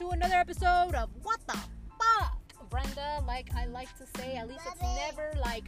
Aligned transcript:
to 0.00 0.08
another 0.12 0.36
episode 0.36 0.94
of 0.94 1.10
What 1.22 1.40
the 1.46 1.58
Fuck? 1.98 2.70
Brenda, 2.70 3.22
like 3.26 3.50
I 3.54 3.66
like 3.66 3.94
to 3.98 4.06
say, 4.16 4.34
at 4.36 4.48
least 4.48 4.62
it's 4.66 4.80
never 4.80 5.30
like, 5.42 5.64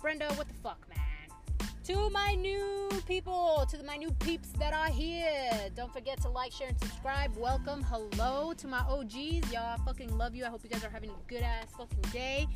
Brenda, 0.00 0.26
what 0.34 0.48
the 0.48 0.54
fuck, 0.54 0.84
man? 0.88 1.68
To 1.84 2.10
my 2.10 2.34
new 2.34 2.90
people, 3.06 3.64
to 3.70 3.80
my 3.84 3.96
new 3.96 4.10
peeps 4.10 4.48
that 4.58 4.74
are 4.74 4.88
here, 4.88 5.52
don't 5.76 5.92
forget 5.92 6.20
to 6.22 6.30
like, 6.30 6.50
share, 6.50 6.66
and 6.66 6.80
subscribe. 6.80 7.36
Welcome, 7.36 7.84
hello 7.84 8.54
to 8.54 8.66
my 8.66 8.80
OGs. 8.80 9.52
Y'all, 9.52 9.62
I 9.62 9.76
fucking 9.86 10.18
love 10.18 10.34
you. 10.34 10.44
I 10.44 10.48
hope 10.48 10.64
you 10.64 10.70
guys 10.70 10.82
are 10.82 10.90
having 10.90 11.10
a 11.10 11.28
good 11.28 11.42
ass 11.42 11.68
fucking 11.78 12.10
day. 12.12 12.48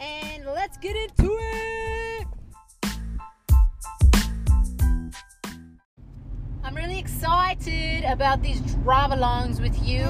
And 0.00 0.44
let's 0.44 0.76
get 0.76 0.96
into 0.96 1.38
it. 1.40 1.91
Really 6.82 6.98
excited 6.98 8.02
about 8.02 8.42
these 8.42 8.60
drive 8.60 9.10
alongs 9.10 9.60
with 9.60 9.86
you 9.86 10.02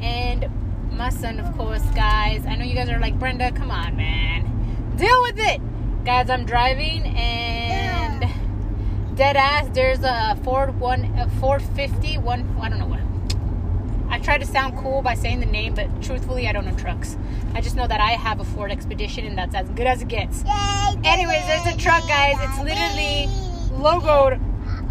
and 0.00 0.48
my 0.90 1.10
son, 1.10 1.38
of 1.38 1.54
course, 1.54 1.82
guys. 1.94 2.46
I 2.46 2.54
know 2.54 2.64
you 2.64 2.74
guys 2.74 2.88
are 2.88 2.98
like, 2.98 3.18
Brenda, 3.18 3.52
come 3.52 3.70
on, 3.70 3.94
man. 3.94 4.94
Deal 4.96 5.20
with 5.20 5.38
it. 5.38 5.60
Guys, 6.02 6.30
I'm 6.30 6.46
driving 6.46 7.04
and 7.08 8.26
dead 9.18 9.36
ass, 9.36 9.68
there's 9.74 10.02
a 10.02 10.38
Ford 10.42 10.80
one, 10.80 11.04
a 11.18 11.28
450, 11.40 12.16
one, 12.16 12.56
I 12.58 12.70
don't 12.70 12.78
know 12.78 12.86
what. 12.86 13.00
I 14.10 14.18
try 14.18 14.38
to 14.38 14.46
sound 14.46 14.78
cool 14.78 15.02
by 15.02 15.12
saying 15.12 15.40
the 15.40 15.46
name, 15.46 15.74
but 15.74 16.02
truthfully, 16.02 16.48
I 16.48 16.52
don't 16.52 16.64
know 16.64 16.74
trucks. 16.74 17.18
I 17.52 17.60
just 17.60 17.76
know 17.76 17.86
that 17.86 18.00
I 18.00 18.12
have 18.12 18.40
a 18.40 18.44
Ford 18.44 18.70
Expedition 18.70 19.26
and 19.26 19.36
that's 19.36 19.54
as 19.54 19.68
good 19.70 19.86
as 19.86 20.00
it 20.00 20.08
gets. 20.08 20.42
Anyways, 21.04 21.46
there's 21.46 21.66
a 21.66 21.76
truck, 21.76 22.08
guys. 22.08 22.36
It's 22.40 22.58
literally 22.60 23.28
logoed 23.78 24.40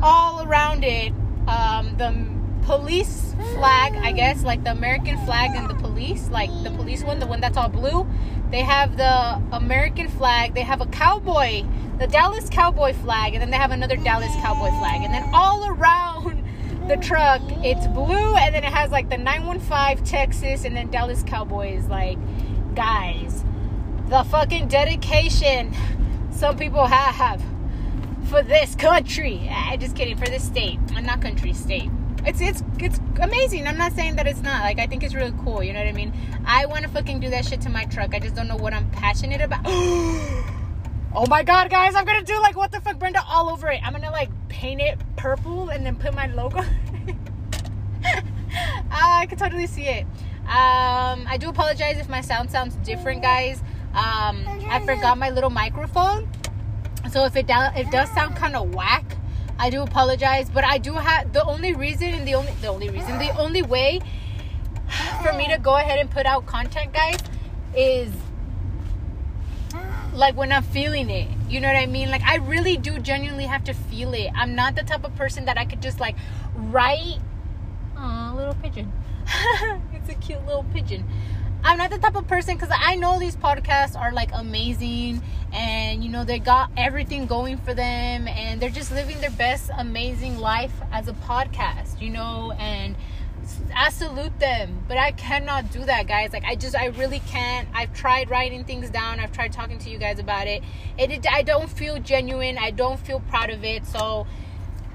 all 0.02 0.44
around 0.44 0.84
it 0.84 1.14
um, 1.48 1.96
the 1.98 2.32
police 2.66 3.34
flag, 3.54 3.96
I 3.96 4.12
guess, 4.12 4.44
like 4.44 4.64
the 4.64 4.72
American 4.72 5.18
flag 5.26 5.52
and 5.56 5.70
the 5.70 5.76
police, 5.76 6.30
like 6.30 6.50
the 6.64 6.72
police 6.72 7.04
one, 7.04 7.20
the 7.20 7.28
one 7.28 7.42
that's 7.42 7.58
all 7.58 7.70
blue. 7.70 8.08
They 8.52 8.62
have 8.62 8.98
the 8.98 9.42
American 9.56 10.10
flag. 10.10 10.54
They 10.54 10.62
have 10.62 10.82
a 10.82 10.86
cowboy, 10.88 11.64
the 12.00 12.08
Dallas 12.08 12.50
cowboy 12.50 12.94
flag, 12.94 13.34
and 13.34 13.42
then 13.42 13.50
they 13.50 13.58
have 13.58 13.72
another 13.72 13.96
Dallas 13.98 14.32
cowboy 14.42 14.70
flag. 14.80 15.02
And 15.04 15.14
then 15.14 15.30
all 15.34 15.68
around 15.68 16.44
the 16.88 16.98
truck, 16.98 17.42
it's 17.64 17.88
blue, 17.88 18.36
and 18.36 18.54
then 18.54 18.64
it 18.64 18.74
has 18.74 18.92
like 18.92 19.10
the 19.10 19.18
915 19.18 20.06
Texas, 20.06 20.66
and 20.66 20.76
then 20.76 20.90
Dallas 20.92 21.24
Cowboys. 21.24 21.86
Like, 21.88 22.18
guys, 22.76 23.44
the 24.08 24.24
fucking 24.26 24.68
dedication 24.68 25.74
some 26.32 26.58
people 26.58 26.86
have 26.86 27.42
for 28.32 28.42
this 28.42 28.76
country. 28.76 29.50
I 29.52 29.76
just 29.76 29.94
kidding. 29.94 30.16
For 30.16 30.26
this 30.26 30.44
state, 30.44 30.80
I'm 30.96 31.06
not 31.06 31.22
country, 31.22 31.52
state. 31.52 31.92
It's 32.26 32.40
it's 32.40 32.64
it's 32.80 33.00
amazing. 33.20 33.68
I'm 33.68 33.78
not 33.78 33.92
saying 33.92 34.16
that 34.16 34.26
it's 34.26 34.42
not. 34.42 34.62
Like 34.62 34.80
I 34.80 34.88
think 34.88 35.04
it's 35.04 35.14
really 35.14 35.34
cool. 35.44 35.62
You 35.62 35.74
know 35.74 35.80
what 35.80 35.90
I 35.90 35.92
mean? 35.92 36.14
I 36.46 36.66
want 36.66 36.84
to 36.84 36.90
fucking 36.90 37.20
do 37.20 37.30
that 37.30 37.46
shit 37.46 37.60
to 37.62 37.70
my 37.70 37.84
truck. 37.86 38.16
I 38.16 38.20
just 38.20 38.34
don't 38.34 38.48
know 38.48 38.56
what 38.56 38.74
I'm 38.74 38.90
passionate 38.92 39.42
about. 39.42 39.62
oh 39.66 41.26
my 41.28 41.44
god, 41.44 41.70
guys! 41.70 41.94
I'm 41.94 42.06
gonna 42.06 42.24
do 42.24 42.40
like 42.40 42.56
what 42.56 42.72
the 42.72 42.80
fuck, 42.80 42.98
Brenda, 42.98 43.22
all 43.28 43.50
over 43.50 43.70
it. 43.70 43.82
I'm 43.84 43.92
gonna 43.92 44.12
like 44.12 44.30
paint 44.48 44.80
it 44.80 44.98
purple 45.18 45.70
and 45.70 45.86
then 45.86 45.98
put 45.98 46.16
my 46.16 46.28
logo. 46.28 46.64
Ah, 48.94 49.20
I 49.20 49.26
can 49.26 49.38
totally 49.38 49.68
see 49.68 49.88
it. 49.88 50.04
Um, 50.44 51.26
I 51.26 51.38
do 51.40 51.48
apologize 51.48 51.98
if 51.98 52.10
my 52.10 52.20
sound 52.20 52.52
sounds 52.52 52.76
different, 52.84 53.22
guys. 53.22 53.62
Um, 53.94 54.46
I 54.70 54.82
forgot 54.86 55.18
my 55.18 55.30
little 55.30 55.50
microphone. 55.50 56.30
So 57.12 57.26
if 57.26 57.36
it 57.36 57.46
does, 57.46 57.74
it 57.76 57.92
does 57.92 58.10
sound 58.12 58.38
kind 58.38 58.56
of 58.56 58.74
whack, 58.74 59.04
I 59.60 59.70
do 59.70 59.82
apologize. 59.82 60.50
But 60.50 60.64
I 60.64 60.78
do 60.78 60.94
have 60.94 61.34
the 61.34 61.44
only 61.44 61.74
reason 61.74 62.08
and 62.08 62.26
the 62.26 62.36
only 62.36 62.54
the 62.62 62.68
only 62.68 62.90
reason 62.90 63.20
the 63.20 63.38
only 63.38 63.62
way 63.62 64.00
for 65.24 65.34
me 65.34 65.50
to 65.50 65.58
go 65.58 65.76
ahead 65.76 66.00
and 66.00 66.10
put 66.10 66.26
out 66.26 66.46
content, 66.46 66.94
guys, 66.94 67.18
is 67.76 68.14
like 70.14 70.38
when 70.38 70.54
I'm 70.54 70.64
feeling 70.64 71.10
it. 71.10 71.28
You 71.50 71.60
know 71.60 71.68
what 71.68 71.78
I 71.78 71.86
mean? 71.86 72.10
Like 72.10 72.24
I 72.24 72.38
really 72.38 72.78
do 72.78 72.98
genuinely 72.98 73.46
have 73.46 73.66
to 73.66 73.74
feel 73.74 74.14
it. 74.14 74.32
I'm 74.34 74.56
not 74.56 74.76
the 74.76 74.84
type 74.84 75.04
of 75.04 75.14
person 75.16 75.46
that 75.46 75.58
I 75.58 75.66
could 75.66 75.82
just 75.82 76.00
like 76.00 76.16
write. 76.56 77.20
Aw, 77.98 78.34
little 78.36 78.56
pigeon. 78.56 78.92
it's 79.94 80.10
a 80.10 80.16
cute 80.16 80.46
little 80.46 80.66
pigeon. 80.74 81.06
I'm 81.64 81.78
not 81.78 81.92
the 81.92 82.00
type 82.00 82.16
of 82.16 82.28
person 82.28 82.56
because 82.56 82.76
I 82.76 82.96
know 82.96 83.20
these 83.20 83.36
podcasts 83.36 83.96
are 83.96 84.12
like 84.12 84.32
amazing 84.34 85.22
and 85.54 86.04
you 86.04 86.10
know 86.10 86.24
they 86.24 86.40
got 86.40 86.72
everything 86.76 87.28
going 87.28 87.58
for 87.58 87.74
them 87.74 88.28
and 88.28 88.60
they're 88.60 88.70
just 88.70 88.92
living 88.92 89.22
their 89.22 89.32
best 89.32 89.70
amazing 89.78 90.38
life 90.38 90.74
as 90.92 91.08
a 91.08 91.14
podcast, 91.14 92.02
you 92.02 92.10
know, 92.10 92.54
and 92.58 92.96
I 93.76 93.90
salute 93.90 94.38
them, 94.40 94.84
but 94.88 94.98
I 94.98 95.12
cannot 95.12 95.72
do 95.72 95.86
that, 95.86 96.08
guys. 96.08 96.34
Like 96.34 96.46
I 96.46 96.56
just 96.56 96.76
I 96.76 96.88
really 96.88 97.20
can't. 97.20 97.68
I've 97.74 97.94
tried 97.94 98.30
writing 98.30 98.64
things 98.64 98.90
down. 98.90 99.20
I've 99.20 99.32
tried 99.32 99.52
talking 99.52 99.78
to 99.80 99.90
you 99.90 99.98
guys 99.98 100.20
about 100.20 100.48
it. 100.48 100.64
It, 100.98 101.12
it 101.12 101.26
I 101.32 101.44
don't 101.44 101.70
feel 101.70 102.00
genuine. 102.00 102.58
I 102.58 102.72
don't 102.72 103.00
feel 103.00 103.20
proud 103.20 103.50
of 103.50 103.64
it. 103.64 103.86
So 103.86 104.26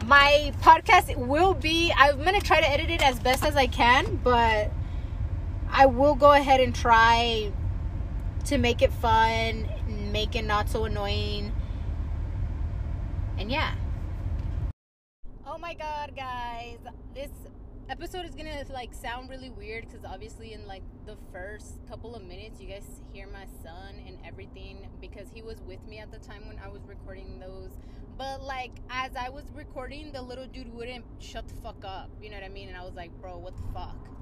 my 0.04 0.52
podcast 0.62 1.14
will 1.16 1.54
be 1.54 1.92
I'm 1.96 2.22
to 2.24 2.40
try 2.40 2.60
to 2.60 2.68
edit 2.68 2.90
it 2.90 3.02
as 3.02 3.18
best 3.18 3.44
as 3.44 3.56
I 3.56 3.66
can, 3.66 4.16
but 4.22 4.70
I 5.78 5.84
will 5.84 6.14
go 6.14 6.32
ahead 6.32 6.60
and 6.60 6.74
try 6.74 7.52
to 8.46 8.56
make 8.56 8.80
it 8.80 8.90
fun, 8.94 9.68
make 10.10 10.34
it 10.34 10.46
not 10.46 10.70
so 10.70 10.84
annoying. 10.86 11.52
And 13.36 13.50
yeah. 13.50 13.74
Oh 15.46 15.58
my 15.58 15.74
god, 15.74 16.16
guys. 16.16 16.78
This 17.14 17.28
episode 17.90 18.24
is 18.24 18.34
going 18.34 18.46
to 18.46 18.72
like 18.72 18.94
sound 18.94 19.28
really 19.28 19.50
weird 19.50 19.86
cuz 19.90 20.00
obviously 20.02 20.54
in 20.54 20.66
like 20.66 20.82
the 21.04 21.18
first 21.30 21.86
couple 21.86 22.16
of 22.16 22.24
minutes 22.24 22.58
you 22.58 22.68
guys 22.68 23.02
hear 23.12 23.26
my 23.26 23.44
son 23.62 24.00
and 24.06 24.16
everything 24.24 24.88
because 25.02 25.28
he 25.28 25.42
was 25.42 25.60
with 25.68 25.86
me 25.86 25.98
at 25.98 26.10
the 26.10 26.18
time 26.20 26.48
when 26.48 26.58
I 26.58 26.68
was 26.68 26.86
recording 26.86 27.38
those. 27.38 27.76
But 28.16 28.42
like 28.42 28.72
as 28.88 29.14
I 29.14 29.28
was 29.28 29.44
recording, 29.54 30.10
the 30.10 30.22
little 30.22 30.46
dude 30.46 30.72
wouldn't 30.72 31.04
shut 31.18 31.46
the 31.48 31.54
fuck 31.56 31.84
up. 31.84 32.08
You 32.22 32.30
know 32.30 32.36
what 32.36 32.44
I 32.44 32.48
mean? 32.48 32.68
And 32.68 32.78
I 32.78 32.82
was 32.82 32.94
like, 32.94 33.10
"Bro, 33.20 33.36
what 33.40 33.54
the 33.58 33.72
fuck?" 33.74 34.15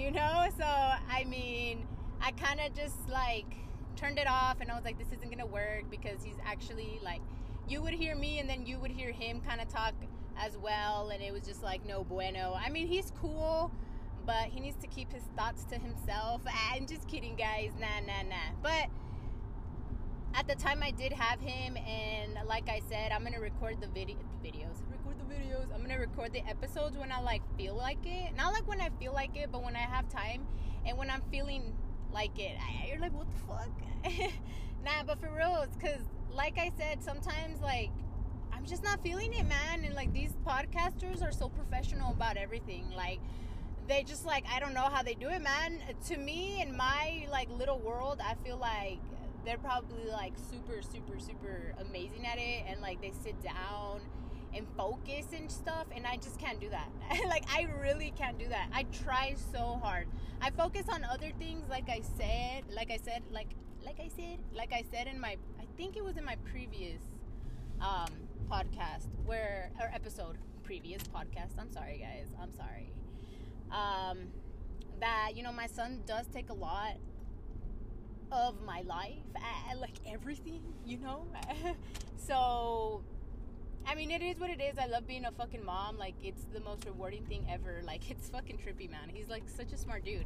You 0.00 0.10
know 0.10 0.46
so 0.56 0.64
i 0.64 1.24
mean 1.28 1.86
i 2.22 2.30
kind 2.30 2.58
of 2.58 2.74
just 2.74 2.96
like 3.10 3.44
turned 3.96 4.18
it 4.18 4.26
off 4.26 4.56
and 4.62 4.70
i 4.70 4.74
was 4.74 4.82
like 4.82 4.98
this 4.98 5.08
isn't 5.08 5.30
gonna 5.30 5.44
work 5.44 5.84
because 5.90 6.22
he's 6.24 6.38
actually 6.46 6.98
like 7.04 7.20
you 7.68 7.82
would 7.82 7.92
hear 7.92 8.16
me 8.16 8.38
and 8.38 8.48
then 8.48 8.64
you 8.64 8.78
would 8.78 8.90
hear 8.90 9.12
him 9.12 9.42
kind 9.42 9.60
of 9.60 9.68
talk 9.68 9.92
as 10.38 10.56
well 10.56 11.10
and 11.10 11.22
it 11.22 11.32
was 11.32 11.42
just 11.42 11.62
like 11.62 11.84
no 11.86 12.02
bueno. 12.02 12.58
I 12.58 12.70
mean 12.70 12.88
he's 12.88 13.12
cool 13.20 13.70
but 14.26 14.46
he 14.46 14.58
needs 14.58 14.76
to 14.82 14.86
keep 14.86 15.12
his 15.12 15.22
thoughts 15.36 15.64
to 15.64 15.76
himself. 15.76 16.42
Ah, 16.48 16.72
I'm 16.74 16.86
just 16.86 17.06
kidding 17.08 17.36
guys. 17.36 17.70
Nah 17.78 18.00
nah 18.06 18.22
nah. 18.28 18.36
But 18.62 18.88
at 20.34 20.46
the 20.46 20.54
time 20.54 20.80
i 20.82 20.92
did 20.92 21.12
have 21.12 21.40
him 21.40 21.76
and 21.76 22.38
like 22.46 22.68
i 22.68 22.80
said 22.88 23.10
i'm 23.10 23.24
gonna 23.24 23.40
record 23.40 23.76
the 23.80 23.88
video 23.88 24.16
videos 24.44 24.78
videos. 25.30 25.72
I'm 25.74 25.80
gonna 25.82 25.98
record 25.98 26.32
the 26.32 26.46
episodes 26.48 26.96
when 26.96 27.12
i 27.12 27.20
like 27.20 27.42
feel 27.56 27.74
like 27.74 28.04
it. 28.04 28.34
Not 28.36 28.52
like 28.52 28.66
when 28.66 28.80
i 28.80 28.90
feel 28.98 29.12
like 29.12 29.36
it 29.36 29.50
but 29.52 29.62
when 29.62 29.76
i 29.76 29.80
have 29.80 30.08
time 30.08 30.46
and 30.84 30.98
when 30.98 31.10
i'm 31.10 31.22
feeling 31.30 31.74
like 32.12 32.38
it. 32.38 32.56
I, 32.58 32.88
you're 32.88 32.98
like 32.98 33.12
what 33.12 33.26
the 33.30 33.38
fuck? 33.46 34.32
Nah 34.84 35.02
but 35.06 35.20
for 35.20 35.30
real 35.36 35.60
it's 35.62 35.76
because 35.76 36.02
like 36.32 36.58
i 36.58 36.70
said 36.78 37.02
sometimes 37.02 37.60
like 37.60 37.90
i'm 38.50 38.64
just 38.64 38.82
not 38.82 39.02
feeling 39.02 39.34
it 39.34 39.46
man 39.46 39.84
and 39.84 39.94
like 39.94 40.10
these 40.14 40.32
podcasters 40.46 41.22
are 41.22 41.32
so 41.32 41.48
professional 41.48 42.12
about 42.12 42.36
everything. 42.36 42.90
Like 42.96 43.20
they 43.88 44.02
just 44.02 44.24
like 44.24 44.44
i 44.52 44.58
don't 44.58 44.74
know 44.74 44.88
how 44.92 45.02
they 45.02 45.14
do 45.14 45.28
it 45.28 45.42
man. 45.42 45.80
To 46.08 46.16
me 46.16 46.62
in 46.62 46.76
my 46.76 47.26
like 47.30 47.48
little 47.50 47.78
world 47.78 48.20
i 48.24 48.34
feel 48.42 48.56
like 48.56 48.98
they're 49.44 49.58
probably 49.58 50.04
like 50.10 50.32
super 50.50 50.82
super 50.82 51.18
super 51.18 51.74
amazing 51.80 52.26
at 52.26 52.38
it 52.38 52.64
and 52.68 52.80
like 52.80 53.00
they 53.00 53.12
sit 53.22 53.40
down 53.42 54.00
and 54.54 54.66
focus 54.76 55.26
and 55.32 55.50
stuff 55.50 55.86
and 55.94 56.06
i 56.06 56.16
just 56.16 56.38
can't 56.38 56.60
do 56.60 56.68
that. 56.70 56.88
Like 57.28 57.44
i 57.48 57.68
really 57.80 58.12
can't 58.16 58.38
do 58.38 58.48
that. 58.48 58.68
I 58.72 58.84
try 59.04 59.34
so 59.52 59.80
hard. 59.82 60.08
I 60.40 60.50
focus 60.50 60.86
on 60.88 61.04
other 61.04 61.30
things 61.38 61.68
like 61.68 61.88
i 61.88 62.00
said 62.18 62.64
like 62.74 62.90
i 62.90 62.96
said 62.96 63.22
like 63.30 63.48
like 63.84 64.00
i 64.00 64.08
said 64.08 64.38
like 64.52 64.72
i 64.72 64.82
said 64.90 65.06
in 65.06 65.18
my 65.18 65.36
i 65.58 65.64
think 65.76 65.96
it 65.96 66.04
was 66.04 66.16
in 66.16 66.24
my 66.24 66.36
previous 66.50 67.00
um 67.80 68.12
podcast 68.50 69.08
where 69.24 69.70
or 69.80 69.90
episode 69.94 70.36
previous 70.62 71.02
podcast. 71.04 71.58
I'm 71.58 71.70
sorry 71.70 71.98
guys. 71.98 72.28
I'm 72.40 72.52
sorry. 72.52 72.92
Um 73.70 74.28
that 75.00 75.32
you 75.34 75.42
know 75.42 75.52
my 75.52 75.66
son 75.66 76.02
does 76.06 76.26
take 76.26 76.50
a 76.50 76.54
lot 76.54 76.96
of 78.32 78.62
my 78.64 78.82
life, 78.82 79.26
uh, 79.36 79.76
like 79.78 79.94
everything, 80.06 80.62
you 80.86 80.98
know. 80.98 81.26
so, 82.16 83.02
I 83.90 83.96
mean, 83.96 84.12
it 84.12 84.22
is 84.22 84.38
what 84.38 84.50
it 84.50 84.60
is. 84.60 84.78
I 84.78 84.86
love 84.86 85.08
being 85.08 85.24
a 85.24 85.32
fucking 85.32 85.64
mom. 85.64 85.98
Like, 85.98 86.14
it's 86.22 86.44
the 86.54 86.60
most 86.60 86.84
rewarding 86.84 87.24
thing 87.24 87.44
ever. 87.50 87.82
Like, 87.90 88.08
it's 88.08 88.28
fucking 88.28 88.58
trippy, 88.58 88.88
man. 88.88 89.08
He's 89.12 89.28
like 89.28 89.42
such 89.48 89.72
a 89.72 89.76
smart 89.76 90.04
dude. 90.04 90.24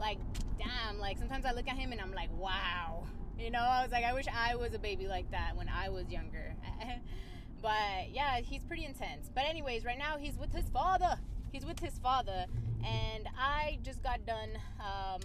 Like, 0.00 0.16
damn. 0.58 0.98
Like, 0.98 1.18
sometimes 1.18 1.44
I 1.44 1.52
look 1.52 1.68
at 1.68 1.76
him 1.76 1.92
and 1.92 2.00
I'm 2.00 2.14
like, 2.14 2.30
wow. 2.38 3.04
You 3.38 3.50
know, 3.50 3.60
I 3.60 3.82
was 3.82 3.92
like, 3.92 4.04
I 4.04 4.14
wish 4.14 4.24
I 4.26 4.54
was 4.54 4.72
a 4.72 4.78
baby 4.78 5.06
like 5.06 5.30
that 5.32 5.54
when 5.54 5.68
I 5.68 5.90
was 5.90 6.08
younger. 6.08 6.54
but 7.62 8.10
yeah, 8.10 8.40
he's 8.40 8.64
pretty 8.64 8.86
intense. 8.86 9.28
But 9.34 9.44
anyways, 9.44 9.84
right 9.84 9.98
now 9.98 10.16
he's 10.16 10.38
with 10.38 10.52
his 10.52 10.70
father. 10.70 11.18
he's 11.52 11.66
with 11.66 11.80
his 11.80 11.98
father, 11.98 12.46
and 12.82 13.28
I 13.38 13.80
just 13.82 14.02
got 14.02 14.24
done 14.24 14.50
um, 14.80 15.20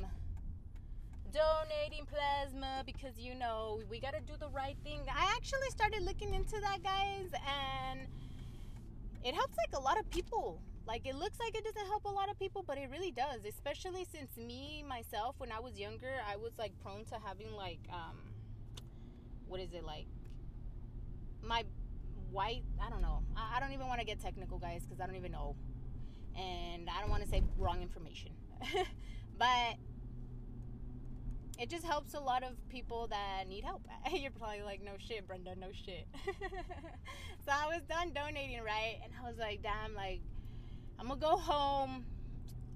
donating 1.31 2.06
plasma 2.06 2.84
because 2.86 3.18
you 3.18 3.36
know 3.36 3.81
we 3.90 4.00
got 4.00 4.14
to 4.14 4.22
do 4.22 4.34
the 4.40 4.50
right 4.50 4.78
thing. 4.84 5.02
I 5.10 5.34
actually 5.36 5.70
started 5.70 6.04
looking 6.04 6.34
into 6.34 6.60
that, 6.60 6.84
guys, 6.84 7.30
and 7.48 8.08
it 9.24 9.34
helps 9.36 9.58
like 9.58 9.74
a 9.74 9.81
lot 9.81 10.00
of 10.00 10.10
people. 10.10 10.62
Like 10.88 11.06
it 11.06 11.16
looks 11.16 11.40
like 11.40 11.56
it 11.56 11.64
doesn't 11.64 11.88
help 11.88 12.06
a 12.06 12.10
lot 12.10 12.30
of 12.30 12.40
people, 12.40 12.64
but 12.66 12.78
it 12.78 12.90
really 12.92 13.12
does. 13.12 13.42
Especially 13.48 14.06
since 14.12 14.36
me 14.38 14.84
myself, 14.88 15.36
when 15.38 15.52
I 15.52 15.60
was 15.60 15.78
younger, 15.78 16.14
I 16.28 16.36
was 16.36 16.52
like 16.58 16.72
prone 16.81 17.06
to 17.06 17.16
having 17.24 17.54
like 17.54 17.80
um, 17.92 18.18
what 19.48 19.60
is 19.60 19.74
it 19.74 19.84
like? 19.84 20.08
My 21.44 21.64
white, 22.31 22.64
I 22.81 22.90
don't 22.90 23.02
know. 23.02 23.22
I, 23.36 23.58
I 23.58 23.60
don't 23.60 23.74
even 23.74 23.88
want 23.88 24.00
to 24.00 24.06
get 24.06 24.20
technical, 24.20 24.58
guys, 24.58 24.84
because 24.84 25.00
I 25.00 25.06
don't 25.06 25.16
even 25.16 25.31
know, 25.31 25.56
and 26.36 26.90
I 26.90 27.02
don't 27.02 27.10
want 27.10 27.24
to 27.24 27.30
say 27.30 27.44
wrong 27.58 27.81
information, 27.81 28.31
but 29.38 29.76
it 31.60 31.70
just 31.70 31.86
helps 31.86 32.14
a 32.14 32.20
lot 32.20 32.42
of 32.42 32.52
people 32.70 33.08
that 33.08 33.44
need 33.50 33.66
help. 33.66 33.86
You're 34.14 34.32
probably 34.32 34.62
like, 34.62 34.82
no 34.82 34.94
shit, 34.98 35.28
Brenda, 35.28 35.56
no 35.58 35.68
shit. 35.74 36.08
so 37.46 37.52
I 37.52 37.68
was 37.68 37.82
done 37.84 38.14
donating, 38.14 38.62
right? 38.64 38.98
And 39.04 39.12
I 39.22 39.28
was 39.28 39.38
like, 39.38 39.62
damn, 39.62 39.94
like, 39.94 40.22
I'm 40.98 41.10
gonna 41.10 41.20
go 41.20 41.36
home. 41.36 42.06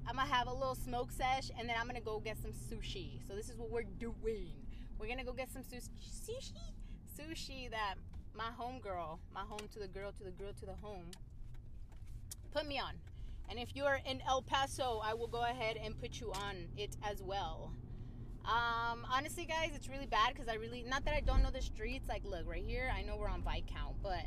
I'm 0.05 0.17
gonna 0.17 0.27
have 0.27 0.47
a 0.47 0.53
little 0.53 0.75
smoke 0.75 1.13
sesh, 1.13 1.49
and 1.57 1.69
then 1.69 1.77
I'm 1.79 1.87
gonna 1.87 2.01
go 2.01 2.19
get 2.19 2.37
some 2.37 2.51
sushi. 2.51 3.25
So 3.25 3.35
this 3.35 3.49
is 3.49 3.57
what 3.57 3.71
we're 3.71 3.83
doing. 3.83 4.51
We're 4.99 5.07
gonna 5.07 5.23
go 5.23 5.31
get 5.31 5.49
some 5.49 5.63
sushi, 5.63 6.51
sushi 7.17 7.71
that 7.71 7.95
my 8.35 8.51
home 8.57 8.79
girl, 8.81 9.19
my 9.33 9.41
home 9.41 9.67
to 9.71 9.79
the 9.79 9.87
girl, 9.87 10.11
to 10.11 10.23
the 10.25 10.31
girl, 10.31 10.51
to 10.59 10.65
the 10.65 10.75
home, 10.81 11.05
put 12.51 12.67
me 12.67 12.79
on. 12.79 12.95
And 13.49 13.59
if 13.59 13.75
you're 13.75 13.99
in 14.05 14.21
El 14.27 14.41
Paso, 14.41 15.01
I 15.03 15.13
will 15.13 15.27
go 15.27 15.43
ahead 15.43 15.77
and 15.77 15.97
put 15.97 16.19
you 16.19 16.33
on 16.33 16.55
it 16.75 16.97
as 17.09 17.21
well. 17.21 17.71
Um, 18.45 19.05
honestly, 19.09 19.45
guys, 19.45 19.71
it's 19.73 19.87
really 19.87 20.05
bad 20.05 20.33
because 20.33 20.49
I 20.49 20.55
really, 20.55 20.83
not 20.87 21.05
that 21.05 21.13
I 21.13 21.21
don't 21.21 21.41
know 21.41 21.49
the 21.49 21.61
streets. 21.61 22.09
Like, 22.09 22.23
look, 22.25 22.45
right 22.45 22.63
here, 22.65 22.91
I 22.95 23.01
know 23.01 23.15
we're 23.15 23.29
on 23.29 23.41
Viscount, 23.41 23.95
but 24.03 24.25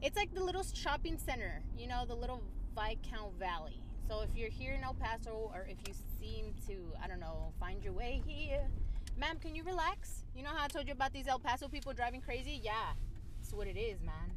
it's 0.00 0.16
like 0.16 0.32
the 0.32 0.42
little 0.42 0.62
shopping 0.62 1.18
center, 1.18 1.62
you 1.76 1.88
know, 1.88 2.04
the 2.06 2.14
little 2.14 2.42
Viscount 2.74 3.36
Valley. 3.38 3.82
So 4.08 4.20
if 4.20 4.30
you're 4.36 4.48
here 4.48 4.74
in 4.74 4.84
El 4.84 4.94
Paso 4.94 5.50
or 5.52 5.66
if 5.68 5.76
you 5.86 5.94
seem 6.20 6.54
to, 6.68 6.94
I 7.02 7.08
don't 7.08 7.20
know, 7.20 7.52
find 7.58 7.82
your 7.82 7.92
way 7.92 8.22
here, 8.24 8.70
ma'am, 9.18 9.38
can 9.40 9.54
you 9.54 9.64
relax? 9.64 10.24
You 10.36 10.44
know 10.44 10.50
how 10.50 10.64
I 10.64 10.68
told 10.68 10.86
you 10.86 10.92
about 10.92 11.12
these 11.12 11.26
El 11.26 11.40
Paso 11.40 11.68
people 11.68 11.92
driving 11.92 12.20
crazy? 12.20 12.60
Yeah, 12.62 12.92
that's 13.40 13.52
what 13.52 13.66
it 13.66 13.76
is, 13.76 14.00
man. 14.02 14.32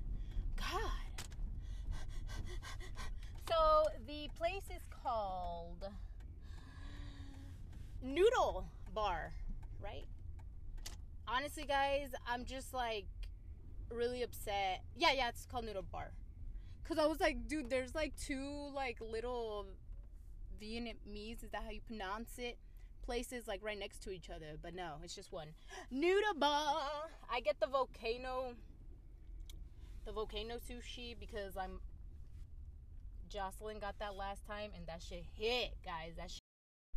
God. 0.57 0.91
So 3.47 3.85
the 4.07 4.29
place 4.37 4.63
is 4.73 4.81
called 5.03 5.87
Noodle 8.01 8.65
bar, 8.93 9.33
right? 9.83 10.05
Honestly, 11.27 11.63
guys, 11.63 12.09
I'm 12.27 12.45
just 12.45 12.73
like 12.73 13.05
really 13.89 14.23
upset. 14.23 14.83
Yeah, 14.95 15.11
yeah, 15.13 15.29
it's 15.29 15.45
called 15.45 15.65
Noodle 15.65 15.85
Bar. 15.91 16.11
Cause 16.83 16.97
I 16.97 17.05
was 17.05 17.19
like, 17.21 17.47
dude, 17.47 17.69
there's 17.69 17.95
like 17.95 18.13
two 18.17 18.69
like 18.75 18.99
little 18.99 19.65
Vietnamese. 20.61 21.43
Is 21.43 21.51
that 21.51 21.63
how 21.63 21.69
you 21.69 21.81
pronounce 21.81 22.37
it? 22.37 22.57
Places 23.03 23.47
like 23.47 23.63
right 23.63 23.79
next 23.79 24.03
to 24.03 24.11
each 24.11 24.29
other, 24.29 24.57
but 24.61 24.75
no, 24.75 24.95
it's 25.03 25.15
just 25.15 25.31
one. 25.31 25.47
Noodle 25.89 26.33
bar. 26.37 26.81
I 27.31 27.39
get 27.39 27.59
the 27.59 27.67
volcano, 27.67 28.53
the 30.05 30.11
volcano 30.11 30.55
sushi 30.55 31.15
because 31.19 31.57
I'm. 31.57 31.79
Jocelyn 33.29 33.79
got 33.79 33.97
that 33.99 34.17
last 34.17 34.45
time, 34.45 34.71
and 34.75 34.85
that 34.87 35.01
shit 35.01 35.23
hit, 35.37 35.71
guys. 35.85 36.15
That 36.17 36.29
shit 36.29 36.40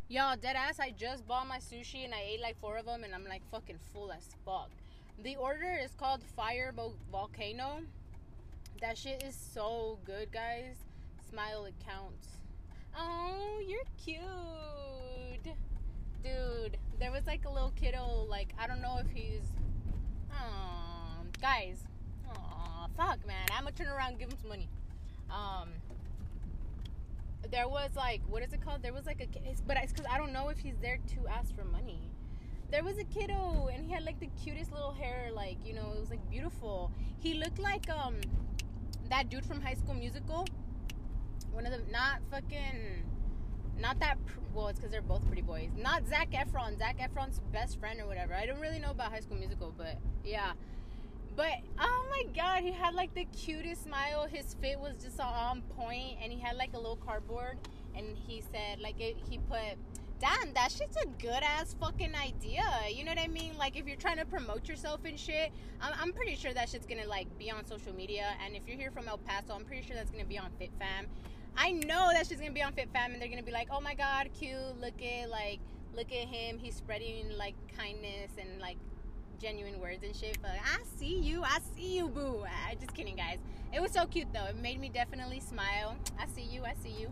Y'all, 0.07 0.35
dead 0.39 0.55
ass, 0.55 0.79
I 0.79 0.91
just 0.91 1.27
bought 1.27 1.47
my 1.47 1.57
sushi 1.57 2.05
and 2.05 2.13
I 2.13 2.21
ate 2.21 2.39
like 2.39 2.59
four 2.61 2.77
of 2.77 2.85
them 2.85 3.03
and 3.03 3.15
I'm 3.15 3.25
like 3.25 3.41
fucking 3.49 3.79
full 3.91 4.11
as 4.11 4.29
fuck. 4.45 4.69
The 5.23 5.35
order 5.35 5.79
is 5.83 5.95
called 5.95 6.21
Fire 6.35 6.71
Volcano. 7.11 7.79
That 8.81 8.99
shit 8.99 9.23
is 9.23 9.35
so 9.35 9.97
good, 10.05 10.31
guys. 10.31 10.75
Smile, 11.27 11.65
it 11.65 11.73
counts. 11.83 12.27
Oh, 12.95 13.59
you're 13.67 13.81
cute. 14.03 14.21
Dude, 16.23 16.77
there 16.99 17.11
was 17.11 17.25
like 17.25 17.45
a 17.45 17.49
little 17.49 17.73
kiddo, 17.75 18.27
like, 18.29 18.53
I 18.59 18.67
don't 18.67 18.83
know 18.83 18.99
if 18.99 19.09
he's. 19.11 19.41
Um, 20.29 21.29
guys. 21.41 21.79
Aw, 22.29 22.87
fuck, 22.95 23.25
man. 23.25 23.47
I'm 23.51 23.63
gonna 23.63 23.75
turn 23.75 23.87
around 23.87 24.19
give 24.19 24.29
him 24.29 24.37
some 24.39 24.49
money. 24.49 24.69
Um, 25.31 25.69
there 27.51 27.67
was 27.67 27.91
like 27.95 28.21
what 28.27 28.43
is 28.43 28.53
it 28.53 28.63
called? 28.63 28.81
There 28.81 28.93
was 28.93 29.05
like 29.05 29.21
a 29.21 29.27
but 29.67 29.77
it's 29.77 29.91
because 29.91 30.07
I 30.11 30.17
don't 30.17 30.33
know 30.33 30.49
if 30.49 30.57
he's 30.57 30.77
there 30.81 30.99
to 31.15 31.27
ask 31.27 31.55
for 31.55 31.63
money. 31.63 32.11
There 32.71 32.83
was 32.83 32.97
a 32.97 33.03
kiddo 33.03 33.69
and 33.73 33.85
he 33.85 33.93
had 33.93 34.03
like 34.03 34.19
the 34.19 34.29
cutest 34.43 34.71
little 34.71 34.91
hair, 34.91 35.29
like 35.33 35.57
you 35.65 35.73
know, 35.73 35.93
it 35.95 35.99
was 35.99 36.09
like 36.09 36.29
beautiful. 36.29 36.91
He 37.19 37.35
looked 37.35 37.59
like 37.59 37.89
um 37.89 38.15
that 39.09 39.29
dude 39.29 39.45
from 39.45 39.61
High 39.61 39.75
School 39.75 39.93
Musical. 39.93 40.45
One 41.51 41.65
of 41.65 41.71
them, 41.71 41.83
not 41.91 42.19
fucking, 42.31 43.03
not 43.79 43.99
that. 43.99 44.17
Well, 44.53 44.67
it's 44.69 44.79
because 44.79 44.91
they're 44.91 45.01
both 45.01 45.25
pretty 45.27 45.41
boys. 45.41 45.69
Not 45.77 46.07
Zac 46.07 46.31
Efron. 46.31 46.77
Zac 46.77 46.97
Efron's 46.97 47.39
best 47.51 47.79
friend 47.79 47.99
or 48.01 48.07
whatever. 48.07 48.33
I 48.33 48.45
don't 48.45 48.59
really 48.59 48.79
know 48.79 48.91
about 48.91 49.11
High 49.11 49.19
School 49.19 49.37
Musical, 49.37 49.73
but 49.77 49.97
yeah 50.23 50.53
but 51.35 51.53
oh 51.79 52.05
my 52.09 52.23
god, 52.35 52.63
he 52.63 52.71
had 52.71 52.93
like 52.93 53.13
the 53.13 53.25
cutest 53.25 53.83
smile. 53.83 54.27
His 54.29 54.55
fit 54.55 54.79
was 54.79 54.95
just 55.03 55.19
on 55.19 55.61
point, 55.77 56.17
and 56.21 56.31
he 56.31 56.39
had 56.39 56.55
like 56.55 56.73
a 56.73 56.77
little 56.77 56.97
cardboard. 56.97 57.57
And 57.97 58.17
he 58.27 58.41
said, 58.51 58.79
like, 58.81 58.99
it, 58.99 59.15
he 59.29 59.37
put, 59.37 59.77
damn, 60.19 60.53
that 60.53 60.71
shit's 60.71 60.97
a 60.97 61.05
good 61.21 61.41
ass 61.43 61.75
fucking 61.79 62.13
idea. 62.13 62.63
You 62.93 63.05
know 63.05 63.11
what 63.11 63.19
I 63.19 63.27
mean? 63.27 63.57
Like, 63.57 63.77
if 63.77 63.87
you're 63.87 63.95
trying 63.95 64.17
to 64.17 64.25
promote 64.25 64.67
yourself 64.67 64.99
and 65.05 65.17
shit, 65.17 65.51
I'm, 65.81 65.93
I'm 65.97 66.13
pretty 66.13 66.35
sure 66.35 66.53
that 66.53 66.69
shit's 66.69 66.85
gonna 66.85 67.07
like 67.07 67.27
be 67.39 67.49
on 67.49 67.65
social 67.65 67.93
media. 67.93 68.33
And 68.45 68.55
if 68.55 68.63
you're 68.67 68.77
here 68.77 68.91
from 68.91 69.07
El 69.07 69.17
Paso, 69.19 69.53
I'm 69.53 69.63
pretty 69.63 69.85
sure 69.87 69.95
that's 69.95 70.11
gonna 70.11 70.25
be 70.25 70.37
on 70.37 70.49
FitFam. 70.59 71.05
I 71.57 71.71
know 71.71 72.09
that 72.11 72.27
shit's 72.27 72.41
gonna 72.41 72.51
be 72.51 72.63
on 72.63 72.73
FitFam, 72.73 73.13
and 73.13 73.21
they're 73.21 73.29
gonna 73.29 73.43
be 73.43 73.51
like, 73.51 73.69
oh 73.71 73.79
my 73.79 73.95
god, 73.95 74.29
cute, 74.37 74.57
look 74.81 75.01
at 75.01 75.29
like, 75.29 75.59
look 75.95 76.11
at 76.11 76.27
him, 76.27 76.57
he's 76.57 76.75
spreading 76.75 77.29
like 77.37 77.55
kindness 77.77 78.31
and 78.37 78.59
like 78.59 78.77
genuine 79.39 79.79
words 79.79 80.03
and 80.03 80.15
shit. 80.15 80.37
But 80.41 80.51
I 80.51 80.83
see 80.97 81.17
you, 81.19 81.43
I 81.43 81.59
see 81.75 81.97
you, 81.97 82.09
boo. 82.09 82.43
I 82.67 82.75
just 82.75 82.93
kidding, 82.93 83.15
guys. 83.15 83.39
It 83.73 83.81
was 83.81 83.91
so 83.91 84.05
cute 84.05 84.27
though. 84.33 84.45
It 84.45 84.55
made 84.55 84.79
me 84.79 84.89
definitely 84.89 85.41
smile. 85.41 85.97
I 86.19 86.27
see 86.27 86.43
you, 86.43 86.63
I 86.63 86.73
see 86.81 86.95
you. 86.97 87.07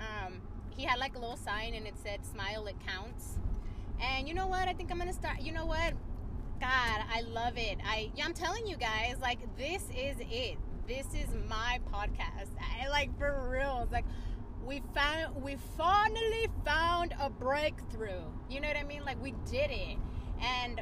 Um, 0.00 0.40
he 0.76 0.84
had 0.84 0.98
like 0.98 1.14
a 1.14 1.18
little 1.18 1.36
sign 1.36 1.74
and 1.74 1.86
it 1.86 1.94
said 2.02 2.24
"Smile, 2.24 2.66
it 2.66 2.76
counts." 2.86 3.38
And 4.00 4.26
you 4.26 4.34
know 4.34 4.46
what? 4.46 4.66
I 4.66 4.72
think 4.72 4.90
I'm 4.90 4.98
gonna 4.98 5.12
start. 5.12 5.40
You 5.40 5.52
know 5.52 5.66
what? 5.66 5.94
God, 6.60 7.04
I 7.12 7.22
love 7.22 7.56
it. 7.56 7.78
I 7.84 8.10
yeah, 8.16 8.24
I'm 8.24 8.34
telling 8.34 8.66
you 8.66 8.76
guys, 8.76 9.16
like 9.20 9.38
this 9.56 9.82
is 9.96 10.16
it. 10.20 10.58
This 10.88 11.06
is 11.14 11.28
my 11.48 11.78
podcast. 11.92 12.50
I 12.82 12.88
like 12.88 13.16
for 13.18 13.48
real. 13.50 13.80
It's 13.84 13.92
like 13.92 14.06
we 14.64 14.82
found 14.94 15.42
we 15.42 15.56
finally 15.76 16.48
found 16.64 17.14
a 17.20 17.30
breakthrough. 17.30 18.24
You 18.48 18.60
know 18.60 18.68
what 18.68 18.76
I 18.76 18.84
mean? 18.84 19.04
Like 19.04 19.22
we 19.22 19.34
did 19.50 19.70
it. 19.70 19.98
And 20.40 20.80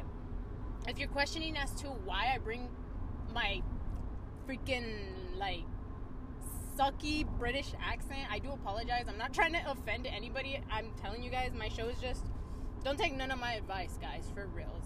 if 0.89 0.97
you're 0.97 1.07
questioning 1.07 1.55
as 1.55 1.71
to 1.75 1.87
why 1.87 2.31
I 2.33 2.39
bring 2.39 2.67
my 3.33 3.61
freaking 4.47 5.37
like 5.37 5.63
sucky 6.77 7.25
British 7.37 7.71
accent, 7.79 8.21
I 8.31 8.39
do 8.39 8.51
apologize. 8.51 9.05
I'm 9.07 9.17
not 9.17 9.33
trying 9.33 9.53
to 9.53 9.71
offend 9.71 10.07
anybody. 10.07 10.59
I'm 10.71 10.91
telling 11.01 11.23
you 11.23 11.29
guys, 11.29 11.51
my 11.57 11.69
show 11.69 11.87
is 11.87 11.99
just 11.99 12.25
don't 12.83 12.97
take 12.97 13.15
none 13.15 13.29
of 13.31 13.39
my 13.39 13.53
advice, 13.53 13.97
guys, 14.01 14.31
for 14.33 14.47
reals. 14.47 14.83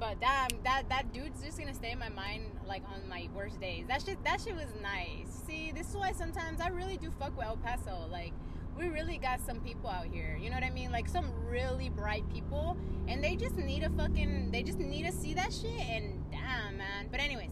But 0.00 0.20
that 0.20 0.48
um, 0.52 0.58
that 0.64 0.88
that 0.88 1.12
dude's 1.12 1.42
just 1.42 1.58
gonna 1.58 1.74
stay 1.74 1.90
in 1.90 1.98
my 1.98 2.08
mind 2.08 2.44
like 2.66 2.82
on 2.94 3.08
my 3.08 3.28
worst 3.34 3.60
days. 3.60 3.86
That 3.88 4.02
shit 4.02 4.22
that 4.24 4.40
shit 4.40 4.54
was 4.54 4.72
nice. 4.82 5.28
See, 5.46 5.72
this 5.72 5.90
is 5.90 5.96
why 5.96 6.12
sometimes 6.12 6.60
I 6.60 6.68
really 6.68 6.96
do 6.96 7.12
fuck 7.18 7.36
with 7.36 7.46
El 7.46 7.56
Paso. 7.56 8.06
Like 8.10 8.32
we 8.78 8.88
really 8.88 9.18
got 9.18 9.40
some 9.40 9.60
people 9.60 9.90
out 9.90 10.06
here. 10.06 10.38
You 10.40 10.50
know 10.50 10.56
what 10.56 10.64
I 10.64 10.70
mean? 10.70 10.92
Like 10.92 11.08
some 11.08 11.32
really 11.46 11.88
bright 11.88 12.28
people, 12.32 12.76
and 13.08 13.22
they 13.22 13.36
just 13.36 13.56
need 13.56 13.82
a 13.82 13.90
fucking. 13.90 14.50
They 14.52 14.62
just 14.62 14.78
need 14.78 15.04
to 15.06 15.12
see 15.12 15.34
that 15.34 15.52
shit, 15.52 15.80
and 15.80 16.30
damn, 16.30 16.78
man. 16.78 17.08
But 17.10 17.20
anyways, 17.20 17.50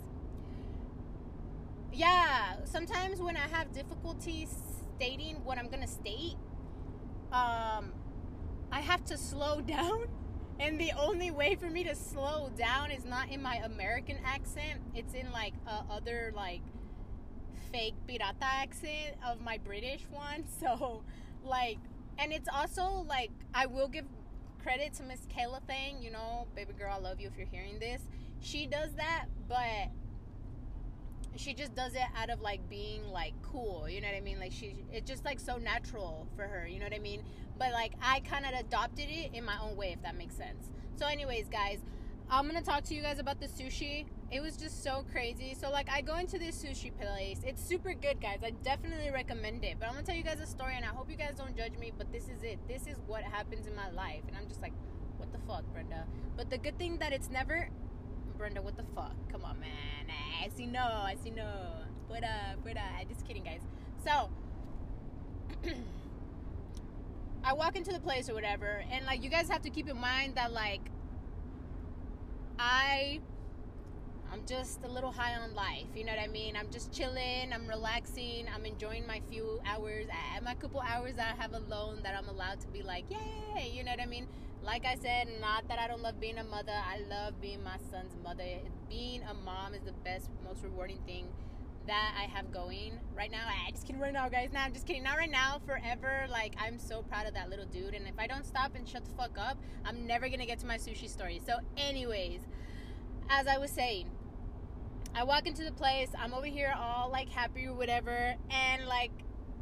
yeah. 1.92 2.64
Sometimes 2.64 3.20
when 3.20 3.36
I 3.36 3.48
have 3.48 3.72
difficulty 3.72 4.46
stating 4.96 5.44
what 5.44 5.58
I'm 5.58 5.68
gonna 5.68 5.88
state, 5.88 6.36
um, 7.32 7.92
I 8.70 8.80
have 8.80 9.04
to 9.06 9.18
slow 9.18 9.60
down. 9.66 10.06
And 10.58 10.80
the 10.80 10.92
only 10.98 11.30
way 11.30 11.54
for 11.54 11.68
me 11.68 11.84
to 11.84 11.94
slow 11.94 12.50
down 12.56 12.90
is 12.90 13.04
not 13.04 13.30
in 13.30 13.42
my 13.42 13.56
American 13.56 14.16
accent. 14.24 14.80
It's 14.94 15.12
in 15.12 15.30
like 15.30 15.52
other 15.90 16.32
like 16.34 16.62
fake 17.76 17.94
pirata 18.08 18.42
accent 18.42 19.16
of 19.26 19.40
my 19.42 19.58
British 19.58 20.06
one. 20.10 20.44
So, 20.60 21.02
like, 21.44 21.78
and 22.18 22.32
it's 22.32 22.48
also 22.48 23.04
like 23.06 23.30
I 23.54 23.66
will 23.66 23.88
give 23.88 24.06
credit 24.62 24.94
to 24.94 25.02
Miss 25.02 25.20
Kayla 25.26 25.60
Thing. 25.66 26.02
You 26.02 26.10
know, 26.10 26.46
baby 26.54 26.72
girl, 26.72 26.94
I 26.94 26.98
love 26.98 27.20
you 27.20 27.28
if 27.28 27.36
you're 27.36 27.46
hearing 27.46 27.78
this. 27.78 28.00
She 28.40 28.66
does 28.66 28.94
that, 28.96 29.26
but 29.48 29.90
she 31.36 31.52
just 31.52 31.74
does 31.74 31.94
it 31.94 32.06
out 32.16 32.30
of 32.30 32.40
like 32.40 32.66
being 32.70 33.06
like 33.12 33.34
cool 33.42 33.86
you 33.86 34.00
know 34.00 34.08
what 34.08 34.16
i 34.16 34.20
mean 34.20 34.40
like 34.40 34.52
she 34.52 34.74
it's 34.90 35.06
just 35.06 35.22
like 35.26 35.38
so 35.38 35.58
natural 35.58 36.26
for 36.34 36.44
her 36.44 36.66
you 36.66 36.78
know 36.78 36.86
what 36.86 36.94
i 36.94 36.98
mean 36.98 37.22
but 37.58 37.72
like 37.72 37.92
i 38.02 38.20
kind 38.20 38.46
of 38.46 38.52
adopted 38.58 39.04
it 39.10 39.30
in 39.34 39.44
my 39.44 39.58
own 39.62 39.76
way 39.76 39.92
if 39.92 40.00
that 40.00 40.16
makes 40.16 40.34
sense 40.34 40.70
so 40.98 41.04
anyways 41.04 41.46
guys 41.50 41.80
i'm 42.30 42.46
gonna 42.46 42.62
talk 42.62 42.82
to 42.82 42.94
you 42.94 43.02
guys 43.02 43.18
about 43.18 43.40
the 43.40 43.46
sushi 43.46 44.06
it 44.30 44.40
was 44.40 44.56
just 44.56 44.82
so 44.82 45.04
crazy 45.12 45.56
so 45.58 45.70
like 45.70 45.88
i 45.90 46.00
go 46.00 46.16
into 46.16 46.38
this 46.38 46.62
sushi 46.62 46.90
place 46.98 47.40
it's 47.44 47.62
super 47.62 47.94
good 47.94 48.20
guys 48.20 48.38
i 48.44 48.50
definitely 48.62 49.10
recommend 49.10 49.64
it 49.64 49.76
but 49.78 49.86
i'm 49.88 49.94
gonna 49.94 50.04
tell 50.04 50.16
you 50.16 50.24
guys 50.24 50.40
a 50.40 50.46
story 50.46 50.74
and 50.76 50.84
i 50.84 50.88
hope 50.88 51.10
you 51.10 51.16
guys 51.16 51.34
don't 51.36 51.56
judge 51.56 51.76
me 51.78 51.92
but 51.96 52.10
this 52.12 52.24
is 52.24 52.42
it 52.42 52.58
this 52.68 52.86
is 52.86 52.96
what 53.06 53.22
happens 53.22 53.66
in 53.66 53.74
my 53.74 53.90
life 53.90 54.22
and 54.28 54.36
i'm 54.36 54.48
just 54.48 54.60
like 54.60 54.72
what 55.18 55.32
the 55.32 55.38
fuck 55.46 55.64
brenda 55.72 56.04
but 56.36 56.50
the 56.50 56.58
good 56.58 56.76
thing 56.78 56.98
that 56.98 57.12
it's 57.12 57.30
never 57.30 57.68
Brenda, 58.36 58.60
what 58.60 58.76
the 58.76 58.84
fuck? 58.94 59.14
Come 59.32 59.44
on, 59.44 59.58
man. 59.60 60.14
I 60.42 60.48
see 60.54 60.66
no, 60.66 60.80
I 60.80 61.16
see 61.22 61.30
no. 61.30 61.48
Put 62.08 62.22
up, 62.22 62.62
put 62.62 62.76
up. 62.76 63.08
Just 63.08 63.26
kidding, 63.26 63.42
guys. 63.42 63.62
So, 64.04 64.28
I 67.44 67.54
walk 67.54 67.76
into 67.76 67.92
the 67.92 68.00
place 68.00 68.28
or 68.28 68.34
whatever, 68.34 68.84
and 68.90 69.06
like, 69.06 69.22
you 69.22 69.30
guys 69.30 69.48
have 69.48 69.62
to 69.62 69.70
keep 69.70 69.88
in 69.88 69.98
mind 69.98 70.34
that, 70.34 70.52
like, 70.52 70.82
I. 72.58 73.20
I'm 74.32 74.44
just 74.44 74.82
a 74.84 74.88
little 74.88 75.12
high 75.12 75.34
on 75.36 75.54
life, 75.54 75.86
you 75.94 76.04
know 76.04 76.12
what 76.12 76.20
I 76.20 76.26
mean? 76.26 76.56
I'm 76.56 76.68
just 76.70 76.92
chilling, 76.92 77.52
I'm 77.54 77.66
relaxing, 77.66 78.46
I'm 78.52 78.66
enjoying 78.66 79.06
my 79.06 79.22
few 79.30 79.60
hours, 79.64 80.06
uh, 80.10 80.40
my 80.42 80.54
couple 80.54 80.80
hours 80.80 81.14
that 81.14 81.36
I 81.38 81.42
have 81.42 81.54
alone 81.54 82.00
that 82.02 82.14
I'm 82.18 82.28
allowed 82.28 82.60
to 82.60 82.66
be 82.68 82.82
like, 82.82 83.04
yay, 83.08 83.70
you 83.72 83.84
know 83.84 83.92
what 83.92 84.00
I 84.00 84.06
mean? 84.06 84.26
like 84.66 84.84
I 84.84 84.96
said, 84.96 85.28
not 85.40 85.68
that 85.68 85.78
I 85.78 85.86
don't 85.86 86.02
love 86.02 86.18
being 86.20 86.38
a 86.38 86.44
mother. 86.44 86.72
I 86.72 86.98
love 87.08 87.40
being 87.40 87.62
my 87.62 87.76
son's 87.88 88.16
mother. 88.24 88.58
Being 88.88 89.22
a 89.22 89.32
mom 89.32 89.74
is 89.74 89.82
the 89.82 89.92
best, 89.92 90.28
most 90.44 90.64
rewarding 90.64 90.98
thing 91.06 91.28
that 91.86 92.14
I 92.18 92.24
have 92.24 92.52
going 92.52 92.98
right 93.16 93.30
now. 93.30 93.46
I 93.46 93.70
just 93.70 93.86
kidding 93.86 94.00
right 94.00 94.12
now, 94.12 94.28
guys. 94.28 94.50
Now 94.52 94.64
I'm 94.64 94.72
just 94.72 94.86
kidding. 94.86 95.02
Not 95.02 95.16
right 95.16 95.30
now, 95.30 95.60
forever. 95.66 96.26
Like 96.30 96.54
I'm 96.58 96.78
so 96.78 97.02
proud 97.02 97.26
of 97.26 97.34
that 97.34 97.48
little 97.48 97.66
dude. 97.66 97.94
And 97.94 98.06
if 98.06 98.18
I 98.18 98.26
don't 98.26 98.44
stop 98.44 98.74
and 98.74 98.88
shut 98.88 99.04
the 99.04 99.10
fuck 99.12 99.38
up, 99.38 99.58
I'm 99.84 100.06
never 100.06 100.28
gonna 100.28 100.46
get 100.46 100.58
to 100.60 100.66
my 100.66 100.76
sushi 100.76 101.08
story. 101.08 101.40
So, 101.44 101.58
anyways, 101.76 102.40
as 103.28 103.46
I 103.46 103.58
was 103.58 103.70
saying, 103.70 104.10
I 105.14 105.24
walk 105.24 105.46
into 105.46 105.64
the 105.64 105.72
place. 105.72 106.10
I'm 106.18 106.34
over 106.34 106.46
here 106.46 106.74
all 106.76 107.10
like 107.10 107.28
happy 107.28 107.66
or 107.66 107.74
whatever, 107.74 108.34
and 108.50 108.86
like 108.86 109.12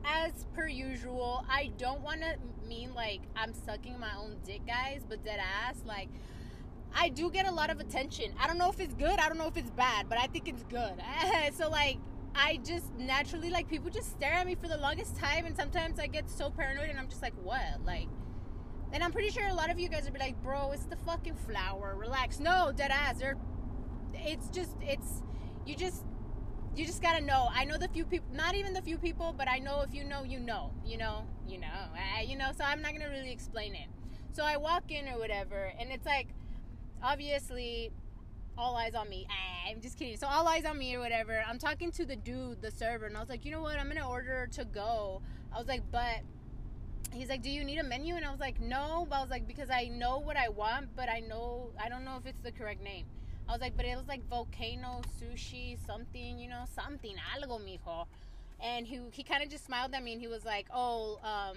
as 0.04 0.47
per 0.54 0.66
usual, 0.66 1.45
I 1.49 1.71
don't 1.78 2.00
want 2.02 2.21
to 2.23 2.37
mean 2.66 2.95
like 2.95 3.21
I'm 3.37 3.54
sucking 3.54 3.99
my 3.99 4.16
own 4.19 4.37
dick, 4.45 4.66
guys, 4.66 5.02
but 5.09 5.25
dead 5.25 5.40
ass, 5.40 5.76
like 5.87 6.09
I 6.95 7.09
do 7.09 7.31
get 7.31 7.47
a 7.47 7.50
lot 7.50 7.71
of 7.71 7.81
attention. 7.81 8.33
I 8.40 8.47
don't 8.47 8.59
know 8.59 8.71
if 8.71 8.81
it's 8.81 8.95
good, 8.95 9.19
I 9.19 9.28
don't 9.28 9.38
know 9.38 9.49
if 9.49 9.57
it's 9.57 9.71
bad, 9.71 10.09
but 10.09 10.19
I 10.19 10.26
think 10.26 10.49
it's 10.49 10.62
good. 10.64 10.95
so 11.57 11.69
like 11.69 11.99
I 12.35 12.59
just 12.64 12.93
naturally 12.99 13.50
like 13.50 13.69
people 13.69 13.91
just 13.91 14.11
stare 14.11 14.33
at 14.33 14.47
me 14.47 14.55
for 14.55 14.69
the 14.69 14.76
longest 14.76 15.17
time, 15.17 15.47
and 15.47 15.57
sometimes 15.57 15.99
I 15.99 16.07
get 16.07 16.29
so 16.29 16.50
paranoid, 16.50 16.91
and 16.91 16.99
I'm 16.99 17.09
just 17.09 17.23
like, 17.23 17.35
what, 17.43 17.85
like. 17.85 18.09
And 18.93 19.03
I'm 19.03 19.11
pretty 19.11 19.31
sure 19.31 19.47
a 19.47 19.55
lot 19.55 19.71
of 19.71 19.79
you 19.81 19.88
guys 19.88 20.05
would 20.05 20.12
be 20.12 20.21
like, 20.21 20.41
bro, 20.43 20.71
it's 20.71 20.85
the 20.85 20.97
fucking 20.97 21.35
flower. 21.35 21.97
Relax. 21.99 22.38
No, 22.38 22.73
dead 22.75 22.93
ass. 22.93 23.19
They're, 23.19 23.37
it's 24.14 24.49
just, 24.50 24.76
it's, 24.83 25.23
you 25.67 25.75
just, 25.75 26.05
you 26.76 26.87
just 26.87 27.03
gotta 27.03 27.25
know. 27.25 27.49
I 27.53 27.64
know 27.64 27.76
the 27.76 27.88
few 27.88 28.05
people, 28.05 28.29
not 28.33 28.55
even 28.55 28.73
the 28.73 28.83
few 28.83 28.99
people, 28.99 29.35
but 29.37 29.49
I 29.49 29.59
know 29.59 29.81
if 29.81 29.93
you 29.93 30.05
know, 30.05 30.23
you 30.23 30.38
know, 30.38 30.73
you 30.85 30.97
know, 30.97 31.25
you 31.47 31.59
know, 31.59 31.67
uh, 31.67 32.23
you 32.25 32.37
know. 32.37 32.50
So 32.57 32.64
I'm 32.64 32.83
not 32.83 32.93
gonna 32.93 33.11
really 33.11 33.33
explain 33.33 33.75
it. 33.75 33.88
So 34.33 34.45
I 34.45 34.57
walk 34.57 34.91
in 34.91 35.09
or 35.09 35.19
whatever, 35.19 35.73
and 35.79 35.91
it's 35.91 36.07
like, 36.07 36.29
obviously, 37.03 37.91
all 38.57 38.77
eyes 38.77 38.95
on 38.95 39.09
me. 39.09 39.27
Ah, 39.31 39.71
I'm 39.71 39.81
just 39.81 39.99
kidding. 39.99 40.17
So 40.17 40.27
all 40.27 40.47
eyes 40.47 40.65
on 40.65 40.79
me 40.79 40.95
or 40.95 41.01
whatever. 41.01 41.43
I'm 41.47 41.59
talking 41.59 41.91
to 41.93 42.05
the 42.05 42.17
dude, 42.17 42.63
the 42.63 42.71
server, 42.71 43.07
and 43.07 43.17
I 43.17 43.21
was 43.21 43.29
like, 43.29 43.45
you 43.45 43.51
know 43.51 43.63
what? 43.63 43.79
I'm 43.79 43.89
gonna 43.89 44.09
order 44.09 44.49
to 44.53 44.65
go. 44.65 45.23
I 45.53 45.59
was 45.59 45.69
like, 45.69 45.83
but 45.91 46.21
he's 47.13 47.29
like, 47.29 47.43
do 47.43 47.51
you 47.51 47.65
need 47.65 47.79
a 47.79 47.85
menu? 47.85 48.17
And 48.17 48.25
I 48.25 48.31
was 48.31 48.41
like, 48.41 48.61
no. 48.61 49.07
But 49.09 49.17
I 49.17 49.21
was 49.21 49.31
like, 49.31 49.47
because 49.47 49.71
I 49.71 49.87
know 49.89 50.19
what 50.19 50.37
I 50.37 50.49
want, 50.49 50.95
but 50.97 51.09
I 51.09 51.21
know 51.21 51.71
I 51.83 51.89
don't 51.89 52.05
know 52.05 52.17
if 52.19 52.27
it's 52.27 52.43
the 52.43 52.53
correct 52.53 52.83
name. 52.83 53.07
I 53.49 53.53
was 53.53 53.61
like, 53.61 53.77
but 53.77 53.85
it 53.85 53.97
was 53.97 54.07
like 54.07 54.27
volcano 54.29 55.03
sushi, 55.21 55.77
something, 55.87 56.39
you 56.39 56.49
know, 56.49 56.65
something, 56.75 57.15
algo, 57.37 57.61
mijo. 57.61 58.07
And 58.61 58.87
he 58.87 59.01
he 59.11 59.23
kind 59.23 59.43
of 59.43 59.51
just 59.51 59.67
smiled 59.67 59.95
at 59.95 60.03
me 60.03 60.13
and 60.13 60.21
he 60.21 60.29
was 60.29 60.45
like, 60.45 60.67
oh, 60.73 61.19
um, 61.23 61.57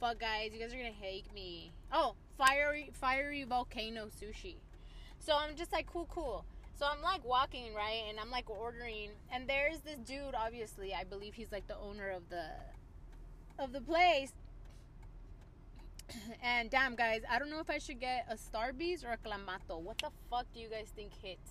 fuck, 0.00 0.18
guys, 0.18 0.50
you 0.52 0.58
guys 0.58 0.72
are 0.72 0.76
gonna 0.76 0.90
hate 0.90 1.32
me. 1.34 1.70
Oh, 1.92 2.14
fiery, 2.36 2.90
fiery 2.94 3.44
volcano 3.44 4.06
sushi. 4.06 4.56
So 5.20 5.36
I'm 5.36 5.54
just 5.56 5.72
like, 5.72 5.86
cool, 5.86 6.08
cool. 6.10 6.44
So 6.78 6.86
I'm 6.86 7.02
like 7.02 7.24
walking 7.24 7.74
right, 7.74 8.04
and 8.08 8.18
I'm 8.18 8.30
like 8.30 8.48
ordering, 8.50 9.10
and 9.32 9.46
there's 9.46 9.80
this 9.80 9.98
dude. 9.98 10.34
Obviously, 10.34 10.94
I 10.94 11.04
believe 11.04 11.34
he's 11.34 11.52
like 11.52 11.68
the 11.68 11.76
owner 11.76 12.08
of 12.08 12.28
the 12.30 12.46
of 13.58 13.72
the 13.72 13.80
place 13.80 14.32
and 16.42 16.70
damn, 16.70 16.96
guys, 16.96 17.22
I 17.30 17.38
don't 17.38 17.50
know 17.50 17.60
if 17.60 17.70
I 17.70 17.78
should 17.78 18.00
get 18.00 18.26
a 18.28 18.34
Starbucks 18.34 19.04
or 19.04 19.12
a 19.12 19.16
Clamato. 19.18 19.80
What 19.80 19.98
the 19.98 20.10
fuck 20.30 20.46
do 20.54 20.60
you 20.60 20.68
guys 20.68 20.88
think 20.94 21.12
hits? 21.22 21.50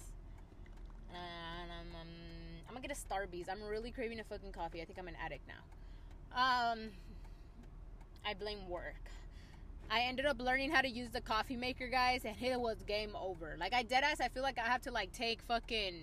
Um, 1.11 1.69
um, 1.99 2.07
I'm 2.67 2.73
gonna 2.73 2.88
get 2.88 2.95
a 2.95 2.99
Starbucks. 2.99 3.49
I'm 3.49 3.63
really 3.63 3.91
craving 3.91 4.19
a 4.19 4.23
fucking 4.23 4.51
coffee. 4.51 4.81
I 4.81 4.85
think 4.85 4.99
I'm 4.99 5.07
an 5.07 5.17
addict 5.23 5.47
now. 5.47 5.61
Um, 6.35 6.89
I 8.25 8.33
blame 8.33 8.67
work. 8.69 9.09
I 9.91 10.01
ended 10.01 10.25
up 10.25 10.39
learning 10.39 10.72
how 10.72 10.81
to 10.81 10.89
use 10.89 11.10
the 11.10 11.22
coffee 11.22 11.55
maker, 11.55 11.88
guys, 11.88 12.24
and 12.25 12.36
it 12.41 12.60
was 12.60 12.84
game 12.84 13.15
over. 13.15 13.55
Like 13.60 13.74
I 13.74 13.84
dead 13.84 14.03
ass, 14.03 14.22
I 14.22 14.27
feel 14.27 14.43
like 14.43 14.60
I 14.60 14.65
have 14.65 14.81
to 14.81 14.91
like 14.91 15.12
take 15.12 15.41
fucking 15.41 15.96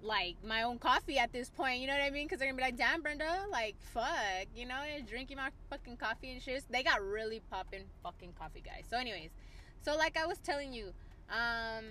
like 0.00 0.36
my 0.44 0.62
own 0.62 0.78
coffee 0.78 1.18
at 1.18 1.32
this 1.32 1.50
point. 1.50 1.80
You 1.80 1.88
know 1.88 1.94
what 1.94 2.02
I 2.02 2.10
mean? 2.10 2.26
Because 2.26 2.38
they're 2.38 2.48
gonna 2.48 2.56
be 2.56 2.62
like, 2.62 2.76
"Damn, 2.76 3.02
Brenda, 3.02 3.46
like 3.50 3.74
fuck," 3.92 4.46
you 4.54 4.66
know, 4.66 4.82
you're 4.84 5.04
drinking 5.04 5.38
my 5.38 5.50
fucking 5.70 5.96
coffee 5.96 6.30
and 6.32 6.42
shit. 6.42 6.64
They 6.70 6.82
got 6.82 7.02
really 7.02 7.40
popping 7.50 7.84
fucking 8.02 8.34
coffee, 8.38 8.62
guys. 8.64 8.84
So, 8.88 8.96
anyways, 8.96 9.30
so 9.82 9.96
like 9.96 10.16
I 10.16 10.26
was 10.26 10.38
telling 10.38 10.72
you, 10.72 10.92
um, 11.30 11.84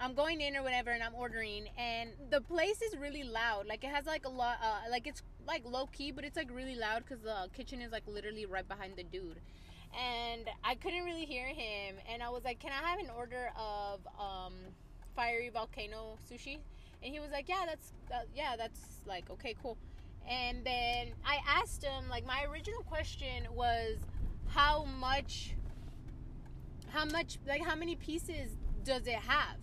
I'm 0.00 0.14
going 0.14 0.40
in 0.40 0.56
or 0.56 0.62
whatever, 0.62 0.90
and 0.90 1.02
I'm 1.02 1.14
ordering, 1.14 1.68
and 1.76 2.10
the 2.30 2.40
place 2.40 2.80
is 2.82 2.96
really 2.96 3.24
loud. 3.24 3.66
Like 3.66 3.82
it 3.82 3.90
has 3.90 4.06
like 4.06 4.26
a 4.26 4.28
lot, 4.28 4.58
uh, 4.62 4.90
like 4.90 5.06
it's 5.06 5.22
like 5.46 5.64
low 5.64 5.86
key, 5.86 6.12
but 6.12 6.24
it's 6.24 6.36
like 6.36 6.50
really 6.52 6.76
loud 6.76 7.04
because 7.04 7.22
the 7.22 7.48
kitchen 7.52 7.80
is 7.80 7.90
like 7.90 8.04
literally 8.06 8.46
right 8.46 8.66
behind 8.66 8.96
the 8.96 9.04
dude. 9.04 9.40
And 9.98 10.48
I 10.62 10.74
couldn't 10.76 11.04
really 11.04 11.24
hear 11.24 11.46
him, 11.46 11.96
and 12.12 12.22
I 12.22 12.28
was 12.28 12.44
like, 12.44 12.60
"Can 12.60 12.70
I 12.70 12.86
have 12.88 12.98
an 13.00 13.10
order 13.10 13.50
of 13.56 14.00
um?" 14.18 14.54
fiery 15.18 15.48
volcano 15.48 16.16
sushi 16.30 16.58
and 17.02 17.12
he 17.12 17.18
was 17.18 17.30
like 17.32 17.48
yeah 17.48 17.64
that's 17.66 17.92
uh, 18.14 18.20
yeah 18.36 18.54
that's 18.56 18.80
like 19.04 19.28
okay 19.28 19.52
cool 19.60 19.76
and 20.28 20.64
then 20.64 21.08
i 21.26 21.38
asked 21.48 21.82
him 21.82 22.08
like 22.08 22.24
my 22.24 22.44
original 22.44 22.82
question 22.82 23.44
was 23.52 23.96
how 24.46 24.84
much 24.84 25.56
how 26.90 27.04
much 27.04 27.38
like 27.48 27.64
how 27.64 27.74
many 27.74 27.96
pieces 27.96 28.56
does 28.84 29.08
it 29.08 29.14
have 29.16 29.56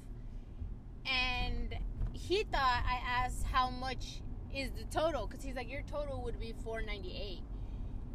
and 1.05 1.75
he 2.13 2.43
thought 2.43 2.83
i 2.87 2.99
asked 3.07 3.43
how 3.43 3.69
much 3.69 4.21
is 4.53 4.71
the 4.71 4.85
total 4.85 5.27
because 5.27 5.43
he's 5.43 5.55
like 5.55 5.69
your 5.69 5.81
total 5.83 6.21
would 6.23 6.39
be 6.39 6.53
498 6.63 7.41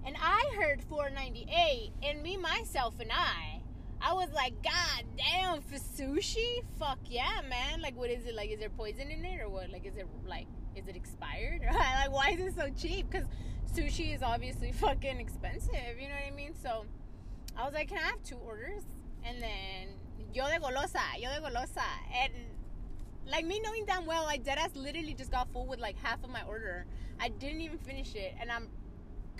and 0.06 0.16
i 0.20 0.52
heard 0.56 0.82
498 0.84 1.92
and 2.02 2.22
me 2.22 2.36
myself 2.36 2.94
and 3.00 3.10
i 3.12 3.60
I 4.02 4.14
was 4.14 4.30
like, 4.32 4.54
God 4.62 5.04
damn, 5.16 5.60
for 5.60 5.76
sushi? 5.76 6.62
Fuck 6.78 7.00
yeah, 7.06 7.42
man. 7.48 7.82
Like, 7.82 7.96
what 7.96 8.10
is 8.10 8.24
it? 8.24 8.34
Like, 8.34 8.50
is 8.50 8.58
there 8.58 8.70
poison 8.70 9.10
in 9.10 9.24
it 9.24 9.40
or 9.40 9.48
what? 9.48 9.70
Like, 9.70 9.84
is 9.84 9.94
it 9.96 10.06
like, 10.26 10.46
is 10.74 10.88
it 10.88 10.96
expired? 10.96 11.60
like, 11.72 12.10
why 12.10 12.30
is 12.30 12.40
it 12.40 12.54
so 12.56 12.70
cheap? 12.70 13.10
Because 13.10 13.26
sushi 13.74 14.14
is 14.14 14.22
obviously 14.22 14.72
fucking 14.80 15.20
expensive. 15.20 16.00
You 16.00 16.08
know 16.08 16.14
what 16.14 16.32
I 16.32 16.34
mean? 16.34 16.54
So, 16.62 16.86
I 17.56 17.64
was 17.64 17.74
like, 17.74 17.88
can 17.88 17.98
I 17.98 18.02
have 18.02 18.22
two 18.22 18.36
orders? 18.36 18.84
And 19.22 19.42
then, 19.42 19.88
yo 20.32 20.46
de 20.46 20.58
golosa, 20.58 21.02
yo 21.18 21.28
de 21.28 21.40
golosa. 21.42 21.84
And, 22.22 22.32
like, 23.30 23.46
me 23.46 23.60
knowing 23.60 23.84
damn 23.86 24.06
well, 24.06 24.24
like, 24.24 24.44
deadass 24.44 24.74
literally 24.74 25.14
just 25.14 25.30
got 25.30 25.52
full 25.52 25.66
with, 25.66 25.80
like, 25.80 25.96
half 25.98 26.22
of 26.24 26.30
my 26.30 26.42
order. 26.42 26.86
I 27.18 27.28
didn't 27.28 27.60
even 27.60 27.78
finish 27.78 28.14
it. 28.14 28.34
And 28.40 28.50
I'm 28.50 28.68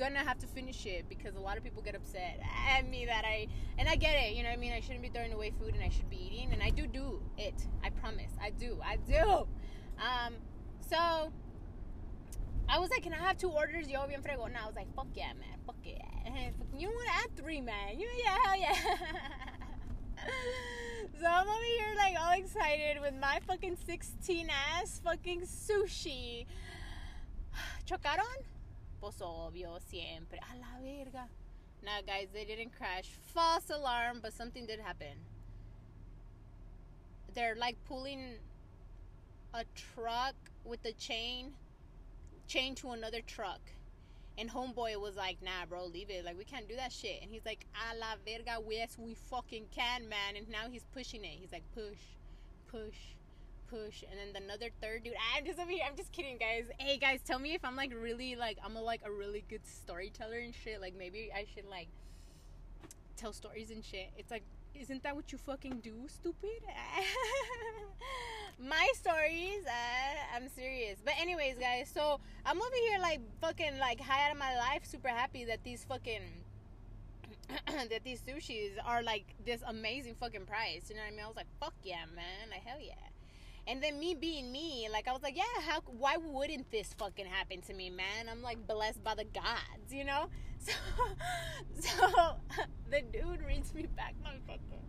gonna 0.01 0.21
have 0.21 0.39
to 0.39 0.47
finish 0.47 0.87
it 0.87 1.05
because 1.11 1.37
a 1.37 1.41
lot 1.41 1.59
of 1.59 1.63
people 1.63 1.83
get 1.83 1.95
upset 1.95 2.41
at 2.75 2.89
me 2.89 3.05
that 3.05 3.23
I 3.27 3.49
and 3.77 3.87
I 3.87 3.97
get 3.97 4.15
it, 4.15 4.35
you 4.35 4.43
know 4.43 4.49
what 4.49 4.57
I 4.57 4.61
mean? 4.61 4.73
I 4.73 4.81
shouldn't 4.81 5.03
be 5.03 5.11
throwing 5.11 5.33
away 5.33 5.53
food 5.61 5.75
and 5.75 5.83
I 5.85 5.91
should 5.91 6.09
be 6.09 6.17
eating 6.17 6.55
and 6.55 6.63
I 6.63 6.71
do 6.71 6.87
do 6.87 7.21
it. 7.37 7.67
I 7.85 7.91
promise. 7.91 8.33
I 8.41 8.49
do. 8.49 8.79
I 8.83 8.97
do. 8.97 9.47
Um 10.01 10.35
so 10.81 11.31
I 12.69 12.79
was 12.79 12.89
like, 12.91 13.03
can 13.03 13.13
I 13.13 13.19
have 13.19 13.37
two 13.37 13.51
orders? 13.51 13.89
Yo, 13.89 14.07
bien 14.07 14.23
frego. 14.23 14.47
And 14.47 14.57
I 14.57 14.65
was 14.65 14.75
like, 14.75 14.87
fuck 14.95 15.09
yeah, 15.15 15.33
man. 15.35 15.59
Fuck 15.67 15.77
yeah. 15.85 15.97
You 16.79 16.89
want 16.89 17.07
to 17.09 17.15
add 17.15 17.37
three, 17.37 17.61
man. 17.61 17.99
You, 17.99 18.09
yeah, 18.25 18.37
hell 18.43 18.59
yeah. 18.59 18.75
so 21.21 21.27
I'm 21.27 21.49
over 21.49 21.65
here 21.65 21.95
like 21.97 22.15
all 22.21 22.33
excited 22.33 23.01
with 23.01 23.15
my 23.21 23.41
fucking 23.47 23.77
16 23.87 24.49
ass 24.51 25.01
fucking 25.05 25.43
sushi. 25.43 26.47
Chocaron? 27.87 28.45
pues 29.01 29.21
obvio, 29.23 29.81
siempre. 29.81 30.39
A 30.39 30.57
la 30.57 30.79
verga. 30.81 31.29
Nah, 31.83 32.03
guys, 32.07 32.29
they 32.33 32.45
didn't 32.45 32.77
crash. 32.77 33.11
False 33.35 33.71
alarm, 33.71 34.21
but 34.23 34.35
something 34.35 34.67
did 34.67 34.81
happen. 34.81 35.17
They're 37.35 37.57
like 37.57 37.77
pulling 37.87 38.35
a 39.55 39.65
truck 39.75 40.35
with 40.65 40.83
the 40.83 40.93
chain 40.93 41.55
chained 42.47 42.77
to 42.79 42.91
another 42.91 43.21
truck. 43.23 43.61
And 44.41 44.51
homeboy 44.51 44.99
was 44.99 45.17
like, 45.17 45.37
nah, 45.43 45.67
bro, 45.69 45.85
leave 45.85 46.09
it. 46.09 46.25
Like, 46.25 46.39
we 46.39 46.45
can't 46.45 46.67
do 46.67 46.75
that 46.77 46.93
shit. 46.93 47.21
And 47.21 47.31
he's 47.31 47.45
like, 47.45 47.67
a 47.75 47.95
la 47.99 48.15
verga, 48.25 48.59
yes, 48.71 48.97
we 48.99 49.13
fucking 49.13 49.67
can, 49.71 50.09
man. 50.09 50.35
And 50.35 50.49
now 50.49 50.71
he's 50.73 50.85
pushing 50.95 51.23
it. 51.25 51.37
He's 51.39 51.53
like, 51.53 51.63
push, 51.75 51.99
push, 52.67 52.97
push. 53.69 54.03
And 54.11 54.19
then 54.19 54.43
another 54.43 54.71
third 54.81 55.05
dude, 55.05 55.13
ah, 55.15 55.37
I'm 55.37 55.45
just 55.45 55.59
over 55.59 55.71
here, 55.71 55.83
I'm 55.87 55.95
just 55.95 56.11
kidding, 56.13 56.39
guys. 56.39 56.65
Hey, 56.79 56.97
guys, 56.97 57.21
tell 57.23 57.39
me 57.39 57.53
if 57.53 57.63
I'm 57.67 57.77
like 57.77 57.93
really, 57.95 58.35
like, 58.35 58.57
I'm 58.65 58.77
a, 58.77 58.81
like 58.81 59.03
a 59.05 59.13
really 59.13 59.45
good 59.51 59.67
storyteller 59.67 60.39
and 60.39 60.55
shit. 60.55 60.81
Like, 60.81 60.95
maybe 60.97 61.31
I 61.37 61.45
should, 61.55 61.69
like, 61.69 61.89
tell 63.19 63.35
stories 63.35 63.71
and 63.71 63.85
shit. 63.85 64.11
It's 64.17 64.31
like, 64.31 64.45
isn't 64.75 65.03
that 65.03 65.15
what 65.15 65.33
you 65.33 65.39
fucking 65.39 65.81
do, 65.81 66.07
stupid? 66.09 66.61
My 68.59 68.89
stories, 68.95 69.65
uh, 69.67 70.37
I'm 70.37 70.49
serious. 70.49 70.99
But 71.05 71.15
anyways, 71.19 71.57
guys, 71.59 71.91
so 71.93 72.21
I'm 72.45 72.61
over 72.61 72.77
here 72.89 72.99
like 73.01 73.21
fucking 73.41 73.79
like 73.79 74.01
high 74.01 74.27
out 74.27 74.33
of 74.33 74.39
my 74.39 74.57
life, 74.57 74.85
super 74.85 75.09
happy 75.09 75.45
that 75.47 75.65
these 75.65 75.85
fucking 75.85 76.23
that 77.89 78.05
these 78.05 78.21
sushis 78.21 78.73
are 78.85 79.03
like 79.03 79.25
this 79.45 79.63
amazing 79.67 80.15
fucking 80.21 80.47
price. 80.47 80.91
You 80.91 80.97
know 80.97 81.03
what 81.03 81.09
I 81.09 81.17
mean? 81.17 81.25
I 81.25 81.29
was 81.29 81.37
like, 81.37 81.47
fuck 81.59 81.75
yeah, 81.83 82.05
man, 82.15 82.51
like 82.51 82.63
hell 82.65 82.81
yeah. 82.81 83.10
And 83.71 83.81
then 83.81 84.01
me 84.01 84.17
being 84.17 84.51
me, 84.51 84.89
like 84.91 85.07
I 85.07 85.13
was 85.13 85.23
like, 85.23 85.37
yeah, 85.37 85.45
how? 85.65 85.81
Why 85.87 86.17
wouldn't 86.17 86.73
this 86.73 86.93
fucking 86.99 87.27
happen 87.27 87.61
to 87.63 87.73
me, 87.73 87.89
man? 87.89 88.29
I'm 88.29 88.43
like 88.43 88.67
blessed 88.67 89.05
by 89.05 89.15
the 89.15 89.25
gods, 89.25 89.93
you 89.93 90.05
know. 90.05 90.29
So, 90.63 90.73
so 91.79 92.37
the 92.91 93.01
dude 93.01 93.43
reads 93.47 93.73
me 93.73 93.87
back 93.97 94.15
my 94.23 94.35
fucking. 94.47 94.83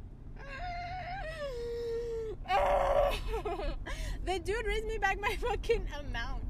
the 4.26 4.40
dude 4.40 4.68
reads 4.68 4.86
me 4.86 4.98
back 4.98 5.22
my 5.22 5.38
fucking 5.40 5.88
amount, 5.98 6.44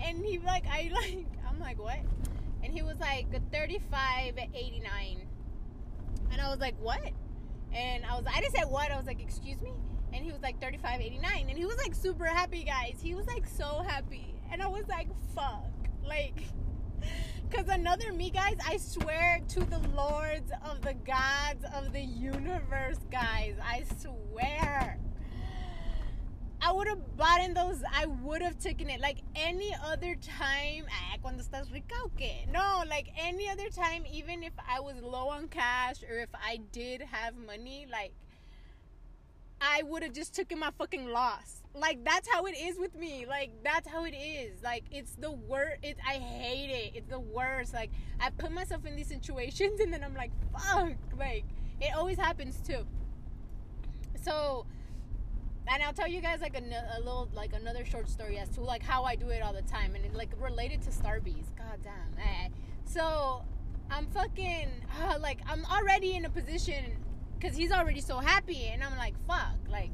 and 0.00 0.24
he 0.24 0.38
like 0.38 0.66
I 0.70 0.88
like 0.92 1.26
I'm 1.48 1.58
like 1.58 1.80
what? 1.80 1.98
And 2.62 2.72
he 2.72 2.82
was 2.82 2.96
like 3.00 3.26
thirty 3.50 3.80
five 3.90 4.38
eighty 4.54 4.80
nine, 4.84 5.26
and 6.30 6.40
I 6.40 6.48
was 6.48 6.60
like 6.60 6.76
what? 6.80 7.10
And 7.72 8.04
I 8.04 8.14
was 8.14 8.24
I 8.32 8.40
didn't 8.40 8.54
say 8.54 8.62
what 8.68 8.92
I 8.92 8.96
was 8.96 9.06
like 9.06 9.20
excuse 9.20 9.60
me 9.60 9.72
and 10.12 10.24
he 10.24 10.32
was 10.32 10.40
like 10.42 10.60
35.89 10.60 11.48
and 11.48 11.58
he 11.58 11.64
was 11.64 11.76
like 11.78 11.94
super 11.94 12.26
happy 12.26 12.64
guys 12.64 12.98
he 13.02 13.14
was 13.14 13.26
like 13.26 13.46
so 13.46 13.82
happy 13.86 14.34
and 14.52 14.62
i 14.62 14.66
was 14.66 14.86
like 14.88 15.08
fuck 15.34 15.70
like 16.06 16.42
because 17.50 17.68
another 17.68 18.12
me 18.12 18.30
guys 18.30 18.56
i 18.66 18.76
swear 18.76 19.40
to 19.48 19.60
the 19.60 19.78
lords 19.94 20.50
of 20.64 20.80
the 20.82 20.94
gods 20.94 21.64
of 21.74 21.92
the 21.92 22.00
universe 22.00 22.98
guys 23.10 23.54
i 23.62 23.84
swear 23.98 24.98
I 26.62 26.72
would 26.72 26.88
have 26.88 27.16
bought 27.16 27.40
in 27.40 27.54
those. 27.54 27.82
I 27.90 28.04
would 28.04 28.42
have 28.42 28.58
taken 28.58 28.90
it 28.90 29.00
like 29.00 29.22
any 29.34 29.74
other 29.82 30.14
time. 30.14 30.84
Ah, 30.90 31.16
cuando 31.22 31.42
estás 31.42 31.72
rica 31.72 31.94
o? 31.96 32.10
No, 32.52 32.82
like 32.86 33.08
any 33.18 33.48
other 33.48 33.70
time, 33.70 34.04
even 34.12 34.42
if 34.42 34.52
I 34.68 34.80
was 34.80 34.96
low 35.00 35.30
on 35.30 35.48
cash 35.48 36.02
or 36.02 36.18
if 36.18 36.28
I 36.34 36.58
did 36.70 37.00
have 37.00 37.34
money, 37.34 37.86
like 37.90 38.12
I 39.60 39.82
would 39.82 40.02
have 40.02 40.12
just 40.12 40.34
taken 40.34 40.58
my 40.58 40.70
fucking 40.78 41.10
loss. 41.10 41.62
Like 41.74 42.02
that's 42.04 42.28
how 42.28 42.46
it 42.46 42.56
is 42.56 42.78
with 42.78 42.94
me. 42.96 43.26
Like 43.28 43.50
that's 43.62 43.88
how 43.88 44.04
it 44.04 44.14
is. 44.14 44.62
Like 44.62 44.84
it's 44.90 45.14
the 45.16 45.30
worst. 45.30 45.78
It 45.82 45.98
I 46.06 46.14
hate 46.14 46.70
it. 46.70 46.96
It's 46.96 47.10
the 47.10 47.20
worst. 47.20 47.74
Like 47.74 47.90
I 48.18 48.30
put 48.30 48.50
myself 48.52 48.86
in 48.86 48.96
these 48.96 49.08
situations 49.08 49.80
and 49.80 49.92
then 49.92 50.02
I'm 50.02 50.14
like, 50.14 50.32
fuck. 50.52 50.94
Like 51.18 51.44
it 51.80 51.94
always 51.94 52.18
happens 52.18 52.60
too. 52.60 52.86
So, 54.22 54.66
and 55.66 55.82
I'll 55.82 55.92
tell 55.92 56.08
you 56.08 56.20
guys 56.20 56.40
like 56.40 56.56
a, 56.56 56.62
a 56.96 56.98
little 56.98 57.28
like 57.34 57.52
another 57.52 57.84
short 57.84 58.08
story 58.08 58.38
as 58.38 58.48
to 58.50 58.62
like 58.62 58.82
how 58.82 59.04
I 59.04 59.14
do 59.14 59.28
it 59.28 59.42
all 59.42 59.52
the 59.52 59.62
time 59.62 59.94
and 59.94 60.04
it, 60.04 60.14
like 60.14 60.30
related 60.40 60.82
to 60.82 60.90
Starbucks. 60.90 61.56
God 61.56 61.78
damn. 61.82 62.18
Eh. 62.18 62.48
So 62.84 63.44
I'm 63.90 64.06
fucking 64.06 64.68
uh, 65.02 65.18
like 65.20 65.40
I'm 65.46 65.64
already 65.66 66.14
in 66.14 66.24
a 66.24 66.30
position 66.30 66.96
because 67.40 67.56
he's 67.56 67.72
already 67.72 68.00
so 68.00 68.18
happy 68.18 68.66
and 68.72 68.84
i'm 68.84 68.96
like 68.98 69.14
fuck 69.26 69.56
like 69.68 69.90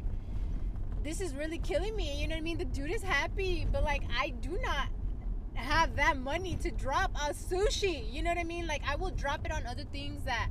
this 1.03 1.21
is 1.21 1.35
really 1.35 1.59
killing 1.59 1.95
me 1.95 2.21
you 2.21 2.27
know 2.27 2.35
what 2.35 2.41
i 2.41 2.43
mean? 2.43 2.59
The 2.59 2.65
dude 2.65 2.91
is 2.91 3.03
happy 3.03 3.67
but 3.71 3.85
like 3.85 4.03
i 4.19 4.31
do 4.31 4.59
not 4.63 4.89
have 5.55 5.95
that 5.97 6.17
money 6.17 6.57
to 6.63 6.71
drop 6.73 7.13
a 7.15 7.33
sushi 7.33 8.13
you 8.13 8.23
know 8.23 8.31
what 8.31 8.39
i 8.39 8.45
mean? 8.45 8.67
Like 8.67 8.83
i 8.87 8.97
will 8.97 9.13
drop 9.13 9.45
it 9.45 9.53
on 9.53 9.65
other 9.67 9.85
things 9.93 10.25
that 10.25 10.49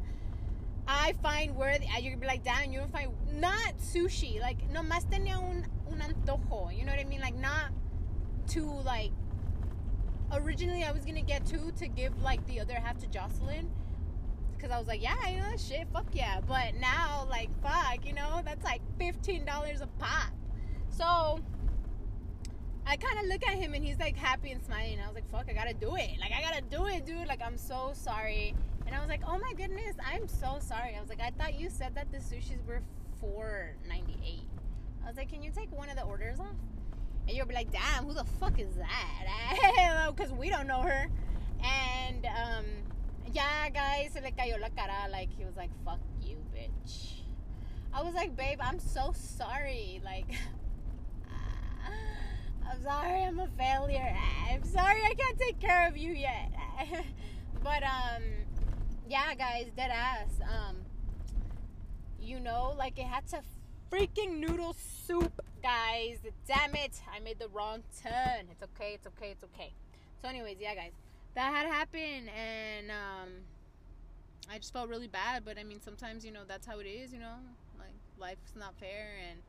i 0.88 1.14
find 1.22 1.56
worthy. 1.56 1.86
You're 2.00 2.14
gonna 2.14 2.22
be 2.22 2.28
like 2.28 2.44
damn 2.44 2.72
you 2.72 2.80
don't 2.80 2.92
find 2.92 3.12
not 3.34 3.78
sushi 3.80 4.40
like 4.40 4.58
no 4.72 4.82
más 4.82 5.06
tenía 5.06 5.38
un, 5.38 5.66
un 5.92 6.00
antojo 6.00 6.76
you 6.76 6.86
know 6.86 6.92
what 6.92 7.02
i 7.02 7.04
mean? 7.04 7.22
Like 7.22 7.36
not 7.36 7.72
to 8.48 8.64
like 8.86 9.12
originally 10.32 10.84
i 10.84 10.92
was 10.92 11.06
gonna 11.06 11.22
get 11.22 11.46
two 11.46 11.72
to 11.78 11.88
give 11.88 12.20
like 12.22 12.46
the 12.48 12.60
other 12.60 12.74
half 12.74 12.98
to 12.98 13.08
jocelyn 13.08 13.70
because 14.66 14.76
I 14.76 14.80
was 14.80 14.88
like, 14.88 15.04
yeah, 15.04 15.30
you 15.30 15.40
know, 15.42 15.56
shit, 15.58 15.88
fuck 15.94 16.08
yeah. 16.12 16.42
But 16.48 16.74
now, 16.80 17.28
like, 17.30 17.50
fuck, 17.62 18.04
you 18.04 18.14
know, 18.14 18.42
that's 18.44 18.64
like 18.64 18.82
$15 19.00 19.82
a 19.82 19.88
pop. 20.00 20.32
So 20.90 21.40
I 22.88 22.96
kind 22.98 23.20
of 23.20 23.26
look 23.26 23.46
at 23.46 23.54
him 23.54 23.76
and 23.76 23.86
he's 23.86 24.00
like 24.00 24.18
happy 24.18 24.52
and 24.52 24.64
smiling. 24.66 24.98
I 25.00 25.06
was 25.06 25.14
like, 25.14 25.30
fuck, 25.30 25.46
I 25.48 25.54
gotta 25.54 25.76
do 25.76 25.96
it. 25.98 26.20
Like, 26.20 26.32
I 26.32 26.42
gotta 26.42 26.64
do 26.64 26.88
it, 26.88 27.06
dude. 27.06 27.28
Like, 27.28 27.44
I'm 27.44 27.60
so 27.60 27.92
sorry. 27.94 28.56
And 28.88 28.96
I 28.96 29.00
was 29.00 29.08
like, 29.08 29.22
oh 29.28 29.38
my 29.38 29.54
goodness, 29.54 29.98
I'm 30.04 30.28
so 30.28 30.58
sorry. 30.60 30.96
I 30.98 31.00
was 31.00 31.10
like, 31.10 31.22
I 31.22 31.30
thought 31.30 31.60
you 31.60 31.70
said 31.70 31.94
that 31.94 32.12
the 32.12 32.18
sushis 32.18 32.66
were 32.66 32.82
four 33.22 33.76
ninety 33.88 34.18
eight. 34.26 34.50
I 35.04 35.08
was 35.08 35.18
like, 35.18 35.30
can 35.30 35.44
you 35.44 35.52
take 35.52 35.72
one 35.72 35.90
of 35.90 35.96
the 35.96 36.04
orders 36.04 36.40
off? 36.40 36.48
And 37.28 37.38
you'll 37.38 37.46
be 37.46 37.54
like, 37.54 37.72
damn, 37.72 38.06
who 38.06 38.16
the 38.16 38.26
fuck 38.40 38.60
is 38.60 38.74
that? 38.78 40.08
Because 40.16 40.32
we 40.32 40.50
don't 40.50 40.66
know 40.66 40.82
her. 40.82 41.08
And, 41.62 42.26
um, 42.26 42.66
yeah, 43.34 43.70
guys, 43.70 44.14
se 44.14 44.22
le 44.22 44.32
cayó 44.32 44.60
la 44.60 44.70
cara. 44.70 45.10
Like, 45.12 45.30
he 45.38 45.46
was 45.46 45.56
like, 45.56 45.70
fuck 45.84 46.00
you, 46.22 46.38
bitch. 46.56 47.22
I 47.94 48.02
was 48.02 48.14
like, 48.14 48.36
babe, 48.36 48.60
I'm 48.62 48.80
so 48.80 49.14
sorry. 49.16 50.02
Like, 50.04 50.26
I'm 52.70 52.84
sorry 52.84 53.24
I'm 53.24 53.40
a 53.40 53.48
failure. 53.58 54.16
I'm 54.50 54.64
sorry 54.64 55.02
I 55.04 55.14
can't 55.14 55.40
take 55.40 55.60
care 55.60 55.88
of 55.88 55.98
you 55.98 56.14
yet. 56.14 56.52
but, 57.64 57.84
um, 57.84 58.24
yeah, 59.08 59.34
guys, 59.36 59.68
dead 59.76 59.92
ass. 59.92 60.40
Um, 60.42 60.78
you 62.22 62.40
know, 62.40 62.76
like, 62.78 63.00
it 63.00 63.06
had 63.06 63.28
to 63.28 63.42
freaking 63.92 64.40
noodle 64.40 64.76
soup, 65.08 65.42
guys. 65.62 66.18
Damn 66.48 66.76
it. 66.76 67.00
I 67.14 67.20
made 67.20 67.40
the 67.40 67.50
wrong 67.50 67.84
turn. 68.04 68.48
It's 68.52 68.64
okay, 68.64 68.94
it's 68.96 69.08
okay, 69.08 69.32
it's 69.32 69.44
okay. 69.44 69.74
So, 70.22 70.28
anyways, 70.28 70.58
yeah, 70.60 70.76
guys 70.76 70.92
that 71.36 71.54
had 71.54 71.68
happened 71.68 72.30
and 72.30 72.90
um, 72.90 73.30
I 74.50 74.58
just 74.58 74.74
felt 74.74 74.90
really 74.90 75.08
bad. 75.08 75.44
But 75.46 75.58
I 75.58 75.64
mean, 75.64 75.82
sometimes 75.82 76.26
you 76.26 76.32
know 76.32 76.42
that's 76.48 76.66
how 76.66 76.80
it 76.80 76.88
is. 76.88 77.14
You 77.14 77.20
know, 77.20 77.36
like 77.78 77.94
life's 78.18 78.56
not 78.58 78.74
fair 78.80 79.18
and 79.30 79.40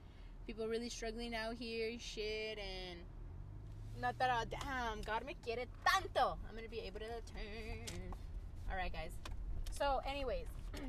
people 0.47 0.69
really 0.69 0.89
struggling 0.89 1.35
out 1.35 1.55
here, 1.59 1.91
shit, 1.99 2.59
and 2.59 3.01
not 4.01 4.19
that 4.19 4.31
uh, 4.31 4.45
damn 4.51 5.01
God 5.03 5.25
me 5.25 5.37
quiere 5.45 5.65
tanto. 5.85 6.37
I'm 6.49 6.55
gonna 6.55 6.69
be 6.69 6.81
able 6.81 7.01
to 7.01 7.07
turn. 7.07 8.13
All 8.71 8.77
right, 8.77 8.93
guys. 8.93 9.13
So, 9.71 10.01
anyways. 10.07 10.47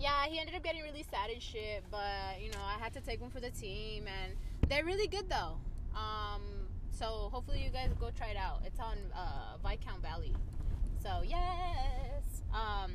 yeah, 0.00 0.26
he 0.26 0.38
ended 0.38 0.54
up 0.54 0.62
getting 0.62 0.82
really 0.82 1.04
sad 1.10 1.30
and 1.30 1.42
shit, 1.42 1.84
but 1.90 2.40
you 2.40 2.50
know, 2.50 2.62
I 2.64 2.82
had 2.82 2.92
to 2.94 3.00
take 3.00 3.20
one 3.20 3.30
for 3.30 3.40
the 3.40 3.50
team, 3.50 4.06
and 4.06 4.32
they're 4.68 4.84
really 4.84 5.06
good 5.06 5.28
though. 5.28 5.58
Um, 5.94 6.42
so 6.92 7.30
hopefully 7.32 7.62
you 7.62 7.70
guys 7.70 7.90
go 7.98 8.10
try 8.16 8.28
it 8.28 8.36
out. 8.36 8.60
It's 8.64 8.78
on 8.78 8.96
uh, 9.14 9.56
Viscount 9.66 10.02
Valley. 10.02 10.34
So 11.02 11.22
yes. 11.26 12.42
Um, 12.52 12.92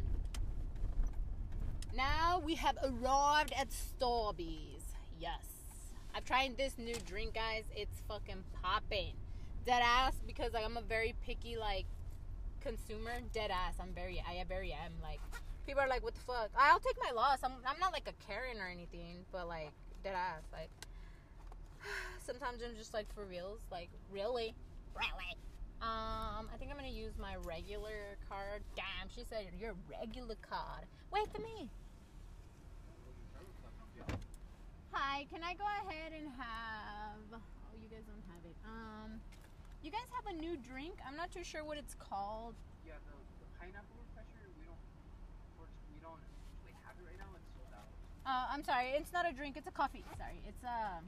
now 1.96 2.42
we 2.46 2.56
have 2.56 2.78
arrived 2.84 3.54
at 3.58 3.70
Starbucks. 3.70 4.84
Yes. 5.20 5.46
I'm 6.16 6.24
trying 6.24 6.56
this 6.56 6.78
new 6.78 6.96
drink, 7.06 7.34
guys. 7.34 7.64
It's 7.76 8.02
fucking 8.08 8.44
popping. 8.62 9.14
Dead 9.66 9.82
ass 9.84 10.14
because 10.26 10.54
like 10.54 10.64
I'm 10.64 10.78
a 10.78 10.82
very 10.82 11.14
picky 11.26 11.58
like 11.58 11.86
consumer. 12.62 13.14
Dead 13.34 13.52
ass. 13.52 13.74
I'm 13.80 13.94
very 13.94 14.24
I 14.28 14.44
very 14.48 14.72
am 14.72 14.94
like 15.04 15.20
people 15.66 15.82
are 15.82 15.90
like 15.90 16.04
what 16.04 16.16
the 16.16 16.22
fuck. 16.22 16.50
I'll 16.58 16.80
take 16.80 16.98
my 17.04 17.12
loss. 17.12 17.40
I'm 17.44 17.54
I'm 17.68 17.80
not 17.80 17.92
like 17.92 18.08
a 18.08 18.26
Karen 18.26 18.58
or 18.62 18.68
anything, 18.68 19.26
but 19.32 19.48
like 19.48 19.72
dead 20.04 20.16
ass 20.16 20.44
like 20.54 20.70
Sometimes 22.26 22.62
I'm 22.64 22.76
just 22.76 22.94
like 22.94 23.08
for 23.14 23.26
reals, 23.26 23.62
like 23.72 23.90
really, 24.12 24.54
really. 24.96 25.34
Um, 25.82 26.50
I 26.50 26.58
think 26.58 26.72
I'm 26.72 26.78
gonna 26.78 26.90
use 26.90 27.14
my 27.22 27.36
regular 27.44 28.18
card. 28.30 28.64
Damn, 28.76 29.10
she 29.14 29.24
said 29.24 29.46
your 29.60 29.76
regular 29.90 30.36
card. 30.42 30.86
Wait 31.12 31.28
for 31.32 31.42
me. 31.42 31.70
Hi, 34.92 35.28
can 35.30 35.44
I 35.44 35.54
go 35.54 35.66
ahead 35.86 36.10
and 36.10 36.26
have? 36.42 37.22
Oh, 37.30 37.76
you 37.78 37.86
guys 37.86 38.02
don't 38.10 38.26
have 38.34 38.42
it. 38.42 38.58
Um, 38.66 39.22
you 39.84 39.92
guys 39.92 40.10
have 40.10 40.26
a 40.34 40.36
new 40.42 40.58
drink. 40.58 40.98
I'm 41.06 41.16
not 41.16 41.30
too 41.30 41.44
sure 41.44 41.64
what 41.64 41.78
it's 41.78 41.94
called. 41.94 42.56
Yeah, 42.82 42.98
the, 43.06 43.14
the 43.14 43.48
pineapple 43.62 43.94
refresher. 44.10 44.50
We 44.58 44.66
don't. 44.66 44.82
We 45.94 46.02
don't. 46.02 46.18
We 46.66 46.74
have 46.82 46.98
it 46.98 47.06
right 47.06 47.20
now. 47.22 47.30
It's 47.38 47.46
sold 47.54 47.70
out. 47.78 47.86
Uh, 48.26 48.50
I'm 48.50 48.64
sorry. 48.66 48.98
It's 48.98 49.14
not 49.14 49.30
a 49.30 49.34
drink. 49.34 49.54
It's 49.54 49.70
a 49.70 49.76
coffee. 49.76 50.02
Sorry. 50.18 50.42
It's 50.50 50.66
um. 50.66 51.06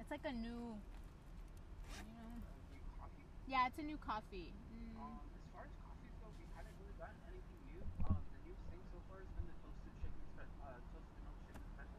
It's 0.00 0.10
like 0.10 0.24
a 0.24 0.32
new, 0.32 0.76
you 0.76 2.04
know. 2.12 2.30
Coffee. 3.00 3.26
Yeah, 3.48 3.66
it's 3.66 3.78
a 3.78 3.86
new 3.86 3.98
coffee. 3.98 4.52
Mm. 4.70 4.96
Um, 5.00 5.18
as 5.34 5.44
far 5.52 5.64
as 5.66 5.74
coffees 5.82 6.14
go, 6.22 6.28
we 6.38 6.46
haven't 6.54 6.76
really 6.80 6.94
gotten 7.00 7.18
anything 7.26 7.60
new. 7.72 7.82
Um, 8.06 8.20
the 8.32 8.40
new 8.46 8.56
thing 8.70 8.80
so 8.92 8.98
far 9.10 9.18
has 9.24 9.30
been 9.34 9.46
the 9.50 9.56
toasted 9.64 9.92
chicken, 10.00 10.22
spe- 10.34 10.56
uh, 10.62 10.78
toasted 10.94 11.18
milk 11.26 11.38
chicken 11.48 11.62
special. 11.74 11.98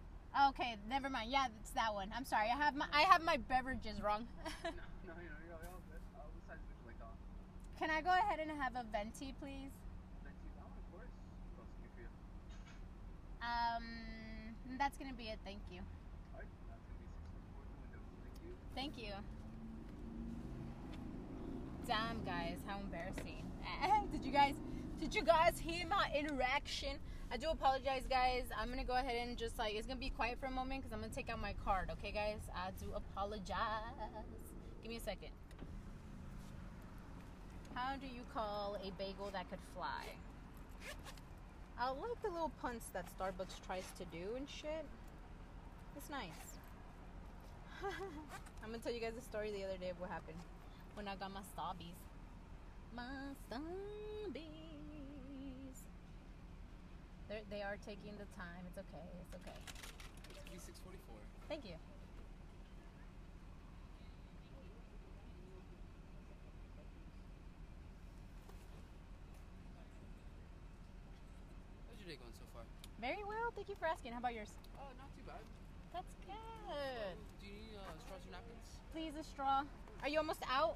Okay, 0.53 0.71
never 0.87 1.09
mind. 1.09 1.29
Yeah, 1.33 1.51
it's 1.59 1.73
that 1.73 1.91
one. 1.93 2.09
I'm 2.15 2.25
sorry. 2.25 2.49
I 2.53 2.57
have 2.57 2.75
my 2.77 2.87
I 2.93 3.03
have 3.09 3.21
my 3.23 3.37
beverages 3.37 3.99
wrong. 4.01 4.27
no, 4.63 4.71
no, 5.11 5.13
you're 5.19 5.67
all 5.67 5.81
good. 5.89 6.01
Uh, 6.15 6.25
what 6.31 6.41
size 6.47 6.61
would 6.61 6.77
you 6.77 6.85
like 6.87 7.01
on? 7.01 7.13
Can 7.81 7.89
I 7.89 8.01
go 8.01 8.13
ahead 8.13 8.39
and 8.39 8.49
have 8.57 8.73
a 8.77 8.85
venti, 8.89 9.33
please? 9.41 9.73
Let's. 10.23 10.37
Oh, 10.61 10.69
of 10.69 10.85
course. 10.93 11.13
What 11.57 11.65
else 11.65 11.71
can 11.75 11.81
we 11.85 11.89
for 11.95 12.01
you? 12.05 12.11
Um, 13.41 13.85
that's 14.77 14.97
gonna 14.97 15.17
be 15.17 15.29
it. 15.33 15.39
Thank 15.45 15.61
you. 15.73 15.81
All 16.33 16.41
right, 16.41 16.49
that's 16.69 16.85
gonna 16.85 17.01
be 17.01 17.07
six 17.09 17.25
foot 17.33 17.45
four 17.53 17.63
the 17.65 17.77
window. 17.81 18.01
Thank 18.77 18.95
you. 18.99 19.09
Damn, 21.87 22.23
guys, 22.23 22.59
how 22.67 22.77
embarrassing. 22.79 23.43
did 24.11 24.23
you 24.23 24.31
guys 24.31 24.53
did 24.99 25.15
you 25.15 25.23
guys 25.23 25.57
hear 25.57 25.87
my 25.87 26.11
interaction? 26.15 26.99
I 27.31 27.37
do 27.37 27.49
apologize, 27.49 28.03
guys. 28.07 28.43
I'm 28.55 28.69
gonna 28.69 28.83
go 28.83 28.93
ahead 28.93 29.15
and 29.27 29.35
just 29.35 29.57
like 29.57 29.73
it's 29.73 29.87
gonna 29.87 29.99
be 29.99 30.11
quiet 30.11 30.37
for 30.39 30.45
a 30.45 30.51
moment 30.51 30.81
because 30.83 30.93
I'm 30.93 31.01
gonna 31.01 31.11
take 31.11 31.27
out 31.27 31.41
my 31.41 31.55
card. 31.65 31.89
Okay, 31.93 32.11
guys. 32.11 32.37
I 32.53 32.69
do 32.79 32.93
apologize. 32.93 33.57
Give 34.83 34.91
me 34.91 34.97
a 34.97 34.99
second. 34.99 35.29
How 37.73 37.95
do 37.95 38.05
you 38.05 38.21
call 38.31 38.75
a 38.75 38.91
bagel 38.99 39.31
that 39.33 39.49
could 39.49 39.59
fly? 39.75 40.05
I 41.79 41.89
like 41.89 42.21
the 42.21 42.29
little 42.29 42.51
punts 42.61 42.85
that 42.93 43.07
Starbucks 43.17 43.65
tries 43.65 43.89
to 43.97 44.05
do 44.05 44.35
and 44.35 44.47
shit. 44.47 44.85
It's 45.95 46.11
nice. 46.11 46.57
I'm 48.63 48.71
gonna 48.71 48.81
tell 48.81 48.91
you 48.91 48.99
guys 48.99 49.13
a 49.17 49.21
story 49.21 49.51
the 49.51 49.63
other 49.63 49.77
day 49.77 49.89
of 49.89 49.99
what 49.99 50.09
happened 50.09 50.39
when 50.95 51.07
I 51.07 51.15
got 51.15 51.31
my 51.31 51.41
stobbies. 51.53 51.97
My 52.95 53.33
stobbies. 53.45 54.43
They're, 57.29 57.45
they 57.51 57.61
are 57.61 57.77
taking 57.85 58.17
the 58.17 58.25
time. 58.33 58.65
It's 58.65 58.77
okay. 58.77 59.07
It's 59.21 59.33
okay. 59.35 59.59
It's 60.25 60.33
gonna 60.33 60.49
be 60.49 60.59
six 60.59 60.79
forty 60.79 60.97
four. 61.05 61.17
Thank 61.49 61.65
you. 61.65 61.75
How's 71.87 71.99
your 71.99 72.09
day 72.09 72.17
going 72.17 72.33
so 72.33 72.45
far? 72.53 72.63
Very 72.99 73.21
well. 73.27 73.51
Thank 73.53 73.69
you 73.69 73.75
for 73.75 73.85
asking. 73.85 74.13
How 74.13 74.19
about 74.19 74.33
yours? 74.33 74.49
Oh, 74.79 74.89
not 74.97 75.13
too 75.13 75.23
bad. 75.27 75.43
That's 75.93 76.13
good. 76.25 77.15
Do 77.39 77.47
you 77.47 77.53
need 77.53 77.75
uh, 77.77 77.91
straws 77.99 78.21
or 78.25 78.31
napkins? 78.31 78.67
Please, 78.93 79.13
a 79.19 79.23
straw. 79.23 79.63
Are 80.01 80.09
you 80.09 80.19
almost 80.19 80.43
out? 80.51 80.75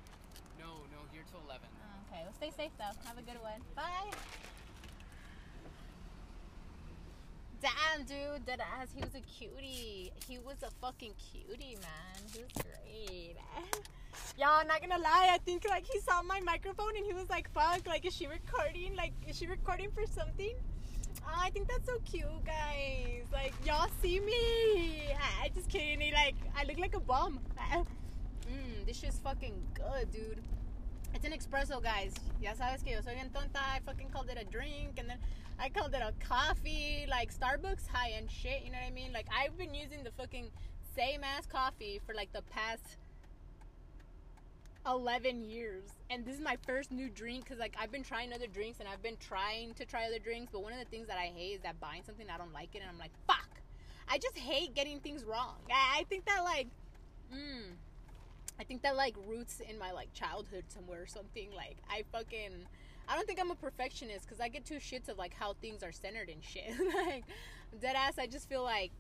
No, 0.60 0.86
no, 0.92 1.00
here 1.12 1.24
till 1.30 1.42
eleven. 1.46 1.68
Okay. 2.08 2.22
Well, 2.24 2.34
stay 2.34 2.52
safe 2.52 2.72
though. 2.78 2.96
Have 3.08 3.18
a 3.18 3.22
good 3.22 3.42
one. 3.42 3.62
Bye. 3.76 4.12
Damn, 7.62 8.06
dude, 8.06 8.46
that 8.48 8.60
ass. 8.60 8.90
He 8.96 9.02
was 9.02 9.14
a 9.14 9.22
cutie. 9.22 10.12
He 10.28 10.40
was 10.40 10.58
a 10.64 10.72
fucking 10.82 11.14
cutie, 11.32 11.78
man. 11.82 12.18
He 12.34 12.42
was 12.42 12.52
great. 12.64 13.36
Y'all, 14.38 14.66
not 14.66 14.82
gonna 14.82 14.98
lie. 14.98 15.30
I 15.32 15.38
think 15.46 15.68
like 15.70 15.86
he 15.86 16.00
saw 16.00 16.22
my 16.24 16.40
microphone 16.42 16.96
and 16.98 17.06
he 17.06 17.14
was 17.14 17.30
like, 17.30 17.52
"Fuck! 17.54 17.86
Like, 17.86 18.06
is 18.06 18.16
she 18.16 18.28
recording? 18.28 18.96
Like, 18.96 19.14
is 19.28 19.38
she 19.38 19.46
recording 19.46 19.92
for 19.92 20.06
something?" 20.08 20.56
I 21.28 21.50
think 21.50 21.68
that's 21.68 21.86
so 21.86 21.98
cute, 22.06 22.26
guys. 22.46 23.26
Like, 23.32 23.54
y'all 23.66 23.90
see 24.02 24.20
me? 24.20 25.14
I, 25.42 25.50
just 25.54 25.70
kidding. 25.70 26.14
Like, 26.14 26.36
I 26.56 26.64
look 26.66 26.80
like 26.80 26.96
a 26.96 27.00
bum. 27.00 27.40
Mmm, 27.70 27.86
this 28.86 29.00
shit's 29.00 29.20
fucking 29.20 29.56
good, 29.74 30.12
dude. 30.12 30.42
It's 31.14 31.26
an 31.26 31.34
espresso, 31.34 31.84
guys. 31.84 32.14
Ya 32.42 32.54
sabes 32.54 32.84
que 32.84 32.94
yo 32.94 33.02
soy 33.02 33.16
bien 33.16 33.30
tonta. 33.30 33.60
I 33.60 33.80
fucking 33.86 34.10
called 34.10 34.30
it 34.30 34.38
a 34.40 34.46
drink, 34.46 34.98
and 34.98 35.10
then 35.10 35.18
I 35.60 35.70
called 35.70 35.94
it 35.94 36.02
a 36.02 36.14
coffee, 36.26 37.06
like 37.10 37.38
Starbucks 37.38 37.88
high 37.88 38.12
end 38.12 38.32
shit. 38.32 38.64
You 38.64 38.72
know 38.72 38.78
what 38.82 38.88
I 38.88 38.92
mean? 38.92 39.12
Like 39.12 39.28
I've 39.30 39.58
been 39.58 39.74
using 39.74 40.04
the 40.04 40.12
fucking 40.12 40.50
same 40.96 41.24
ass 41.24 41.46
coffee 41.46 42.00
for 42.06 42.16
like 42.16 42.32
the 42.34 42.42
past 42.44 42.98
eleven 44.86 45.50
years, 45.50 45.84
and 46.10 46.26
this 46.26 46.36
is 46.36 46.42
my 46.42 46.58
first 46.66 46.92
new 46.92 47.10
drink 47.10 47.44
because 47.44 47.60
like 47.60 47.76
I've 47.80 47.92
been 47.92 48.04
trying 48.04 48.34
other 48.34 48.48
drinks 48.48 48.80
and 48.80 48.90
I've 48.90 49.04
been 49.04 49.18
trying 49.18 49.74
to 49.76 49.86
try 49.86 50.06
other 50.06 50.20
drinks, 50.20 50.52
but 50.52 50.64
one 50.64 50.74
of 50.74 50.80
the 50.80 50.86
things 50.86 51.08
that 51.08 51.18
I 51.18 51.32
hate 51.36 51.56
is 51.56 51.62
that 51.62 51.80
buying 51.80 52.04
something 52.06 52.28
I 52.30 52.38
don't 52.38 52.54
like 52.54 52.76
it, 52.76 52.82
and 52.82 52.90
I'm 52.90 53.00
like, 53.00 53.12
fuck. 53.28 53.50
I 54.10 54.18
just 54.18 54.38
hate 54.38 54.76
getting 54.76 55.00
things 55.00 55.24
wrong. 55.24 55.56
I, 55.70 56.00
I 56.00 56.04
think 56.06 56.26
that 56.26 56.44
like, 56.44 56.68
mmm. 57.34 57.76
I 58.60 58.64
think 58.64 58.84
that 58.84 58.96
like 58.96 59.16
roots 59.26 59.60
in 59.60 59.80
my 59.80 59.92
like 59.92 60.14
childhood 60.14 60.66
somewhere 60.68 61.02
or 61.02 61.08
something. 61.08 61.50
Like 61.56 61.78
I 61.90 62.04
fucking 62.12 62.68
I 63.08 63.16
don't 63.16 63.26
think 63.26 63.40
I'm 63.40 63.52
a 63.52 63.56
perfectionist 63.56 64.26
because 64.26 64.40
I 64.40 64.48
get 64.50 64.66
two 64.66 64.76
shits 64.76 65.10
of 65.10 65.18
like 65.18 65.34
how 65.34 65.54
things 65.62 65.84
are 65.84 65.92
centered 65.92 66.30
and 66.30 66.44
shit. 66.44 66.74
like 66.96 67.24
dead 67.82 67.96
ass, 67.96 68.20
I 68.20 68.28
just 68.28 68.48
feel 68.48 68.64
like 68.64 68.92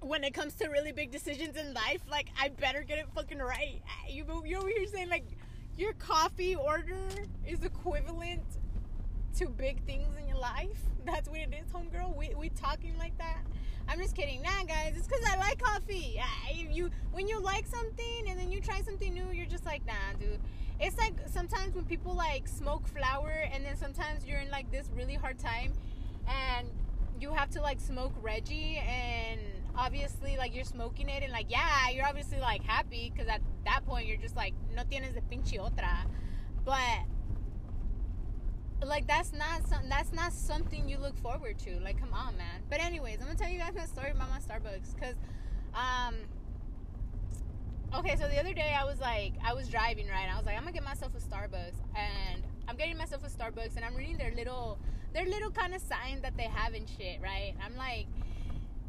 when 0.00 0.24
it 0.24 0.32
comes 0.32 0.54
to 0.56 0.68
really 0.68 0.92
big 0.92 1.10
decisions 1.10 1.56
in 1.56 1.74
life, 1.74 2.00
like 2.10 2.28
I 2.40 2.48
better 2.48 2.82
get 2.82 2.98
it 2.98 3.06
fucking 3.14 3.38
right. 3.38 3.82
You 4.08 4.24
you 4.44 4.58
over 4.58 4.68
here 4.68 4.86
saying 4.86 5.08
like 5.08 5.24
your 5.76 5.92
coffee 5.94 6.54
order 6.54 6.98
is 7.46 7.62
equivalent 7.64 8.42
to 9.36 9.48
big 9.48 9.84
things 9.84 10.08
in 10.20 10.28
your 10.28 10.38
life. 10.38 10.80
That's 11.06 11.28
what 11.28 11.38
it 11.38 11.54
is, 11.54 11.70
homegirl. 11.72 12.16
We 12.16 12.34
we 12.36 12.48
talking 12.50 12.96
like 12.98 13.16
that. 13.18 13.38
I'm 13.88 13.98
just 13.98 14.14
kidding. 14.14 14.42
Nah, 14.42 14.64
guys, 14.66 14.94
it's 14.96 15.06
because 15.06 15.24
I 15.26 15.36
like 15.38 15.58
coffee. 15.62 16.20
I, 16.20 16.68
you 16.70 16.90
when 17.12 17.26
you 17.26 17.40
like 17.40 17.66
something 17.66 18.28
and 18.28 18.38
then 18.38 18.50
you 18.52 18.60
try 18.60 18.82
something 18.82 19.12
new, 19.12 19.30
you're 19.32 19.46
just 19.46 19.64
like, 19.64 19.84
nah, 19.86 19.94
dude. 20.20 20.40
It's 20.80 20.96
like 20.96 21.14
sometimes 21.26 21.74
when 21.74 21.86
people 21.86 22.14
like 22.14 22.46
smoke 22.46 22.86
flower, 22.86 23.32
and 23.52 23.64
then 23.64 23.76
sometimes 23.76 24.26
you're 24.26 24.38
in 24.38 24.50
like 24.50 24.70
this 24.70 24.90
really 24.94 25.14
hard 25.14 25.38
time, 25.38 25.72
and 26.28 26.68
you 27.20 27.32
have 27.32 27.50
to 27.50 27.62
like 27.62 27.80
smoke 27.80 28.12
Reggie, 28.22 28.76
and 28.76 29.40
obviously 29.78 30.36
like 30.36 30.54
you're 30.54 30.64
smoking 30.64 31.08
it, 31.08 31.22
and 31.22 31.32
like 31.32 31.46
yeah, 31.48 31.88
you're 31.94 32.06
obviously 32.06 32.40
like 32.40 32.62
happy 32.64 33.10
because 33.14 33.28
at 33.28 33.40
that 33.64 33.86
point 33.86 34.06
you're 34.06 34.18
just 34.18 34.36
like 34.36 34.52
no 34.74 34.82
tienes 34.82 35.14
de 35.14 35.20
pinche 35.20 35.58
otra, 35.58 36.04
but 36.64 37.06
like 38.86 39.06
that's 39.06 39.32
not 39.32 39.66
some, 39.68 39.88
that's 39.88 40.12
not 40.12 40.32
something 40.32 40.88
you 40.88 40.98
look 40.98 41.16
forward 41.18 41.58
to. 41.60 41.78
Like, 41.80 41.98
come 41.98 42.12
on, 42.12 42.36
man. 42.36 42.62
But 42.68 42.80
anyways, 42.80 43.20
I'm 43.20 43.26
gonna 43.26 43.38
tell 43.38 43.48
you 43.48 43.58
guys 43.58 43.74
my 43.74 43.86
story 43.86 44.10
about 44.10 44.28
my 44.30 44.38
Starbucks 44.38 44.94
because, 44.94 45.16
um, 45.74 46.14
okay, 47.94 48.16
so 48.16 48.28
the 48.28 48.38
other 48.38 48.52
day 48.52 48.76
I 48.78 48.84
was 48.84 49.00
like, 49.00 49.32
I 49.44 49.54
was 49.54 49.68
driving 49.68 50.08
right, 50.08 50.28
I 50.30 50.36
was 50.36 50.46
like, 50.46 50.56
I'm 50.56 50.62
gonna 50.62 50.72
get 50.72 50.84
myself 50.84 51.12
a 51.16 51.20
Starbucks, 51.20 51.80
and 51.96 52.42
I'm 52.68 52.76
getting 52.76 52.96
myself 52.96 53.22
a 53.24 53.30
Starbucks, 53.30 53.76
and 53.76 53.84
I'm 53.84 53.96
reading 53.96 54.16
their 54.16 54.34
little, 54.34 54.78
their 55.14 55.26
little 55.26 55.50
kind 55.50 55.74
of 55.74 55.80
sign 55.80 56.20
that 56.22 56.36
they 56.36 56.44
have 56.44 56.74
and 56.74 56.88
shit, 56.98 57.20
right? 57.20 57.54
I'm 57.64 57.76
like 57.76 58.06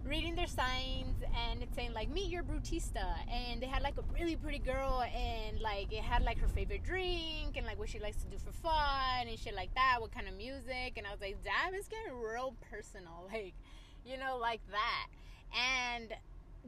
reading 0.09 0.33
their 0.33 0.47
signs 0.47 1.21
and 1.37 1.61
it's 1.61 1.75
saying 1.75 1.93
like 1.93 2.09
meet 2.09 2.31
your 2.31 2.41
brutista 2.41 3.13
and 3.31 3.61
they 3.61 3.67
had 3.67 3.83
like 3.83 3.93
a 3.99 4.03
really 4.19 4.35
pretty 4.35 4.57
girl 4.57 5.03
and 5.03 5.61
like 5.61 5.93
it 5.93 6.01
had 6.01 6.23
like 6.23 6.39
her 6.39 6.47
favorite 6.47 6.83
drink 6.83 7.55
and 7.55 7.63
like 7.63 7.77
what 7.77 7.87
she 7.87 7.99
likes 7.99 8.17
to 8.17 8.25
do 8.25 8.35
for 8.39 8.51
fun 8.51 9.27
and 9.27 9.37
shit 9.37 9.53
like 9.53 9.71
that 9.75 9.97
what 9.99 10.11
kind 10.11 10.27
of 10.27 10.35
music. 10.35 10.93
And 10.97 11.05
i 11.05 11.11
was 11.11 11.21
like 11.21 11.37
damn 11.43 11.75
it's 11.75 11.87
getting 11.87 12.19
real 12.19 12.55
personal 12.71 13.29
like 13.31 13.53
you 14.03 14.17
know 14.17 14.39
like 14.41 14.61
that. 14.71 15.07
And 15.95 16.11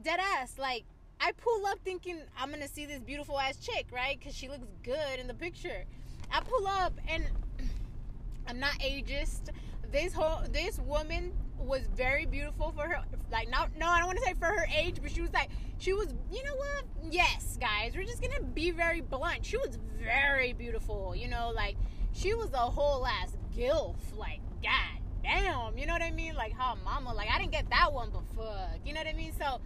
dead 0.00 0.20
ass 0.20 0.54
like 0.56 0.84
i 1.20 1.32
pull 1.32 1.66
up 1.66 1.80
thinking 1.84 2.20
i'm 2.38 2.48
gonna 2.50 2.68
see 2.68 2.86
this 2.86 3.00
beautiful 3.00 3.40
ass 3.40 3.56
chick 3.56 3.86
right? 3.90 4.20
Because 4.20 4.36
she 4.36 4.48
looks 4.48 4.68
good 4.84 5.18
in 5.18 5.26
the 5.26 5.34
picture. 5.34 5.84
I 6.30 6.40
pull 6.42 6.68
up 6.68 6.92
and 7.08 7.24
i'm 8.46 8.60
not 8.60 8.74
ageist 8.74 9.48
this 9.92 10.12
whole 10.12 10.40
this 10.50 10.78
woman 10.80 11.32
was 11.58 11.82
very 11.94 12.26
beautiful 12.26 12.72
for 12.72 12.82
her 12.82 13.02
like 13.30 13.48
not 13.50 13.70
no 13.78 13.86
i 13.86 13.98
don't 13.98 14.06
want 14.06 14.18
to 14.18 14.24
say 14.24 14.34
for 14.34 14.46
her 14.46 14.66
age 14.74 14.96
but 15.00 15.10
she 15.12 15.20
was 15.20 15.32
like 15.32 15.48
she 15.78 15.92
was 15.92 16.14
you 16.30 16.42
know 16.44 16.54
what? 16.54 16.84
Yes 17.10 17.58
guys 17.60 17.94
we're 17.94 18.04
just 18.04 18.22
gonna 18.22 18.40
be 18.40 18.70
very 18.70 19.00
blunt. 19.00 19.44
She 19.44 19.56
was 19.56 19.78
very 20.00 20.52
beautiful 20.52 21.14
you 21.14 21.28
know 21.28 21.52
like 21.54 21.76
she 22.12 22.34
was 22.34 22.52
a 22.52 22.56
whole 22.56 23.06
ass 23.06 23.36
gilf 23.56 23.96
like 24.16 24.40
god 24.62 25.00
damn 25.22 25.76
you 25.76 25.86
know 25.86 25.92
what 25.92 26.02
i 26.02 26.10
mean? 26.10 26.34
Like 26.34 26.52
how 26.52 26.76
mama 26.84 27.12
like 27.12 27.28
i 27.30 27.38
didn't 27.38 27.52
get 27.52 27.68
that 27.70 27.92
one 27.92 28.10
but 28.12 28.22
fuck 28.34 28.78
you 28.84 28.92
know 28.94 29.00
what 29.00 29.08
i 29.08 29.12
mean? 29.12 29.32
So 29.38 29.60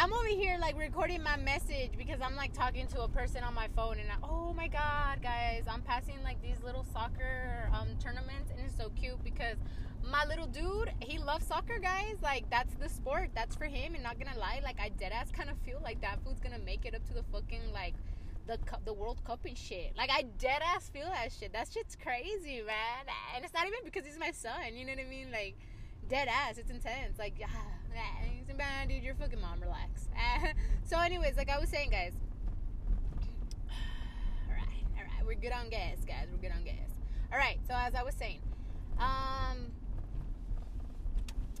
I'm 0.00 0.14
over 0.14 0.28
here 0.28 0.56
like 0.58 0.78
recording 0.78 1.22
my 1.22 1.36
message 1.36 1.90
because 1.98 2.22
I'm 2.22 2.34
like 2.34 2.54
talking 2.54 2.86
to 2.86 3.02
a 3.02 3.08
person 3.08 3.44
on 3.44 3.52
my 3.52 3.68
phone 3.76 3.98
and 3.98 4.10
I, 4.10 4.14
oh 4.22 4.54
my 4.54 4.66
god 4.66 5.20
guys 5.20 5.64
I'm 5.68 5.82
passing 5.82 6.16
like 6.24 6.40
these 6.40 6.56
little 6.64 6.86
soccer 6.90 7.70
um, 7.74 7.88
tournaments 8.02 8.50
and 8.50 8.60
it's 8.64 8.74
so 8.74 8.88
cute 8.98 9.22
because 9.22 9.58
my 10.02 10.24
little 10.24 10.46
dude 10.46 10.90
he 11.00 11.18
loves 11.18 11.46
soccer 11.46 11.78
guys 11.78 12.16
like 12.22 12.48
that's 12.48 12.72
the 12.76 12.88
sport 12.88 13.28
that's 13.34 13.54
for 13.54 13.66
him 13.66 13.92
and 13.92 14.02
not 14.02 14.18
gonna 14.18 14.38
lie 14.38 14.62
like 14.64 14.80
I 14.80 14.88
dead 14.88 15.12
ass 15.12 15.30
kind 15.30 15.50
of 15.50 15.58
feel 15.66 15.82
like 15.84 16.00
that 16.00 16.18
food's 16.24 16.40
gonna 16.40 16.60
make 16.60 16.86
it 16.86 16.94
up 16.94 17.06
to 17.08 17.12
the 17.12 17.22
fucking 17.30 17.70
like 17.74 17.92
the 18.46 18.56
cup, 18.56 18.82
the 18.86 18.94
World 18.94 19.22
Cup 19.26 19.44
and 19.44 19.56
shit. 19.56 19.92
Like 19.98 20.08
I 20.10 20.22
dead 20.38 20.62
ass 20.64 20.88
feel 20.88 21.10
that 21.10 21.30
shit. 21.30 21.52
That 21.52 21.68
shit's 21.70 21.94
crazy, 21.94 22.62
man. 22.66 23.04
And 23.36 23.44
it's 23.44 23.52
not 23.52 23.66
even 23.66 23.80
because 23.84 24.06
he's 24.06 24.18
my 24.18 24.30
son. 24.30 24.74
You 24.74 24.86
know 24.86 24.92
what 24.92 25.04
I 25.04 25.08
mean? 25.08 25.30
Like 25.30 25.56
dead 26.08 26.26
ass. 26.26 26.56
It's 26.56 26.70
intense. 26.70 27.18
Like, 27.18 27.34
ah, 27.44 27.79
dude, 28.88 29.04
you're 29.04 29.14
fucking 29.14 29.40
mom. 29.40 29.60
Relax. 29.60 30.08
so, 30.84 30.98
anyways, 30.98 31.36
like 31.36 31.48
I 31.48 31.58
was 31.58 31.68
saying, 31.68 31.90
guys. 31.90 32.12
All 34.48 34.54
right, 34.54 34.84
all 34.96 35.04
right, 35.04 35.26
we're 35.26 35.34
good 35.34 35.52
on 35.52 35.68
gas, 35.68 35.98
guys. 36.06 36.26
We're 36.30 36.48
good 36.48 36.56
on 36.56 36.64
gas. 36.64 36.90
All 37.32 37.38
right. 37.38 37.58
So 37.66 37.74
as 37.76 37.94
I 37.94 38.02
was 38.02 38.14
saying, 38.14 38.40
um, 38.98 39.72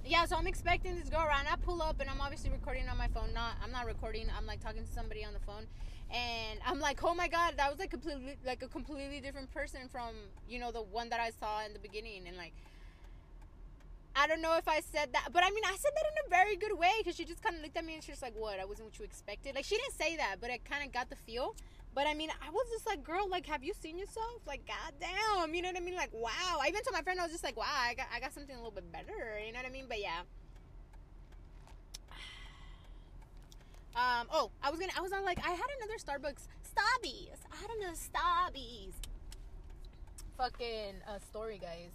yeah. 0.04 0.24
So 0.24 0.36
I'm 0.36 0.48
expecting 0.48 0.96
this 0.96 1.08
go 1.08 1.18
around. 1.18 1.46
I 1.46 1.56
pull 1.56 1.80
up 1.80 2.00
and 2.00 2.10
I'm 2.10 2.20
obviously 2.20 2.50
recording 2.50 2.88
on 2.88 2.98
my 2.98 3.06
phone. 3.08 3.32
Not, 3.32 3.52
I'm 3.62 3.70
not 3.70 3.86
recording. 3.86 4.26
I'm 4.36 4.46
like 4.46 4.60
talking 4.60 4.84
to 4.84 4.92
somebody 4.92 5.24
on 5.24 5.32
the 5.32 5.38
phone, 5.40 5.66
and 6.10 6.58
I'm 6.66 6.80
like, 6.80 7.04
oh 7.04 7.14
my 7.14 7.28
god, 7.28 7.54
that 7.58 7.70
was 7.70 7.78
like 7.78 7.90
completely, 7.90 8.36
like 8.44 8.62
a 8.62 8.68
completely 8.68 9.20
different 9.20 9.52
person 9.52 9.82
from 9.90 10.10
you 10.48 10.58
know 10.58 10.72
the 10.72 10.82
one 10.82 11.08
that 11.10 11.20
I 11.20 11.30
saw 11.30 11.64
in 11.64 11.72
the 11.72 11.78
beginning, 11.78 12.26
and 12.26 12.36
like 12.36 12.54
I 14.16 14.26
don't 14.26 14.42
know 14.42 14.56
if 14.56 14.66
I 14.66 14.80
said 14.80 15.12
that, 15.12 15.28
but 15.32 15.44
I 15.44 15.50
mean, 15.50 15.64
I 15.64 15.76
said 15.76 15.92
that 15.94 16.04
in 16.10 16.26
a 16.26 16.28
very 16.30 16.56
good 16.56 16.76
way 16.76 16.90
because 16.98 17.16
she 17.16 17.24
just 17.24 17.42
kind 17.42 17.54
of 17.56 17.62
looked 17.62 17.76
at 17.76 17.84
me 17.84 17.94
and 17.94 18.02
she's 18.02 18.22
like, 18.22 18.34
"What? 18.36 18.58
I 18.58 18.64
wasn't 18.64 18.88
what 18.88 18.98
you 18.98 19.04
expected." 19.04 19.54
Like 19.54 19.64
she 19.64 19.76
didn't 19.76 19.94
say 19.94 20.16
that, 20.16 20.36
but 20.40 20.50
I 20.50 20.58
kind 20.58 20.84
of 20.84 20.92
got 20.92 21.10
the 21.10 21.16
feel. 21.16 21.54
But 21.94 22.06
I 22.06 22.14
mean, 22.14 22.30
I 22.44 22.50
was 22.50 22.66
just 22.72 22.86
like, 22.86 23.04
"Girl, 23.04 23.28
like, 23.28 23.46
have 23.46 23.62
you 23.62 23.72
seen 23.80 23.98
yourself? 23.98 24.42
Like, 24.46 24.62
goddamn, 24.66 25.54
you 25.54 25.62
know 25.62 25.68
what 25.68 25.76
I 25.76 25.80
mean? 25.80 25.94
Like, 25.94 26.12
wow." 26.12 26.58
I 26.60 26.68
even 26.68 26.82
told 26.82 26.94
my 26.94 27.02
friend, 27.02 27.20
I 27.20 27.22
was 27.22 27.32
just 27.32 27.44
like, 27.44 27.56
"Wow, 27.56 27.66
I 27.68 27.94
got, 27.94 28.06
I 28.14 28.20
got 28.20 28.32
something 28.32 28.54
a 28.54 28.58
little 28.58 28.72
bit 28.72 28.90
better." 28.92 29.38
You 29.44 29.52
know 29.52 29.58
what 29.58 29.66
I 29.66 29.70
mean? 29.70 29.86
But 29.88 30.00
yeah. 30.00 30.22
Um. 33.94 34.28
Oh, 34.32 34.50
I 34.62 34.70
was 34.70 34.78
gonna. 34.78 34.92
I 34.96 35.00
was 35.00 35.12
on 35.12 35.24
like. 35.24 35.38
I 35.44 35.50
had 35.50 35.66
another 35.78 35.98
Starbucks 35.98 36.46
Starbies. 36.62 37.38
I 37.52 37.56
had 37.56 37.70
another 37.78 37.96
Starbies. 37.96 38.92
Fucking 40.36 40.94
uh, 41.08 41.18
story, 41.18 41.58
guys. 41.60 41.90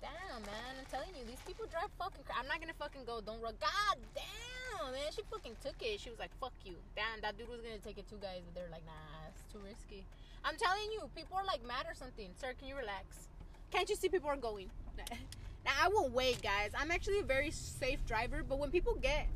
Damn, 0.00 0.42
man. 0.46 0.78
I'm 0.78 0.86
telling 0.86 1.10
you, 1.18 1.26
these 1.26 1.42
people 1.46 1.66
drive 1.66 1.90
fucking. 1.98 2.22
I'm 2.30 2.46
not 2.46 2.60
gonna 2.60 2.76
fucking 2.78 3.02
go. 3.04 3.20
Don't 3.20 3.40
run. 3.42 3.54
God 3.60 3.96
damn, 4.14 4.92
man. 4.92 5.10
She 5.10 5.22
fucking 5.30 5.56
took 5.60 5.74
it. 5.82 5.98
She 6.00 6.10
was 6.10 6.18
like, 6.18 6.30
"Fuck 6.38 6.54
you." 6.64 6.76
Damn, 6.94 7.20
that 7.22 7.36
dude 7.36 7.48
was 7.48 7.60
gonna 7.60 7.82
take 7.82 7.98
it 7.98 8.08
too, 8.08 8.18
guys, 8.22 8.42
but 8.46 8.54
they're 8.54 8.70
like, 8.70 8.86
"Nah, 8.86 9.28
it's 9.28 9.42
too 9.52 9.58
risky." 9.58 10.06
I'm 10.44 10.56
telling 10.56 10.92
you, 10.92 11.10
people 11.16 11.36
are 11.36 11.44
like 11.44 11.64
mad 11.66 11.86
or 11.86 11.94
something. 11.94 12.30
Sir, 12.38 12.54
can 12.58 12.68
you 12.68 12.76
relax? 12.76 13.28
Can't 13.70 13.88
you 13.90 13.96
see 13.96 14.08
people 14.08 14.30
are 14.30 14.36
going? 14.36 14.70
now 15.64 15.74
I 15.82 15.88
will 15.88 16.08
wait, 16.08 16.42
guys. 16.42 16.70
I'm 16.78 16.90
actually 16.90 17.18
a 17.20 17.24
very 17.24 17.50
safe 17.50 18.04
driver, 18.06 18.42
but 18.48 18.58
when 18.58 18.70
people 18.70 18.94
get 18.94 19.26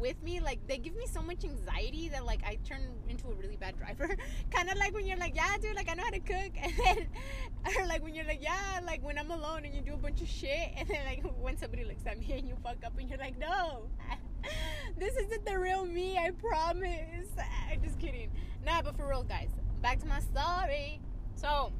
with 0.00 0.22
me, 0.22 0.40
like 0.40 0.66
they 0.66 0.78
give 0.78 0.94
me 0.96 1.06
so 1.06 1.22
much 1.22 1.44
anxiety 1.44 2.08
that 2.08 2.24
like 2.24 2.42
I 2.44 2.58
turn 2.64 2.80
into 3.08 3.28
a 3.28 3.34
really 3.34 3.56
bad 3.56 3.76
driver. 3.76 4.16
kind 4.50 4.70
of 4.70 4.76
like 4.78 4.94
when 4.94 5.06
you're 5.06 5.16
like, 5.16 5.34
yeah, 5.34 5.56
dude, 5.60 5.76
like 5.76 5.88
I 5.90 5.94
know 5.94 6.04
how 6.04 6.10
to 6.10 6.20
cook, 6.20 6.52
and 6.62 6.72
then, 6.84 7.06
or 7.78 7.86
like 7.86 8.02
when 8.02 8.14
you're 8.14 8.24
like, 8.24 8.42
yeah, 8.42 8.80
like 8.84 9.02
when 9.04 9.18
I'm 9.18 9.30
alone 9.30 9.64
and 9.64 9.74
you 9.74 9.80
do 9.80 9.94
a 9.94 9.96
bunch 9.96 10.20
of 10.20 10.28
shit, 10.28 10.70
and 10.76 10.88
then 10.88 11.04
like 11.06 11.24
when 11.40 11.56
somebody 11.56 11.84
looks 11.84 12.06
at 12.06 12.18
me 12.18 12.32
and 12.32 12.48
you 12.48 12.56
fuck 12.62 12.78
up 12.84 12.98
and 12.98 13.08
you're 13.08 13.18
like, 13.18 13.38
no, 13.38 13.88
this 14.98 15.16
isn't 15.16 15.44
the 15.44 15.58
real 15.58 15.84
me, 15.86 16.18
I 16.18 16.30
promise. 16.30 17.28
I'm 17.70 17.82
just 17.82 17.98
kidding. 17.98 18.30
Nah, 18.64 18.82
but 18.82 18.96
for 18.96 19.08
real, 19.08 19.22
guys, 19.24 19.48
back 19.80 19.98
to 20.00 20.06
my 20.06 20.20
story. 20.20 21.00
So, 21.34 21.72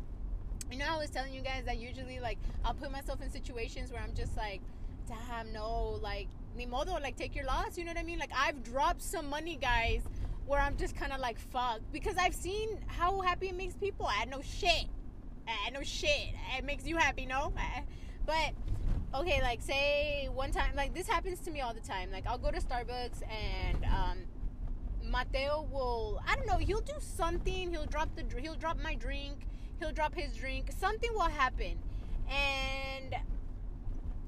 you 0.70 0.78
know, 0.78 0.86
I 0.88 0.96
was 0.96 1.10
telling 1.10 1.32
you 1.32 1.40
guys 1.40 1.64
that 1.66 1.78
usually 1.78 2.18
like 2.20 2.38
I'll 2.64 2.74
put 2.74 2.90
myself 2.90 3.20
in 3.22 3.30
situations 3.30 3.92
where 3.92 4.00
I'm 4.00 4.14
just 4.14 4.36
like, 4.36 4.60
damn, 5.08 5.52
no, 5.52 5.98
like 6.02 6.28
ni 6.56 6.66
modo, 6.66 6.92
like 6.94 7.16
take 7.16 7.34
your 7.34 7.44
loss. 7.44 7.76
You 7.78 7.84
know 7.84 7.90
what 7.90 7.98
I 7.98 8.02
mean? 8.02 8.18
Like 8.18 8.32
I've 8.36 8.62
dropped 8.62 9.02
some 9.02 9.28
money, 9.28 9.58
guys, 9.60 10.02
where 10.46 10.60
I'm 10.60 10.76
just 10.76 10.96
kind 10.96 11.12
of 11.12 11.20
like 11.20 11.38
fuck 11.38 11.80
because 11.92 12.16
I've 12.18 12.34
seen 12.34 12.78
how 12.86 13.20
happy 13.20 13.48
it 13.48 13.56
makes 13.56 13.74
people. 13.74 14.06
I 14.06 14.24
no 14.26 14.40
shit. 14.42 14.86
I 15.48 15.70
no 15.70 15.82
shit. 15.82 16.34
It 16.56 16.64
makes 16.64 16.86
you 16.86 16.96
happy, 16.96 17.26
no? 17.26 17.52
But 18.26 18.52
okay, 19.14 19.40
like 19.42 19.60
say 19.60 20.28
one 20.32 20.52
time, 20.52 20.74
like 20.76 20.94
this 20.94 21.08
happens 21.08 21.40
to 21.40 21.50
me 21.50 21.60
all 21.60 21.74
the 21.74 21.80
time. 21.80 22.10
Like 22.10 22.26
I'll 22.26 22.38
go 22.38 22.50
to 22.50 22.60
Starbucks 22.60 23.22
and 23.28 23.84
um, 23.84 24.18
Mateo 25.10 25.68
will, 25.70 26.20
I 26.26 26.36
don't 26.36 26.46
know, 26.46 26.58
he'll 26.58 26.80
do 26.80 26.94
something. 26.98 27.70
He'll 27.70 27.86
drop 27.86 28.10
the, 28.14 28.24
he'll 28.40 28.54
drop 28.54 28.78
my 28.82 28.94
drink. 28.94 29.46
He'll 29.78 29.92
drop 29.92 30.14
his 30.14 30.32
drink. 30.34 30.70
Something 30.78 31.12
will 31.12 31.22
happen, 31.22 31.76
and 32.30 33.16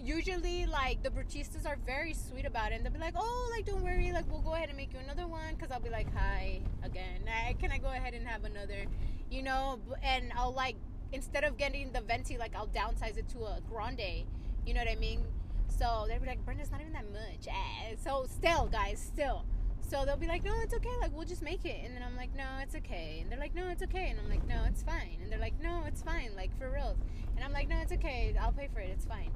usually 0.05 0.67
like 0.67 1.03
the 1.03 1.09
bartistas 1.09 1.67
are 1.67 1.79
very 1.87 2.13
sweet 2.13 2.45
about 2.45 2.73
it 2.73 2.75
and 2.75 2.85
they'll 2.85 2.93
be 2.93 2.99
like 2.99 3.15
oh 3.17 3.51
like 3.51 3.65
don't 3.65 3.83
worry 3.83 4.13
like 4.13 4.31
we'll 4.31 4.43
go 4.43 4.53
ahead 4.55 4.69
and 4.69 4.77
make 4.77 4.93
you 4.93 4.99
another 4.99 5.27
one 5.27 5.55
because 5.55 5.71
i'll 5.71 5.81
be 5.81 5.89
like 5.89 6.13
hi 6.15 6.61
again 6.83 7.23
I, 7.27 7.55
can 7.55 7.73
i 7.73 7.79
go 7.79 7.89
ahead 7.89 8.13
and 8.15 8.27
have 8.27 8.45
another? 8.45 8.85
You 9.31 9.43
know 9.43 9.81
and 10.03 10.31
i'll 10.37 10.53
like 10.53 10.77
instead 11.13 11.45
of 11.45 11.57
getting 11.57 11.91
the 11.93 12.03
venti 12.03 12.37
like 12.37 12.55
i'll 12.55 12.69
downsize 12.69 13.17
it 13.17 13.29
to 13.31 13.45
a 13.45 13.61
grande 13.69 14.27
you 14.67 14.75
know 14.75 14.81
what 14.81 14.91
i 14.91 14.95
mean? 14.97 15.25
So 15.69 16.05
they'll 16.07 16.21
be 16.21 16.27
like 16.27 16.45
brenda's 16.45 16.71
not 16.71 16.81
even 16.81 16.93
that 16.93 17.11
much 17.11 17.49
eh. 17.49 17.95
so 18.03 18.27
still 18.29 18.67
guys 18.67 19.01
still. 19.01 19.45
So 19.89 20.05
they'll 20.05 20.17
be 20.17 20.27
like 20.27 20.45
no 20.45 20.55
it's 20.61 20.75
okay 20.75 20.97
like 21.01 21.15
we'll 21.15 21.27
just 21.27 21.43
make 21.43 21.65
it 21.65 21.81
and 21.85 21.95
then 21.95 22.03
i'm 22.03 22.17
like 22.17 22.35
no 22.35 22.45
it's 22.63 22.75
okay 22.75 23.19
and 23.21 23.31
they're 23.31 23.39
like 23.39 23.55
no 23.55 23.69
it's 23.69 23.83
okay 23.83 24.09
and 24.09 24.19
i'm 24.19 24.31
like 24.31 24.47
no 24.49 24.63
it's 24.67 24.83
fine 24.83 25.19
and 25.23 25.31
they're 25.31 25.39
like 25.39 25.61
no 25.63 25.83
it's 25.87 26.03
fine 26.03 26.31
like 26.35 26.57
for 26.59 26.71
real 26.71 26.97
and 27.37 27.45
i'm 27.45 27.53
like 27.53 27.69
no 27.69 27.77
it's 27.79 27.93
okay 27.93 28.35
i'll 28.41 28.53
pay 28.53 28.69
for 28.73 28.81
it 28.81 28.89
it's 28.91 29.05
fine 29.05 29.31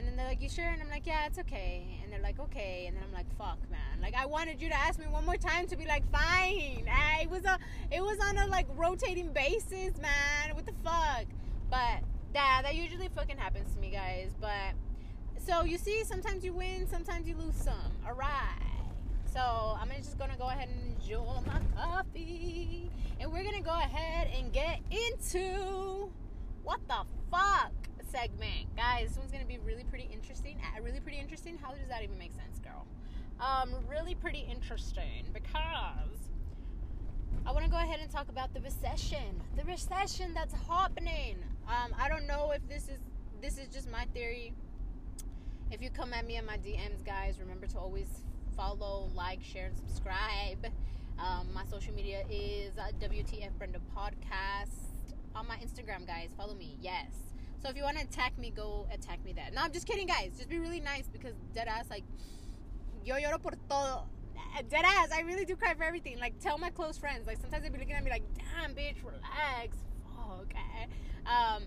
and 0.00 0.08
then 0.08 0.16
they're 0.16 0.26
like, 0.26 0.40
"You 0.40 0.48
sure?" 0.48 0.64
And 0.64 0.80
I'm 0.80 0.88
like, 0.88 1.06
"Yeah, 1.06 1.26
it's 1.26 1.38
okay." 1.38 2.00
And 2.02 2.10
they're 2.10 2.22
like, 2.22 2.40
"Okay." 2.40 2.86
And 2.86 2.96
then 2.96 3.04
I'm 3.06 3.12
like, 3.12 3.26
"Fuck, 3.36 3.58
man! 3.70 4.00
Like 4.00 4.14
I 4.14 4.24
wanted 4.24 4.62
you 4.62 4.70
to 4.70 4.74
ask 4.74 4.98
me 4.98 5.06
one 5.06 5.26
more 5.26 5.36
time 5.36 5.66
to 5.66 5.76
be 5.76 5.84
like, 5.84 6.10
fine." 6.10 6.88
I, 6.90 7.22
it 7.22 7.30
was 7.30 7.44
a, 7.44 7.58
it 7.92 8.00
was 8.00 8.18
on 8.26 8.38
a 8.38 8.46
like 8.46 8.66
rotating 8.76 9.30
basis, 9.32 9.98
man. 9.98 10.54
What 10.54 10.64
the 10.64 10.72
fuck? 10.82 11.26
But 11.70 12.02
that 12.32 12.62
that 12.64 12.74
usually 12.74 13.08
fucking 13.14 13.36
happens 13.36 13.74
to 13.74 13.80
me, 13.80 13.90
guys. 13.90 14.30
But 14.40 14.72
so 15.38 15.64
you 15.64 15.76
see, 15.76 16.02
sometimes 16.04 16.44
you 16.44 16.54
win, 16.54 16.88
sometimes 16.88 17.28
you 17.28 17.36
lose 17.36 17.56
some. 17.56 17.92
All 18.06 18.14
right. 18.14 18.56
So 19.26 19.76
I'm 19.78 19.90
just 19.98 20.18
gonna 20.18 20.38
go 20.38 20.48
ahead 20.48 20.68
and 20.70 20.96
enjoy 20.96 21.40
my 21.46 21.60
coffee, 21.76 22.90
and 23.20 23.30
we're 23.30 23.44
gonna 23.44 23.60
go 23.60 23.70
ahead 23.70 24.30
and 24.34 24.50
get 24.50 24.80
into 24.90 26.10
what 26.62 26.80
the 26.88 27.02
fuck 27.30 27.72
segment. 28.10 28.74
Guys, 28.76 29.08
this 29.08 29.18
one's 29.18 29.30
going 29.30 29.42
to 29.42 29.48
be 29.48 29.58
really 29.58 29.84
pretty 29.84 30.08
interesting. 30.12 30.58
Really 30.82 31.00
pretty 31.00 31.18
interesting. 31.18 31.58
How 31.58 31.70
does 31.70 31.88
that 31.88 32.02
even 32.02 32.18
make 32.18 32.32
sense, 32.32 32.58
girl? 32.58 32.86
Um, 33.40 33.74
really 33.88 34.14
pretty 34.14 34.46
interesting 34.50 35.24
because 35.32 36.18
I 37.46 37.52
want 37.52 37.64
to 37.64 37.70
go 37.70 37.76
ahead 37.76 38.00
and 38.00 38.10
talk 38.10 38.28
about 38.28 38.52
the 38.52 38.60
recession. 38.60 39.40
The 39.56 39.64
recession 39.64 40.34
that's 40.34 40.54
happening. 40.68 41.38
Um, 41.68 41.94
I 41.98 42.08
don't 42.08 42.26
know 42.26 42.52
if 42.54 42.66
this 42.68 42.84
is 42.84 42.98
this 43.40 43.58
is 43.58 43.68
just 43.72 43.90
my 43.90 44.04
theory. 44.12 44.52
If 45.70 45.80
you 45.80 45.88
come 45.88 46.12
at 46.12 46.26
me 46.26 46.36
in 46.36 46.44
my 46.44 46.58
DMs, 46.58 47.04
guys, 47.04 47.38
remember 47.40 47.66
to 47.68 47.78
always 47.78 48.08
follow, 48.56 49.08
like, 49.14 49.42
share, 49.42 49.66
and 49.66 49.76
subscribe. 49.76 50.66
Um, 51.18 51.46
my 51.54 51.64
social 51.64 51.94
media 51.94 52.24
is 52.28 52.72
uh, 52.76 52.90
WTF 53.00 53.50
Brenda 53.56 53.78
Podcast 53.96 54.90
on 55.34 55.46
my 55.46 55.56
Instagram, 55.56 56.06
guys. 56.06 56.30
Follow 56.36 56.54
me. 56.54 56.76
Yes. 56.80 57.12
So 57.62 57.68
if 57.68 57.76
you 57.76 57.82
want 57.82 57.98
to 57.98 58.04
attack 58.04 58.38
me, 58.38 58.50
go 58.50 58.86
attack 58.92 59.22
me 59.24 59.32
there. 59.32 59.48
No, 59.54 59.62
I'm 59.62 59.72
just 59.72 59.86
kidding, 59.86 60.06
guys. 60.06 60.32
Just 60.36 60.48
be 60.48 60.58
really 60.58 60.80
nice 60.80 61.08
because 61.12 61.34
dead 61.54 61.68
ass, 61.68 61.86
like, 61.90 62.04
yo 63.04 63.16
lloro 63.16 63.40
por 63.40 63.52
todo. 63.68 64.06
Dead 64.68 64.84
ass, 64.84 65.10
I 65.12 65.20
really 65.20 65.44
do 65.44 65.56
cry 65.56 65.74
for 65.74 65.84
everything. 65.84 66.18
Like, 66.18 66.38
tell 66.40 66.58
my 66.58 66.70
close 66.70 66.96
friends. 66.96 67.26
Like, 67.26 67.38
sometimes 67.38 67.62
they 67.62 67.68
be 67.68 67.78
looking 67.78 67.94
at 67.94 68.02
me 68.02 68.10
like, 68.10 68.24
damn, 68.34 68.74
bitch, 68.74 68.96
relax. 69.04 69.76
Fuck. 70.16 70.54
Eh. 70.54 70.86
Um, 71.30 71.64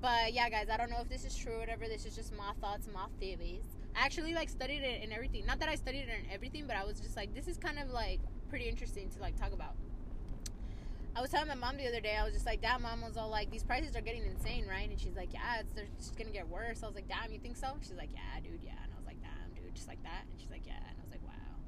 but 0.00 0.32
yeah, 0.32 0.48
guys, 0.48 0.68
I 0.72 0.76
don't 0.76 0.90
know 0.90 1.00
if 1.00 1.08
this 1.08 1.24
is 1.24 1.36
true 1.36 1.54
or 1.54 1.58
whatever. 1.58 1.86
This 1.86 2.06
is 2.06 2.14
just 2.14 2.32
my 2.36 2.52
thoughts, 2.60 2.88
my 2.92 3.06
theories. 3.18 3.64
I 3.94 4.04
actually 4.04 4.34
like 4.34 4.48
studied 4.48 4.82
it 4.82 5.02
and 5.02 5.12
everything. 5.12 5.44
Not 5.46 5.58
that 5.60 5.68
I 5.68 5.74
studied 5.74 6.08
it 6.08 6.20
and 6.22 6.32
everything, 6.32 6.66
but 6.66 6.76
I 6.76 6.84
was 6.84 7.00
just 7.00 7.16
like, 7.16 7.34
this 7.34 7.48
is 7.48 7.58
kind 7.58 7.78
of 7.78 7.90
like 7.90 8.20
pretty 8.48 8.68
interesting 8.68 9.10
to 9.10 9.20
like 9.20 9.38
talk 9.38 9.52
about. 9.52 9.74
I 11.20 11.22
was 11.22 11.30
telling 11.30 11.48
my 11.48 11.54
mom 11.54 11.76
the 11.76 11.86
other 11.86 12.00
day, 12.00 12.16
I 12.16 12.24
was 12.24 12.32
just 12.32 12.46
like, 12.46 12.62
damn, 12.62 12.80
mom 12.80 13.02
was 13.02 13.18
all 13.18 13.28
like, 13.28 13.50
these 13.50 13.62
prices 13.62 13.94
are 13.94 14.00
getting 14.00 14.24
insane, 14.24 14.64
right? 14.66 14.88
And 14.88 14.98
she's 14.98 15.14
like, 15.14 15.34
yeah, 15.34 15.60
it's, 15.60 15.74
just 15.98 16.16
gonna 16.16 16.30
get 16.30 16.48
worse. 16.48 16.82
I 16.82 16.86
was 16.86 16.94
like, 16.94 17.08
damn, 17.08 17.30
you 17.30 17.38
think 17.38 17.58
so? 17.58 17.76
She's 17.82 17.92
like, 17.98 18.08
yeah, 18.10 18.40
dude, 18.42 18.62
yeah. 18.64 18.80
And 18.82 18.90
I 18.90 18.96
was 18.96 19.04
like, 19.04 19.20
damn, 19.20 19.52
dude, 19.52 19.74
just 19.74 19.86
like 19.86 20.02
that. 20.02 20.24
And 20.30 20.40
she's 20.40 20.48
like, 20.50 20.62
yeah. 20.64 20.80
And 20.80 20.96
I 20.98 21.02
was 21.02 21.10
like, 21.10 21.20
wow. 21.22 21.60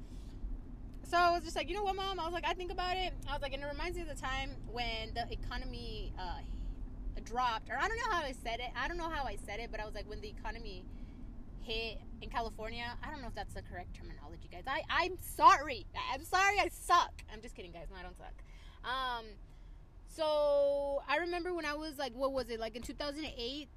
So 1.07 1.17
I 1.17 1.29
was 1.29 1.43
just 1.43 1.55
like, 1.55 1.69
you 1.69 1.75
know 1.75 1.83
what, 1.83 1.95
mom? 1.95 2.19
I 2.19 2.25
was 2.25 2.33
like, 2.33 2.47
I 2.47 2.55
think 2.55 2.71
about 2.71 2.97
it. 2.97 3.13
I 3.29 3.33
was 3.33 3.43
like, 3.43 3.53
and 3.53 3.61
it 3.61 3.67
reminds 3.67 3.95
me 3.95 4.01
of 4.01 4.07
the 4.09 4.19
time 4.19 4.57
when 4.71 5.13
the 5.13 5.31
economy 5.31 6.13
uh, 6.17 6.41
dropped, 7.23 7.69
or 7.69 7.77
I 7.77 7.87
don't 7.87 7.97
know 7.97 8.09
how 8.09 8.23
I 8.23 8.33
said 8.43 8.59
it. 8.59 8.71
I 8.75 8.87
don't 8.87 8.97
know 8.97 9.09
how 9.09 9.23
I 9.23 9.37
said 9.45 9.59
it, 9.59 9.69
but 9.69 9.79
I 9.79 9.85
was 9.85 9.93
like, 9.93 10.09
when 10.09 10.19
the 10.19 10.29
economy 10.29 10.83
hit 11.61 11.99
in 12.23 12.29
California. 12.29 12.85
I 13.03 13.11
don't 13.11 13.21
know 13.21 13.27
if 13.27 13.35
that's 13.35 13.53
the 13.53 13.61
correct 13.61 13.95
terminology, 13.95 14.49
guys. 14.51 14.63
I, 14.65 14.81
I'm 14.89 15.15
sorry. 15.21 15.85
I'm 16.11 16.25
sorry 16.25 16.59
I 16.59 16.69
suck. 16.69 17.21
I'm 17.31 17.41
just 17.41 17.55
kidding, 17.55 17.71
guys. 17.71 17.85
No, 17.91 17.99
I 17.99 18.01
don't 18.01 18.17
suck. 18.17 18.33
Um, 18.83 19.25
so 20.07 21.01
I 21.07 21.17
remember 21.17 21.53
when 21.53 21.65
I 21.65 21.73
was 21.73 21.97
like, 21.97 22.13
what 22.13 22.33
was 22.33 22.49
it, 22.49 22.59
like 22.59 22.75
in 22.75 22.81
2008, 22.81 23.67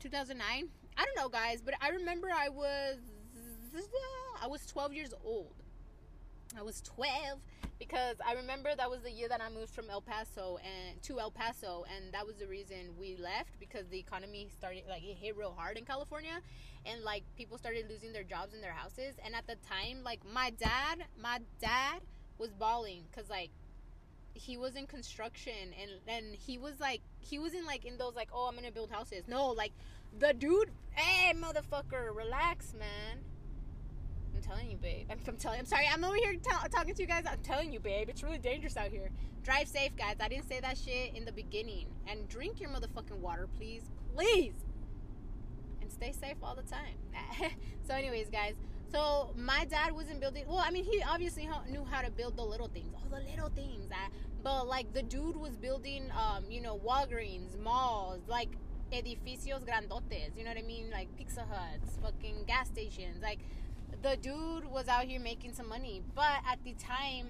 2009? 0.00 0.68
I 0.98 1.04
don't 1.04 1.16
know, 1.16 1.28
guys, 1.28 1.60
but 1.62 1.74
I 1.80 1.90
remember 1.90 2.28
I 2.34 2.48
was, 2.48 2.96
I 4.42 4.46
was 4.46 4.64
12 4.66 4.94
years 4.94 5.14
old. 5.24 5.52
I 6.58 6.62
was 6.62 6.80
12 6.82 7.40
because 7.78 8.16
I 8.26 8.32
remember 8.32 8.74
that 8.74 8.88
was 8.88 9.02
the 9.02 9.10
year 9.10 9.28
that 9.28 9.42
I 9.42 9.50
moved 9.50 9.74
from 9.74 9.90
El 9.90 10.00
Paso 10.00 10.58
and 10.64 11.02
to 11.02 11.20
El 11.20 11.30
Paso 11.30 11.84
and 11.94 12.12
that 12.14 12.26
was 12.26 12.36
the 12.36 12.46
reason 12.46 12.94
we 12.98 13.16
left 13.16 13.58
because 13.60 13.86
the 13.88 13.98
economy 13.98 14.48
started 14.56 14.84
like 14.88 15.02
it 15.02 15.16
hit 15.16 15.36
real 15.36 15.54
hard 15.56 15.76
in 15.76 15.84
California 15.84 16.40
and 16.86 17.02
like 17.02 17.24
people 17.36 17.58
started 17.58 17.86
losing 17.90 18.12
their 18.12 18.22
jobs 18.22 18.54
in 18.54 18.62
their 18.62 18.72
houses 18.72 19.16
and 19.24 19.34
at 19.34 19.46
the 19.46 19.56
time 19.56 20.02
like 20.02 20.20
my 20.32 20.50
dad 20.50 21.04
my 21.20 21.40
dad 21.60 22.00
was 22.38 22.50
bawling 22.54 23.04
cuz 23.14 23.28
like 23.28 23.50
he 24.36 24.56
was 24.56 24.76
in 24.76 24.86
construction 24.86 25.74
and 25.80 25.90
and 26.06 26.34
he 26.34 26.58
was 26.58 26.78
like 26.80 27.00
he 27.20 27.38
wasn't 27.38 27.66
like 27.66 27.84
in 27.84 27.98
those 27.98 28.14
like 28.14 28.28
oh 28.32 28.48
I'm 28.48 28.62
to 28.64 28.72
build 28.72 28.90
houses. 28.90 29.24
No, 29.26 29.48
like 29.48 29.72
the 30.18 30.32
dude, 30.32 30.70
hey 30.92 31.32
motherfucker, 31.34 32.14
relax, 32.14 32.74
man 32.74 33.24
I'm 34.36 34.42
telling 34.42 34.70
you, 34.70 34.76
babe. 34.76 35.06
I'm, 35.10 35.18
I'm 35.26 35.36
telling. 35.36 35.60
I'm 35.60 35.66
sorry. 35.66 35.88
I'm 35.90 36.04
over 36.04 36.16
here 36.16 36.32
t- 36.34 36.68
talking 36.70 36.94
to 36.94 37.02
you 37.02 37.08
guys. 37.08 37.24
I'm 37.28 37.38
telling 37.38 37.72
you, 37.72 37.80
babe. 37.80 38.08
It's 38.08 38.22
really 38.22 38.38
dangerous 38.38 38.76
out 38.76 38.88
here. 38.88 39.10
Drive 39.42 39.66
safe, 39.66 39.96
guys. 39.96 40.16
I 40.20 40.28
didn't 40.28 40.48
say 40.48 40.60
that 40.60 40.76
shit 40.76 41.14
in 41.14 41.24
the 41.24 41.32
beginning. 41.32 41.86
And 42.06 42.28
drink 42.28 42.60
your 42.60 42.68
motherfucking 42.70 43.18
water, 43.18 43.48
please, 43.56 43.82
please. 44.14 44.52
And 45.80 45.90
stay 45.90 46.12
safe 46.12 46.36
all 46.42 46.54
the 46.54 46.62
time. 46.62 46.96
so, 47.88 47.94
anyways, 47.94 48.28
guys. 48.28 48.54
So 48.92 49.32
my 49.36 49.64
dad 49.64 49.92
wasn't 49.92 50.20
building. 50.20 50.44
Well, 50.46 50.62
I 50.64 50.70
mean, 50.70 50.84
he 50.84 51.02
obviously 51.02 51.48
knew 51.70 51.84
how 51.84 52.02
to 52.02 52.10
build 52.10 52.36
the 52.36 52.44
little 52.44 52.68
things, 52.68 52.92
all 52.94 53.08
the 53.10 53.24
little 53.28 53.48
things. 53.50 53.90
Uh, 53.90 54.08
but 54.42 54.66
like 54.66 54.92
the 54.92 55.02
dude 55.02 55.36
was 55.36 55.56
building, 55.56 56.10
um, 56.16 56.44
you 56.48 56.60
know, 56.60 56.78
Walgreens, 56.78 57.58
malls, 57.60 58.20
like 58.28 58.50
edificios 58.92 59.64
grandotes. 59.64 60.36
You 60.36 60.44
know 60.44 60.50
what 60.50 60.58
I 60.58 60.62
mean? 60.62 60.90
Like 60.90 61.14
Pizza 61.16 61.44
Huts, 61.50 61.98
fucking 62.02 62.44
gas 62.46 62.68
stations, 62.68 63.22
like 63.22 63.40
the 64.02 64.16
dude 64.16 64.66
was 64.66 64.88
out 64.88 65.04
here 65.04 65.20
making 65.20 65.54
some 65.54 65.68
money. 65.68 66.02
But 66.14 66.42
at 66.48 66.62
the 66.64 66.74
time, 66.74 67.28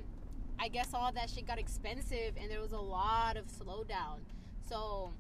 I 0.59 0.69
guess 0.69 0.93
all 0.95 1.13
that 1.13 1.31
shit 1.31 1.47
got 1.47 1.59
expensive 1.59 2.35
and 2.41 2.51
there 2.51 2.61
was 2.61 2.73
a 2.73 2.79
lot 2.79 3.37
of 3.37 3.47
slowdown. 3.47 4.21
So 4.69 5.11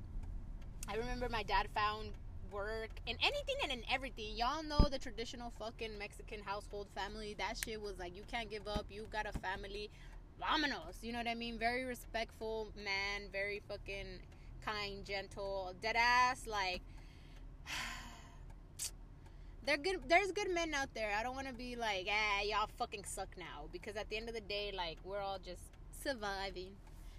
I 0.89 0.97
remember 0.97 1.29
my 1.29 1.43
dad 1.43 1.69
found 1.75 2.11
work 2.53 2.91
and 3.07 3.17
anything 3.23 3.57
and 3.63 3.73
in 3.73 3.83
everything. 3.93 4.37
Y'all 4.37 4.63
know 4.63 4.89
the 4.91 4.99
traditional 4.99 5.53
fucking 5.59 5.99
Mexican 5.99 6.41
household 6.45 6.89
family. 6.95 7.35
That 7.39 7.57
shit 7.65 7.81
was 7.81 7.99
like, 7.99 8.15
you 8.17 8.23
can't 8.31 8.51
give 8.51 8.67
up. 8.69 8.87
You 8.91 9.07
got 9.13 9.27
a 9.27 9.33
family. 9.39 9.91
Vámonos. 10.41 11.03
You 11.03 11.13
know 11.13 11.19
what 11.19 11.29
I 11.29 11.35
mean? 11.35 11.59
Very 11.59 11.85
respectful 11.85 12.69
man. 12.77 13.29
Very 13.33 13.63
fucking 13.69 14.21
kind, 14.65 15.05
gentle. 15.05 15.75
Dead 15.83 15.97
ass. 15.97 16.47
Like. 16.47 16.83
They're 19.67 19.77
good. 19.77 20.01
There's 20.07 20.31
good 20.31 20.53
men 20.55 20.75
out 20.75 20.95
there. 20.95 21.11
I 21.19 21.23
don't 21.23 21.35
want 21.35 21.49
to 21.49 21.55
be 21.55 21.75
like, 21.75 22.07
ah, 22.09 22.43
y'all 22.43 22.69
fucking 22.79 23.05
suck 23.05 23.29
now. 23.37 23.69
Because 23.73 23.97
at 23.97 24.09
the 24.11 24.17
end 24.17 24.29
of 24.29 24.35
the 24.35 24.41
day, 24.41 24.73
like, 24.77 24.99
we're 25.05 25.21
all 25.21 25.39
just 25.45 25.63
surviving. 26.05 26.71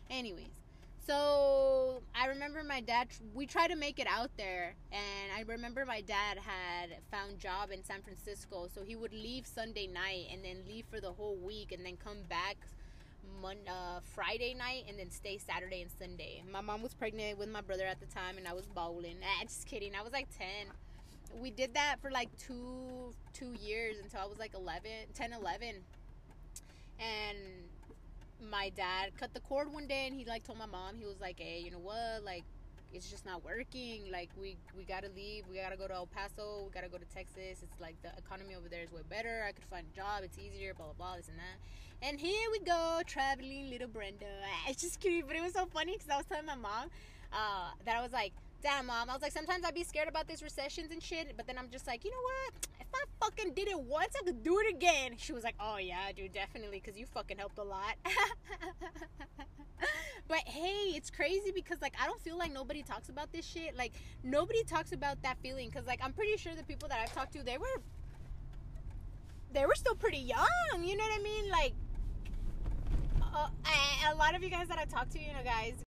Anyways, 0.09 0.66
so 1.07 2.01
I 2.13 2.27
remember 2.27 2.63
my 2.63 2.81
dad. 2.81 3.07
We 3.33 3.45
tried 3.45 3.69
to 3.69 3.75
make 3.75 3.99
it 3.99 4.07
out 4.07 4.29
there, 4.37 4.75
and 4.91 5.31
I 5.35 5.41
remember 5.51 5.85
my 5.85 6.01
dad 6.01 6.37
had 6.37 6.97
found 7.09 7.39
job 7.39 7.71
in 7.71 7.83
San 7.83 8.01
Francisco, 8.01 8.67
so 8.73 8.83
he 8.83 8.95
would 8.95 9.13
leave 9.13 9.47
Sunday 9.47 9.87
night 9.87 10.27
and 10.31 10.43
then 10.43 10.57
leave 10.67 10.85
for 10.91 10.99
the 10.99 11.11
whole 11.11 11.37
week, 11.37 11.71
and 11.71 11.85
then 11.85 11.97
come 12.03 12.17
back. 12.29 12.57
Monday, 13.41 13.69
uh, 13.69 13.99
Friday 14.15 14.53
night 14.53 14.85
and 14.87 14.97
then 14.97 15.11
stay 15.11 15.37
Saturday 15.37 15.81
and 15.81 15.91
Sunday. 15.99 16.41
My 16.49 16.61
mom 16.61 16.81
was 16.81 16.93
pregnant 16.93 17.37
with 17.37 17.49
my 17.49 17.59
brother 17.59 17.83
at 17.83 17.99
the 17.99 18.05
time, 18.05 18.37
and 18.37 18.47
I 18.47 18.53
was 18.53 18.65
bowling. 18.65 19.17
Ah, 19.21 19.43
just 19.43 19.67
kidding. 19.67 19.93
I 19.95 20.01
was 20.01 20.13
like 20.13 20.27
ten 20.37 20.67
we 21.39 21.51
did 21.51 21.73
that 21.73 21.97
for 22.01 22.11
like 22.11 22.29
two 22.37 23.13
two 23.33 23.53
years 23.61 23.97
until 24.01 24.21
I 24.21 24.25
was 24.25 24.39
like 24.39 24.53
11, 24.53 24.89
10, 25.13 25.33
11. 25.33 25.69
And 26.99 27.37
my 28.41 28.69
dad 28.75 29.11
cut 29.19 29.33
the 29.33 29.39
cord 29.41 29.71
one 29.71 29.87
day 29.87 30.07
and 30.07 30.15
he 30.15 30.25
like 30.25 30.43
told 30.43 30.59
my 30.59 30.65
mom 30.65 30.95
he 30.97 31.05
was 31.05 31.19
like, 31.19 31.39
"Hey, 31.39 31.61
you 31.63 31.71
know 31.71 31.79
what? 31.79 32.23
Like 32.23 32.43
it's 32.93 33.09
just 33.09 33.25
not 33.25 33.43
working. 33.43 34.11
Like 34.11 34.29
we 34.39 34.57
we 34.77 34.83
got 34.83 35.03
to 35.03 35.09
leave. 35.15 35.43
We 35.49 35.57
got 35.57 35.71
to 35.71 35.77
go 35.77 35.87
to 35.87 35.93
El 35.93 36.07
Paso. 36.07 36.63
We 36.65 36.73
got 36.73 36.83
to 36.83 36.89
go 36.89 36.97
to 36.97 37.05
Texas. 37.05 37.63
It's 37.63 37.81
like 37.81 37.95
the 38.01 38.09
economy 38.17 38.55
over 38.55 38.69
there 38.69 38.83
is 38.83 38.91
way 38.91 39.01
better. 39.09 39.43
I 39.47 39.51
could 39.51 39.65
find 39.65 39.85
a 39.91 39.95
job. 39.95 40.23
It's 40.23 40.37
easier, 40.37 40.73
blah 40.73 40.85
blah 40.85 40.95
blah, 40.97 41.17
this 41.17 41.27
and 41.27 41.37
that." 41.37 41.57
And 42.07 42.19
here 42.19 42.51
we 42.51 42.59
go, 42.59 43.01
traveling 43.07 43.69
little 43.69 43.87
Brenda. 43.87 44.25
It's 44.69 44.81
just 44.81 44.99
cute, 44.99 45.25
but 45.27 45.35
it 45.35 45.41
was 45.41 45.53
so 45.53 45.65
funny 45.65 45.97
cuz 45.97 46.09
I 46.09 46.17
was 46.17 46.25
telling 46.25 46.45
my 46.45 46.55
mom 46.55 46.89
uh, 47.33 47.71
that 47.85 47.95
I 47.97 48.01
was 48.01 48.11
like 48.11 48.33
damn 48.63 48.87
mom 48.87 49.09
i 49.09 49.13
was 49.13 49.21
like 49.21 49.31
sometimes 49.31 49.63
i'd 49.65 49.75
be 49.75 49.83
scared 49.83 50.07
about 50.07 50.27
these 50.27 50.41
recessions 50.41 50.91
and 50.91 51.01
shit 51.01 51.33
but 51.37 51.45
then 51.45 51.57
i'm 51.57 51.69
just 51.69 51.85
like 51.85 52.03
you 52.03 52.09
know 52.09 52.17
what 52.23 52.67
if 52.87 52.95
i 52.95 53.25
fucking 53.25 53.53
did 53.53 53.67
it 53.67 53.79
once 53.79 54.13
i 54.19 54.23
could 54.23 54.43
do 54.43 54.59
it 54.59 54.73
again. 54.73 55.13
She 55.17 55.33
was 55.33 55.43
like 55.43 55.55
oh 55.59 55.77
yeah 55.77 56.11
dude 56.15 56.33
definitely 56.33 56.81
because 56.83 56.97
you 56.99 57.05
fucking 57.05 57.37
helped 57.37 57.57
a 57.57 57.63
lot. 57.63 57.95
But 60.27 60.39
hey 60.39 60.91
it's 60.95 61.09
crazy 61.09 61.51
because 61.51 61.81
like 61.81 61.93
i 62.01 62.05
don't 62.05 62.19
feel 62.21 62.37
like 62.37 62.51
nobody 62.51 62.83
talks 62.83 63.09
about 63.09 63.31
this 63.31 63.45
shit. 63.45 63.77
Like 63.77 63.93
nobody 64.23 64.63
talks 64.63 64.91
about 64.91 65.21
that 65.23 65.37
feeling 65.41 65.69
because 65.69 65.87
like 65.87 65.99
i'm 66.03 66.13
pretty 66.13 66.35
sure 66.37 66.53
the 66.55 66.63
people 66.63 66.89
that 66.89 66.99
i've 67.01 67.13
talked 67.13 67.33
to 67.33 67.43
they 67.43 67.57
were 67.57 67.81
they 69.53 69.65
were 69.65 69.75
still 69.75 69.95
pretty 69.95 70.17
young 70.17 70.83
you 70.83 70.97
know 70.97 71.03
what 71.03 71.19
i 71.19 71.23
mean? 71.23 71.49
Like 71.49 71.73
uh, 73.33 73.47
a 74.11 74.15
lot 74.15 74.35
of 74.35 74.43
you 74.43 74.49
guys 74.49 74.67
that 74.67 74.77
i 74.77 74.85
talked 74.85 75.11
to 75.11 75.19
you 75.19 75.27
know 75.27 75.43
guys 75.43 75.86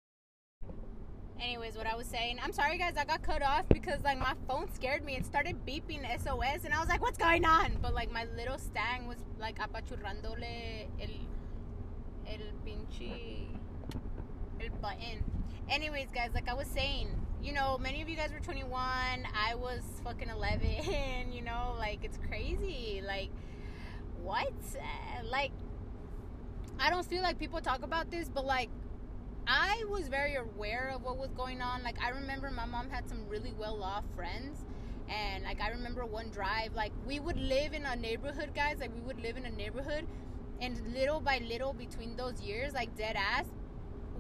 anyways 1.42 1.76
what 1.76 1.88
i 1.88 1.96
was 1.96 2.08
saying 2.08 2.38
i'm 2.44 2.52
sorry 2.52 2.78
guys 2.78 2.96
i 2.98 3.06
got 3.06 3.22
cut 3.22 3.42
off 3.42 3.66
because 3.70 4.02
like 4.04 4.20
my 4.20 4.34
phone 4.48 4.68
scared 4.74 5.04
me 5.04 5.16
it 5.16 5.26
started 5.26 5.56
beeping 5.66 6.02
sos 6.22 6.66
and 6.66 6.74
i 6.74 6.80
was 6.80 6.90
like 6.90 7.02
what's 7.02 7.18
going 7.18 7.46
on? 7.46 7.78
But 7.82 7.94
like 7.94 8.12
my 8.12 8.26
little 8.36 8.58
stang 8.58 9.08
was 9.08 9.18
like 9.40 9.58
apachurrándole 9.60 10.88
el 11.02 11.10
el 12.28 12.54
pinche 12.66 13.48
el 14.62 14.70
button. 14.82 15.24
Anyways 15.70 16.08
guys 16.14 16.32
like 16.34 16.50
i 16.50 16.54
was 16.54 16.68
saying 16.68 17.10
you 17.42 17.54
know 17.54 17.78
many 17.78 18.02
of 18.02 18.10
you 18.10 18.16
guys 18.16 18.32
were 18.32 18.40
21 18.40 18.72
i 19.34 19.56
was 19.56 19.82
fucking 20.04 20.30
11 20.30 21.32
you 21.32 21.42
know 21.42 21.76
like 21.78 22.04
it's 22.04 22.18
crazy 22.28 23.02
like 23.06 23.30
what? 24.24 24.52
Like 25.24 25.52
i 26.80 26.90
don't 26.90 27.06
feel 27.06 27.22
like 27.22 27.40
people 27.40 27.62
talk 27.62 27.84
about 27.84 28.12
this 28.12 28.30
but 28.30 28.46
like 28.46 28.70
I 29.50 29.84
was 29.90 30.08
very 30.08 30.36
aware 30.36 30.92
of 30.94 31.02
what 31.04 31.18
was 31.18 31.32
going 31.32 31.60
on. 31.60 31.82
Like 31.82 31.98
I 32.04 32.10
remember 32.10 32.52
my 32.52 32.66
mom 32.66 32.90
had 32.90 33.10
some 33.10 33.28
really 33.28 33.54
well 33.58 33.82
off 33.82 34.04
friends 34.16 34.64
and 35.10 35.44
like 35.44 35.60
I 35.60 35.70
remember 35.70 36.06
one 36.06 36.30
drive 36.30 36.76
like 36.76 36.92
we 37.08 37.20
would 37.20 37.38
live 37.38 37.74
in 37.74 37.84
a 37.84 37.96
neighborhood 37.96 38.52
guys 38.54 38.78
like 38.80 38.94
we 38.94 39.02
would 39.02 39.20
live 39.20 39.38
in 39.38 39.46
a 39.46 39.50
neighborhood 39.50 40.06
and 40.62 40.80
little 40.94 41.20
by 41.20 41.40
little 41.40 41.74
between 41.74 42.16
those 42.16 42.40
years 42.42 42.74
like 42.74 42.96
dead 42.96 43.16
ass 43.16 43.46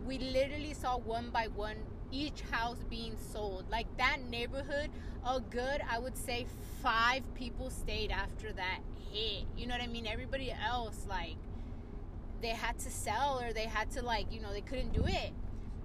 we 0.07 0.17
literally 0.17 0.73
saw 0.73 0.97
one 0.97 1.29
by 1.29 1.47
one 1.55 1.75
each 2.11 2.41
house 2.49 2.83
being 2.89 3.15
sold. 3.31 3.65
Like 3.69 3.85
that 3.97 4.17
neighborhood 4.29 4.89
a 5.27 5.39
good 5.39 5.81
I 5.87 5.99
would 5.99 6.17
say 6.17 6.47
5 6.81 7.21
people 7.35 7.69
stayed 7.69 8.11
after 8.11 8.51
that 8.53 8.79
hit. 9.11 9.43
You 9.57 9.67
know 9.67 9.75
what 9.75 9.83
I 9.83 9.87
mean? 9.87 10.07
Everybody 10.07 10.51
else 10.51 11.05
like 11.07 11.35
they 12.41 12.49
had 12.49 12.78
to 12.80 12.89
sell 12.89 13.39
or 13.41 13.54
they 13.54 13.65
had 13.65 13.91
to 13.91 14.02
like 14.02 14.32
you 14.32 14.41
know 14.41 14.52
they 14.52 14.62
couldn't 14.62 14.93
do 14.93 15.04
it. 15.06 15.32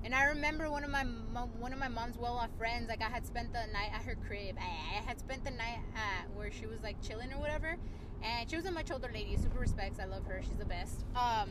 And 0.04 0.14
I 0.14 0.24
remember 0.24 0.70
one 0.70 0.84
of 0.84 0.90
my 0.90 1.02
mom, 1.02 1.48
one 1.58 1.72
of 1.72 1.78
my 1.78 1.88
mom's 1.88 2.18
well-off 2.18 2.50
friends 2.58 2.88
like 2.88 3.00
I 3.00 3.08
had 3.08 3.26
spent 3.26 3.52
the 3.52 3.66
night 3.72 3.90
at 3.94 4.02
her 4.02 4.14
crib. 4.26 4.56
I, 4.60 4.98
I 4.98 5.02
had 5.02 5.18
spent 5.18 5.44
the 5.44 5.50
night 5.50 5.78
at 5.94 6.30
where 6.36 6.52
she 6.52 6.66
was 6.66 6.82
like 6.82 7.00
chilling 7.02 7.32
or 7.32 7.38
whatever. 7.38 7.76
And 8.22 8.48
she 8.48 8.56
was 8.56 8.66
a 8.66 8.70
much 8.70 8.90
older 8.90 9.10
lady. 9.12 9.36
Super 9.36 9.58
respects. 9.58 9.98
I 9.98 10.04
love 10.04 10.26
her. 10.26 10.42
She's 10.42 10.58
the 10.58 10.66
best. 10.66 11.04
Um 11.16 11.50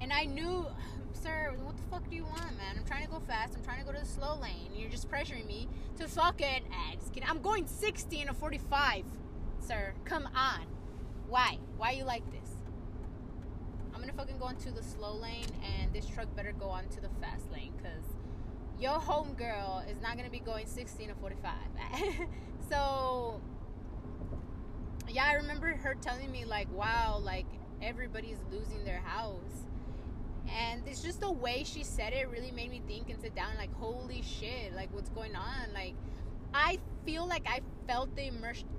and 0.00 0.12
I 0.12 0.24
knew 0.24 0.66
sir 1.12 1.54
what 1.62 1.76
the 1.76 1.82
fuck 1.84 2.08
do 2.10 2.16
you 2.16 2.24
want 2.24 2.56
man? 2.56 2.76
I'm 2.76 2.84
trying 2.84 3.04
to 3.04 3.10
go 3.10 3.20
fast. 3.20 3.54
I'm 3.56 3.62
trying 3.62 3.78
to 3.78 3.86
go 3.86 3.92
to 3.92 4.00
the 4.00 4.06
slow 4.06 4.36
lane. 4.40 4.72
You're 4.74 4.90
just 4.90 5.08
pressuring 5.08 5.46
me 5.46 5.68
to 5.98 6.08
fucking 6.08 6.64
ah, 6.72 6.94
just 6.98 7.12
kidding 7.12 7.28
I'm 7.28 7.42
going 7.42 7.66
60 7.66 8.20
in 8.20 8.28
a 8.28 8.34
45 8.34 9.04
sir. 9.60 9.92
Come 10.04 10.28
on. 10.34 10.66
Why? 11.28 11.58
Why 11.76 11.92
you 11.92 12.04
like 12.04 12.24
this 12.32 12.39
I'm 14.00 14.06
gonna 14.06 14.16
fucking 14.16 14.38
go 14.38 14.48
into 14.48 14.70
the 14.70 14.82
slow 14.82 15.14
lane, 15.14 15.44
and 15.62 15.92
this 15.92 16.06
truck 16.06 16.34
better 16.34 16.52
go 16.58 16.70
onto 16.70 17.02
the 17.02 17.10
fast 17.20 17.52
lane, 17.52 17.74
cause 17.82 18.14
your 18.80 18.98
home 18.98 19.34
girl 19.34 19.84
is 19.90 20.00
not 20.00 20.16
gonna 20.16 20.30
be 20.30 20.38
going 20.38 20.66
16 20.66 21.10
or 21.10 21.14
45. 21.16 21.52
so 22.70 23.42
yeah, 25.06 25.26
I 25.26 25.34
remember 25.34 25.76
her 25.76 25.94
telling 26.00 26.32
me 26.32 26.46
like, 26.46 26.72
"Wow, 26.72 27.20
like 27.22 27.44
everybody's 27.82 28.38
losing 28.50 28.86
their 28.86 29.00
house." 29.00 29.66
And 30.48 30.82
it's 30.88 31.02
just 31.02 31.20
the 31.20 31.30
way 31.30 31.62
she 31.64 31.84
said 31.84 32.14
it 32.14 32.30
really 32.30 32.52
made 32.52 32.70
me 32.70 32.80
think 32.88 33.10
and 33.10 33.20
sit 33.20 33.34
down 33.34 33.54
like, 33.58 33.74
"Holy 33.74 34.22
shit, 34.22 34.74
like 34.74 34.88
what's 34.94 35.10
going 35.10 35.36
on?" 35.36 35.74
Like 35.74 35.92
I 36.54 36.78
feel 37.04 37.26
like 37.26 37.46
I 37.46 37.60
felt 37.86 38.16
the 38.16 38.30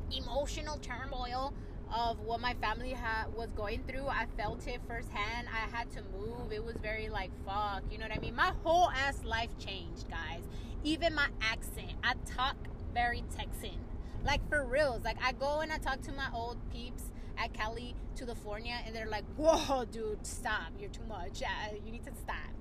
emotional 0.09 0.78
turmoil 0.78 1.53
of 1.93 2.19
what 2.19 2.39
my 2.39 2.53
family 2.55 2.95
was 3.35 3.49
going 3.55 3.83
through. 3.87 4.07
I 4.07 4.25
felt 4.37 4.65
it 4.67 4.81
firsthand. 4.87 5.47
I 5.49 5.75
had 5.75 5.89
to 5.91 6.01
move. 6.17 6.51
It 6.51 6.63
was 6.63 6.75
very 6.81 7.09
like 7.09 7.31
fuck, 7.45 7.83
you 7.91 7.97
know 7.97 8.05
what 8.07 8.15
I 8.15 8.19
mean? 8.19 8.35
My 8.35 8.53
whole 8.63 8.89
ass 8.91 9.23
life 9.23 9.49
changed, 9.59 10.09
guys. 10.09 10.43
Even 10.83 11.13
my 11.13 11.27
accent. 11.41 11.93
I 12.03 12.13
talk 12.25 12.55
very 12.93 13.23
Texan. 13.35 13.77
Like 14.23 14.47
for 14.49 14.63
reals. 14.65 15.03
Like 15.03 15.17
I 15.23 15.31
go 15.33 15.59
and 15.59 15.71
I 15.71 15.77
talk 15.77 16.01
to 16.03 16.11
my 16.11 16.27
old 16.33 16.57
peeps. 16.71 17.03
at 17.37 17.53
Cali 17.53 17.95
to 18.15 18.25
the 18.25 18.35
Fornia, 18.35 18.85
and 18.85 18.95
they're 18.95 19.07
like, 19.07 19.23
"Whoa, 19.35 19.85
dude, 19.85 20.25
stop! 20.25 20.71
You're 20.79 20.89
too 20.89 21.05
much. 21.07 21.41
You 21.85 21.91
need 21.91 22.05
to 22.05 22.13
stop." 22.13 22.51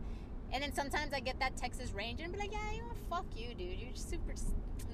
And 0.53 0.63
then 0.63 0.73
sometimes 0.73 1.13
I 1.13 1.21
get 1.21 1.39
that 1.41 1.57
Texas 1.57 1.93
range 1.93 2.21
and 2.21 2.33
be 2.33 2.39
like, 2.39 2.53
"Yeah, 2.53 2.73
you 2.73 2.83
know, 2.83 2.93
fuck 3.11 3.27
you, 3.37 3.55
dude. 3.55 3.79
You're 3.79 3.95
super." 3.95 4.33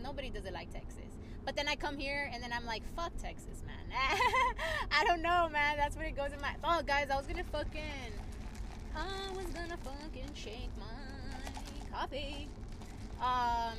Nobody 0.03 0.31
does 0.31 0.45
it 0.45 0.53
like 0.53 0.73
Texas. 0.73 1.13
But 1.47 1.57
then 1.57 1.69
I 1.69 1.77
come 1.77 1.97
here 1.97 2.29
and 2.33 2.43
then 2.43 2.53
I'm 2.53 2.67
like, 2.67 2.83
"Fuck 2.95 3.17
Texas, 3.17 3.63
man." 3.65 3.99
I 4.91 5.05
don't 5.05 5.23
know, 5.23 5.49
man. 5.51 5.79
That's 5.79 5.97
what 5.97 6.05
it 6.05 6.17
goes 6.17 6.33
in 6.33 6.41
my. 6.43 6.55
Oh, 6.63 6.83
guys, 6.83 7.09
I 7.11 7.17
was 7.17 7.27
gonna 7.27 7.45
fucking. 7.45 8.13
I 8.95 9.33
was 9.35 9.47
gonna 9.47 9.79
fucking 9.79 10.35
shake 10.35 10.71
my 10.79 11.97
coffee. 11.97 12.49
Um 13.23 13.79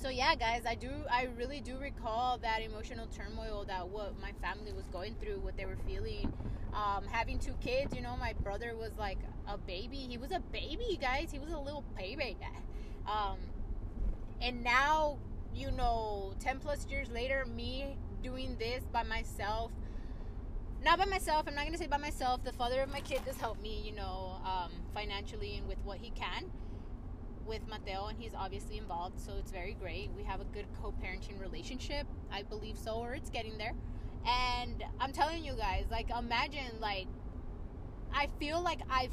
so 0.00 0.08
yeah 0.08 0.34
guys 0.34 0.62
i 0.66 0.74
do 0.74 0.88
i 1.10 1.28
really 1.36 1.60
do 1.60 1.76
recall 1.76 2.38
that 2.38 2.62
emotional 2.62 3.06
turmoil 3.14 3.64
that 3.68 3.86
what 3.86 4.18
my 4.18 4.32
family 4.40 4.72
was 4.72 4.86
going 4.86 5.14
through 5.20 5.38
what 5.40 5.54
they 5.58 5.66
were 5.66 5.76
feeling 5.86 6.32
um, 6.72 7.04
having 7.10 7.38
two 7.38 7.52
kids 7.60 7.94
you 7.94 8.00
know 8.00 8.16
my 8.16 8.32
brother 8.42 8.74
was 8.76 8.92
like 8.98 9.18
a 9.46 9.58
baby 9.58 10.06
he 10.08 10.16
was 10.16 10.30
a 10.30 10.40
baby 10.52 10.98
guys 11.00 11.30
he 11.30 11.38
was 11.38 11.52
a 11.52 11.58
little 11.58 11.84
baby 11.98 12.36
um, 13.06 13.36
and 14.40 14.64
now 14.64 15.18
you 15.54 15.70
know 15.70 16.34
10 16.40 16.58
plus 16.58 16.86
years 16.86 17.10
later 17.10 17.44
me 17.46 17.96
doing 18.22 18.56
this 18.58 18.84
by 18.92 19.02
myself 19.02 19.70
not 20.84 20.98
by 20.98 21.04
myself 21.04 21.44
i'm 21.46 21.54
not 21.54 21.62
going 21.62 21.72
to 21.72 21.78
say 21.78 21.86
by 21.86 21.96
myself 21.96 22.42
the 22.44 22.52
father 22.52 22.80
of 22.80 22.90
my 22.90 23.00
kid 23.00 23.20
does 23.24 23.36
help 23.36 23.60
me 23.60 23.82
you 23.84 23.92
know 23.92 24.36
um, 24.44 24.70
financially 24.94 25.56
and 25.56 25.66
with 25.68 25.78
what 25.84 25.98
he 25.98 26.10
can 26.10 26.50
with 27.50 27.66
Mateo, 27.68 28.06
and 28.06 28.16
he's 28.18 28.32
obviously 28.34 28.78
involved, 28.78 29.18
so 29.20 29.32
it's 29.36 29.50
very 29.50 29.74
great. 29.74 30.10
We 30.16 30.22
have 30.22 30.40
a 30.40 30.44
good 30.44 30.66
co 30.80 30.94
parenting 31.02 31.40
relationship. 31.40 32.06
I 32.32 32.42
believe 32.44 32.78
so, 32.78 32.92
or 32.94 33.14
it's 33.14 33.28
getting 33.28 33.58
there. 33.58 33.74
And 34.24 34.84
I'm 35.00 35.12
telling 35.12 35.44
you 35.44 35.54
guys, 35.54 35.86
like, 35.90 36.10
imagine, 36.16 36.80
like, 36.80 37.08
I 38.14 38.28
feel 38.38 38.62
like 38.62 38.80
I 38.88 39.08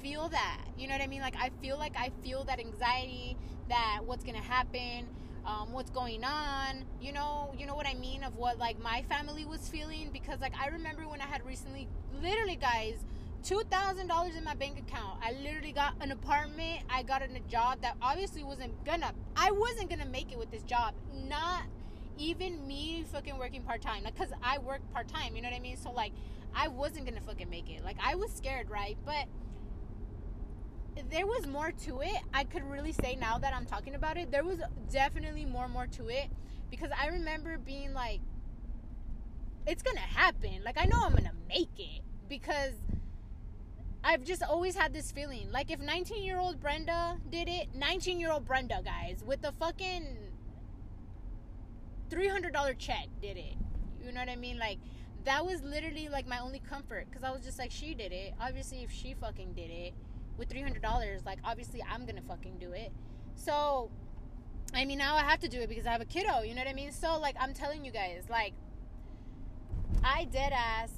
feel 0.00 0.28
that. 0.30 0.64
You 0.76 0.88
know 0.88 0.94
what 0.94 1.02
I 1.02 1.06
mean? 1.06 1.20
Like, 1.20 1.36
I 1.38 1.50
feel 1.62 1.78
like 1.78 1.94
I 1.96 2.10
feel 2.22 2.44
that 2.44 2.58
anxiety, 2.58 3.36
that 3.68 4.00
what's 4.04 4.24
gonna 4.24 4.38
happen. 4.38 5.06
Um, 5.48 5.72
what's 5.72 5.88
going 5.88 6.24
on 6.24 6.84
you 7.00 7.10
know 7.10 7.54
you 7.58 7.64
know 7.64 7.74
what 7.74 7.86
i 7.86 7.94
mean 7.94 8.22
of 8.22 8.36
what 8.36 8.58
like 8.58 8.78
my 8.82 9.02
family 9.08 9.46
was 9.46 9.66
feeling 9.66 10.10
because 10.12 10.40
like 10.42 10.52
i 10.60 10.68
remember 10.68 11.08
when 11.08 11.22
i 11.22 11.24
had 11.24 11.44
recently 11.46 11.88
literally 12.20 12.56
guys 12.56 13.02
$2,000 13.44 14.36
in 14.36 14.44
my 14.44 14.54
bank 14.54 14.78
account. 14.78 15.18
I 15.22 15.32
literally 15.42 15.72
got 15.72 15.94
an 16.00 16.10
apartment. 16.10 16.80
I 16.90 17.02
got 17.02 17.22
a 17.22 17.28
job 17.48 17.80
that 17.82 17.96
obviously 18.02 18.42
wasn't 18.42 18.84
gonna, 18.84 19.12
I 19.36 19.50
wasn't 19.50 19.90
gonna 19.90 20.06
make 20.06 20.32
it 20.32 20.38
with 20.38 20.50
this 20.50 20.62
job. 20.62 20.94
Not 21.14 21.62
even 22.18 22.66
me 22.66 23.04
fucking 23.12 23.38
working 23.38 23.62
part 23.62 23.80
time. 23.80 24.02
Like, 24.02 24.16
cause 24.16 24.32
I 24.42 24.58
work 24.58 24.80
part 24.92 25.08
time, 25.08 25.36
you 25.36 25.42
know 25.42 25.48
what 25.48 25.56
I 25.56 25.60
mean? 25.60 25.76
So, 25.76 25.92
like, 25.92 26.12
I 26.54 26.68
wasn't 26.68 27.06
gonna 27.06 27.20
fucking 27.20 27.48
make 27.48 27.70
it. 27.70 27.84
Like, 27.84 27.96
I 28.02 28.16
was 28.16 28.32
scared, 28.32 28.68
right? 28.70 28.96
But 29.04 29.26
there 31.10 31.26
was 31.26 31.46
more 31.46 31.72
to 31.72 32.00
it. 32.00 32.18
I 32.32 32.44
could 32.44 32.64
really 32.64 32.92
say 32.92 33.16
now 33.16 33.38
that 33.38 33.54
I'm 33.54 33.66
talking 33.66 33.94
about 33.94 34.16
it, 34.16 34.30
there 34.30 34.44
was 34.44 34.58
definitely 34.90 35.44
more, 35.44 35.68
more 35.68 35.86
to 35.86 36.08
it. 36.08 36.28
Because 36.70 36.90
I 37.00 37.08
remember 37.08 37.58
being 37.58 37.94
like, 37.94 38.20
it's 39.66 39.82
gonna 39.82 40.00
happen. 40.00 40.62
Like, 40.64 40.76
I 40.78 40.84
know 40.84 40.98
I'm 41.02 41.14
gonna 41.14 41.32
make 41.48 41.70
it. 41.78 42.02
Because 42.28 42.74
I've 44.04 44.24
just 44.24 44.42
always 44.42 44.74
had 44.74 44.92
this 44.92 45.10
feeling. 45.10 45.50
Like 45.50 45.70
if 45.70 45.80
19 45.80 46.22
year 46.22 46.38
old 46.38 46.60
Brenda 46.60 47.18
did 47.30 47.48
it, 47.48 47.68
19 47.74 48.20
year 48.20 48.30
old 48.30 48.44
Brenda, 48.46 48.80
guys, 48.84 49.22
with 49.26 49.42
the 49.42 49.52
fucking 49.52 50.16
$300 52.10 52.78
check 52.78 53.08
did 53.20 53.36
it. 53.36 53.54
You 54.02 54.12
know 54.12 54.20
what 54.20 54.28
I 54.28 54.36
mean? 54.36 54.58
Like 54.58 54.78
that 55.24 55.44
was 55.44 55.62
literally 55.62 56.08
like 56.08 56.26
my 56.26 56.38
only 56.38 56.60
comfort 56.60 57.06
because 57.10 57.24
I 57.24 57.30
was 57.30 57.42
just 57.42 57.58
like, 57.58 57.70
she 57.70 57.94
did 57.94 58.12
it. 58.12 58.34
Obviously, 58.40 58.82
if 58.82 58.90
she 58.90 59.14
fucking 59.14 59.52
did 59.52 59.70
it 59.70 59.94
with 60.38 60.48
$300, 60.48 61.26
like 61.26 61.38
obviously 61.44 61.82
I'm 61.82 62.06
gonna 62.06 62.22
fucking 62.22 62.58
do 62.58 62.72
it. 62.72 62.92
So, 63.34 63.90
I 64.74 64.84
mean, 64.84 64.98
now 64.98 65.16
I 65.16 65.22
have 65.22 65.40
to 65.40 65.48
do 65.48 65.60
it 65.60 65.68
because 65.68 65.86
I 65.86 65.92
have 65.92 66.00
a 66.00 66.06
kiddo. 66.06 66.42
You 66.42 66.54
know 66.54 66.60
what 66.60 66.68
I 66.68 66.74
mean? 66.74 66.92
So, 66.92 67.18
like, 67.18 67.36
I'm 67.40 67.54
telling 67.54 67.84
you 67.84 67.92
guys, 67.92 68.24
like, 68.28 68.52
I 70.04 70.24
dead 70.24 70.52
ass 70.52 70.90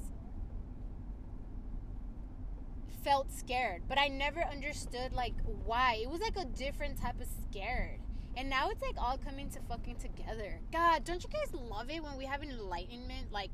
felt 3.03 3.31
scared, 3.31 3.83
but 3.87 3.97
I 3.97 4.07
never 4.07 4.41
understood 4.43 5.13
like 5.13 5.33
why. 5.65 5.99
It 6.01 6.09
was 6.09 6.21
like 6.21 6.37
a 6.37 6.45
different 6.45 7.01
type 7.01 7.19
of 7.19 7.27
scared. 7.49 7.99
And 8.37 8.49
now 8.49 8.69
it's 8.69 8.81
like 8.81 8.95
all 8.97 9.17
coming 9.17 9.49
to 9.49 9.59
fucking 9.67 9.97
together. 9.97 10.59
God, 10.71 11.03
don't 11.03 11.23
you 11.23 11.29
guys 11.29 11.53
love 11.53 11.89
it 11.89 12.03
when 12.03 12.17
we 12.17 12.25
have 12.25 12.43
enlightenment? 12.43 13.31
Like, 13.31 13.49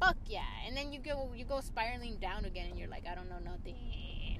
fuck 0.00 0.16
yeah. 0.26 0.42
And 0.66 0.76
then 0.76 0.92
you 0.92 1.00
go 1.00 1.30
you 1.34 1.44
go 1.44 1.60
spiraling 1.60 2.16
down 2.16 2.44
again 2.44 2.66
and 2.70 2.78
you're 2.78 2.88
like, 2.88 3.06
I 3.06 3.14
don't 3.14 3.28
know 3.28 3.38
nothing. 3.38 3.76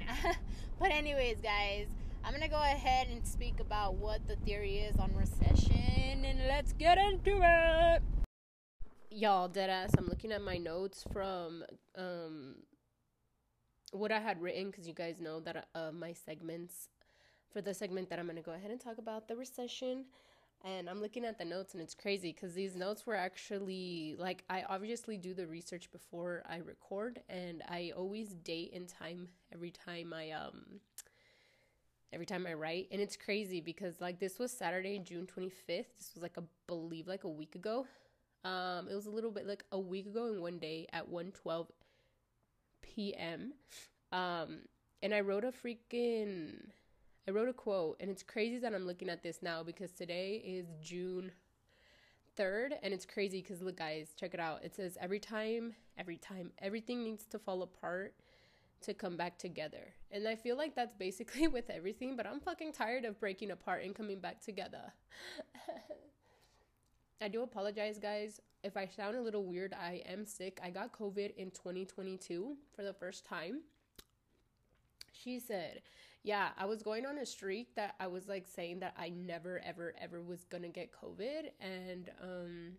but 0.80 0.90
anyways, 0.90 1.40
guys, 1.40 1.86
I'm 2.24 2.32
gonna 2.32 2.48
go 2.48 2.56
ahead 2.56 3.08
and 3.08 3.26
speak 3.26 3.60
about 3.60 3.94
what 3.94 4.26
the 4.26 4.36
theory 4.36 4.78
is 4.78 4.96
on 4.96 5.14
recession 5.14 6.24
and 6.24 6.40
let's 6.46 6.72
get 6.72 6.98
into 6.98 7.40
it. 7.42 8.02
Y'all, 9.10 9.48
deadass, 9.48 9.90
I'm 9.96 10.06
looking 10.06 10.32
at 10.32 10.42
my 10.42 10.56
notes 10.56 11.04
from 11.12 11.64
um 11.96 12.56
what 13.92 14.12
I 14.12 14.20
had 14.20 14.40
written 14.40 14.70
because 14.70 14.86
you 14.86 14.94
guys 14.94 15.20
know 15.20 15.40
that 15.40 15.68
uh, 15.74 15.90
my 15.92 16.12
segments 16.12 16.88
for 17.50 17.62
the 17.62 17.72
segment 17.72 18.10
that 18.10 18.18
I'm 18.18 18.26
going 18.26 18.36
to 18.36 18.42
go 18.42 18.52
ahead 18.52 18.70
and 18.70 18.78
talk 18.78 18.98
about 18.98 19.28
the 19.28 19.36
recession 19.36 20.04
and 20.64 20.88
I'm 20.88 21.00
looking 21.00 21.24
at 21.24 21.38
the 21.38 21.44
notes 21.44 21.74
and 21.74 21.82
it's 21.82 21.94
crazy 21.94 22.32
because 22.32 22.54
these 22.54 22.74
notes 22.76 23.06
were 23.06 23.14
actually 23.14 24.16
like 24.18 24.44
I 24.50 24.64
obviously 24.68 25.16
do 25.16 25.34
the 25.34 25.46
research 25.46 25.90
before 25.90 26.42
I 26.48 26.58
record 26.58 27.20
and 27.28 27.62
I 27.68 27.92
always 27.96 28.34
date 28.34 28.72
and 28.74 28.88
time 28.88 29.28
every 29.52 29.70
time 29.70 30.12
I 30.12 30.30
um 30.30 30.80
every 32.12 32.26
time 32.26 32.46
I 32.46 32.54
write. 32.54 32.88
And 32.90 33.00
it's 33.00 33.16
crazy 33.16 33.60
because 33.60 34.00
like 34.00 34.18
this 34.18 34.38
was 34.38 34.50
Saturday 34.50 34.98
June 34.98 35.26
25th 35.26 35.66
this 35.66 36.10
was 36.14 36.22
like 36.22 36.36
a 36.36 36.44
believe 36.66 37.06
like 37.06 37.24
a 37.24 37.28
week 37.28 37.54
ago. 37.54 37.86
Um 38.44 38.88
it 38.90 38.94
was 38.94 39.06
a 39.06 39.10
little 39.10 39.30
bit 39.30 39.46
like 39.46 39.64
a 39.72 39.78
week 39.78 40.06
ago 40.06 40.26
and 40.26 40.40
one 40.40 40.58
day 40.58 40.86
at 40.92 41.08
112 41.08 41.68
p.m. 42.82 43.52
Um, 44.12 44.60
and 45.02 45.14
I 45.14 45.20
wrote 45.20 45.44
a 45.44 45.52
freaking, 45.52 46.70
I 47.28 47.30
wrote 47.30 47.50
a 47.50 47.52
quote, 47.52 47.98
and 48.00 48.10
it's 48.10 48.22
crazy 48.22 48.56
that 48.60 48.74
I'm 48.74 48.86
looking 48.86 49.10
at 49.10 49.22
this 49.22 49.40
now 49.42 49.62
because 49.62 49.90
today 49.90 50.42
is 50.42 50.66
June 50.80 51.30
3rd, 52.38 52.70
and 52.82 52.94
it's 52.94 53.04
crazy 53.04 53.42
because 53.42 53.60
look, 53.60 53.76
guys, 53.76 54.14
check 54.18 54.32
it 54.32 54.40
out. 54.40 54.64
It 54.64 54.74
says, 54.74 54.96
every 54.98 55.18
time, 55.18 55.74
every 55.98 56.16
time, 56.16 56.52
everything 56.58 57.04
needs 57.04 57.26
to 57.26 57.38
fall 57.38 57.60
apart 57.60 58.14
to 58.80 58.94
come 58.94 59.18
back 59.18 59.36
together. 59.36 59.92
And 60.10 60.26
I 60.26 60.36
feel 60.36 60.56
like 60.56 60.74
that's 60.74 60.94
basically 60.94 61.48
with 61.48 61.68
everything, 61.68 62.16
but 62.16 62.26
I'm 62.26 62.40
fucking 62.40 62.72
tired 62.72 63.04
of 63.04 63.20
breaking 63.20 63.50
apart 63.50 63.84
and 63.84 63.94
coming 63.94 64.20
back 64.20 64.40
together. 64.40 64.94
I 67.20 67.28
do 67.28 67.42
apologize, 67.42 67.98
guys. 67.98 68.40
If 68.64 68.74
I 68.74 68.86
sound 68.86 69.18
a 69.18 69.20
little 69.20 69.44
weird, 69.44 69.74
I 69.74 70.02
am 70.08 70.24
sick. 70.24 70.60
I 70.64 70.70
got 70.70 70.98
COVID 70.98 71.36
in 71.36 71.50
2022 71.50 72.56
for 72.74 72.82
the 72.84 72.94
first 72.94 73.26
time. 73.26 73.64
She 75.12 75.38
said, 75.38 75.82
Yeah, 76.28 76.48
I 76.58 76.66
was 76.66 76.82
going 76.82 77.06
on 77.06 77.16
a 77.16 77.24
streak 77.24 77.74
that 77.76 77.94
I 77.98 78.06
was 78.06 78.28
like 78.28 78.46
saying 78.46 78.80
that 78.80 78.92
I 78.98 79.08
never, 79.08 79.62
ever, 79.64 79.94
ever 79.98 80.20
was 80.20 80.44
gonna 80.44 80.68
get 80.68 80.90
COVID. 80.92 81.48
And, 81.58 82.10
um, 82.22 82.72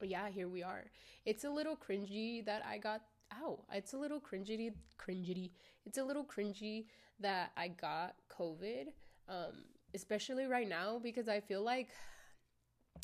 yeah, 0.00 0.30
here 0.30 0.48
we 0.48 0.62
are. 0.62 0.84
It's 1.26 1.44
a 1.44 1.50
little 1.50 1.76
cringy 1.76 2.42
that 2.46 2.64
I 2.64 2.78
got 2.78 3.02
ow 3.42 3.58
it's 3.74 3.92
a 3.92 3.98
little 3.98 4.18
cringy 4.18 4.72
cringy 4.98 5.50
it's 5.84 5.98
a 5.98 6.02
little 6.02 6.24
cringy 6.24 6.86
that 7.20 7.52
i 7.58 7.68
got 7.68 8.14
covid 8.30 8.86
um 9.28 9.52
especially 9.94 10.46
right 10.46 10.66
now 10.66 10.98
because 10.98 11.28
i 11.28 11.38
feel 11.38 11.62
like 11.62 11.90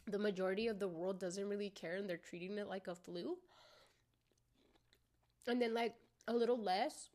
the 0.06 0.18
majority 0.18 0.66
of 0.66 0.78
the 0.78 0.88
world 0.88 1.18
doesn't 1.18 1.48
really 1.48 1.70
care 1.70 1.96
and 1.96 2.08
they're 2.08 2.16
treating 2.16 2.58
it 2.58 2.68
like 2.68 2.88
a 2.88 2.94
flu. 2.94 3.36
And 5.46 5.60
then, 5.60 5.74
like, 5.74 5.94
a 6.26 6.32
little 6.32 6.58
less 6.58 7.10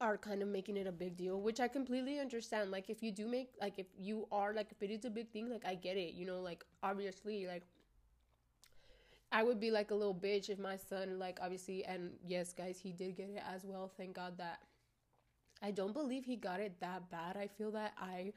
are 0.00 0.16
kind 0.16 0.42
of 0.42 0.48
making 0.48 0.76
it 0.76 0.86
a 0.86 0.92
big 0.92 1.16
deal, 1.16 1.40
which 1.40 1.60
I 1.60 1.68
completely 1.68 2.18
understand. 2.18 2.70
Like, 2.70 2.90
if 2.90 3.02
you 3.02 3.12
do 3.12 3.26
make, 3.26 3.50
like, 3.60 3.78
if 3.78 3.86
you 3.98 4.26
are, 4.30 4.52
like, 4.52 4.68
if 4.70 4.82
it 4.82 4.90
is 4.90 5.04
a 5.04 5.10
big 5.10 5.30
thing, 5.30 5.50
like, 5.50 5.64
I 5.66 5.74
get 5.74 5.96
it, 5.96 6.14
you 6.14 6.26
know, 6.26 6.40
like, 6.40 6.64
obviously, 6.82 7.46
like, 7.46 7.62
I 9.32 9.42
would 9.42 9.58
be 9.58 9.70
like 9.70 9.90
a 9.90 9.94
little 9.94 10.14
bitch 10.14 10.48
if 10.48 10.58
my 10.58 10.76
son, 10.76 11.18
like, 11.18 11.38
obviously, 11.42 11.84
and 11.84 12.12
yes, 12.26 12.52
guys, 12.52 12.78
he 12.80 12.92
did 12.92 13.16
get 13.16 13.30
it 13.30 13.42
as 13.52 13.64
well. 13.64 13.90
Thank 13.96 14.14
God 14.14 14.38
that. 14.38 14.60
I 15.62 15.70
don't 15.70 15.94
believe 15.94 16.26
he 16.26 16.36
got 16.36 16.60
it 16.60 16.78
that 16.80 17.10
bad. 17.10 17.36
I 17.36 17.46
feel 17.46 17.70
that 17.72 17.94
I 17.98 18.32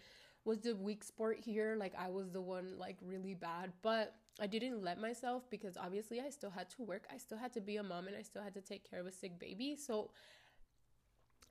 was 0.45 0.59
the 0.59 0.75
weak 0.75 1.03
sport 1.03 1.37
here. 1.39 1.75
Like 1.77 1.93
I 1.97 2.09
was 2.09 2.29
the 2.31 2.41
one 2.41 2.77
like 2.77 2.97
really 3.01 3.33
bad, 3.33 3.71
but 3.81 4.15
I 4.39 4.47
didn't 4.47 4.81
let 4.81 4.99
myself 4.99 5.49
because 5.49 5.77
obviously 5.77 6.21
I 6.21 6.29
still 6.29 6.49
had 6.49 6.69
to 6.71 6.83
work. 6.83 7.05
I 7.13 7.17
still 7.17 7.37
had 7.37 7.53
to 7.53 7.61
be 7.61 7.77
a 7.77 7.83
mom 7.83 8.07
and 8.07 8.15
I 8.15 8.21
still 8.21 8.41
had 8.41 8.53
to 8.53 8.61
take 8.61 8.89
care 8.89 8.99
of 8.99 9.05
a 9.05 9.11
sick 9.11 9.37
baby. 9.37 9.75
So 9.75 10.11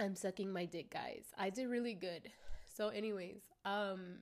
I'm 0.01 0.15
sucking 0.15 0.53
my 0.53 0.65
dick, 0.65 0.91
guys. 0.91 1.25
I 1.37 1.51
did 1.51 1.69
really 1.69 1.95
good. 1.95 2.31
So 2.73 2.89
anyways, 2.89 3.41
um 3.65 4.19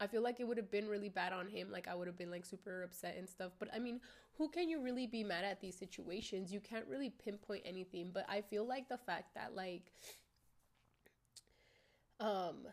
I 0.00 0.08
feel 0.08 0.22
like 0.22 0.40
it 0.40 0.48
would 0.48 0.56
have 0.56 0.70
been 0.70 0.88
really 0.88 1.08
bad 1.08 1.32
on 1.32 1.48
him. 1.48 1.70
Like 1.70 1.86
I 1.86 1.94
would 1.94 2.08
have 2.08 2.18
been 2.18 2.30
like 2.30 2.44
super 2.44 2.82
upset 2.82 3.16
and 3.16 3.28
stuff. 3.28 3.52
But 3.58 3.68
I 3.74 3.78
mean, 3.78 4.00
who 4.36 4.48
can 4.48 4.68
you 4.68 4.82
really 4.82 5.06
be 5.06 5.22
mad 5.22 5.44
at 5.44 5.60
these 5.60 5.78
situations? 5.78 6.52
You 6.52 6.60
can't 6.60 6.86
really 6.88 7.10
pinpoint 7.10 7.62
anything. 7.64 8.10
But 8.12 8.26
I 8.28 8.40
feel 8.40 8.66
like 8.66 8.88
the 8.88 8.98
fact 8.98 9.34
that 9.34 9.54
like 9.54 9.92
um 12.18 12.66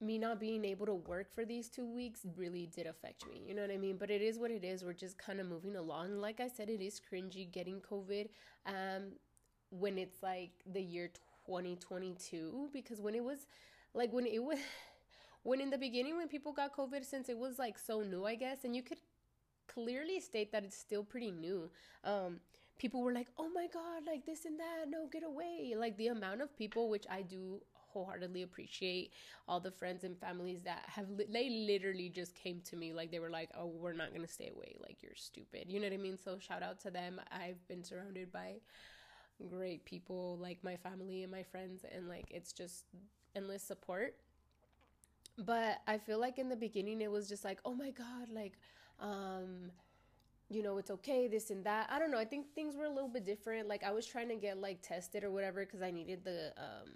me 0.00 0.16
not 0.16 0.40
being 0.40 0.64
able 0.64 0.86
to 0.86 0.94
work 0.94 1.34
for 1.34 1.44
these 1.44 1.68
two 1.68 1.86
weeks 1.86 2.24
really 2.36 2.66
did 2.74 2.86
affect 2.86 3.28
me. 3.28 3.42
You 3.46 3.54
know 3.54 3.62
what 3.62 3.70
I 3.70 3.76
mean? 3.76 3.98
But 3.98 4.10
it 4.10 4.22
is 4.22 4.38
what 4.38 4.50
it 4.50 4.64
is. 4.64 4.82
We're 4.82 4.94
just 4.94 5.18
kind 5.18 5.40
of 5.40 5.46
moving 5.46 5.76
along. 5.76 6.16
Like 6.16 6.40
I 6.40 6.48
said, 6.48 6.70
it 6.70 6.80
is 6.80 7.00
cringy 7.00 7.50
getting 7.50 7.80
COVID 7.80 8.28
um, 8.64 9.12
when 9.68 9.98
it's 9.98 10.22
like 10.22 10.52
the 10.72 10.80
year 10.80 11.10
2022 11.50 12.70
because 12.72 13.00
when 13.00 13.14
it 13.14 13.24
was 13.24 13.46
like 13.92 14.12
when 14.12 14.26
it 14.26 14.42
was 14.42 14.58
when 15.42 15.60
in 15.60 15.70
the 15.70 15.78
beginning 15.78 16.16
when 16.16 16.28
people 16.28 16.52
got 16.52 16.76
COVID 16.76 17.04
since 17.04 17.28
it 17.28 17.36
was 17.38 17.58
like 17.58 17.76
so 17.78 18.02
new, 18.02 18.24
I 18.24 18.36
guess, 18.36 18.64
and 18.64 18.76
you 18.76 18.82
could 18.82 18.98
clearly 19.66 20.20
state 20.20 20.52
that 20.52 20.64
it's 20.64 20.76
still 20.76 21.02
pretty 21.02 21.30
new. 21.32 21.70
Um, 22.04 22.40
people 22.78 23.02
were 23.02 23.12
like, 23.12 23.28
"Oh 23.36 23.48
my 23.52 23.66
god, 23.66 24.06
like 24.06 24.24
this 24.26 24.44
and 24.44 24.58
that, 24.60 24.88
no, 24.88 25.08
get 25.10 25.24
away!" 25.24 25.74
Like 25.76 25.96
the 25.96 26.08
amount 26.08 26.40
of 26.40 26.56
people, 26.56 26.88
which 26.88 27.06
I 27.10 27.22
do 27.22 27.60
wholeheartedly 27.92 28.42
appreciate 28.42 29.12
all 29.48 29.58
the 29.58 29.70
friends 29.70 30.04
and 30.04 30.16
families 30.18 30.62
that 30.62 30.84
have 30.86 31.10
li- 31.10 31.26
they 31.28 31.50
literally 31.50 32.08
just 32.08 32.36
came 32.36 32.60
to 32.60 32.76
me 32.76 32.92
like 32.92 33.10
they 33.10 33.18
were 33.18 33.30
like 33.30 33.50
oh 33.58 33.66
we're 33.66 33.92
not 33.92 34.12
gonna 34.14 34.28
stay 34.28 34.48
away 34.54 34.76
like 34.80 34.98
you're 35.02 35.16
stupid 35.16 35.64
you 35.66 35.80
know 35.80 35.86
what 35.88 35.92
i 35.92 35.96
mean 35.96 36.16
so 36.16 36.38
shout 36.38 36.62
out 36.62 36.78
to 36.78 36.88
them 36.88 37.20
i've 37.32 37.66
been 37.66 37.82
surrounded 37.82 38.30
by 38.30 38.54
great 39.48 39.84
people 39.84 40.38
like 40.40 40.62
my 40.62 40.76
family 40.76 41.22
and 41.22 41.32
my 41.32 41.42
friends 41.42 41.84
and 41.94 42.08
like 42.08 42.26
it's 42.30 42.52
just 42.52 42.84
endless 43.34 43.62
support. 43.62 44.16
But 45.38 45.78
i 45.86 45.96
feel 45.98 46.18
like 46.20 46.38
in 46.38 46.48
the 46.48 46.56
beginning 46.56 47.00
it 47.00 47.10
was 47.10 47.28
just 47.28 47.44
like 47.44 47.60
oh 47.64 47.74
my 47.74 47.90
god 47.90 48.28
like 48.30 48.58
um 49.00 49.70
you 50.50 50.62
know 50.62 50.76
it's 50.78 50.90
okay 50.90 51.28
this 51.28 51.50
and 51.50 51.64
that. 51.64 51.88
I 51.90 51.98
don't 51.98 52.10
know 52.10 52.18
i 52.18 52.24
think 52.24 52.52
things 52.54 52.76
were 52.76 52.84
a 52.84 52.90
little 52.90 53.08
bit 53.08 53.24
different. 53.24 53.68
Like 53.68 53.82
i 53.84 53.90
was 53.92 54.06
trying 54.06 54.28
to 54.28 54.36
get 54.36 54.60
like 54.60 54.82
tested 54.82 55.24
or 55.24 55.30
whatever 55.30 55.64
because 55.64 55.82
i 55.82 55.90
needed 55.90 56.24
the 56.24 56.52
um 56.58 56.90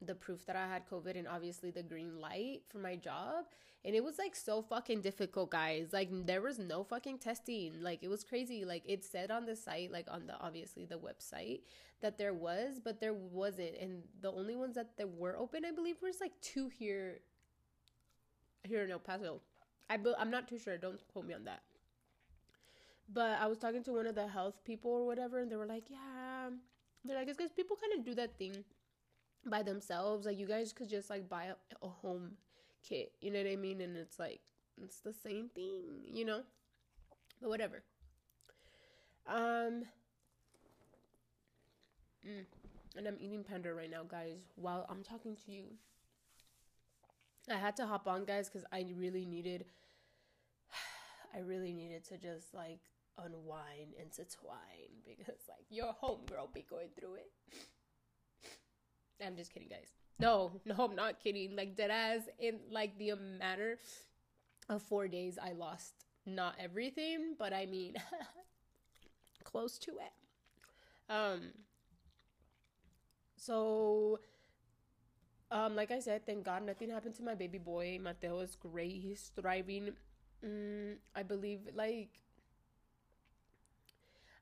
the 0.00 0.14
proof 0.14 0.46
that 0.46 0.56
I 0.56 0.66
had 0.66 0.88
COVID 0.88 1.16
and 1.18 1.26
obviously 1.28 1.70
the 1.70 1.82
green 1.82 2.20
light 2.20 2.62
for 2.68 2.78
my 2.78 2.96
job. 2.96 3.46
And 3.84 3.94
it 3.94 4.02
was 4.02 4.18
like 4.18 4.34
so 4.34 4.62
fucking 4.62 5.02
difficult, 5.02 5.50
guys. 5.50 5.88
Like 5.92 6.08
there 6.26 6.40
was 6.40 6.58
no 6.58 6.84
fucking 6.84 7.18
testing. 7.18 7.82
Like 7.82 8.02
it 8.02 8.08
was 8.08 8.24
crazy. 8.24 8.64
Like 8.64 8.82
it 8.86 9.04
said 9.04 9.30
on 9.30 9.44
the 9.44 9.56
site, 9.56 9.92
like 9.92 10.06
on 10.10 10.26
the 10.26 10.38
obviously 10.40 10.86
the 10.86 10.98
website 10.98 11.60
that 12.00 12.16
there 12.16 12.32
was, 12.32 12.80
but 12.82 13.00
there 13.00 13.12
wasn't. 13.12 13.76
And 13.80 14.02
the 14.20 14.32
only 14.32 14.56
ones 14.56 14.74
that 14.76 14.96
there 14.96 15.06
were 15.06 15.36
open, 15.36 15.64
I 15.66 15.70
believe, 15.70 15.96
was 16.02 16.20
like 16.20 16.32
two 16.40 16.68
here 16.68 17.20
here 18.62 18.82
in 18.82 18.90
El 18.90 18.98
Paso. 18.98 19.40
I 19.90 19.98
I'm 20.18 20.30
not 20.30 20.48
too 20.48 20.58
sure. 20.58 20.78
Don't 20.78 21.00
quote 21.12 21.26
me 21.26 21.34
on 21.34 21.44
that. 21.44 21.62
But 23.12 23.38
I 23.38 23.46
was 23.46 23.58
talking 23.58 23.84
to 23.84 23.92
one 23.92 24.06
of 24.06 24.14
the 24.14 24.26
health 24.26 24.64
people 24.64 24.90
or 24.90 25.06
whatever, 25.06 25.40
and 25.40 25.52
they 25.52 25.56
were 25.56 25.66
like, 25.66 25.90
"Yeah." 25.90 26.50
They're 27.04 27.16
like, 27.16 27.28
"It's 27.28 27.36
because 27.36 27.52
people 27.52 27.76
kind 27.76 27.98
of 27.98 28.04
do 28.04 28.14
that 28.14 28.38
thing." 28.38 28.64
By 29.50 29.62
themselves. 29.62 30.26
Like 30.26 30.38
you 30.38 30.46
guys 30.46 30.72
could 30.72 30.88
just 30.88 31.10
like 31.10 31.28
buy 31.28 31.44
a, 31.44 31.54
a 31.84 31.88
home 31.88 32.32
kit 32.86 33.12
you 33.20 33.30
know 33.30 33.38
what 33.38 33.50
i 33.50 33.56
mean? 33.56 33.80
And 33.80 33.96
it's 33.96 34.18
like 34.18 34.40
it's 34.82 35.00
the 35.00 35.12
same 35.12 35.48
thing 35.54 35.82
you 36.12 36.24
know? 36.24 36.42
But 37.40 37.48
whatever. 37.48 37.82
Um 39.26 39.84
mm, 42.26 42.44
and 42.96 43.06
i'm 43.06 43.16
eating 43.20 43.42
panda 43.42 43.72
right 43.72 43.90
now 43.90 44.02
guys 44.02 44.38
while 44.56 44.86
i'm 44.88 45.02
talking 45.02 45.36
to 45.46 45.52
you. 45.52 45.64
I 47.50 47.56
had 47.56 47.76
to 47.76 47.86
hop 47.86 48.06
on 48.06 48.24
guys 48.24 48.48
because 48.48 48.66
i 48.72 48.86
really 48.96 49.24
needed 49.24 49.64
i 51.34 51.40
really 51.40 51.72
needed 51.72 52.04
to 52.08 52.18
just 52.18 52.54
like 52.54 52.80
unwind 53.18 53.94
intertwine 53.98 54.92
because 55.06 55.40
like 55.48 55.66
your 55.70 55.94
homegirl 56.02 56.52
be 56.52 56.64
going 56.68 56.88
through 56.98 57.14
it 57.14 57.30
I'm 59.24 59.36
just 59.36 59.52
kidding, 59.52 59.68
guys. 59.68 59.92
No, 60.18 60.52
no, 60.64 60.74
I'm 60.78 60.94
not 60.94 61.22
kidding. 61.22 61.56
Like 61.56 61.76
dead 61.76 61.90
ass 61.90 62.22
in 62.38 62.60
like 62.70 62.98
the 62.98 63.12
matter 63.14 63.78
of 64.68 64.82
four 64.82 65.08
days, 65.08 65.38
I 65.42 65.52
lost 65.52 65.92
not 66.26 66.54
everything, 66.58 67.34
but 67.38 67.52
I 67.52 67.66
mean 67.66 67.94
close 69.44 69.78
to 69.80 69.92
it. 69.92 71.12
Um. 71.12 71.52
So, 73.36 74.20
um, 75.50 75.76
like 75.76 75.90
I 75.90 76.00
said, 76.00 76.24
thank 76.24 76.44
God 76.44 76.64
nothing 76.64 76.88
happened 76.88 77.14
to 77.16 77.22
my 77.22 77.34
baby 77.34 77.58
boy. 77.58 77.98
Mateo 78.00 78.40
is 78.40 78.56
great. 78.56 79.02
He's 79.02 79.32
thriving. 79.38 79.90
Mm, 80.42 80.96
I 81.14 81.22
believe 81.22 81.68
like 81.74 82.23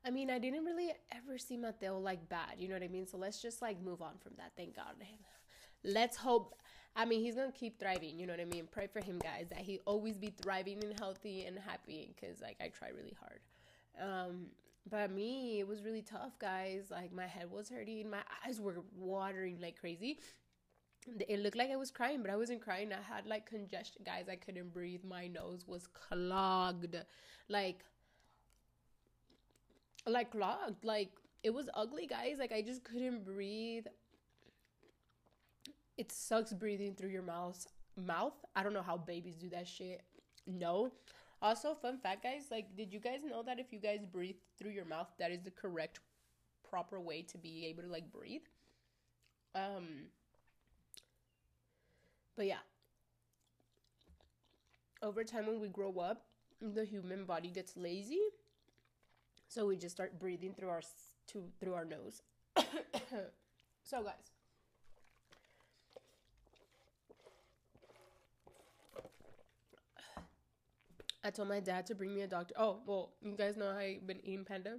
I 0.04 0.10
mean, 0.10 0.30
I 0.30 0.38
didn't 0.38 0.64
really 0.64 0.92
ever 1.12 1.38
see 1.38 1.56
Mateo 1.56 1.98
like 1.98 2.28
bad, 2.28 2.54
you 2.58 2.68
know 2.68 2.74
what 2.74 2.82
I 2.82 2.88
mean? 2.88 3.06
So 3.06 3.16
let's 3.18 3.40
just 3.40 3.62
like 3.62 3.80
move 3.82 4.02
on 4.02 4.14
from 4.18 4.32
that. 4.36 4.52
Thank 4.56 4.76
God. 4.76 4.94
Let's 5.84 6.16
hope. 6.16 6.54
I 6.94 7.04
mean, 7.04 7.22
he's 7.22 7.34
gonna 7.34 7.52
keep 7.52 7.80
thriving, 7.80 8.18
you 8.18 8.26
know 8.26 8.34
what 8.34 8.40
I 8.40 8.44
mean? 8.44 8.68
Pray 8.70 8.86
for 8.86 9.00
him, 9.00 9.18
guys, 9.18 9.46
that 9.50 9.58
he 9.58 9.80
always 9.84 10.16
be 10.16 10.32
thriving 10.42 10.82
and 10.84 10.98
healthy 10.98 11.44
and 11.44 11.58
happy 11.58 12.14
because 12.14 12.40
like 12.40 12.56
I 12.60 12.68
try 12.68 12.88
really 12.88 13.16
hard. 13.18 13.40
Um, 14.00 14.46
but 14.88 15.10
me, 15.10 15.60
it 15.60 15.66
was 15.66 15.82
really 15.82 16.02
tough, 16.02 16.38
guys. 16.38 16.84
Like 16.90 17.12
my 17.12 17.26
head 17.26 17.50
was 17.50 17.68
hurting, 17.68 18.10
my 18.10 18.22
eyes 18.46 18.60
were 18.60 18.82
watering 18.96 19.60
like 19.60 19.78
crazy. 19.78 20.18
It 21.28 21.40
looked 21.40 21.56
like 21.56 21.70
I 21.70 21.76
was 21.76 21.90
crying, 21.90 22.22
but 22.22 22.30
I 22.30 22.36
wasn't 22.36 22.60
crying. 22.60 22.92
I 22.92 23.02
had 23.02 23.26
like 23.26 23.46
congestion, 23.46 24.02
guys. 24.04 24.26
I 24.30 24.36
couldn't 24.36 24.72
breathe. 24.72 25.02
My 25.02 25.26
nose 25.26 25.64
was 25.66 25.88
clogged. 25.88 26.96
Like 27.48 27.84
like 30.06 30.30
clogged. 30.30 30.84
Like 30.84 31.10
it 31.42 31.52
was 31.52 31.68
ugly, 31.74 32.06
guys. 32.06 32.36
Like 32.38 32.52
I 32.52 32.62
just 32.62 32.84
couldn't 32.84 33.24
breathe. 33.24 33.86
It 35.98 36.10
sucks 36.10 36.52
breathing 36.52 36.94
through 36.94 37.10
your 37.10 37.22
mouth. 37.22 37.66
Mouth. 37.96 38.34
I 38.56 38.62
don't 38.62 38.72
know 38.72 38.82
how 38.82 38.96
babies 38.96 39.36
do 39.36 39.48
that 39.50 39.68
shit. 39.68 40.02
No. 40.46 40.92
Also, 41.40 41.74
fun 41.74 41.98
fact, 41.98 42.22
guys. 42.22 42.46
Like, 42.50 42.76
did 42.76 42.92
you 42.92 43.00
guys 43.00 43.20
know 43.28 43.42
that 43.42 43.58
if 43.58 43.72
you 43.72 43.80
guys 43.80 44.06
breathe 44.10 44.36
through 44.58 44.70
your 44.70 44.84
mouth, 44.84 45.08
that 45.18 45.30
is 45.30 45.42
the 45.42 45.50
correct, 45.50 46.00
proper 46.68 47.00
way 47.00 47.22
to 47.22 47.38
be 47.38 47.66
able 47.66 47.82
to 47.82 47.88
like 47.88 48.10
breathe. 48.12 48.42
Um. 49.54 50.06
But 52.36 52.46
yeah. 52.46 52.64
Over 55.02 55.24
time, 55.24 55.46
when 55.46 55.60
we 55.60 55.68
grow 55.68 55.98
up, 55.98 56.24
the 56.60 56.84
human 56.84 57.24
body 57.24 57.48
gets 57.48 57.76
lazy 57.76 58.20
so 59.52 59.66
we 59.66 59.76
just 59.76 59.94
start 59.94 60.18
breathing 60.18 60.54
through 60.54 60.70
our 60.70 60.80
to 61.28 61.44
through 61.60 61.74
our 61.74 61.84
nose. 61.84 62.22
so 63.82 64.02
guys, 64.02 64.14
I 71.22 71.30
told 71.30 71.48
my 71.48 71.60
dad 71.60 71.86
to 71.86 71.94
bring 71.94 72.14
me 72.14 72.22
a 72.22 72.26
doctor. 72.26 72.54
Oh, 72.58 72.78
well, 72.86 73.12
you 73.20 73.36
guys 73.36 73.56
know 73.56 73.68
I've 73.68 74.06
been 74.06 74.20
eating 74.24 74.44
panda. 74.44 74.78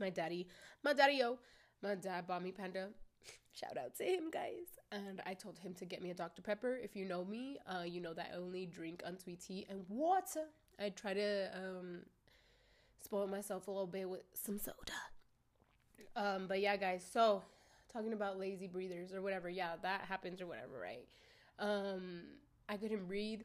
My 0.00 0.10
daddy, 0.10 0.48
my 0.82 0.94
daddy, 0.94 1.14
yo, 1.14 1.38
my 1.80 1.94
dad 1.94 2.26
bought 2.26 2.42
me 2.42 2.50
panda. 2.50 2.88
Shout 3.52 3.76
out 3.78 3.94
to 3.98 4.04
him, 4.04 4.30
guys. 4.32 4.80
And 4.90 5.22
I 5.26 5.34
told 5.34 5.58
him 5.58 5.74
to 5.74 5.84
get 5.84 6.02
me 6.02 6.10
a 6.10 6.14
Dr. 6.14 6.42
Pepper. 6.42 6.76
If 6.82 6.96
you 6.96 7.04
know 7.04 7.24
me, 7.24 7.58
uh, 7.68 7.84
you 7.84 8.00
know 8.00 8.14
that 8.14 8.32
I 8.32 8.36
only 8.36 8.66
drink 8.66 9.02
unsweet 9.06 9.42
tea 9.42 9.66
and 9.68 9.84
water. 9.88 10.46
I 10.80 10.88
try 10.88 11.14
to 11.14 11.50
um, 11.54 12.00
spoil 13.02 13.26
myself 13.26 13.68
a 13.68 13.70
little 13.70 13.86
bit 13.86 14.08
with 14.08 14.22
some 14.34 14.58
soda. 14.58 14.76
Um, 16.14 16.46
but 16.46 16.60
yeah, 16.60 16.76
guys, 16.76 17.04
so 17.10 17.42
talking 17.92 18.12
about 18.12 18.38
lazy 18.38 18.66
breathers 18.66 19.12
or 19.12 19.22
whatever, 19.22 19.48
yeah, 19.48 19.72
that 19.82 20.02
happens 20.08 20.40
or 20.40 20.46
whatever, 20.46 20.78
right? 20.80 21.06
Um, 21.58 22.22
I 22.68 22.76
couldn't 22.76 23.06
breathe. 23.06 23.42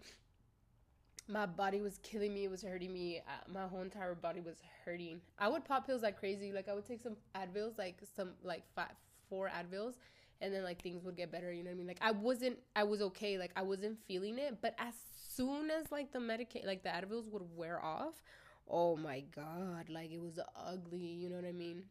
My 1.28 1.45
body 1.45 1.82
was 1.82 1.99
killing 2.03 2.34
me. 2.34 2.45
It 2.45 2.51
was 2.51 2.62
hurting 2.62 2.93
me. 2.93 3.20
Uh, 3.20 3.51
my 3.51 3.68
whole 3.68 3.82
entire 3.82 4.16
body 4.16 4.39
was 4.39 4.55
hurting. 4.86 5.20
I 5.38 5.49
would 5.49 5.66
pop 5.66 5.86
pills 5.86 6.01
like 6.01 6.18
crazy. 6.18 6.53
Like 6.53 6.70
I 6.70 6.74
would 6.74 6.86
take 6.86 7.01
some 7.01 7.18
Advils, 7.36 7.78
like 7.78 7.97
some 8.16 8.32
like 8.43 8.64
five, 8.76 8.93
four 9.30 9.49
Advils, 9.49 9.95
and 10.39 10.53
then 10.53 10.64
like 10.64 10.82
things 10.82 11.03
would 11.03 11.18
get 11.18 11.32
better. 11.32 11.51
You 11.51 11.64
know 11.64 11.72
what 11.72 11.76
I 11.76 11.78
mean? 11.80 11.88
Like 11.88 11.99
I 12.01 12.12
wasn't, 12.12 12.58
I 12.76 12.84
was 12.84 13.01
okay. 13.01 13.38
Like 13.38 13.51
I 13.58 13.62
wasn't 13.62 13.97
feeling 14.08 14.38
it. 14.39 14.62
But 14.62 14.76
as 14.80 14.93
soon 15.36 15.70
as 15.70 15.91
like 15.91 16.14
the 16.14 16.20
medicate, 16.20 16.66
like 16.66 16.84
the 16.84 16.89
Advils 16.89 17.30
would 17.30 17.43
wear 17.58 17.84
off, 17.84 18.24
oh 18.70 18.95
my 18.95 19.24
god 19.36 19.89
like 19.89 20.11
it 20.11 20.22
was 20.22 20.39
ugly 20.55 20.97
you 20.97 21.30
know 21.30 21.36
what 21.36 21.45
i 21.45 21.51
mean? 21.51 21.84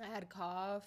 I 0.00 0.06
had 0.06 0.28
cough 0.28 0.86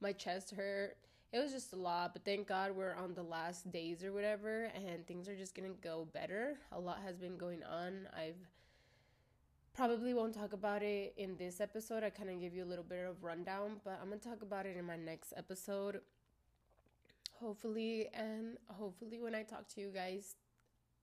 my 0.00 0.12
chest 0.12 0.52
hurt 0.52 0.96
it 1.32 1.38
was 1.40 1.52
just 1.52 1.72
a 1.72 1.76
lot 1.76 2.12
but 2.12 2.24
thank 2.24 2.46
god 2.46 2.74
we're 2.74 2.94
on 2.94 3.14
the 3.14 3.22
last 3.22 3.70
days 3.70 4.02
or 4.02 4.12
whatever 4.12 4.70
and 4.74 5.06
things 5.06 5.28
are 5.28 5.36
just 5.36 5.54
gonna 5.54 5.68
go 5.82 6.06
better. 6.14 6.58
A 6.72 6.80
lot 6.80 7.00
has 7.04 7.18
been 7.18 7.36
going 7.36 7.62
on. 7.64 8.08
I've 8.16 8.48
probably 9.74 10.14
won't 10.14 10.34
talk 10.34 10.52
about 10.52 10.82
it 10.82 11.14
in 11.16 11.36
this 11.36 11.60
episode. 11.60 12.02
I 12.02 12.10
kind 12.10 12.30
of 12.30 12.40
give 12.40 12.54
you 12.54 12.64
a 12.64 12.66
little 12.66 12.84
bit 12.84 13.06
of 13.06 13.22
rundown 13.22 13.80
but 13.84 13.98
i'm 14.00 14.08
gonna 14.08 14.20
talk 14.20 14.42
about 14.42 14.66
it 14.66 14.76
in 14.76 14.84
my 14.84 14.96
next 14.96 15.34
episode. 15.36 16.00
Hopefully 17.40 18.08
and 18.14 18.56
hopefully 18.68 19.20
when 19.20 19.34
i 19.34 19.42
talk 19.42 19.68
to 19.68 19.80
you 19.80 19.90
guys 19.94 20.34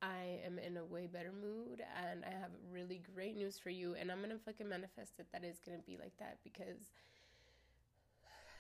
I 0.02 0.40
am 0.46 0.60
in 0.60 0.78
a 0.78 0.86
way 0.86 1.08
better 1.08 1.32
mood 1.32 1.82
and 2.10 2.24
I 2.26 2.32
have 2.32 2.52
really 2.72 3.02
great 3.14 3.36
news 3.36 3.58
for 3.58 3.70
you. 3.70 3.96
And 3.96 4.12
I'm 4.12 4.22
gonna 4.22 4.38
fucking 4.38 4.68
manifest 4.70 5.14
it 5.20 5.28
that 5.32 5.44
it's 5.44 5.60
gonna 5.60 5.80
be 5.86 5.98
like 5.98 6.18
that 6.20 6.38
because, 6.44 6.92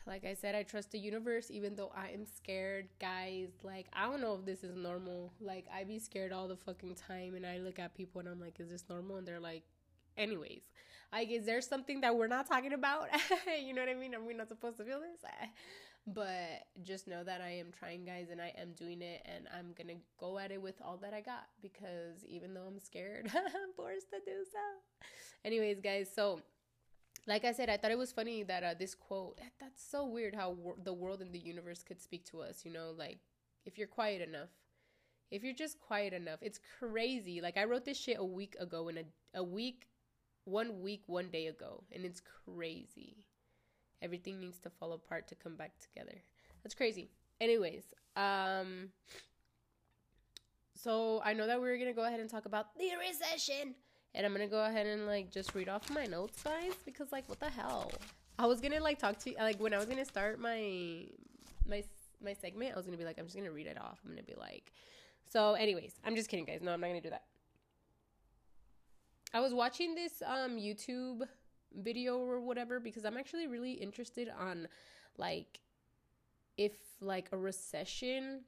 like 0.07 0.23
I 0.23 0.33
said, 0.35 0.53
I 0.55 0.63
trust 0.63 0.91
the 0.91 0.99
universe 0.99 1.49
even 1.49 1.75
though 1.75 1.91
I 1.95 2.09
am 2.09 2.25
scared. 2.25 2.87
Guys, 2.99 3.49
like, 3.63 3.87
I 3.93 4.05
don't 4.05 4.21
know 4.21 4.35
if 4.35 4.45
this 4.45 4.63
is 4.63 4.75
normal. 4.75 5.33
Like, 5.39 5.65
I 5.73 5.83
be 5.83 5.99
scared 5.99 6.31
all 6.31 6.47
the 6.47 6.55
fucking 6.57 6.95
time 6.95 7.35
and 7.35 7.45
I 7.45 7.57
look 7.57 7.79
at 7.79 7.95
people 7.95 8.19
and 8.19 8.29
I'm 8.29 8.39
like, 8.39 8.59
is 8.59 8.69
this 8.69 8.85
normal? 8.89 9.17
And 9.17 9.27
they're 9.27 9.39
like, 9.39 9.63
anyways 10.17 10.61
like 11.11 11.29
is 11.29 11.45
there 11.45 11.61
something 11.61 12.01
that 12.01 12.15
we're 12.15 12.27
not 12.27 12.47
talking 12.47 12.73
about 12.73 13.07
you 13.65 13.73
know 13.73 13.81
what 13.81 13.89
i 13.89 13.93
mean 13.93 14.15
are 14.15 14.21
we 14.23 14.33
not 14.33 14.47
supposed 14.47 14.77
to 14.77 14.83
feel 14.83 14.99
this 14.99 15.21
but 16.07 16.65
just 16.83 17.07
know 17.07 17.23
that 17.23 17.41
i 17.41 17.49
am 17.49 17.71
trying 17.77 18.05
guys 18.05 18.27
and 18.31 18.41
i 18.41 18.53
am 18.57 18.73
doing 18.73 19.01
it 19.01 19.21
and 19.25 19.47
i'm 19.57 19.73
gonna 19.77 19.99
go 20.19 20.37
at 20.37 20.51
it 20.51 20.61
with 20.61 20.75
all 20.83 20.97
that 20.97 21.13
i 21.13 21.21
got 21.21 21.45
because 21.61 22.23
even 22.27 22.53
though 22.53 22.65
i'm 22.67 22.79
scared 22.79 23.29
i'm 23.35 23.73
forced 23.75 24.09
to 24.09 24.17
do 24.25 24.43
so 24.51 25.09
anyways 25.43 25.79
guys 25.79 26.09
so 26.13 26.39
like 27.27 27.43
i 27.43 27.51
said 27.51 27.69
i 27.69 27.77
thought 27.77 27.91
it 27.91 27.97
was 27.97 28.11
funny 28.11 28.43
that 28.43 28.63
uh, 28.63 28.73
this 28.77 28.93
quote 28.93 29.39
that's 29.59 29.83
so 29.83 30.05
weird 30.05 30.35
how 30.35 30.51
wor- 30.51 30.75
the 30.83 30.93
world 30.93 31.21
and 31.21 31.33
the 31.33 31.39
universe 31.39 31.83
could 31.83 32.01
speak 32.01 32.23
to 32.23 32.41
us 32.41 32.63
you 32.63 32.71
know 32.71 32.93
like 32.95 33.19
if 33.65 33.77
you're 33.77 33.87
quiet 33.87 34.21
enough 34.21 34.49
if 35.31 35.43
you're 35.43 35.55
just 35.55 35.79
quiet 35.79 36.13
enough 36.13 36.39
it's 36.41 36.59
crazy 36.79 37.41
like 37.41 37.57
i 37.57 37.63
wrote 37.63 37.83
this 37.83 37.99
shit 37.99 38.17
a 38.19 38.25
week 38.25 38.55
ago 38.59 38.89
in 38.89 38.99
a, 38.99 39.03
a 39.33 39.43
week 39.43 39.87
one 40.45 40.81
week, 40.81 41.03
one 41.07 41.29
day 41.29 41.47
ago, 41.47 41.83
and 41.91 42.05
it's 42.05 42.21
crazy. 42.21 43.25
Everything 44.05 44.39
needs 44.39 44.59
to 44.59 44.69
fall 44.69 44.93
apart 44.93 45.27
to 45.29 45.35
come 45.35 45.55
back 45.55 45.71
together. 45.79 46.15
That's 46.63 46.75
crazy. 46.75 47.09
Anyways, 47.41 47.83
um, 48.15 48.89
so 50.75 51.21
I 51.25 51.33
know 51.33 51.47
that 51.47 51.59
we 51.59 51.67
are 51.69 51.77
gonna 51.77 51.91
go 51.91 52.05
ahead 52.05 52.19
and 52.19 52.29
talk 52.29 52.45
about 52.45 52.77
the 52.77 52.91
recession, 52.99 53.73
and 54.13 54.25
I'm 54.25 54.31
gonna 54.31 54.47
go 54.47 54.63
ahead 54.63 54.85
and 54.85 55.07
like 55.07 55.31
just 55.31 55.55
read 55.55 55.69
off 55.69 55.89
my 55.89 56.05
notes, 56.05 56.43
guys, 56.43 56.73
because 56.85 57.11
like 57.11 57.27
what 57.27 57.39
the 57.39 57.49
hell? 57.49 57.91
I 58.37 58.45
was 58.45 58.61
gonna 58.61 58.79
like 58.79 58.99
talk 58.99 59.17
to 59.19 59.31
you 59.31 59.37
like 59.39 59.59
when 59.59 59.73
I 59.73 59.77
was 59.77 59.87
gonna 59.87 60.05
start 60.05 60.39
my 60.39 61.05
my 61.67 61.83
my 62.23 62.33
segment, 62.33 62.73
I 62.73 62.77
was 62.77 62.85
gonna 62.85 62.97
be 62.97 63.05
like, 63.05 63.17
I'm 63.17 63.25
just 63.25 63.35
gonna 63.35 63.51
read 63.51 63.67
it 63.67 63.81
off. 63.81 63.99
I'm 64.05 64.11
gonna 64.11 64.21
be 64.21 64.35
like, 64.37 64.71
so, 65.31 65.53
anyways, 65.53 65.93
I'm 66.05 66.15
just 66.15 66.29
kidding, 66.29 66.45
guys. 66.45 66.61
No, 66.61 66.71
I'm 66.71 66.79
not 66.79 66.87
gonna 66.87 67.01
do 67.01 67.09
that. 67.09 67.23
I 69.33 69.39
was 69.39 69.53
watching 69.53 69.95
this 69.95 70.21
um 70.25 70.57
YouTube 70.57 71.23
video 71.81 72.17
or 72.17 72.39
whatever 72.39 72.79
because 72.79 73.05
I'm 73.05 73.17
actually 73.17 73.47
really 73.47 73.73
interested 73.73 74.29
on 74.39 74.67
like 75.17 75.59
if 76.57 76.73
like 77.01 77.27
a 77.31 77.37
recession 77.37 78.41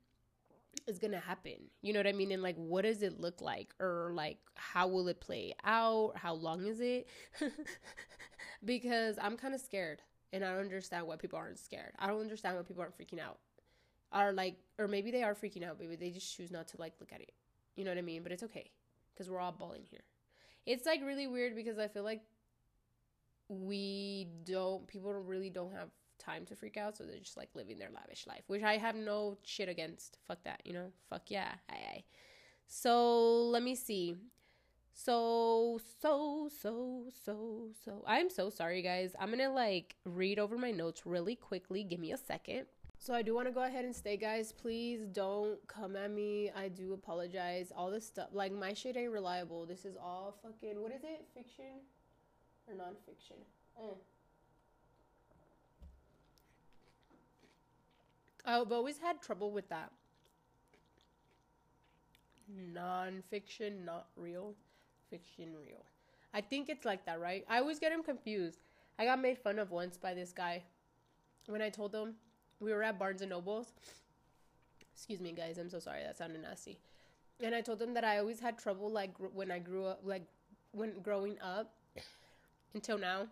is 0.88 1.00
gonna 1.00 1.20
happen. 1.20 1.56
You 1.82 1.94
know 1.94 2.00
what 2.00 2.08
I 2.08 2.14
mean? 2.14 2.32
And 2.32 2.42
like 2.42 2.56
what 2.56 2.84
does 2.84 3.04
it 3.04 3.20
look 3.20 3.42
like? 3.42 3.74
Or 3.80 4.12
like 4.14 4.38
how 4.56 4.88
will 4.88 5.08
it 5.08 5.20
play 5.20 5.54
out? 5.64 6.14
How 6.16 6.34
long 6.34 6.66
is 6.66 6.80
it? 6.80 7.08
because 8.66 9.18
I'm 9.22 9.38
kind 9.38 9.54
of 9.54 9.62
scared 9.62 10.02
and 10.34 10.44
I 10.44 10.52
don't 10.52 10.62
understand 10.62 11.08
why 11.08 11.16
people 11.16 11.40
aren't 11.40 11.60
scared. 11.60 11.94
I 12.00 12.08
don't 12.08 12.22
understand 12.22 12.56
why 12.56 12.64
people 12.64 12.82
aren't 12.82 12.98
freaking 12.98 13.20
out. 13.20 13.40
Are 14.12 14.32
like 14.32 14.58
or 14.80 14.88
maybe 14.88 15.12
they 15.12 15.24
are 15.24 15.36
freaking 15.36 15.64
out, 15.64 15.80
maybe 15.80 15.96
they 15.96 16.12
just 16.12 16.36
choose 16.36 16.52
not 16.52 16.68
to 16.70 16.78
like 16.80 16.94
look 17.00 17.12
at 17.12 17.22
it. 17.22 17.34
You 17.76 17.84
know 17.84 17.92
what 17.92 17.98
I 17.98 18.02
mean? 18.02 18.24
But 18.24 18.32
it's 18.32 18.44
okay 18.44 18.72
because 19.14 19.30
we're 19.30 19.40
all 19.40 19.52
balling 19.52 19.84
here 19.90 20.02
it's 20.68 20.86
like 20.86 21.02
really 21.04 21.26
weird 21.28 21.56
because 21.56 21.80
I 21.80 21.88
feel 21.88 22.04
like 22.04 22.22
we 23.50 24.28
don't 24.44 24.88
people 24.88 25.14
really 25.14 25.50
don't 25.50 25.74
have 25.74 25.90
time 26.20 26.46
to 26.46 26.56
freak 26.56 26.78
out, 26.78 26.98
so 26.98 27.04
they're 27.04 27.20
just 27.20 27.38
like 27.38 27.50
living 27.54 27.78
their 27.78 27.90
lavish 27.94 28.28
life, 28.28 28.44
which 28.48 28.64
I 28.64 28.78
have 28.78 28.96
no 28.96 29.38
shit 29.44 29.70
against. 29.70 30.18
Fuck 30.28 30.44
that, 30.44 30.62
you 30.66 30.74
know. 30.74 30.92
Fuck 31.10 31.30
yeah, 31.32 31.54
aye 31.70 31.86
aye. 31.94 32.04
So 32.68 33.44
let 33.44 33.64
me 33.64 33.76
see. 33.76 34.16
So 34.94 35.80
so 36.02 36.50
so 36.62 37.06
so 37.24 37.70
so. 37.86 38.04
I'm 38.06 38.30
so 38.30 38.50
sorry, 38.50 38.82
guys. 38.82 39.16
I'm 39.20 39.30
gonna 39.30 39.52
like 39.52 39.96
read 40.06 40.40
over 40.40 40.58
my 40.58 40.72
notes 40.72 41.06
really 41.06 41.36
quickly. 41.36 41.84
Give 41.84 42.00
me 42.00 42.12
a 42.12 42.18
second. 42.18 42.66
So 43.00 43.14
I 43.14 43.22
do 43.22 43.36
want 43.36 43.48
to 43.48 43.54
go 43.54 43.62
ahead 43.62 43.86
and 43.86 43.96
stay, 43.96 44.18
guys. 44.18 44.52
Please 44.52 45.06
don't 45.06 45.60
come 45.68 45.96
at 45.96 46.10
me. 46.10 46.52
I 46.56 46.68
do 46.68 46.94
apologize. 46.94 47.72
All 47.76 47.92
this 47.92 48.08
stuff, 48.08 48.30
like 48.34 48.52
my 48.52 48.74
shit 48.74 48.98
ain't 48.98 49.12
reliable. 49.12 49.68
This 49.68 49.86
is 49.86 49.96
all 49.96 50.36
fucking. 50.42 50.82
What 50.82 50.92
is 50.92 51.04
it? 51.04 51.26
Fiction 51.34 51.86
or 52.68 52.74
nonfiction? 52.74 53.40
Eh. 53.80 53.96
I've 58.46 58.72
always 58.72 58.98
had 58.98 59.22
trouble 59.22 59.52
with 59.52 59.68
that. 59.70 59.92
Non-fiction, 62.74 63.84
not 63.86 64.08
real. 64.16 64.54
Fiction, 65.10 65.50
real. 65.66 65.84
I 66.34 66.42
think 66.42 66.70
it's 66.70 66.86
like 66.86 67.06
that, 67.06 67.20
right? 67.20 67.46
I 67.50 67.60
always 67.60 67.80
get 67.80 67.92
him 67.92 68.04
confused. 68.04 68.60
I 68.98 69.06
got 69.06 69.22
made 69.22 69.38
fun 69.38 69.60
of 69.60 69.72
once 69.72 69.98
by 69.98 70.14
this 70.14 70.32
guy 70.32 70.64
when 71.48 71.62
I 71.62 71.70
told 71.70 71.94
him 71.94 72.16
we 72.60 72.74
were 72.74 72.84
at 72.84 72.98
Barnes 72.98 73.22
and 73.22 73.30
Nobles. 73.30 73.74
Excuse 74.94 75.20
me, 75.20 75.32
guys. 75.32 75.58
I'm 75.58 75.70
so 75.70 75.80
sorry. 75.80 76.02
That 76.04 76.18
sounded 76.18 76.42
nasty. 76.42 76.78
And 77.44 77.54
I 77.54 77.62
told 77.62 77.80
them 77.80 77.94
that 77.94 78.04
I 78.04 78.18
always 78.18 78.40
had 78.40 78.58
trouble, 78.58 78.90
like 78.90 79.12
when 79.34 79.52
I 79.52 79.60
grew 79.60 79.86
up, 79.86 80.00
like 80.04 80.24
when 80.72 81.00
growing 81.02 81.38
up, 81.42 81.74
until 82.74 82.98
now, 82.98 83.28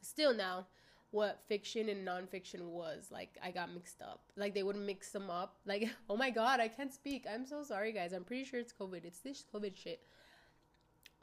still 0.00 0.34
now, 0.34 0.66
what 1.12 1.40
fiction 1.46 1.88
and 1.88 2.06
nonfiction 2.06 2.62
was. 2.62 3.08
Like 3.10 3.38
I 3.42 3.50
got 3.50 3.72
mixed 3.72 4.02
up. 4.02 4.20
Like 4.36 4.54
they 4.54 4.62
would 4.62 4.76
mix 4.76 5.10
them 5.10 5.30
up. 5.30 5.56
Like 5.66 5.88
oh 6.10 6.16
my 6.16 6.30
god, 6.30 6.58
I 6.60 6.68
can't 6.68 6.92
speak. 6.92 7.26
I'm 7.32 7.46
so 7.46 7.62
sorry, 7.62 7.92
guys. 7.92 8.12
I'm 8.12 8.24
pretty 8.24 8.44
sure 8.44 8.58
it's 8.58 8.72
COVID. 8.72 9.04
It's 9.04 9.20
this 9.20 9.44
COVID 9.54 9.76
shit. 9.76 10.00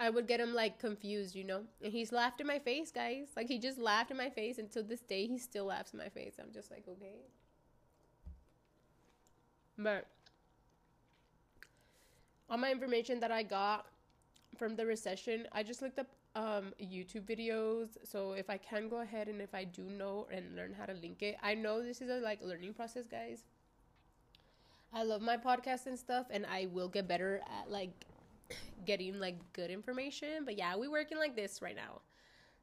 I 0.01 0.09
would 0.09 0.27
get 0.27 0.39
him 0.39 0.53
like 0.53 0.79
confused, 0.79 1.35
you 1.35 1.43
know. 1.43 1.63
And 1.83 1.91
he's 1.91 2.13
laughed 2.13 2.39
in 2.39 2.47
my 2.47 2.59
face, 2.59 2.91
guys. 2.91 3.27
Like 3.35 3.47
he 3.47 3.59
just 3.59 3.77
laughed 3.77 4.11
in 4.11 4.17
my 4.17 4.29
face, 4.29 4.59
and 4.59 4.71
to 4.71 4.81
this 4.81 5.01
day, 5.01 5.27
he 5.27 5.37
still 5.37 5.65
laughs 5.65 5.91
in 5.91 5.99
my 5.99 6.09
face. 6.09 6.35
I'm 6.39 6.53
just 6.53 6.71
like, 6.71 6.85
okay. 6.87 7.17
But 9.77 10.07
all 12.49 12.57
my 12.57 12.71
information 12.71 13.19
that 13.19 13.31
I 13.31 13.43
got 13.43 13.87
from 14.57 14.75
the 14.75 14.85
recession, 14.85 15.47
I 15.51 15.63
just 15.63 15.81
looked 15.81 15.99
up 15.99 16.07
um 16.35 16.73
YouTube 16.81 17.25
videos. 17.25 17.97
So 18.03 18.33
if 18.33 18.49
I 18.49 18.57
can 18.57 18.89
go 18.89 19.01
ahead 19.01 19.27
and 19.27 19.41
if 19.41 19.53
I 19.53 19.63
do 19.63 19.83
know 19.83 20.27
and 20.31 20.55
learn 20.55 20.73
how 20.77 20.85
to 20.85 20.93
link 20.93 21.21
it, 21.21 21.37
I 21.41 21.55
know 21.55 21.81
this 21.83 22.01
is 22.01 22.09
a 22.09 22.15
like 22.19 22.41
learning 22.43 22.73
process, 22.73 23.07
guys. 23.07 23.43
I 24.93 25.03
love 25.03 25.21
my 25.21 25.37
podcast 25.37 25.85
and 25.85 25.97
stuff, 25.97 26.27
and 26.31 26.45
I 26.45 26.67
will 26.71 26.87
get 26.89 27.07
better 27.07 27.41
at 27.59 27.69
like 27.69 27.91
getting 28.85 29.19
like 29.19 29.37
good 29.53 29.69
information. 29.71 30.45
But 30.45 30.57
yeah, 30.57 30.75
we're 30.75 30.91
working 30.91 31.17
like 31.17 31.35
this 31.35 31.61
right 31.61 31.75
now. 31.75 32.01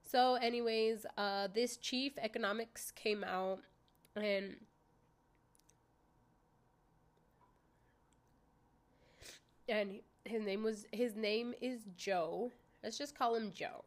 So, 0.05 0.35
anyways, 0.37 1.07
uh, 1.19 1.49
this 1.55 1.77
chief 1.79 2.15
economics 2.19 2.93
came 2.93 3.25
out 3.25 3.61
and 4.17 4.57
and 9.69 10.01
his 10.25 10.45
name 10.45 10.63
was 10.63 10.87
his 10.93 11.15
name 11.17 11.55
is 11.61 11.81
Joe. 11.97 12.53
Let's 12.83 12.99
just 12.99 13.17
call 13.17 13.35
him 13.35 13.53
Joe, 13.53 13.85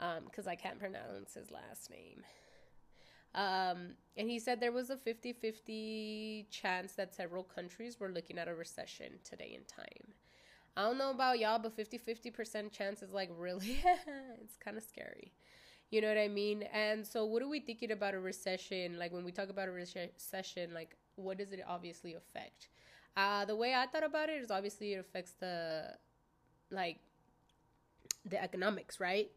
um, 0.00 0.24
because 0.24 0.46
I 0.46 0.54
can't 0.54 0.78
pronounce 0.78 1.34
his 1.34 1.50
last 1.50 1.90
name. 1.90 2.24
Um, 3.34 3.94
and 4.16 4.28
he 4.28 4.38
said 4.38 4.60
there 4.60 4.72
was 4.72 4.90
a 4.90 4.96
50 4.96 5.32
50 5.32 6.48
chance 6.50 6.92
that 6.92 7.14
several 7.14 7.42
countries 7.42 7.98
were 7.98 8.10
looking 8.10 8.38
at 8.38 8.48
a 8.48 8.54
recession 8.54 9.12
today 9.24 9.56
in 9.56 9.64
time. 9.64 10.14
I 10.76 10.82
don't 10.82 10.98
know 10.98 11.10
about 11.10 11.38
y'all, 11.38 11.58
but 11.58 11.74
50 11.74 11.98
50% 11.98 12.72
chance 12.72 13.02
is 13.02 13.12
like 13.12 13.30
really, 13.38 13.78
it's 14.42 14.56
kind 14.56 14.76
of 14.76 14.82
scary. 14.82 15.32
You 15.90 16.00
know 16.00 16.08
what 16.08 16.18
I 16.18 16.28
mean? 16.28 16.62
And 16.72 17.06
so, 17.06 17.26
what 17.26 17.42
are 17.42 17.48
we 17.48 17.60
thinking 17.60 17.90
about 17.90 18.14
a 18.14 18.18
recession? 18.18 18.98
Like, 18.98 19.12
when 19.12 19.26
we 19.26 19.30
talk 19.30 19.50
about 19.50 19.68
a 19.68 19.72
recession, 19.72 20.72
like, 20.72 20.96
what 21.16 21.36
does 21.36 21.52
it 21.52 21.62
obviously 21.68 22.14
affect? 22.14 22.68
Uh, 23.14 23.44
the 23.44 23.54
way 23.54 23.74
I 23.74 23.86
thought 23.86 24.02
about 24.02 24.30
it 24.30 24.40
is 24.40 24.50
obviously 24.50 24.94
it 24.94 25.00
affects 25.00 25.32
the, 25.32 25.90
like, 26.70 27.00
the 28.24 28.42
economics, 28.42 29.00
right? 29.00 29.30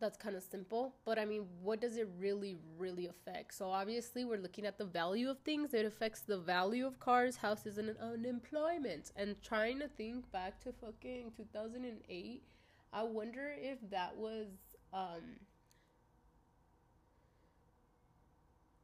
that's 0.00 0.16
kind 0.16 0.36
of 0.36 0.42
simple. 0.42 0.94
But 1.04 1.18
I 1.18 1.24
mean, 1.24 1.46
what 1.62 1.80
does 1.80 1.96
it 1.96 2.08
really, 2.18 2.56
really 2.78 3.06
affect? 3.06 3.54
So 3.54 3.70
obviously, 3.70 4.24
we're 4.24 4.38
looking 4.38 4.66
at 4.66 4.78
the 4.78 4.84
value 4.84 5.28
of 5.28 5.38
things. 5.40 5.74
It 5.74 5.84
affects 5.84 6.20
the 6.20 6.38
value 6.38 6.86
of 6.86 7.00
cars, 7.00 7.36
houses, 7.36 7.78
and 7.78 7.96
unemployment. 7.98 9.12
And 9.16 9.40
trying 9.42 9.80
to 9.80 9.88
think 9.88 10.30
back 10.30 10.60
to 10.60 10.72
fucking 10.72 11.32
2008, 11.36 12.42
I 12.92 13.02
wonder 13.02 13.52
if 13.56 13.78
that 13.90 14.16
was, 14.16 14.46
um, 14.92 15.40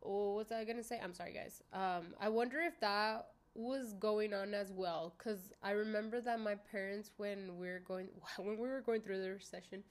oh, 0.03 0.35
what's 0.35 0.53
I 0.53 0.64
gonna 0.64 0.83
say? 0.83 1.01
I'm 1.03 1.14
sorry, 1.14 1.33
guys. 1.33 1.62
Um, 1.72 2.14
I 2.20 2.29
wonder 2.29 2.61
if 2.61 2.79
that 2.81 3.29
was 3.55 3.93
going 3.95 4.35
on 4.35 4.55
as 4.55 4.73
well, 4.73 5.15
cause 5.19 5.53
I 5.63 5.73
remember 5.73 6.21
that 6.21 6.41
my 6.41 6.57
parents, 6.57 7.11
when 7.17 7.57
we 7.59 7.69
are 7.69 7.81
going, 7.81 8.09
when 8.37 8.59
we 8.59 8.69
were 8.69 8.81
going 8.81 9.01
through 9.03 9.23
the 9.23 9.31
recession 9.31 9.85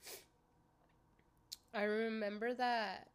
I 1.72 1.82
remember 1.84 2.54
that 2.54 3.08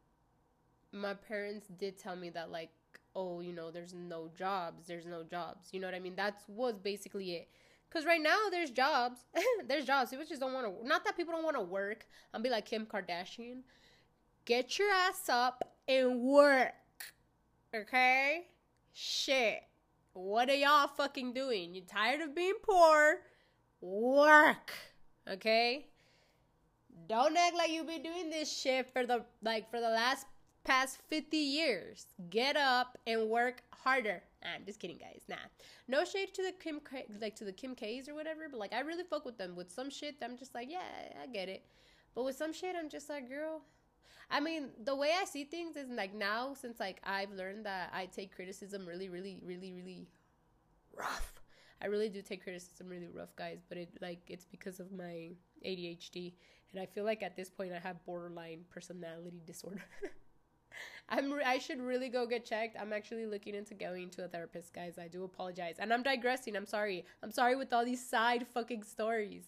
my 0.92 1.14
parents 1.14 1.68
did 1.78 1.98
tell 1.98 2.16
me 2.16 2.30
that 2.32 2.52
like 2.52 2.70
oh 3.16 3.42
you 3.42 3.54
know 3.54 3.72
there's 3.72 3.94
no 3.94 4.30
jobs 4.38 4.88
there's 4.88 5.06
no 5.06 5.24
jobs 5.24 5.70
you 5.72 5.80
know 5.80 5.88
what 5.88 5.94
i 5.96 6.00
mean 6.00 6.16
that 6.16 6.42
was 6.48 6.76
basically 6.80 7.34
it 7.34 7.48
Because 7.90 8.06
right 8.06 8.22
now 8.22 8.38
there's 8.52 8.72
jobs. 8.72 9.26
there's 9.68 9.86
jobs. 9.86 10.12
People 10.12 10.26
just 10.28 10.42
don't 10.42 10.54
want 10.54 10.68
to. 10.68 10.88
Not 10.88 11.04
that 11.06 11.18
people 11.18 11.34
don't 11.34 11.44
want 11.44 11.58
to 11.58 11.64
work. 11.64 12.06
I'll 12.34 12.42
be 12.42 12.50
like 12.50 12.66
Kim 12.66 12.86
Kardashian. 12.86 13.64
Get 14.46 14.78
your 14.80 14.92
ass 14.92 15.30
up 15.30 15.64
and 15.88 16.22
work. 16.22 16.74
Okay? 17.76 18.48
Shit. 18.94 19.64
What 20.14 20.50
are 20.50 20.56
y'all 20.56 20.88
fucking 20.88 21.34
doing? 21.34 21.76
You 21.76 21.82
tired 21.82 22.22
of 22.22 22.36
being 22.36 22.56
poor? 22.64 23.20
Work. 23.82 24.72
Okay? 25.30 25.88
Don't 27.08 27.38
act 27.38 27.56
like 27.56 27.72
you've 27.72 27.88
been 27.88 28.04
doing 28.04 28.30
this 28.30 28.52
shit 28.52 28.92
for 28.92 29.06
the 29.06 29.24
like 29.42 29.70
for 29.70 29.80
the 29.80 29.90
last 29.90 30.26
past 30.64 31.00
50 31.10 31.38
years. 31.38 32.08
Get 32.30 32.58
up 32.58 32.98
and 33.08 33.30
work 33.30 33.62
harder. 33.72 34.22
Nah, 34.44 34.50
I'm 34.56 34.66
just 34.66 34.80
kidding, 34.80 34.98
guys. 34.98 35.24
Nah, 35.28 35.36
no 35.88 36.06
shade 36.06 36.34
to 36.34 36.44
the 36.44 36.52
Kim, 36.52 36.80
K- 36.80 37.06
like 37.22 37.36
to 37.38 37.46
the 37.46 37.52
Kim 37.52 37.76
K's 37.76 38.08
or 38.10 38.14
whatever, 38.16 38.48
but 38.50 38.60
like 38.60 38.74
I 38.74 38.82
really 38.82 39.04
fuck 39.04 39.26
with 39.26 39.38
them. 39.38 39.56
With 39.56 39.72
some 39.72 39.90
shit, 39.90 40.16
I'm 40.24 40.38
just 40.38 40.54
like, 40.54 40.70
yeah, 40.70 40.80
I 41.22 41.28
get 41.28 41.50
it. 41.50 41.64
But 42.16 42.26
with 42.26 42.36
some 42.36 42.54
shit, 42.54 42.76
I'm 42.78 42.90
just 42.90 43.10
like, 43.10 43.30
girl. 43.30 43.62
I 44.32 44.40
mean, 44.40 44.70
the 44.84 44.96
way 44.96 45.12
I 45.20 45.26
see 45.26 45.44
things 45.44 45.76
is 45.76 45.90
like 45.90 46.14
now, 46.14 46.54
since 46.54 46.80
like 46.80 47.02
I've 47.04 47.32
learned 47.32 47.66
that 47.66 47.90
I 47.94 48.06
take 48.06 48.36
criticism 48.36 48.86
really, 48.86 49.10
really, 49.10 49.40
really, 49.44 49.74
really 49.74 50.08
rough. 50.96 51.34
I 51.82 51.88
really 51.88 52.10
do 52.10 52.22
take 52.22 52.44
criticism 52.44 52.90
really 52.90 53.08
rough, 53.08 53.36
guys. 53.36 53.60
But 53.68 53.78
it 53.78 53.90
like 54.02 54.20
it's 54.28 54.46
because 54.46 54.80
of 54.80 54.92
my 54.92 55.32
ADHD, 55.66 56.34
and 56.72 56.82
I 56.82 56.86
feel 56.86 57.06
like 57.06 57.24
at 57.24 57.36
this 57.36 57.50
point 57.50 57.74
I 57.74 57.80
have 57.80 58.06
borderline 58.06 58.66
personality 58.70 59.42
disorder. 59.46 59.84
I'm 61.10 61.32
re- 61.32 61.44
I 61.44 61.58
should 61.58 61.82
really 61.82 62.10
go 62.10 62.28
get 62.28 62.46
checked. 62.46 62.78
I'm 62.80 62.94
actually 62.94 63.26
looking 63.26 63.56
into 63.56 63.74
going 63.74 64.12
to 64.12 64.26
a 64.26 64.28
therapist, 64.28 64.74
guys. 64.74 65.00
I 65.00 65.08
do 65.08 65.24
apologize. 65.24 65.76
And 65.80 65.92
I'm 65.92 66.04
digressing. 66.04 66.56
I'm 66.56 66.68
sorry. 66.68 67.06
I'm 67.24 67.32
sorry 67.32 67.56
with 67.56 67.74
all 67.74 67.84
these 67.84 68.08
side 68.08 68.46
fucking 68.54 68.84
stories. 68.84 69.46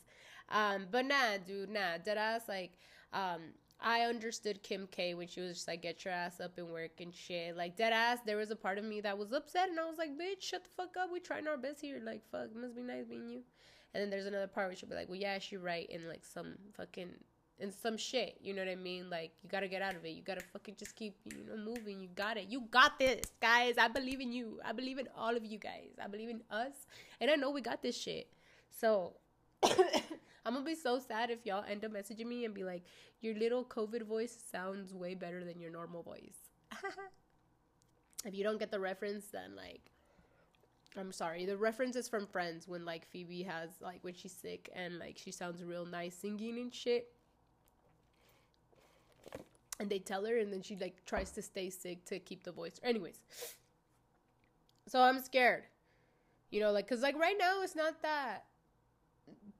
Um, 0.49 0.87
but 0.89 1.05
nah, 1.05 1.37
dude, 1.45 1.69
nah. 1.69 1.97
Dead 2.03 2.17
ass 2.17 2.43
like 2.47 2.71
um 3.13 3.41
I 3.81 4.01
understood 4.01 4.61
Kim 4.61 4.87
K 4.91 5.13
when 5.15 5.27
she 5.27 5.41
was 5.41 5.55
just 5.55 5.67
like, 5.67 5.81
get 5.81 6.05
your 6.05 6.13
ass 6.13 6.39
up 6.39 6.57
and 6.57 6.69
work 6.69 6.99
and 6.99 7.13
shit. 7.13 7.57
Like, 7.57 7.75
dead 7.75 7.93
ass, 7.93 8.19
there 8.25 8.37
was 8.37 8.51
a 8.51 8.55
part 8.55 8.77
of 8.77 8.83
me 8.83 9.01
that 9.01 9.17
was 9.17 9.31
upset, 9.31 9.69
and 9.69 9.79
I 9.79 9.85
was 9.85 9.97
like, 9.97 10.11
bitch, 10.11 10.41
shut 10.41 10.63
the 10.63 10.69
fuck 10.77 10.95
up. 11.01 11.09
We 11.11 11.19
trying 11.19 11.47
our 11.47 11.57
best 11.57 11.81
here. 11.81 11.99
Like, 12.03 12.21
fuck, 12.31 12.45
it 12.45 12.55
must 12.55 12.75
be 12.75 12.83
nice 12.83 13.05
being 13.05 13.27
you. 13.27 13.41
And 13.93 14.01
then 14.01 14.09
there's 14.09 14.27
another 14.27 14.47
part 14.47 14.67
where 14.67 14.75
she'll 14.75 14.89
be 14.89 14.95
like, 14.95 15.09
well, 15.09 15.19
yeah, 15.19 15.39
she's 15.39 15.59
right. 15.59 15.89
in 15.89 16.07
like, 16.07 16.23
some 16.23 16.53
fucking 16.77 17.09
in 17.59 17.71
some 17.71 17.95
shit. 17.97 18.37
You 18.41 18.53
know 18.53 18.63
what 18.63 18.71
I 18.71 18.75
mean? 18.75 19.09
Like 19.09 19.31
you 19.43 19.49
gotta 19.49 19.67
get 19.67 19.81
out 19.81 19.95
of 19.95 20.03
it. 20.03 20.09
You 20.09 20.23
gotta 20.23 20.41
fucking 20.41 20.75
just 20.77 20.95
keep 20.95 21.15
you 21.25 21.43
know 21.47 21.57
moving. 21.63 22.01
You 22.01 22.09
got 22.15 22.37
it. 22.37 22.47
You 22.49 22.61
got 22.71 22.97
this, 22.97 23.21
guys. 23.39 23.75
I 23.77 23.87
believe 23.87 24.19
in 24.19 24.31
you. 24.31 24.59
I 24.65 24.71
believe 24.71 24.97
in 24.97 25.07
all 25.15 25.37
of 25.37 25.45
you 25.45 25.59
guys. 25.59 25.91
I 26.03 26.07
believe 26.07 26.29
in 26.29 26.41
us, 26.49 26.73
and 27.19 27.29
I 27.29 27.35
know 27.35 27.51
we 27.51 27.61
got 27.61 27.81
this 27.81 27.95
shit. 27.95 28.27
So. 28.71 29.13
I'm 30.45 30.53
gonna 30.53 30.65
be 30.65 30.75
so 30.75 30.99
sad 30.99 31.29
if 31.29 31.45
y'all 31.45 31.63
end 31.69 31.85
up 31.85 31.91
messaging 31.91 32.25
me 32.25 32.45
and 32.45 32.53
be 32.53 32.63
like, 32.63 32.83
your 33.21 33.35
little 33.35 33.63
COVID 33.63 34.03
voice 34.07 34.35
sounds 34.51 34.93
way 34.93 35.13
better 35.13 35.43
than 35.43 35.59
your 35.59 35.69
normal 35.69 36.01
voice. 36.01 36.51
if 38.25 38.33
you 38.33 38.43
don't 38.43 38.57
get 38.59 38.71
the 38.71 38.79
reference, 38.79 39.25
then 39.27 39.55
like, 39.55 39.81
I'm 40.97 41.11
sorry. 41.11 41.45
The 41.45 41.57
reference 41.57 41.95
is 41.95 42.09
from 42.09 42.25
Friends 42.25 42.67
when 42.67 42.85
like 42.85 43.05
Phoebe 43.07 43.43
has 43.43 43.69
like 43.81 44.03
when 44.03 44.15
she's 44.15 44.33
sick 44.33 44.69
and 44.75 44.97
like 44.97 45.17
she 45.17 45.31
sounds 45.31 45.63
real 45.63 45.85
nice 45.85 46.15
singing 46.15 46.57
and 46.57 46.73
shit. 46.73 47.07
And 49.79 49.89
they 49.89 49.99
tell 49.99 50.25
her 50.25 50.37
and 50.37 50.51
then 50.51 50.61
she 50.61 50.75
like 50.75 51.05
tries 51.05 51.31
to 51.31 51.41
stay 51.41 51.69
sick 51.69 52.05
to 52.05 52.19
keep 52.19 52.43
the 52.43 52.51
voice. 52.51 52.79
Anyways. 52.83 53.19
So 54.87 54.99
i'm 55.01 55.19
scared. 55.19 55.63
You 56.49 56.59
know 56.59 56.71
like 56.71 56.87
because 56.87 57.03
like 57.03 57.17
right 57.17 57.37
now 57.39 57.61
it's 57.61 57.75
not 57.75 58.01
that 58.01 58.45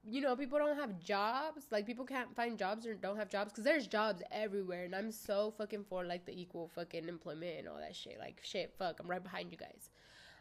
you 0.03 0.21
know 0.21 0.35
people 0.35 0.57
don't 0.57 0.77
have 0.77 0.99
jobs. 0.99 1.65
Like 1.69 1.85
people 1.85 2.05
can't 2.05 2.35
find 2.35 2.57
jobs 2.57 2.85
or 2.85 2.95
don't 2.95 3.17
have 3.17 3.29
jobs 3.29 3.51
because 3.51 3.63
there's 3.63 3.87
jobs 3.87 4.21
everywhere 4.31 4.85
and 4.85 4.95
i'm 4.95 5.11
so 5.11 5.53
fucking 5.57 5.83
for 5.83 6.03
like 6.05 6.25
the 6.25 6.39
equal 6.39 6.67
fucking 6.67 7.07
employment 7.07 7.59
and 7.59 7.67
all 7.67 7.77
that 7.77 7.95
shit. 7.95 8.17
Like 8.19 8.39
shit 8.43 8.73
fuck 8.77 8.99
i'm 8.99 9.07
right 9.07 9.23
behind 9.23 9.51
you 9.51 9.57
guys. 9.57 9.89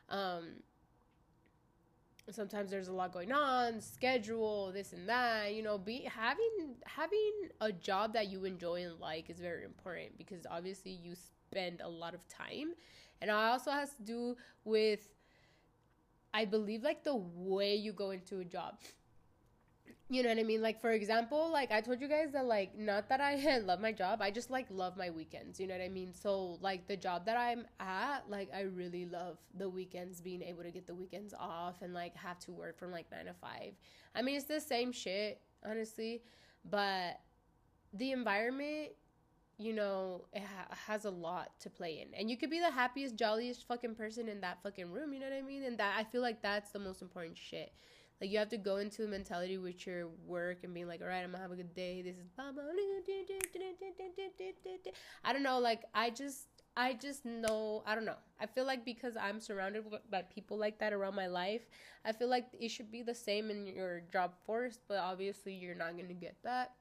Um 0.08 0.62
sometimes 2.30 2.70
there's 2.70 2.86
a 2.86 2.92
lot 2.92 3.12
going 3.12 3.32
on 3.32 3.80
schedule 3.80 4.70
this 4.72 4.92
and 4.92 5.08
that 5.08 5.52
you 5.52 5.62
know 5.62 5.76
be 5.76 6.08
having 6.14 6.76
having 6.86 7.32
a 7.60 7.72
job 7.72 8.12
that 8.12 8.28
you 8.28 8.44
enjoy 8.44 8.82
and 8.82 9.00
like 9.00 9.28
is 9.28 9.40
very 9.40 9.64
important 9.64 10.16
because 10.16 10.46
obviously 10.48 10.92
you 10.92 11.14
spend 11.14 11.80
a 11.80 11.88
lot 11.88 12.14
of 12.14 12.26
time. 12.28 12.72
And 13.20 13.28
it 13.28 13.34
also 13.34 13.70
has 13.70 13.92
to 13.96 14.02
do 14.02 14.36
with 14.64 15.08
i 16.32 16.44
believe 16.44 16.82
like 16.82 17.02
the 17.04 17.16
way 17.16 17.74
you 17.74 17.92
go 17.92 18.10
into 18.10 18.38
a 18.38 18.44
job 18.44 18.78
you 20.10 20.24
know 20.24 20.28
what 20.28 20.38
I 20.38 20.42
mean? 20.42 20.60
Like 20.60 20.80
for 20.80 20.90
example, 20.90 21.50
like 21.52 21.70
I 21.70 21.80
told 21.80 22.00
you 22.00 22.08
guys 22.08 22.32
that 22.32 22.44
like 22.44 22.76
not 22.76 23.08
that 23.08 23.20
I 23.20 23.58
love 23.64 23.80
my 23.80 23.92
job, 23.92 24.20
I 24.20 24.32
just 24.32 24.50
like 24.50 24.66
love 24.68 24.96
my 24.96 25.08
weekends. 25.08 25.60
You 25.60 25.68
know 25.68 25.74
what 25.74 25.84
I 25.84 25.88
mean? 25.88 26.12
So 26.12 26.58
like 26.60 26.88
the 26.88 26.96
job 26.96 27.24
that 27.26 27.36
I'm 27.36 27.64
at, 27.78 28.28
like 28.28 28.50
I 28.52 28.62
really 28.62 29.06
love 29.06 29.38
the 29.56 29.68
weekends, 29.68 30.20
being 30.20 30.42
able 30.42 30.64
to 30.64 30.72
get 30.72 30.88
the 30.88 30.96
weekends 30.96 31.32
off 31.38 31.82
and 31.82 31.94
like 31.94 32.16
have 32.16 32.40
to 32.40 32.50
work 32.50 32.76
from 32.76 32.90
like 32.90 33.06
nine 33.12 33.26
to 33.26 33.34
five. 33.34 33.74
I 34.16 34.22
mean, 34.22 34.34
it's 34.34 34.46
the 34.46 34.60
same 34.60 34.90
shit, 34.90 35.40
honestly, 35.64 36.22
but 36.68 37.20
the 37.94 38.10
environment 38.10 38.90
you 39.58 39.74
know, 39.74 40.24
it 40.32 40.42
ha- 40.42 40.74
has 40.86 41.04
a 41.04 41.10
lot 41.10 41.50
to 41.60 41.68
play 41.68 42.00
in. 42.00 42.14
And 42.18 42.30
you 42.30 42.38
could 42.38 42.48
be 42.48 42.60
the 42.60 42.70
happiest, 42.70 43.14
jolliest 43.14 43.68
fucking 43.68 43.94
person 43.94 44.26
in 44.26 44.40
that 44.40 44.56
fucking 44.62 44.90
room, 44.90 45.12
you 45.12 45.20
know 45.20 45.26
what 45.28 45.36
I 45.36 45.42
mean? 45.42 45.64
And 45.64 45.76
that 45.76 45.96
I 45.98 46.04
feel 46.04 46.22
like 46.22 46.40
that's 46.40 46.70
the 46.70 46.78
most 46.78 47.02
important 47.02 47.36
shit. 47.36 47.70
Like 48.20 48.30
you 48.30 48.38
have 48.38 48.50
to 48.50 48.58
go 48.58 48.76
into 48.76 49.00
the 49.02 49.08
mentality 49.08 49.56
with 49.56 49.86
your 49.86 50.08
work 50.26 50.58
and 50.62 50.74
being 50.74 50.86
like, 50.86 51.00
all 51.00 51.08
right, 51.08 51.22
I'm 51.22 51.30
gonna 51.32 51.42
have 51.42 51.52
a 51.52 51.56
good 51.56 51.74
day. 51.74 52.02
This 52.02 52.16
is 52.16 52.28
I 55.24 55.32
don't 55.32 55.42
know. 55.42 55.58
Like 55.58 55.84
I 55.94 56.10
just, 56.10 56.48
I 56.76 56.92
just 56.92 57.24
know. 57.24 57.82
I 57.86 57.94
don't 57.94 58.04
know. 58.04 58.18
I 58.38 58.44
feel 58.44 58.66
like 58.66 58.84
because 58.84 59.16
I'm 59.16 59.40
surrounded 59.40 59.84
by 60.10 60.20
people 60.22 60.58
like 60.58 60.78
that 60.80 60.92
around 60.92 61.14
my 61.14 61.28
life, 61.28 61.62
I 62.04 62.12
feel 62.12 62.28
like 62.28 62.48
it 62.52 62.68
should 62.70 62.92
be 62.92 63.02
the 63.02 63.14
same 63.14 63.50
in 63.50 63.66
your 63.66 64.02
job 64.12 64.34
force. 64.44 64.78
But 64.86 64.98
obviously, 64.98 65.54
you're 65.54 65.74
not 65.74 65.96
gonna 65.96 66.12
get 66.12 66.36
that. 66.44 66.72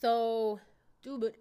So, 0.00 0.60
do 1.02 1.18
but. 1.18 1.34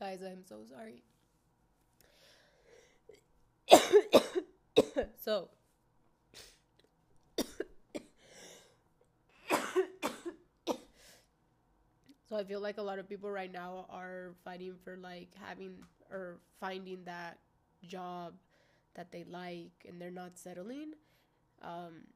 Guys, 0.00 0.18
I'm 0.24 0.44
so 0.44 0.64
sorry. 0.68 1.04
so. 5.24 5.48
So 12.28 12.36
i 12.36 12.44
feel 12.44 12.60
like 12.60 12.78
a 12.78 12.82
lot 12.82 12.98
of 12.98 13.08
people 13.08 13.30
right 13.30 13.52
now 13.52 13.86
are 13.90 14.32
fighting 14.44 14.74
for 14.84 14.96
like 14.96 15.28
having 15.40 15.76
or 16.10 16.38
finding 16.60 17.04
that 17.04 17.38
job 17.86 18.34
that 18.94 19.10
they 19.12 19.24
like 19.24 19.72
and 19.88 20.00
they're 20.00 20.10
not 20.10 20.38
settling 20.38 20.92
um 21.62 22.06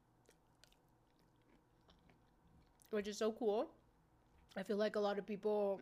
which 2.91 3.09
is 3.09 3.19
so 3.19 3.33
cool. 3.33 3.69
I 4.57 4.63
feel 4.63 4.77
like 4.77 4.97
a 4.97 5.01
lot 5.01 5.19
of 5.19 5.27
people 5.27 5.81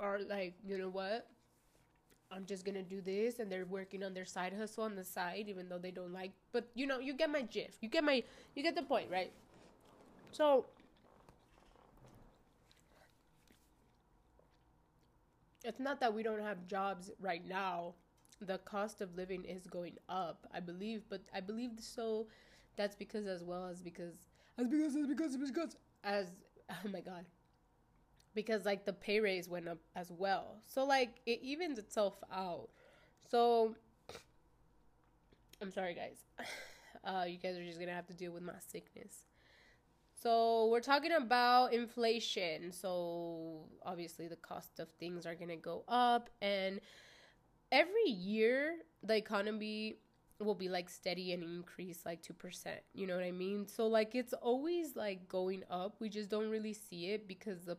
are 0.00 0.20
like 0.28 0.54
you 0.66 0.78
know 0.78 0.88
what 0.88 1.26
I'm 2.30 2.44
just 2.44 2.64
gonna 2.64 2.82
do 2.82 3.00
this, 3.00 3.38
and 3.38 3.50
they're 3.50 3.64
working 3.64 4.02
on 4.02 4.12
their 4.14 4.24
side 4.24 4.52
hustle 4.52 4.84
on 4.84 4.96
the 4.96 5.04
side, 5.04 5.44
even 5.48 5.68
though 5.68 5.78
they 5.78 5.90
don't 5.92 6.12
like. 6.12 6.32
But 6.52 6.68
you 6.74 6.86
know, 6.86 6.98
you 6.98 7.14
get 7.14 7.30
my 7.30 7.42
gist. 7.42 7.78
You 7.82 7.88
get 7.88 8.04
my, 8.04 8.22
you 8.54 8.62
get 8.62 8.74
the 8.74 8.82
point, 8.82 9.10
right? 9.10 9.32
So, 10.32 10.66
it's 15.64 15.80
not 15.80 16.00
that 16.00 16.14
we 16.14 16.22
don't 16.22 16.42
have 16.42 16.66
jobs 16.66 17.10
right 17.20 17.46
now. 17.46 17.94
The 18.40 18.58
cost 18.58 19.00
of 19.00 19.14
living 19.16 19.44
is 19.44 19.66
going 19.66 19.96
up, 20.08 20.46
I 20.52 20.60
believe, 20.60 21.02
but 21.08 21.22
I 21.34 21.40
believe 21.40 21.70
so. 21.78 22.26
That's 22.76 22.94
because 22.94 23.26
as 23.26 23.42
well 23.42 23.66
as 23.66 23.80
because 23.82 24.14
as 24.58 24.66
because 24.68 24.94
as 24.94 25.06
because 25.06 25.36
because 25.36 25.76
as 26.04 26.26
oh 26.70 26.88
my 26.90 27.00
god 27.00 27.24
because 28.36 28.64
like 28.64 28.84
the 28.84 28.92
pay 28.92 29.18
raise 29.18 29.48
went 29.48 29.66
up 29.66 29.78
as 29.96 30.12
well. 30.12 30.58
So 30.68 30.84
like 30.84 31.16
it 31.26 31.40
evens 31.42 31.78
itself 31.78 32.14
out. 32.32 32.68
So 33.28 33.74
I'm 35.60 35.72
sorry 35.72 35.94
guys. 35.94 36.18
Uh, 37.04 37.24
you 37.24 37.38
guys 37.38 37.56
are 37.56 37.64
just 37.64 37.78
gonna 37.78 37.92
have 37.92 38.08
to 38.08 38.14
deal 38.14 38.32
with 38.32 38.42
my 38.42 38.54
sickness. 38.66 39.26
So 40.20 40.66
we're 40.66 40.80
talking 40.80 41.12
about 41.12 41.72
inflation. 41.72 42.72
So 42.72 43.68
obviously 43.84 44.26
the 44.26 44.34
cost 44.34 44.80
of 44.80 44.88
things 44.98 45.24
are 45.24 45.36
gonna 45.36 45.54
go 45.54 45.84
up 45.86 46.30
and 46.42 46.80
every 47.70 48.08
year 48.08 48.78
the 49.04 49.14
economy 49.14 49.98
will 50.38 50.54
be 50.54 50.68
like 50.68 50.88
steady 50.90 51.32
and 51.32 51.42
increase 51.42 52.00
like 52.04 52.22
2%. 52.22 52.66
You 52.92 53.06
know 53.06 53.14
what 53.14 53.24
I 53.24 53.30
mean? 53.30 53.66
So 53.66 53.86
like 53.86 54.14
it's 54.14 54.32
always 54.34 54.96
like 54.96 55.28
going 55.28 55.62
up. 55.70 55.96
We 55.98 56.08
just 56.08 56.28
don't 56.28 56.50
really 56.50 56.74
see 56.74 57.06
it 57.12 57.26
because 57.26 57.64
the 57.64 57.76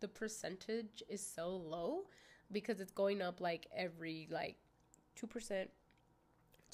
the 0.00 0.08
percentage 0.08 1.02
is 1.08 1.24
so 1.24 1.48
low 1.48 2.04
because 2.52 2.80
it's 2.80 2.92
going 2.92 3.20
up 3.20 3.40
like 3.40 3.66
every 3.76 4.28
like 4.30 4.56
2%, 5.20 5.66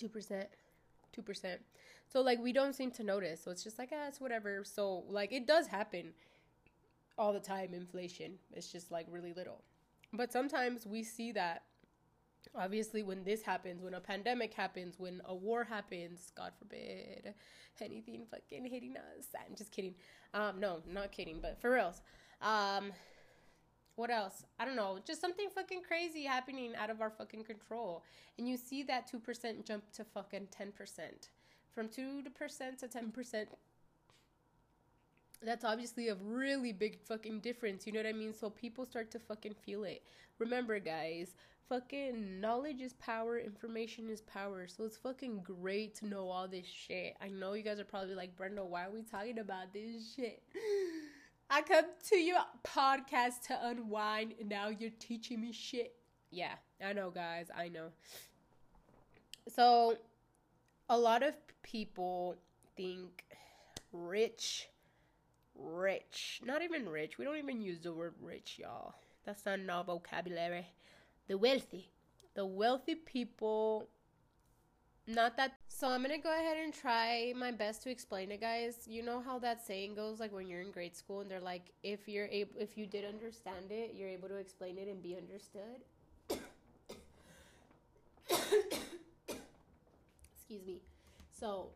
2%, 0.00 0.44
2%. 1.16 1.58
So 2.08 2.20
like 2.20 2.38
we 2.40 2.52
don't 2.52 2.74
seem 2.74 2.90
to 2.92 3.02
notice. 3.02 3.42
So 3.42 3.50
it's 3.50 3.64
just 3.64 3.78
like, 3.78 3.90
ah, 3.92 4.08
it's 4.08 4.20
whatever. 4.20 4.64
So 4.64 5.04
like 5.08 5.32
it 5.32 5.46
does 5.46 5.66
happen 5.66 6.12
all 7.18 7.32
the 7.32 7.40
time, 7.40 7.74
inflation. 7.74 8.34
It's 8.52 8.70
just 8.70 8.90
like 8.90 9.06
really 9.10 9.32
little. 9.32 9.62
But 10.12 10.32
sometimes 10.32 10.86
we 10.86 11.02
see 11.02 11.32
that 11.32 11.62
obviously 12.55 13.03
when 13.03 13.24
this 13.24 13.43
happens, 13.43 13.82
when 13.82 13.95
a 13.95 14.01
pandemic 14.01 14.55
happens, 14.55 14.99
when 14.99 15.20
a 15.24 15.34
war 15.34 15.64
happens, 15.64 16.32
God 16.36 16.53
forbid, 16.59 17.34
anything 17.80 18.24
fucking 18.30 18.64
hitting 18.66 18.97
us. 18.97 19.26
I'm 19.34 19.55
just 19.57 19.72
kidding. 19.72 19.95
Um, 20.34 20.61
no, 20.61 20.80
not 20.90 21.12
kidding, 21.12 21.40
but 21.40 21.61
for 21.61 21.70
reals. 21.70 22.03
Um, 22.40 22.93
what 23.97 24.11
else? 24.11 24.45
I 24.59 24.64
don't 24.64 24.76
know. 24.76 24.99
Just 25.05 25.20
something 25.20 25.49
fucking 25.55 25.82
crazy 25.86 26.24
happening 26.24 26.74
out 26.76 26.90
of 26.90 27.01
our 27.01 27.11
fucking 27.11 27.45
control. 27.45 28.03
And 28.38 28.49
you 28.49 28.57
see 28.57 28.82
that 28.84 29.11
2% 29.11 29.64
jump 29.64 29.84
to 29.93 30.05
fucking 30.05 30.49
10%. 30.49 31.28
From 31.74 31.88
2% 31.88 32.28
to 32.78 32.88
10%. 32.88 33.47
That's 35.45 35.64
obviously 35.64 36.09
a 36.09 36.14
really 36.14 36.72
big 36.72 36.99
fucking 37.01 37.40
difference. 37.40 37.86
You 37.86 37.93
know 37.93 38.01
what 38.01 38.07
I 38.07 38.12
mean? 38.12 38.32
So 38.32 38.51
people 38.51 38.84
start 38.84 39.11
to 39.12 39.18
fucking 39.18 39.55
feel 39.64 39.84
it. 39.84 40.03
Remember, 40.38 40.78
guys, 40.78 41.34
fucking 41.68 42.40
knowledge 42.40 42.80
is 42.80 42.93
power, 42.95 43.38
information 43.38 44.09
is 44.09 44.20
power. 44.22 44.66
So 44.68 44.84
it's 44.84 44.97
fucking 44.97 45.43
great 45.43 45.95
to 45.97 46.07
know 46.07 46.28
all 46.28 46.47
this 46.47 46.66
shit. 46.66 47.16
I 47.20 47.28
know 47.28 47.55
you 47.55 47.62
guys 47.62 47.80
are 47.80 47.84
probably 47.84 48.14
like, 48.14 48.36
Brenda, 48.36 48.64
why 48.64 48.86
are 48.86 48.90
we 48.90 49.03
talking 49.03 49.38
about 49.38 49.72
this 49.72 50.14
shit? 50.14 50.43
I 51.51 51.62
come 51.62 51.84
to 52.09 52.16
your 52.16 52.38
podcast 52.64 53.43
to 53.49 53.59
unwind, 53.66 54.34
and 54.40 54.49
now 54.49 54.68
you're 54.68 54.90
teaching 54.99 55.40
me 55.40 55.53
shit. 55.53 55.95
Yeah, 56.30 56.55
I 56.82 56.95
know, 56.95 57.11
guys. 57.11 57.49
I 57.55 57.68
know. 57.68 57.88
So, 59.49 59.99
a 60.88 60.97
lot 60.97 61.22
of 61.22 61.34
people 61.62 62.36
think 62.74 63.24
rich, 63.93 64.68
rich, 65.62 66.40
not 66.44 66.62
even 66.62 66.88
rich. 66.88 67.18
We 67.18 67.24
don't 67.24 67.36
even 67.36 67.60
use 67.60 67.80
the 67.80 67.92
word 67.92 68.14
rich, 68.20 68.58
y'all. 68.58 68.94
That's 69.24 69.46
not 69.46 69.60
in 69.60 69.70
our 69.70 69.84
vocabulary. 69.84 70.66
The 71.28 71.38
wealthy. 71.38 71.90
The 72.34 72.46
wealthy 72.46 72.94
people 72.94 73.88
not 75.06 75.36
that 75.36 75.54
so 75.66 75.88
i'm 75.88 76.02
gonna 76.02 76.16
go 76.16 76.32
ahead 76.32 76.56
and 76.62 76.72
try 76.72 77.32
my 77.36 77.50
best 77.50 77.82
to 77.82 77.90
explain 77.90 78.30
it 78.30 78.40
guys 78.40 78.86
you 78.86 79.02
know 79.02 79.20
how 79.20 79.36
that 79.38 79.64
saying 79.64 79.94
goes 79.94 80.20
like 80.20 80.32
when 80.32 80.46
you're 80.46 80.60
in 80.60 80.70
grade 80.70 80.96
school 80.96 81.20
and 81.20 81.30
they're 81.30 81.40
like 81.40 81.72
if 81.82 82.06
you're 82.06 82.26
able 82.26 82.52
if 82.58 82.78
you 82.78 82.86
did 82.86 83.04
understand 83.04 83.70
it 83.70 83.94
you're 83.96 84.08
able 84.08 84.28
to 84.28 84.36
explain 84.36 84.78
it 84.78 84.86
and 84.86 85.02
be 85.02 85.16
understood 85.16 85.80
excuse 90.38 90.64
me 90.64 90.80
so 91.36 91.70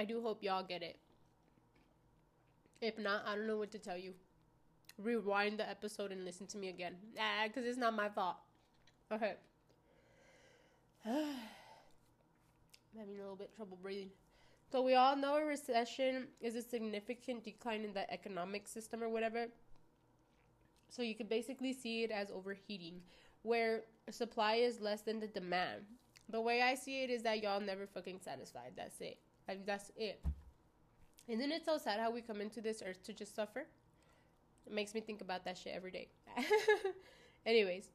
i 0.00 0.04
do 0.04 0.20
hope 0.22 0.42
y'all 0.42 0.64
get 0.72 0.82
it 0.82 0.98
if 2.80 2.98
not 2.98 3.22
i 3.26 3.34
don't 3.36 3.46
know 3.46 3.58
what 3.58 3.70
to 3.70 3.78
tell 3.78 3.96
you 3.96 4.12
rewind 5.02 5.58
the 5.58 5.68
episode 5.68 6.12
and 6.12 6.24
listen 6.24 6.46
to 6.48 6.58
me 6.58 6.68
again. 6.68 6.94
Ah, 7.18 7.44
because 7.46 7.64
it's 7.66 7.78
not 7.78 7.94
my 7.94 8.08
fault. 8.08 8.36
Okay. 9.12 9.34
I'm 11.06 11.24
having 12.98 13.16
a 13.16 13.20
little 13.20 13.36
bit 13.36 13.54
trouble 13.56 13.78
breathing. 13.80 14.10
So 14.70 14.82
we 14.82 14.94
all 14.94 15.16
know 15.16 15.36
a 15.36 15.44
recession 15.44 16.28
is 16.40 16.54
a 16.54 16.62
significant 16.62 17.44
decline 17.44 17.82
in 17.82 17.92
the 17.92 18.10
economic 18.12 18.68
system 18.68 19.02
or 19.02 19.08
whatever. 19.08 19.46
So 20.88 21.02
you 21.02 21.14
could 21.14 21.28
basically 21.28 21.72
see 21.72 22.02
it 22.02 22.10
as 22.10 22.30
overheating, 22.30 23.00
where 23.42 23.82
supply 24.10 24.54
is 24.54 24.80
less 24.80 25.02
than 25.02 25.20
the 25.20 25.28
demand. 25.28 25.82
The 26.28 26.40
way 26.40 26.62
I 26.62 26.74
see 26.74 27.02
it 27.02 27.10
is 27.10 27.22
that 27.22 27.42
y'all 27.42 27.60
never 27.60 27.86
fucking 27.86 28.20
satisfied. 28.20 28.72
That's 28.76 29.00
it. 29.00 29.18
Like 29.50 29.66
that's 29.66 29.90
it. 29.96 30.24
Isn't 31.26 31.50
it 31.50 31.64
so 31.64 31.76
sad 31.76 31.98
how 31.98 32.12
we 32.12 32.20
come 32.20 32.40
into 32.40 32.60
this 32.60 32.84
earth 32.86 33.02
to 33.02 33.12
just 33.12 33.34
suffer? 33.34 33.66
It 34.64 34.72
makes 34.72 34.94
me 34.94 35.00
think 35.00 35.20
about 35.22 35.44
that 35.44 35.58
shit 35.58 35.72
every 35.74 35.90
day. 35.90 36.06
Anyways, 37.46 37.88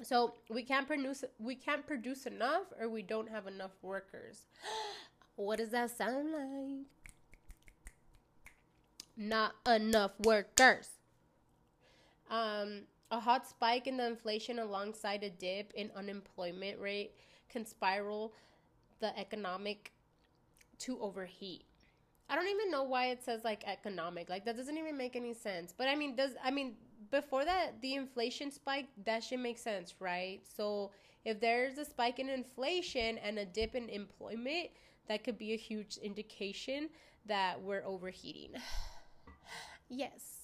so 0.00 0.34
we 0.48 0.62
can't 0.62 0.86
produce 0.86 1.24
we 1.40 1.56
can't 1.56 1.84
produce 1.84 2.24
enough 2.24 2.66
or 2.80 2.88
we 2.88 3.02
don't 3.02 3.28
have 3.28 3.48
enough 3.48 3.72
workers. 3.82 4.42
what 5.34 5.58
does 5.58 5.70
that 5.70 5.90
sound 5.90 6.30
like? 6.30 6.86
Not 9.16 9.56
enough 9.66 10.12
workers. 10.20 10.90
Um, 12.30 12.82
a 13.10 13.18
hot 13.18 13.48
spike 13.48 13.88
in 13.88 13.96
the 13.96 14.06
inflation 14.06 14.60
alongside 14.60 15.24
a 15.24 15.30
dip 15.30 15.72
in 15.74 15.90
unemployment 15.96 16.78
rate 16.78 17.10
can 17.50 17.66
spiral 17.66 18.32
the 19.00 19.18
economic 19.18 19.90
to 20.80 20.98
overheat. 21.00 21.64
I 22.30 22.34
don't 22.34 22.48
even 22.48 22.70
know 22.70 22.82
why 22.82 23.06
it 23.06 23.24
says 23.24 23.42
like 23.44 23.64
economic. 23.66 24.28
Like 24.28 24.44
that 24.44 24.56
doesn't 24.56 24.76
even 24.76 24.96
make 24.96 25.16
any 25.16 25.32
sense. 25.32 25.72
But 25.76 25.88
I 25.88 25.94
mean, 25.94 26.14
does 26.14 26.32
I 26.44 26.50
mean 26.50 26.74
before 27.10 27.44
that 27.44 27.80
the 27.80 27.94
inflation 27.94 28.50
spike 28.50 28.88
that 29.04 29.24
should 29.24 29.40
make 29.40 29.58
sense, 29.58 29.94
right? 30.00 30.40
So 30.56 30.90
if 31.24 31.40
there's 31.40 31.78
a 31.78 31.84
spike 31.84 32.18
in 32.18 32.28
inflation 32.28 33.18
and 33.18 33.38
a 33.38 33.44
dip 33.46 33.74
in 33.74 33.88
employment, 33.88 34.70
that 35.08 35.24
could 35.24 35.38
be 35.38 35.52
a 35.54 35.56
huge 35.56 35.96
indication 35.98 36.90
that 37.26 37.60
we're 37.62 37.84
overheating. 37.84 38.52
yes. 39.88 40.37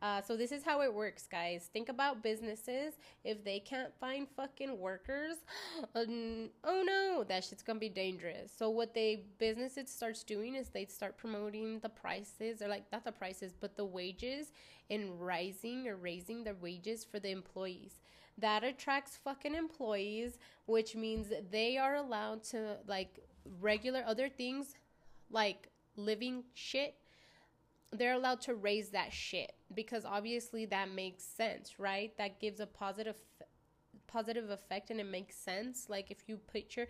Uh, 0.00 0.22
so 0.22 0.36
this 0.36 0.52
is 0.52 0.62
how 0.62 0.80
it 0.82 0.92
works, 0.92 1.26
guys. 1.26 1.68
Think 1.72 1.88
about 1.88 2.22
businesses. 2.22 2.94
If 3.24 3.44
they 3.44 3.58
can't 3.58 3.92
find 3.98 4.28
fucking 4.28 4.78
workers, 4.78 5.36
um, 5.94 6.50
oh 6.64 6.82
no, 6.86 7.24
that 7.24 7.44
shit's 7.44 7.62
gonna 7.62 7.80
be 7.80 7.88
dangerous. 7.88 8.52
So 8.56 8.70
what 8.70 8.94
they 8.94 9.24
businesses 9.38 9.90
starts 9.90 10.22
doing 10.22 10.54
is 10.54 10.68
they 10.68 10.84
start 10.84 11.18
promoting 11.18 11.80
the 11.80 11.88
prices, 11.88 12.62
or 12.62 12.68
like 12.68 12.84
not 12.92 13.04
the 13.04 13.12
prices, 13.12 13.54
but 13.58 13.76
the 13.76 13.84
wages, 13.84 14.52
and 14.90 15.20
rising 15.20 15.88
or 15.88 15.96
raising 15.96 16.44
the 16.44 16.54
wages 16.54 17.04
for 17.04 17.18
the 17.18 17.30
employees. 17.30 18.00
That 18.38 18.62
attracts 18.62 19.16
fucking 19.16 19.54
employees, 19.54 20.38
which 20.66 20.94
means 20.94 21.32
they 21.50 21.76
are 21.76 21.96
allowed 21.96 22.44
to 22.44 22.76
like 22.86 23.18
regular 23.60 24.04
other 24.06 24.28
things, 24.28 24.74
like 25.30 25.68
living 25.96 26.44
shit 26.54 26.94
they're 27.92 28.14
allowed 28.14 28.40
to 28.42 28.54
raise 28.54 28.90
that 28.90 29.12
shit 29.12 29.52
because 29.74 30.04
obviously 30.04 30.66
that 30.66 30.90
makes 30.90 31.24
sense, 31.24 31.78
right? 31.78 32.16
That 32.18 32.40
gives 32.40 32.60
a 32.60 32.66
positive 32.66 33.16
positive 34.06 34.50
effect 34.50 34.90
and 34.90 35.00
it 35.00 35.06
makes 35.06 35.36
sense. 35.36 35.86
Like 35.88 36.10
if 36.10 36.28
you 36.28 36.36
picture 36.36 36.88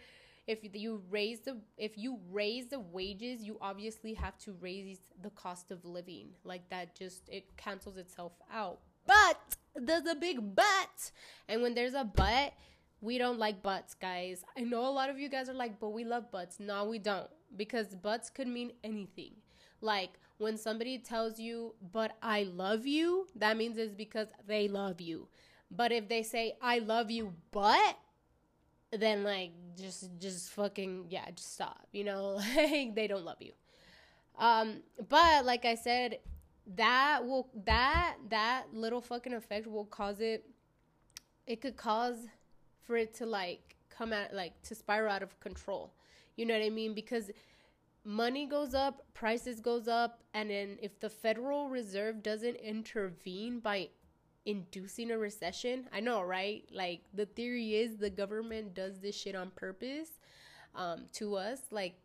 if 0.49 0.61
you 0.75 1.03
raise 1.11 1.41
the 1.41 1.59
if 1.77 1.99
you 1.99 2.19
raise 2.33 2.69
the 2.69 2.81
wages, 2.81 3.43
you 3.43 3.59
obviously 3.61 4.15
have 4.15 4.39
to 4.39 4.55
raise 4.61 4.99
the 5.23 5.31
cost 5.31 5.71
of 5.71 5.85
living. 5.85 6.31
Like 6.43 6.69
that 6.71 6.97
just 6.97 7.29
it 7.29 7.57
cancels 7.57 7.99
itself 7.99 8.33
out. 8.53 8.81
But 9.07 9.57
there's 9.77 10.07
a 10.07 10.15
big 10.15 10.55
but. 10.57 11.13
And 11.49 11.63
when 11.63 11.75
there's 11.75 11.95
a 11.95 12.05
but, 12.05 12.55
we 13.01 13.19
don't 13.19 13.39
like 13.39 13.63
butts, 13.63 13.95
guys. 13.95 14.43
I 14.57 14.63
know 14.63 14.87
a 14.87 14.91
lot 14.91 15.11
of 15.11 15.19
you 15.19 15.29
guys 15.29 15.49
are 15.49 15.55
like, 15.55 15.79
but 15.79 15.91
we 15.91 16.05
love 16.05 16.31
butts. 16.31 16.59
No, 16.59 16.87
we 16.87 16.99
don't. 16.99 17.29
Because 17.57 17.95
butts 17.95 18.31
could 18.31 18.49
mean 18.49 18.73
anything. 18.83 19.33
Like 19.81 20.11
when 20.39 20.57
somebody 20.57 20.99
tells 20.99 21.39
you, 21.39 21.75
but 21.93 22.17
I 22.23 22.45
love 22.45 22.87
you, 22.87 23.27
that 23.37 23.57
means 23.57 23.79
it's 23.79 23.95
because 23.95 24.29
they 24.47 24.69
love 24.69 25.01
you. 25.01 25.29
But 25.71 25.93
if 25.93 26.09
they 26.09 26.23
say, 26.23 26.57
I 26.63 26.79
love 26.79 27.11
you, 27.11 27.35
but, 27.51 27.99
then 28.91 29.23
like 29.23 29.51
just 29.77 30.09
just 30.19 30.51
fucking 30.51 31.07
yeah 31.11 31.27
just 31.35 31.55
stop 31.55 31.87
you 31.93 32.05
know? 32.05 32.41
Like 32.57 32.95
they 32.95 33.07
don't 33.07 33.25
love 33.25 33.41
you. 33.41 33.53
Um 34.39 34.83
but 35.09 35.45
like 35.45 35.65
i 35.65 35.75
said 35.75 36.19
that 36.77 37.25
will 37.25 37.49
that 37.65 38.17
that 38.29 38.65
little 38.73 39.01
fucking 39.01 39.33
effect 39.33 39.67
will 39.67 39.85
cause 39.85 40.21
it 40.21 40.45
it 41.47 41.61
could 41.61 41.77
cause 41.77 42.27
for 42.87 42.97
it 42.97 43.15
to 43.15 43.27
like 43.27 43.77
come 43.91 44.13
out 44.13 44.33
like 44.35 44.61
to 44.63 44.75
spiral 44.75 45.13
out 45.13 45.23
of 45.23 45.39
control. 45.41 45.93
You 46.37 46.47
know 46.47 46.55
what 46.55 46.65
i 46.65 46.71
mean? 46.71 46.95
Because 46.95 47.31
money 48.09 48.47
goes 48.47 48.73
up, 48.73 49.03
prices 49.13 49.61
goes 49.61 49.87
up, 49.87 50.23
and 50.33 50.49
then 50.49 50.79
if 50.81 50.99
the 50.99 51.11
Federal 51.11 51.69
Reserve 51.69 52.23
doesn't 52.23 52.57
intervene 52.57 53.61
by 53.61 53.91
inducing 54.47 55.11
a 55.11 55.19
recession, 55.19 55.87
I 55.93 56.01
know, 56.01 56.23
right? 56.23 56.65
Like 56.73 57.03
the 57.13 57.27
theory 57.27 57.75
is 57.75 57.99
the 57.99 58.09
government 58.09 58.73
does 58.73 58.99
this 59.01 59.15
shit 59.15 59.37
on 59.37 59.51
purpose 59.51 60.09
um, 60.75 61.05
to 61.15 61.37
us, 61.37 61.61
like. 61.71 62.01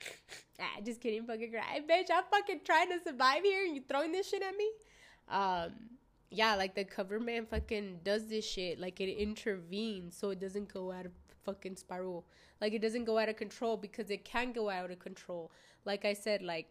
ah, 0.58 0.80
just 0.82 1.02
kidding, 1.02 1.26
fucking 1.26 1.52
cry, 1.52 1.80
bitch. 1.80 2.06
I'm 2.12 2.24
fucking 2.30 2.60
trying 2.64 2.88
to 2.88 2.98
survive 3.04 3.42
here, 3.42 3.66
and 3.66 3.76
you 3.76 3.82
throwing 3.86 4.12
this 4.12 4.30
shit 4.30 4.42
at 4.42 4.56
me. 4.56 4.70
Um, 5.28 5.72
yeah, 6.30 6.54
like 6.54 6.74
the 6.74 6.84
government 6.84 7.50
fucking 7.50 8.00
does 8.04 8.28
this 8.28 8.48
shit, 8.48 8.80
like 8.80 9.02
it 9.02 9.12
intervenes 9.12 10.16
so 10.16 10.30
it 10.30 10.40
doesn't 10.40 10.72
go 10.72 10.90
out 10.90 11.04
of 11.04 11.12
fucking 11.44 11.76
spiral. 11.76 12.26
Like 12.60 12.72
it 12.72 12.80
doesn't 12.82 13.04
go 13.04 13.18
out 13.18 13.28
of 13.28 13.36
control 13.36 13.76
because 13.76 14.10
it 14.10 14.24
can 14.24 14.52
go 14.52 14.70
out 14.70 14.90
of 14.90 14.98
control. 14.98 15.50
Like 15.84 16.04
I 16.04 16.14
said, 16.14 16.42
like 16.42 16.68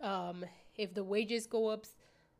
Um, 0.00 0.44
if 0.76 0.94
the 0.94 1.04
wages 1.04 1.46
go 1.46 1.68
up, 1.68 1.86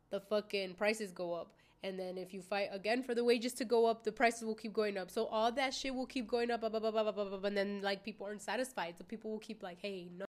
the 0.09 0.19
fucking 0.19 0.75
prices 0.75 1.11
go 1.11 1.33
up. 1.33 1.53
And 1.83 1.97
then 1.97 2.17
if 2.17 2.33
you 2.33 2.41
fight 2.41 2.69
again 2.71 3.03
for 3.03 3.15
the 3.15 3.23
wages 3.23 3.53
to 3.53 3.65
go 3.65 3.85
up, 3.85 4.03
the 4.03 4.11
prices 4.11 4.43
will 4.43 4.55
keep 4.55 4.73
going 4.73 4.97
up. 4.97 5.09
So 5.11 5.25
all 5.27 5.51
that 5.53 5.73
shit 5.73 5.95
will 5.95 6.05
keep 6.05 6.27
going 6.27 6.51
up, 6.51 6.61
blah, 6.61 6.69
blah, 6.69 6.79
blah, 6.79 6.91
blah, 6.91 7.11
blah, 7.11 7.23
blah, 7.25 7.47
and 7.47 7.55
then 7.57 7.81
like 7.81 8.03
people 8.03 8.25
aren't 8.27 8.41
satisfied. 8.41 8.95
So 8.97 9.03
people 9.05 9.31
will 9.31 9.39
keep 9.39 9.63
like, 9.63 9.79
hey, 9.81 10.09
no. 10.17 10.25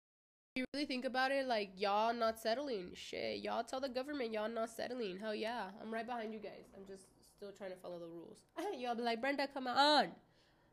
If 0.55 0.59
you 0.61 0.65
really 0.73 0.85
think 0.85 1.05
about 1.05 1.31
it, 1.31 1.47
like 1.47 1.71
y'all 1.77 2.13
not 2.13 2.39
settling. 2.39 2.91
Shit, 2.93 3.39
y'all 3.39 3.63
tell 3.63 3.79
the 3.81 3.89
government 3.89 4.33
y'all 4.33 4.49
not 4.49 4.69
settling. 4.69 5.17
Hell 5.17 5.35
yeah, 5.35 5.71
I'm 5.81 5.93
right 5.93 6.05
behind 6.05 6.33
you 6.33 6.39
guys. 6.39 6.67
I'm 6.75 6.85
just 6.85 7.05
still 7.35 7.51
trying 7.51 7.71
to 7.71 7.77
follow 7.77 7.99
the 7.99 8.07
rules. 8.07 8.39
y'all 8.77 8.95
be 8.95 9.01
like, 9.01 9.21
Brenda, 9.21 9.47
come 9.47 9.67
on. 9.67 10.09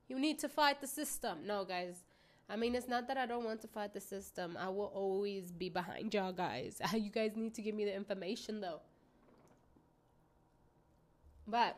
You 0.09 0.19
need 0.19 0.39
to 0.41 0.49
fight 0.49 0.81
the 0.81 0.87
system. 0.87 1.47
No, 1.47 1.65
guys. 1.65 2.03
I 2.51 2.57
mean, 2.57 2.75
it's 2.75 2.89
not 2.89 3.07
that 3.09 3.19
I 3.19 3.27
don't 3.27 3.45
want 3.45 3.61
to 3.61 3.69
fight 3.69 3.93
the 3.93 4.01
system. 4.01 4.57
I 4.59 4.71
will 4.71 4.91
always 4.95 5.53
be 5.53 5.69
behind 5.69 6.15
y'all 6.15 6.33
guys. 6.33 6.81
You 6.95 7.11
guys 7.11 7.33
need 7.37 7.55
to 7.55 7.63
give 7.63 7.75
me 7.75 7.85
the 7.85 7.95
information 7.95 8.61
though. 8.61 8.81
But 11.47 11.77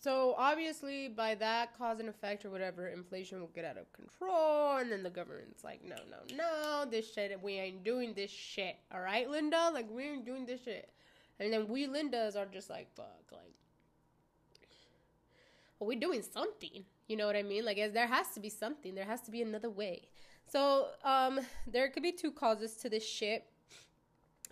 so 0.00 0.34
obviously 0.38 1.08
by 1.08 1.34
that 1.36 1.76
cause 1.76 1.98
and 1.98 2.08
effect 2.08 2.44
or 2.44 2.50
whatever, 2.50 2.88
inflation 2.88 3.40
will 3.40 3.48
get 3.48 3.64
out 3.64 3.76
of 3.76 3.92
control 3.92 4.76
and 4.76 4.90
then 4.90 5.02
the 5.02 5.10
government's 5.10 5.64
like, 5.64 5.84
no, 5.84 5.96
no, 6.08 6.36
no, 6.36 6.88
this 6.88 7.12
shit 7.12 7.40
we 7.42 7.54
ain't 7.54 7.82
doing 7.82 8.14
this 8.14 8.30
shit. 8.30 8.76
Alright, 8.94 9.28
Linda? 9.28 9.70
Like 9.74 9.90
we 9.90 10.04
ain't 10.04 10.24
doing 10.24 10.46
this 10.46 10.62
shit. 10.62 10.90
And 11.40 11.52
then 11.52 11.66
we 11.66 11.88
Lindas 11.88 12.36
are 12.36 12.46
just 12.46 12.70
like, 12.70 12.88
fuck, 12.94 13.32
like 13.32 13.54
well, 15.78 15.88
we're 15.88 16.00
doing 16.00 16.22
something. 16.22 16.84
You 17.08 17.16
know 17.16 17.26
what 17.26 17.36
I 17.36 17.42
mean? 17.42 17.64
Like, 17.64 17.76
there 17.92 18.06
has 18.06 18.28
to 18.34 18.40
be 18.40 18.48
something. 18.48 18.94
There 18.94 19.04
has 19.04 19.20
to 19.22 19.30
be 19.30 19.42
another 19.42 19.70
way. 19.70 20.08
So, 20.50 20.88
um, 21.04 21.40
there 21.66 21.88
could 21.88 22.02
be 22.02 22.12
two 22.12 22.32
causes 22.32 22.76
to 22.76 22.88
this 22.88 23.06
shit. 23.06 23.44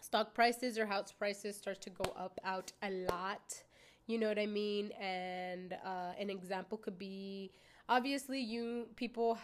Stock 0.00 0.34
prices 0.34 0.78
or 0.78 0.86
house 0.86 1.12
prices 1.12 1.56
start 1.56 1.80
to 1.82 1.90
go 1.90 2.12
up 2.16 2.38
out 2.44 2.72
a 2.82 2.90
lot. 2.90 3.62
You 4.06 4.18
know 4.18 4.28
what 4.28 4.38
I 4.38 4.46
mean? 4.46 4.92
And 5.00 5.72
uh, 5.84 6.12
an 6.18 6.28
example 6.28 6.76
could 6.76 6.98
be 6.98 7.52
obviously 7.88 8.40
you 8.40 8.86
people 8.96 9.38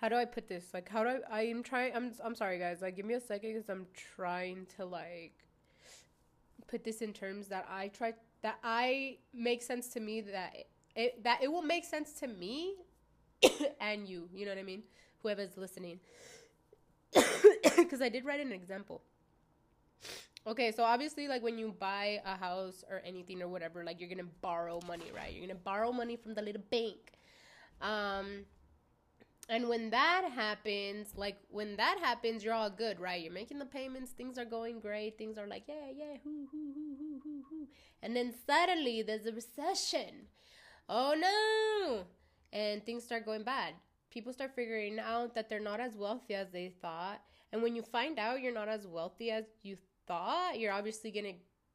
how 0.00 0.08
do 0.08 0.16
I 0.16 0.24
put 0.24 0.48
this? 0.48 0.66
Like, 0.74 0.88
how 0.88 1.04
do 1.04 1.10
I? 1.10 1.18
I 1.30 1.42
am 1.42 1.62
trying. 1.62 1.94
I'm. 1.94 2.12
I'm 2.22 2.34
sorry, 2.34 2.58
guys. 2.58 2.82
Like, 2.82 2.96
give 2.96 3.06
me 3.06 3.14
a 3.14 3.20
second 3.20 3.54
because 3.54 3.68
I'm 3.68 3.86
trying 3.94 4.66
to 4.76 4.84
like 4.84 5.45
put 6.68 6.84
this 6.84 7.02
in 7.02 7.12
terms 7.12 7.48
that 7.48 7.66
I 7.70 7.88
try 7.88 8.14
that 8.42 8.58
I 8.62 9.18
make 9.34 9.62
sense 9.62 9.88
to 9.88 10.00
me 10.00 10.20
that 10.20 10.54
it 10.94 11.22
that 11.24 11.42
it 11.42 11.50
will 11.50 11.62
make 11.62 11.84
sense 11.84 12.12
to 12.20 12.26
me 12.26 12.74
and 13.80 14.08
you. 14.08 14.28
You 14.34 14.46
know 14.46 14.52
what 14.52 14.58
I 14.58 14.64
mean? 14.64 14.82
Whoever's 15.22 15.56
listening. 15.56 16.00
Because 17.76 18.00
I 18.00 18.08
did 18.08 18.24
write 18.24 18.40
an 18.40 18.52
example. 18.52 19.02
Okay, 20.46 20.72
so 20.72 20.82
obviously, 20.82 21.28
like 21.28 21.42
when 21.42 21.58
you 21.58 21.74
buy 21.78 22.20
a 22.24 22.36
house 22.36 22.84
or 22.88 23.02
anything 23.04 23.42
or 23.42 23.48
whatever, 23.48 23.84
like 23.84 24.00
you're 24.00 24.08
gonna 24.08 24.30
borrow 24.40 24.80
money, 24.86 25.10
right? 25.14 25.32
You're 25.32 25.46
gonna 25.46 25.58
borrow 25.58 25.92
money 25.92 26.16
from 26.16 26.34
the 26.34 26.42
little 26.42 26.62
bank. 26.70 27.18
Um, 27.82 28.46
and 29.48 29.68
when 29.68 29.90
that 29.90 30.28
happens, 30.34 31.12
like 31.16 31.36
when 31.48 31.76
that 31.76 31.98
happens, 32.02 32.42
you're 32.42 32.54
all 32.54 32.70
good, 32.70 32.98
right? 32.98 33.22
You're 33.22 33.32
making 33.32 33.58
the 33.58 33.64
payments, 33.64 34.10
things 34.10 34.38
are 34.38 34.44
going 34.44 34.80
great, 34.80 35.16
things 35.18 35.38
are 35.38 35.46
like, 35.46 35.64
yeah, 35.68 35.90
yeah, 35.94 36.16
hoo, 36.24 36.48
hoo, 36.50 36.72
hoo, 36.74 36.96
hoo, 36.98 37.20
hoo, 37.22 37.42
hoo. 37.50 37.66
And 38.02 38.16
then 38.16 38.34
suddenly 38.46 39.02
there's 39.02 39.26
a 39.26 39.32
recession. 39.32 40.26
Oh 40.88 41.14
no! 41.16 42.04
And 42.52 42.84
things 42.84 43.04
start 43.04 43.24
going 43.24 43.44
bad. 43.44 43.74
People 44.10 44.32
start 44.32 44.54
figuring 44.54 44.98
out 44.98 45.34
that 45.34 45.48
they're 45.48 45.60
not 45.60 45.78
as 45.78 45.96
wealthy 45.96 46.34
as 46.34 46.50
they 46.50 46.72
thought. 46.82 47.20
And 47.52 47.62
when 47.62 47.76
you 47.76 47.82
find 47.82 48.18
out 48.18 48.40
you're 48.40 48.52
not 48.52 48.68
as 48.68 48.86
wealthy 48.86 49.30
as 49.30 49.44
you 49.62 49.76
thought, 50.08 50.58
you're 50.58 50.72
obviously 50.72 51.12
gonna 51.12 51.34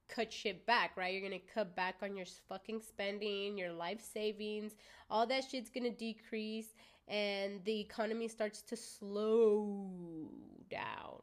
cut 0.10 0.32
shit 0.34 0.66
back, 0.66 0.98
right? 0.98 1.14
You're 1.14 1.24
gonna 1.24 1.42
cut 1.54 1.76
back 1.76 1.96
on 2.02 2.18
your 2.18 2.26
fucking 2.50 2.82
spending, 2.82 3.58
your 3.58 3.72
life 3.72 4.02
savings, 4.02 4.74
all 5.10 5.26
that 5.28 5.46
shit's 5.50 5.70
gonna 5.70 5.92
decrease 5.92 6.74
and 7.12 7.64
the 7.66 7.82
economy 7.82 8.30
starts 8.30 8.62
to 8.64 8.78
slow 8.78 10.32
down. 10.70 11.20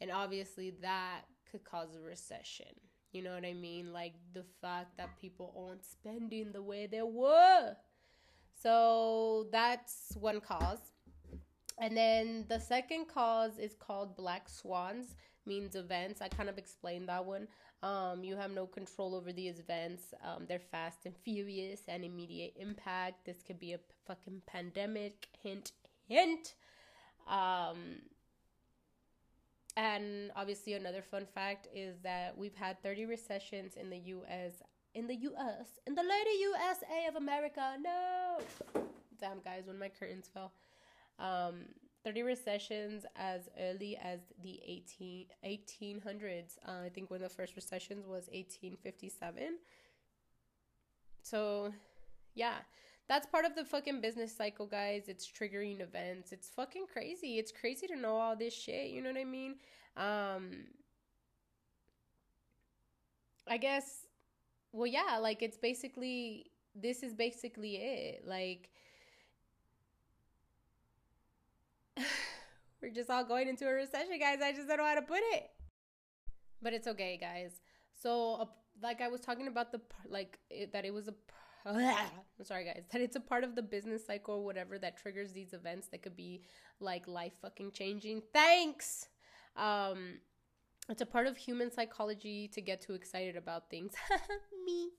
And 0.00 0.12
obviously, 0.12 0.74
that 0.82 1.22
could 1.50 1.64
cause 1.64 1.96
a 1.96 2.00
recession. 2.00 2.68
You 3.12 3.22
know 3.22 3.34
what 3.34 3.44
I 3.44 3.52
mean? 3.52 3.92
Like 3.92 4.14
the 4.34 4.44
fact 4.60 4.96
that 4.98 5.20
people 5.20 5.52
aren't 5.58 5.84
spending 5.84 6.52
the 6.52 6.62
way 6.62 6.86
they 6.86 7.02
were. 7.02 7.74
So 8.62 9.48
that's 9.50 10.16
one 10.20 10.40
cause. 10.40 10.92
And 11.80 11.96
then 11.96 12.46
the 12.48 12.60
second 12.60 13.08
cause 13.08 13.58
is 13.58 13.74
called 13.74 14.16
black 14.16 14.48
swans, 14.48 15.16
means 15.44 15.74
events. 15.74 16.22
I 16.22 16.28
kind 16.28 16.48
of 16.48 16.56
explained 16.56 17.08
that 17.08 17.24
one. 17.24 17.48
Um, 17.82 18.24
you 18.24 18.36
have 18.36 18.50
no 18.50 18.66
control 18.66 19.14
over 19.14 19.32
these 19.32 19.58
events. 19.58 20.14
Um, 20.24 20.46
they're 20.48 20.58
fast 20.58 21.04
and 21.04 21.14
furious 21.14 21.80
and 21.88 22.04
immediate 22.04 22.54
impact. 22.58 23.26
This 23.26 23.42
could 23.46 23.58
be 23.58 23.74
a 23.74 23.78
fucking 24.06 24.42
pandemic. 24.46 25.28
Hint, 25.42 25.72
hint. 26.08 26.54
Um, 27.28 28.00
and 29.76 30.30
obviously, 30.34 30.72
another 30.72 31.02
fun 31.02 31.26
fact 31.26 31.68
is 31.74 31.98
that 32.02 32.36
we've 32.36 32.54
had 32.54 32.82
30 32.82 33.04
recessions 33.04 33.76
in 33.76 33.90
the 33.90 33.98
U.S. 33.98 34.62
In 34.94 35.06
the 35.06 35.16
U.S. 35.16 35.78
In 35.86 35.94
the 35.94 36.02
lady 36.02 36.30
USA 36.40 37.06
of 37.08 37.16
America. 37.16 37.76
No. 37.82 38.38
Damn, 39.20 39.40
guys, 39.40 39.64
when 39.66 39.78
my 39.78 39.90
curtains 39.90 40.30
fell. 40.32 40.52
Um, 41.18 41.66
30 42.06 42.22
recessions 42.22 43.04
as 43.16 43.48
early 43.60 43.98
as 44.00 44.20
the 44.40 44.60
18, 44.64 45.26
1800s. 45.44 46.56
Uh, 46.64 46.84
I 46.84 46.88
think 46.88 47.10
one 47.10 47.20
of 47.20 47.28
the 47.28 47.34
first 47.34 47.56
recessions 47.56 48.06
was 48.06 48.28
1857. 48.32 49.58
So, 51.20 51.72
yeah, 52.36 52.58
that's 53.08 53.26
part 53.26 53.44
of 53.44 53.56
the 53.56 53.64
fucking 53.64 54.00
business 54.00 54.32
cycle, 54.32 54.66
guys. 54.66 55.08
It's 55.08 55.26
triggering 55.26 55.80
events. 55.80 56.30
It's 56.30 56.48
fucking 56.48 56.84
crazy. 56.92 57.40
It's 57.40 57.50
crazy 57.50 57.88
to 57.88 57.96
know 57.96 58.14
all 58.14 58.36
this 58.36 58.54
shit. 58.54 58.90
You 58.90 59.02
know 59.02 59.10
what 59.10 59.18
I 59.18 59.24
mean? 59.24 59.56
Um, 59.96 60.66
I 63.48 63.56
guess, 63.56 64.06
well, 64.70 64.86
yeah, 64.86 65.18
like 65.20 65.42
it's 65.42 65.58
basically, 65.58 66.52
this 66.72 67.02
is 67.02 67.14
basically 67.14 67.78
it. 67.78 68.22
Like, 68.24 68.70
We're 72.82 72.92
just 72.92 73.10
all 73.10 73.24
going 73.24 73.48
into 73.48 73.66
a 73.66 73.72
recession, 73.72 74.18
guys. 74.20 74.38
I 74.42 74.52
just 74.52 74.68
don't 74.68 74.78
know 74.78 74.84
how 74.84 74.94
to 74.94 75.02
put 75.02 75.20
it. 75.32 75.50
But 76.62 76.72
it's 76.72 76.86
okay, 76.86 77.18
guys. 77.20 77.60
So, 78.00 78.34
uh, 78.34 78.44
like 78.82 79.00
I 79.00 79.08
was 79.08 79.20
talking 79.20 79.48
about 79.48 79.72
the 79.72 79.80
like 80.08 80.38
it, 80.50 80.72
that 80.72 80.84
it 80.84 80.92
was 80.92 81.08
a 81.08 81.14
I'm 81.66 82.44
sorry, 82.44 82.64
guys, 82.64 82.84
that 82.92 83.00
it's 83.00 83.16
a 83.16 83.20
part 83.20 83.42
of 83.42 83.56
the 83.56 83.62
business 83.62 84.06
cycle 84.06 84.36
or 84.36 84.44
whatever 84.44 84.78
that 84.78 84.96
triggers 84.96 85.32
these 85.32 85.52
events 85.52 85.88
that 85.88 86.02
could 86.02 86.16
be 86.16 86.42
like 86.78 87.08
life 87.08 87.32
fucking 87.42 87.72
changing. 87.72 88.22
Thanks. 88.32 89.08
Um, 89.56 90.20
it's 90.88 91.02
a 91.02 91.06
part 91.06 91.26
of 91.26 91.36
human 91.36 91.72
psychology 91.72 92.48
to 92.48 92.60
get 92.60 92.80
too 92.80 92.94
excited 92.94 93.36
about 93.36 93.68
things. 93.68 93.94
Me. 94.66 94.90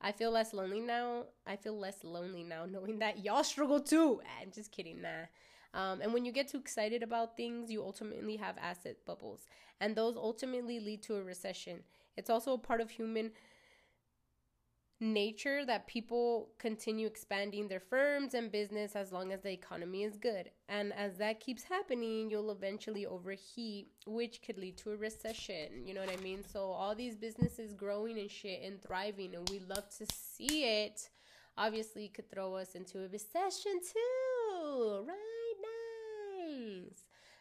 I 0.00 0.12
feel 0.12 0.30
less 0.30 0.54
lonely 0.54 0.80
now. 0.80 1.24
I 1.46 1.56
feel 1.56 1.78
less 1.78 2.02
lonely 2.02 2.44
now 2.44 2.64
knowing 2.64 2.98
that 3.00 3.22
y'all 3.22 3.44
struggle 3.44 3.80
too. 3.80 4.20
I'm 4.40 4.50
just 4.52 4.72
kidding, 4.72 5.02
nah. 5.02 5.26
Um, 5.74 6.00
and 6.00 6.12
when 6.12 6.24
you 6.24 6.32
get 6.32 6.48
too 6.48 6.58
excited 6.58 7.02
about 7.02 7.36
things, 7.36 7.70
you 7.70 7.82
ultimately 7.82 8.36
have 8.36 8.56
asset 8.58 8.96
bubbles. 9.06 9.46
And 9.80 9.94
those 9.94 10.16
ultimately 10.16 10.80
lead 10.80 11.02
to 11.04 11.16
a 11.16 11.22
recession. 11.22 11.80
It's 12.16 12.30
also 12.30 12.54
a 12.54 12.58
part 12.58 12.80
of 12.80 12.90
human 12.90 13.32
nature 14.98 15.64
that 15.66 15.86
people 15.86 16.48
continue 16.58 17.06
expanding 17.06 17.68
their 17.68 17.80
firms 17.80 18.32
and 18.32 18.50
business 18.50 18.96
as 18.96 19.12
long 19.12 19.30
as 19.30 19.42
the 19.42 19.50
economy 19.50 20.04
is 20.04 20.16
good. 20.16 20.50
And 20.68 20.92
as 20.94 21.18
that 21.18 21.40
keeps 21.40 21.64
happening, 21.64 22.30
you'll 22.30 22.50
eventually 22.50 23.04
overheat, 23.04 23.88
which 24.06 24.40
could 24.40 24.56
lead 24.56 24.78
to 24.78 24.92
a 24.92 24.96
recession. 24.96 25.84
You 25.84 25.94
know 25.94 26.00
what 26.00 26.18
I 26.18 26.22
mean? 26.22 26.42
So 26.50 26.70
all 26.70 26.94
these 26.94 27.16
businesses 27.16 27.74
growing 27.74 28.18
and 28.18 28.30
shit 28.30 28.62
and 28.64 28.82
thriving, 28.82 29.34
and 29.34 29.48
we 29.50 29.60
love 29.60 29.90
to 29.98 30.06
see 30.06 30.64
it, 30.64 31.10
obviously 31.58 32.08
could 32.08 32.30
throw 32.30 32.54
us 32.54 32.74
into 32.74 33.04
a 33.04 33.08
recession 33.08 33.80
too, 33.80 35.04
right? 35.06 35.25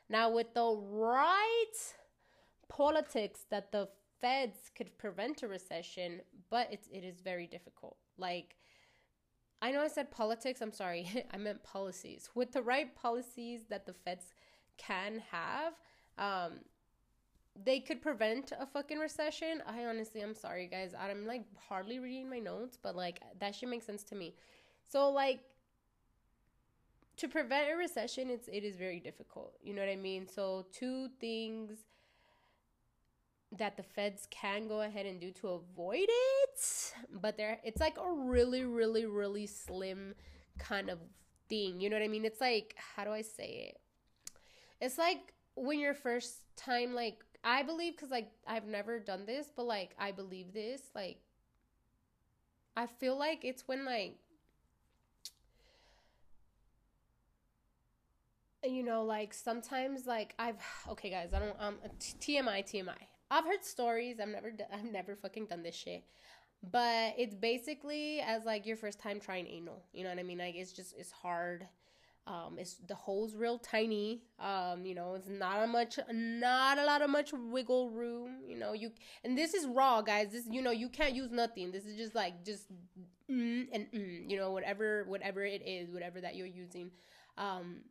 Now, 0.09 0.30
with 0.30 0.53
the 0.53 0.78
right 0.89 1.74
politics 2.70 3.45
that 3.49 3.72
the 3.72 3.89
feds 4.22 4.72
could 4.76 4.97
prevent 4.97 5.43
a 5.43 5.47
recession, 5.47 6.22
but 6.49 6.72
it, 6.72 6.88
it 6.91 7.03
is 7.03 7.22
very 7.22 7.47
difficult. 7.47 7.97
Like, 8.18 8.55
I 9.61 9.72
know 9.72 9.82
I 9.82 9.88
said 9.88 10.11
politics, 10.11 10.61
I'm 10.61 10.72
sorry, 10.72 11.07
I 11.34 11.38
meant 11.38 11.63
policies. 11.63 12.30
With 12.36 12.51
the 12.51 12.61
right 12.61 12.95
policies 12.95 13.66
that 13.70 13.86
the 13.86 13.93
feds 13.93 14.34
can 14.78 15.22
have, 15.32 15.74
um, 16.18 16.59
they 17.63 17.80
could 17.80 18.01
prevent 18.01 18.51
a 18.59 18.66
fucking 18.66 18.99
recession. 18.99 19.63
I 19.66 19.86
honestly, 19.86 20.22
I'm 20.22 20.36
sorry, 20.36 20.68
guys. 20.68 20.93
I'm 20.99 21.26
like 21.26 21.45
hardly 21.70 21.99
reading 21.99 22.30
my 22.30 22.39
notes, 22.39 22.78
but 22.82 22.95
like 22.95 23.22
that 23.39 23.55
should 23.55 23.70
make 23.70 23.84
sense 23.84 24.03
to 24.05 24.16
me. 24.16 24.36
So, 24.88 25.09
like, 25.09 25.39
to 27.18 27.28
prevent 27.28 27.72
a 27.72 27.76
recession, 27.76 28.30
it's 28.30 28.47
it 28.47 28.63
is 28.63 28.76
very 28.76 28.99
difficult. 28.99 29.53
You 29.61 29.74
know 29.74 29.82
what 29.82 29.89
I 29.89 29.95
mean? 29.95 30.28
So 30.28 30.66
two 30.72 31.09
things 31.20 31.80
that 33.57 33.78
the 33.78 33.84
feds 33.84 34.28
can 34.30 34.68
go 34.68 34.82
ahead 34.82 35.05
and 35.05 35.20
do 35.20 35.32
to 35.32 35.49
avoid 35.49 36.07
it, 36.09 36.93
but 37.22 37.38
there 37.38 37.59
it's 37.63 37.80
like 37.80 37.97
a 37.97 38.11
really, 38.11 38.66
really, 38.66 39.05
really 39.05 39.47
slim 39.47 40.16
kind 40.57 40.89
of 40.89 40.99
thing. 41.49 41.80
You 41.80 41.89
know 41.89 41.95
what 41.95 42.03
I 42.03 42.07
mean? 42.07 42.26
It's 42.26 42.41
like 42.41 42.76
how 42.95 43.05
do 43.05 43.11
I 43.11 43.22
say 43.22 43.72
it? 43.72 43.80
It's 44.82 44.97
like 44.97 45.34
when 45.55 45.80
your 45.80 45.93
first 45.93 46.39
time 46.57 46.93
like 46.93 47.24
I 47.43 47.63
believe 47.63 47.95
cuz 47.95 48.11
like 48.11 48.32
I've 48.45 48.68
never 48.68 48.99
done 48.99 49.26
this, 49.26 49.51
but 49.55 49.66
like 49.66 49.95
I 49.97 50.11
believe 50.11 50.53
this 50.53 50.82
like 50.93 51.20
I 52.76 52.88
feel 52.88 53.18
like 53.18 53.45
it's 53.45 53.68
when 53.68 53.86
like 53.86 54.18
you 58.70 58.84
know 58.84 59.03
like 59.03 59.34
sometimes 59.34 60.05
like 60.05 60.34
I've 60.39 60.61
okay 60.89 61.09
guys, 61.09 61.30
I 61.34 61.39
don't 61.39 61.55
um 61.59 61.78
TMI 61.99 62.63
TMI. 62.63 62.95
I've 63.32 63.45
heard 63.45 63.63
stories. 63.63 64.20
I've 64.20 64.30
never 64.30 64.53
I've 64.74 64.84
never 64.84 65.16
fucking 65.16 65.47
done 65.47 65.63
this 65.63 65.76
shit. 65.76 66.03
But 66.72 67.13
it's 67.18 67.36
basically 67.36 68.22
as 68.22 68.43
like 68.45 68.66
your 68.66 68.78
first 68.78 68.99
time 68.99 69.20
trying 69.20 69.47
anal. 69.47 69.84
You 69.93 70.03
know 70.03 70.09
what 70.09 70.20
I 70.20 70.24
mean? 70.24 70.39
Like 70.39 70.55
it's 70.55 70.72
just 70.72 70.95
it's 70.97 71.11
hard 71.11 71.68
um, 72.28 72.57
it's 72.57 72.76
the 72.88 72.95
hole's 72.95 73.36
real 73.36 73.59
tiny. 73.59 74.24
Um, 74.39 74.86
you 74.86 74.95
know, 74.95 75.13
it's 75.13 75.30
not 75.30 75.63
a 75.63 75.68
much, 75.68 75.99
not 76.11 76.80
a 76.80 76.86
lot 76.86 77.03
of 77.03 77.09
much 77.09 77.32
wiggle 77.34 77.91
room. 77.91 78.38
You 78.47 78.57
know, 78.57 78.74
you 78.74 78.91
and 79.24 79.38
this 79.38 79.53
is 79.53 79.68
raw, 79.68 80.01
guys. 80.01 80.32
This, 80.32 80.47
you 80.49 80.61
know, 80.61 80.72
you 80.72 80.89
can't 80.89 81.13
use 81.13 81.32
nothing. 81.32 81.72
This 81.72 81.86
is 81.86 81.95
just 81.95 82.16
like 82.16 82.43
just 82.43 82.66
mm, 83.30 83.68
and 83.72 83.91
mm, 83.91 84.30
you 84.30 84.38
know, 84.38 84.51
whatever, 84.51 85.05
whatever 85.07 85.43
it 85.45 85.61
is, 85.68 85.91
whatever 85.91 86.20
that 86.20 86.36
you're 86.36 86.47
using. 86.47 86.89
Um, 87.38 87.82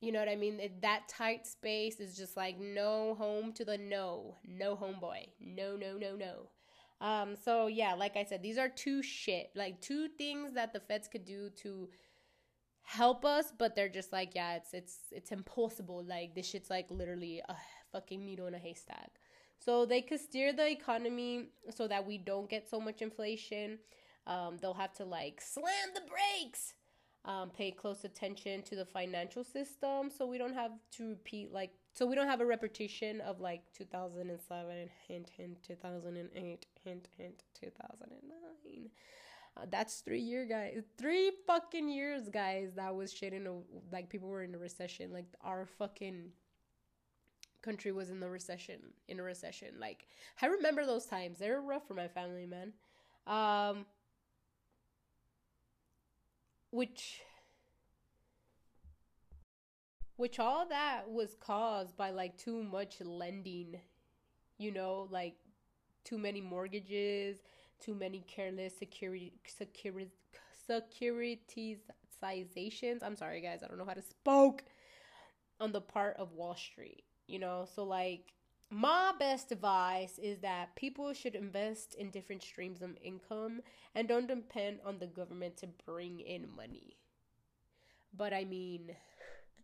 you 0.00 0.12
know 0.12 0.18
what 0.18 0.28
I 0.28 0.36
mean? 0.36 0.60
It, 0.60 0.82
that 0.82 1.08
tight 1.08 1.46
space 1.46 2.00
is 2.00 2.16
just 2.16 2.36
like 2.36 2.58
no 2.58 3.14
home 3.14 3.52
to 3.54 3.64
the 3.64 3.78
no, 3.78 4.36
no 4.46 4.76
homeboy, 4.76 5.28
no, 5.40 5.76
no, 5.76 5.96
no, 5.96 6.16
no. 6.16 6.48
Um, 7.00 7.36
so 7.36 7.66
yeah, 7.66 7.94
like 7.94 8.16
I 8.16 8.24
said, 8.24 8.42
these 8.42 8.58
are 8.58 8.68
two 8.68 9.02
shit, 9.02 9.50
like 9.54 9.80
two 9.80 10.08
things 10.08 10.52
that 10.54 10.72
the 10.72 10.80
feds 10.80 11.08
could 11.08 11.24
do 11.24 11.50
to 11.62 11.88
help 12.82 13.24
us, 13.24 13.52
but 13.56 13.74
they're 13.74 13.88
just 13.88 14.12
like, 14.12 14.34
yeah, 14.34 14.56
it's 14.56 14.72
it's 14.72 14.98
it's 15.10 15.32
impossible. 15.32 16.04
Like 16.06 16.34
this 16.34 16.48
shit's 16.48 16.70
like 16.70 16.90
literally 16.90 17.42
a 17.48 17.56
fucking 17.92 18.24
needle 18.24 18.46
in 18.46 18.54
a 18.54 18.58
haystack. 18.58 19.10
So 19.58 19.86
they 19.86 20.02
could 20.02 20.20
steer 20.20 20.52
the 20.52 20.70
economy 20.70 21.48
so 21.70 21.88
that 21.88 22.06
we 22.06 22.18
don't 22.18 22.48
get 22.48 22.68
so 22.68 22.80
much 22.80 23.02
inflation. 23.02 23.78
Um, 24.26 24.58
they'll 24.60 24.74
have 24.74 24.92
to 24.94 25.04
like 25.04 25.40
slam 25.40 25.88
the 25.94 26.02
brakes. 26.02 26.74
Um, 27.26 27.50
pay 27.50 27.72
close 27.72 28.04
attention 28.04 28.62
to 28.62 28.76
the 28.76 28.84
financial 28.84 29.42
system 29.42 30.10
so 30.16 30.24
we 30.26 30.38
don't 30.38 30.54
have 30.54 30.70
to 30.92 31.08
repeat 31.08 31.52
like 31.52 31.72
so 31.92 32.06
we 32.06 32.14
don't 32.14 32.28
have 32.28 32.40
a 32.40 32.46
repetition 32.46 33.20
of 33.20 33.40
like 33.40 33.62
2007 33.76 34.88
hint 35.08 35.30
hint 35.36 35.60
2008 35.64 36.66
hint 36.84 37.08
hint 37.18 37.42
2009 37.60 38.90
uh, 39.56 39.64
that's 39.70 40.00
three 40.00 40.20
year 40.20 40.44
guys, 40.44 40.82
three 40.98 41.32
fucking 41.46 41.88
years, 41.88 42.28
guys. 42.28 42.72
That 42.76 42.94
was 42.94 43.12
shit 43.12 43.32
in 43.32 43.46
a 43.46 43.54
like 43.90 44.08
people 44.08 44.28
were 44.28 44.42
in 44.42 44.54
a 44.54 44.58
recession. 44.58 45.12
Like 45.12 45.26
our 45.42 45.66
fucking 45.78 46.30
country 47.62 47.92
was 47.92 48.10
in 48.10 48.20
the 48.20 48.28
recession, 48.28 48.80
in 49.08 49.18
a 49.18 49.22
recession. 49.22 49.68
Like 49.80 50.06
I 50.42 50.46
remember 50.46 50.84
those 50.84 51.06
times. 51.06 51.38
They 51.38 51.50
were 51.50 51.62
rough 51.62 51.86
for 51.86 51.94
my 51.94 52.08
family, 52.08 52.46
man. 52.46 52.72
Um, 53.26 53.86
which 56.70 57.20
which 60.16 60.38
all 60.38 60.66
that 60.68 61.08
was 61.08 61.36
caused 61.40 61.96
by 61.96 62.10
like 62.10 62.36
too 62.38 62.62
much 62.62 63.00
lending 63.00 63.76
you 64.58 64.72
know 64.72 65.08
like 65.10 65.34
too 66.04 66.18
many 66.18 66.40
mortgages 66.40 67.38
too 67.80 67.94
many 67.94 68.24
careless 68.26 68.76
security 68.78 69.32
security 69.46 70.10
securitizations. 70.68 73.02
I'm 73.02 73.16
sorry 73.16 73.40
guys, 73.40 73.60
I 73.62 73.68
don't 73.68 73.78
know 73.78 73.84
how 73.84 73.94
to 73.94 74.02
spoke 74.02 74.64
on 75.60 75.72
the 75.72 75.80
part 75.80 76.16
of 76.18 76.32
Wall 76.32 76.56
Street, 76.56 77.04
you 77.26 77.38
know? 77.38 77.66
So 77.74 77.84
like 77.84 78.32
my 78.70 79.12
best 79.18 79.52
advice 79.52 80.18
is 80.18 80.38
that 80.40 80.74
people 80.74 81.12
should 81.12 81.34
invest 81.34 81.94
in 81.94 82.10
different 82.10 82.42
streams 82.42 82.82
of 82.82 82.96
income 83.02 83.60
and 83.94 84.08
don't 84.08 84.26
depend 84.26 84.80
on 84.84 84.98
the 84.98 85.06
government 85.06 85.56
to 85.58 85.68
bring 85.84 86.20
in 86.20 86.48
money. 86.56 86.96
But 88.16 88.32
I 88.32 88.44
mean, 88.44 88.96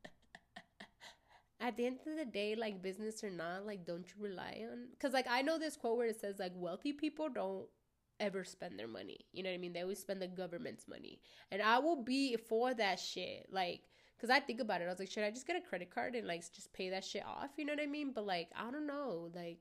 at 1.60 1.76
the 1.76 1.86
end 1.86 1.98
of 2.06 2.16
the 2.16 2.24
day, 2.24 2.54
like 2.54 2.82
business 2.82 3.24
or 3.24 3.30
not, 3.30 3.66
like 3.66 3.84
don't 3.84 4.06
you 4.06 4.22
rely 4.22 4.64
on? 4.70 4.88
Because 4.92 5.12
like 5.12 5.26
I 5.28 5.42
know 5.42 5.58
this 5.58 5.76
quote 5.76 5.96
where 5.96 6.08
it 6.08 6.20
says 6.20 6.38
like 6.38 6.52
wealthy 6.54 6.92
people 6.92 7.28
don't 7.28 7.66
ever 8.20 8.44
spend 8.44 8.78
their 8.78 8.88
money. 8.88 9.18
You 9.32 9.42
know 9.42 9.50
what 9.50 9.56
I 9.56 9.58
mean? 9.58 9.72
They 9.72 9.82
always 9.82 9.98
spend 9.98 10.22
the 10.22 10.28
government's 10.28 10.86
money. 10.86 11.18
And 11.50 11.60
I 11.60 11.78
will 11.80 12.02
be 12.02 12.36
for 12.36 12.72
that 12.74 13.00
shit. 13.00 13.48
Like, 13.50 13.80
cause 14.22 14.30
I 14.30 14.38
think 14.38 14.60
about 14.60 14.80
it. 14.80 14.84
I 14.84 14.88
was 14.90 15.00
like, 15.00 15.10
should 15.10 15.24
I 15.24 15.30
just 15.30 15.48
get 15.48 15.56
a 15.56 15.60
credit 15.60 15.92
card 15.92 16.14
and 16.14 16.28
like 16.28 16.40
just 16.54 16.72
pay 16.72 16.88
that 16.90 17.04
shit 17.04 17.24
off? 17.26 17.50
You 17.56 17.64
know 17.64 17.72
what 17.72 17.82
I 17.82 17.86
mean? 17.86 18.12
But 18.14 18.24
like, 18.24 18.50
I 18.56 18.70
don't 18.70 18.86
know. 18.86 19.28
Like, 19.34 19.58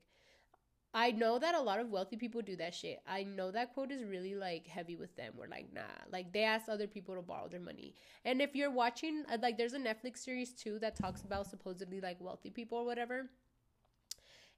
I 0.94 1.12
know 1.12 1.40
that 1.40 1.56
a 1.56 1.62
lot 1.62 1.80
of 1.80 1.90
wealthy 1.90 2.16
people 2.16 2.42
do 2.42 2.56
that 2.58 2.76
shit. 2.76 3.02
I 3.08 3.24
know 3.24 3.50
that 3.50 3.74
quote 3.74 3.92
is 3.92 4.04
really 4.04 4.36
like 4.36 4.68
heavy 4.68 4.96
with 4.96 5.16
them. 5.16 5.34
We're 5.36 5.48
like, 5.48 5.74
nah. 5.74 5.82
Like 6.12 6.32
they 6.32 6.44
ask 6.44 6.70
other 6.70 6.86
people 6.86 7.16
to 7.16 7.22
borrow 7.24 7.48
their 7.48 7.60
money. 7.60 7.96
And 8.24 8.40
if 8.40 8.56
you're 8.56 8.72
watching, 8.72 9.24
uh, 9.32 9.38
like, 9.42 9.58
there's 9.58 9.74
a 9.74 9.80
Netflix 9.80 10.20
series 10.20 10.54
too 10.54 10.78
that 10.80 10.96
talks 10.96 11.24
about 11.24 11.48
supposedly 11.48 12.00
like 12.00 12.18
wealthy 12.20 12.52
people 12.52 12.78
or 12.78 12.86
whatever. 12.86 13.30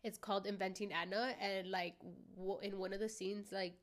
It's 0.04 0.18
called 0.18 0.46
Inventing 0.48 0.92
Anna, 0.92 1.34
and 1.40 1.72
like 1.72 1.94
w- 2.36 2.60
in 2.62 2.78
one 2.78 2.92
of 2.92 3.00
the 3.00 3.08
scenes, 3.08 3.54
like 3.54 3.76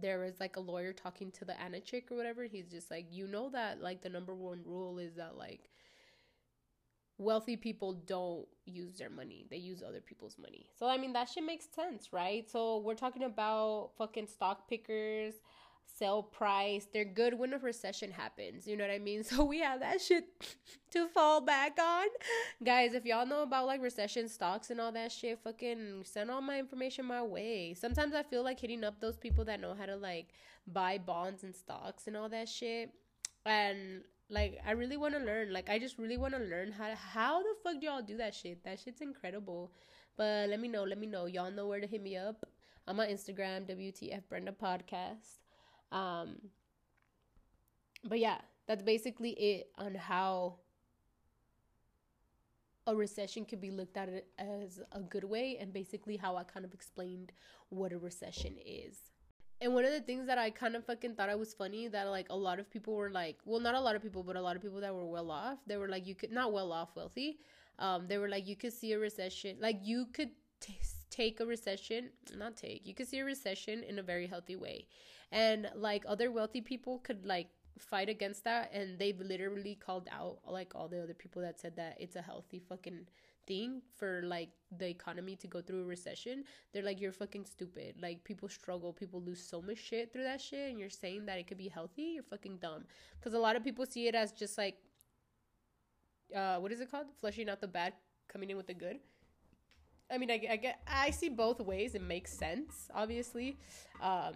there 0.00 0.20
was 0.20 0.40
like 0.40 0.56
a 0.56 0.60
lawyer 0.60 0.92
talking 0.92 1.30
to 1.32 1.44
the 1.44 1.60
Anna 1.60 1.80
chick 1.80 2.08
or 2.10 2.16
whatever. 2.16 2.44
He's 2.44 2.68
just 2.68 2.90
like, 2.90 3.06
you 3.10 3.26
know 3.26 3.50
that 3.50 3.82
like 3.82 4.02
the 4.02 4.08
number 4.08 4.34
one 4.34 4.62
rule 4.64 4.98
is 4.98 5.14
that 5.16 5.36
like 5.36 5.70
wealthy 7.18 7.56
people 7.56 7.92
don't 7.92 8.46
use 8.64 8.94
their 8.96 9.10
money. 9.10 9.46
They 9.50 9.56
use 9.56 9.82
other 9.82 10.00
people's 10.00 10.36
money. 10.38 10.66
So 10.78 10.86
I 10.86 10.96
mean 10.98 11.12
that 11.14 11.28
shit 11.28 11.44
makes 11.44 11.66
sense, 11.74 12.12
right? 12.12 12.48
So 12.48 12.78
we're 12.78 12.94
talking 12.94 13.24
about 13.24 13.90
fucking 13.98 14.28
stock 14.28 14.68
pickers, 14.68 15.34
sell 15.96 16.22
price. 16.22 16.86
They're 16.92 17.04
good 17.04 17.38
when 17.38 17.52
a 17.52 17.58
recession 17.58 18.10
happens. 18.10 18.66
You 18.66 18.76
know 18.76 18.84
what 18.84 18.92
I 18.92 18.98
mean? 18.98 19.24
So 19.28 19.44
we 19.44 19.60
have 19.60 19.80
that 19.80 20.00
shit 20.00 20.24
to 20.92 21.08
fall 21.08 21.40
back 21.40 21.78
on. 21.78 22.06
Guys, 22.64 22.94
if 22.94 23.04
y'all 23.04 23.26
know 23.26 23.42
about 23.42 23.66
like 23.66 23.82
recession 23.82 24.28
stocks 24.28 24.70
and 24.70 24.80
all 24.80 24.92
that 24.92 25.12
shit, 25.12 25.38
fucking 25.42 26.02
send 26.04 26.30
all 26.30 26.40
my 26.40 26.58
information 26.58 27.04
my 27.04 27.22
way. 27.22 27.74
Sometimes 27.74 28.14
I 28.14 28.22
feel 28.22 28.42
like 28.42 28.60
hitting 28.60 28.84
up 28.84 29.00
those 29.00 29.16
people 29.16 29.44
that 29.46 29.60
know 29.60 29.74
how 29.74 29.86
to 29.86 29.96
like 29.96 30.28
buy 30.66 30.98
bonds 30.98 31.44
and 31.44 31.54
stocks 31.54 32.06
and 32.06 32.16
all 32.16 32.28
that 32.28 32.48
shit. 32.48 32.90
And 33.44 34.02
like 34.30 34.58
I 34.66 34.72
really 34.72 34.96
want 34.96 35.14
to 35.14 35.20
learn. 35.20 35.52
Like 35.52 35.68
I 35.68 35.78
just 35.78 35.98
really 35.98 36.16
want 36.16 36.34
to 36.34 36.40
learn 36.40 36.72
how 36.72 36.88
to, 36.88 36.94
how 36.94 37.42
the 37.42 37.54
fuck 37.62 37.80
do 37.80 37.86
y'all 37.86 38.02
do 38.02 38.16
that 38.18 38.34
shit? 38.34 38.64
That 38.64 38.78
shit's 38.78 39.00
incredible. 39.00 39.72
But 40.16 40.48
let 40.48 40.60
me 40.60 40.68
know, 40.68 40.82
let 40.84 40.98
me 40.98 41.06
know. 41.06 41.26
Y'all 41.26 41.50
know 41.50 41.66
where 41.66 41.80
to 41.80 41.86
hit 41.86 42.02
me 42.02 42.16
up. 42.16 42.44
I'm 42.86 42.98
on 43.00 43.08
Instagram, 43.08 43.68
WTF 43.68 44.22
Brenda 44.28 44.52
Podcast. 44.52 45.38
Um, 45.92 46.36
but 48.04 48.18
yeah, 48.18 48.38
that's 48.66 48.82
basically 48.82 49.30
it 49.30 49.70
on 49.76 49.94
how 49.94 50.56
a 52.86 52.94
recession 52.94 53.44
could 53.44 53.60
be 53.60 53.70
looked 53.70 53.96
at 53.96 54.08
as 54.38 54.80
a 54.92 55.00
good 55.00 55.24
way, 55.24 55.58
and 55.60 55.72
basically 55.72 56.16
how 56.16 56.36
I 56.36 56.44
kind 56.44 56.64
of 56.64 56.72
explained 56.72 57.32
what 57.68 57.92
a 57.92 57.98
recession 57.98 58.54
is. 58.64 58.96
And 59.60 59.74
one 59.74 59.84
of 59.84 59.90
the 59.90 60.00
things 60.00 60.26
that 60.26 60.38
I 60.38 60.50
kind 60.50 60.76
of 60.76 60.84
fucking 60.84 61.14
thought 61.14 61.28
I 61.28 61.34
was 61.34 61.52
funny 61.52 61.88
that 61.88 62.04
like 62.08 62.28
a 62.30 62.36
lot 62.36 62.58
of 62.60 62.70
people 62.70 62.94
were 62.94 63.10
like, 63.10 63.38
well, 63.44 63.60
not 63.60 63.74
a 63.74 63.80
lot 63.80 63.96
of 63.96 64.02
people, 64.02 64.22
but 64.22 64.36
a 64.36 64.40
lot 64.40 64.54
of 64.56 64.62
people 64.62 64.80
that 64.80 64.94
were 64.94 65.04
well 65.04 65.30
off, 65.30 65.58
they 65.66 65.76
were 65.76 65.88
like, 65.88 66.06
you 66.06 66.14
could 66.14 66.30
not 66.30 66.52
well 66.52 66.72
off, 66.72 66.90
wealthy. 66.94 67.40
Um, 67.78 68.06
they 68.06 68.18
were 68.18 68.28
like, 68.28 68.46
you 68.46 68.56
could 68.56 68.72
see 68.72 68.92
a 68.92 68.98
recession, 68.98 69.56
like 69.60 69.78
you 69.82 70.06
could 70.12 70.30
t- 70.60 70.78
take 71.10 71.40
a 71.40 71.46
recession, 71.46 72.10
not 72.36 72.56
take, 72.56 72.86
you 72.86 72.94
could 72.94 73.06
see 73.06 73.18
a 73.18 73.24
recession 73.24 73.82
in 73.82 73.98
a 73.98 74.02
very 74.02 74.26
healthy 74.26 74.56
way 74.56 74.86
and 75.30 75.70
like 75.74 76.04
other 76.06 76.30
wealthy 76.30 76.60
people 76.60 76.98
could 76.98 77.24
like 77.26 77.48
fight 77.78 78.08
against 78.08 78.44
that 78.44 78.70
and 78.72 78.98
they've 78.98 79.20
literally 79.20 79.74
called 79.74 80.08
out 80.10 80.38
like 80.46 80.74
all 80.74 80.88
the 80.88 81.00
other 81.00 81.14
people 81.14 81.40
that 81.40 81.60
said 81.60 81.76
that 81.76 81.96
it's 82.00 82.16
a 82.16 82.22
healthy 82.22 82.58
fucking 82.58 83.06
thing 83.48 83.80
for 83.96 84.22
like 84.24 84.50
the 84.76 84.86
economy 84.86 85.34
to 85.34 85.46
go 85.46 85.60
through 85.60 85.82
a 85.82 85.84
recession. 85.84 86.44
They're 86.72 86.82
like 86.82 87.00
you're 87.00 87.12
fucking 87.12 87.46
stupid. 87.46 87.94
Like 88.00 88.22
people 88.22 88.48
struggle. 88.48 88.92
People 88.92 89.22
lose 89.22 89.42
so 89.42 89.62
much 89.62 89.78
shit 89.78 90.12
through 90.12 90.24
that 90.24 90.40
shit 90.40 90.70
and 90.70 90.78
you're 90.78 90.90
saying 90.90 91.26
that 91.26 91.38
it 91.38 91.46
could 91.46 91.56
be 91.56 91.68
healthy? 91.68 92.12
You're 92.14 92.22
fucking 92.22 92.58
dumb. 92.58 92.84
Because 93.18 93.34
a 93.34 93.38
lot 93.38 93.56
of 93.56 93.64
people 93.64 93.86
see 93.86 94.06
it 94.06 94.14
as 94.14 94.32
just 94.32 94.58
like 94.58 94.76
uh 96.36 96.56
what 96.58 96.70
is 96.70 96.80
it 96.80 96.90
called? 96.90 97.06
Flushing 97.20 97.48
out 97.48 97.60
the 97.60 97.68
bad 97.68 97.94
coming 98.28 98.50
in 98.50 98.56
with 98.56 98.66
the 98.66 98.74
good? 98.74 98.98
I 100.10 100.18
mean 100.18 100.30
i, 100.30 100.40
I 100.50 100.56
get 100.56 100.80
i 100.86 101.10
see 101.10 101.30
both 101.30 101.60
ways. 101.60 101.94
It 101.94 102.02
makes 102.02 102.32
sense 102.32 102.88
obviously. 102.94 103.58
Um 104.00 104.34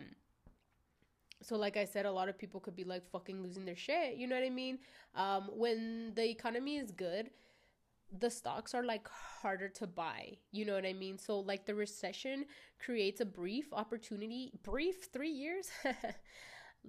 so 1.42 1.56
like 1.56 1.76
i 1.76 1.84
said 1.84 2.06
a 2.06 2.12
lot 2.12 2.28
of 2.28 2.38
people 2.38 2.60
could 2.60 2.76
be 2.76 2.84
like 2.84 3.08
fucking 3.10 3.42
losing 3.42 3.64
their 3.64 3.76
shit 3.76 4.16
you 4.16 4.26
know 4.26 4.36
what 4.36 4.44
i 4.44 4.50
mean? 4.50 4.78
Um 5.14 5.50
when 5.52 6.12
the 6.14 6.28
economy 6.28 6.76
is 6.76 6.90
good 6.90 7.30
the 8.18 8.28
stocks 8.28 8.74
are 8.74 8.84
like 8.84 9.08
harder 9.08 9.68
to 9.68 9.86
buy 9.86 10.36
you 10.50 10.64
know 10.64 10.74
what 10.74 10.86
i 10.86 10.92
mean? 10.92 11.18
So 11.18 11.40
like 11.40 11.66
the 11.66 11.74
recession 11.74 12.46
creates 12.78 13.20
a 13.20 13.24
brief 13.24 13.72
opportunity 13.72 14.52
brief? 14.62 15.08
3 15.12 15.28
years? 15.28 15.70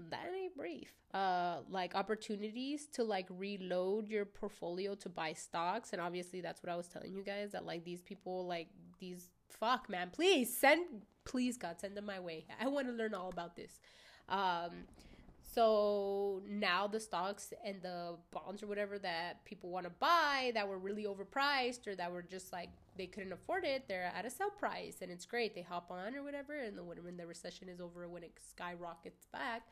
That 0.10 0.26
ain't 0.36 0.58
brief. 0.58 0.92
Uh 1.14 1.58
like 1.70 1.94
opportunities 1.96 2.88
to 2.94 3.04
like 3.04 3.28
reload 3.30 4.08
your 4.08 4.26
portfolio 4.26 4.96
to 4.96 5.10
buy 5.10 5.34
stocks. 5.34 5.94
And 5.94 6.02
obviously 6.02 6.42
that's 6.42 6.64
what 6.64 6.72
i 6.72 6.76
was 6.76 6.88
telling 6.88 7.14
you 7.14 7.24
guys 7.24 7.52
that 7.52 7.66
like 7.66 7.84
these 7.84 8.02
people 8.02 8.48
like 8.48 8.70
these 9.00 9.30
fuck 9.50 9.90
man 9.90 10.10
please 10.12 10.56
send 10.58 10.86
please 11.26 11.58
god 11.58 11.80
send 11.80 11.96
them 11.96 12.06
my 12.06 12.20
way. 12.20 12.46
I 12.60 12.68
want 12.68 12.88
to 12.88 12.94
learn 12.94 13.14
all 13.14 13.30
about 13.30 13.56
this 13.56 13.80
um 14.30 14.72
so 15.54 16.42
now 16.48 16.88
the 16.88 17.00
stocks 17.00 17.54
and 17.64 17.82
the 17.84 18.16
bonds 18.32 18.64
or 18.64 18.68
whatever 18.68 18.98
that 18.98 19.46
people 19.46 19.70
want 19.70 19.86
to 19.86 19.92
buy 20.00 20.52
that 20.56 20.68
were 20.68 20.80
really 20.80 21.06
overpriced 21.06 21.86
or 21.86 21.96
that 21.96 22.12
were 22.12 22.24
just 22.24 22.52
like 22.52 22.70
they 22.98 23.06
couldn't 23.06 23.34
afford 23.34 23.64
it, 23.64 23.88
they're 23.88 24.12
at 24.16 24.26
a 24.26 24.30
sell 24.30 24.50
price 24.50 24.98
and 25.02 25.12
it's 25.12 25.26
great. 25.26 25.56
They 25.56 25.62
hop 25.62 25.92
on 25.92 26.16
or 26.16 26.24
whatever, 26.24 26.54
and 26.54 26.78
then 26.78 26.86
when 26.86 27.18
the 27.18 27.26
recession 27.26 27.70
is 27.70 27.80
over, 27.80 28.08
when 28.08 28.24
it 28.24 28.34
skyrockets 28.50 29.26
back, 29.32 29.64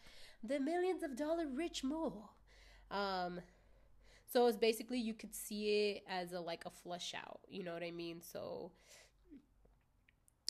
the 0.43 0.59
millions 0.59 1.03
of 1.03 1.15
dollar 1.15 1.47
rich 1.47 1.83
more. 1.83 2.29
Um, 2.89 3.39
so 4.31 4.47
it's 4.47 4.57
basically 4.57 4.99
you 4.99 5.13
could 5.13 5.35
see 5.35 5.91
it 5.91 6.03
as 6.07 6.33
a 6.33 6.39
like 6.39 6.65
a 6.65 6.69
flush 6.69 7.13
out. 7.15 7.41
You 7.49 7.63
know 7.63 7.73
what 7.73 7.83
I 7.83 7.91
mean? 7.91 8.21
So 8.21 8.71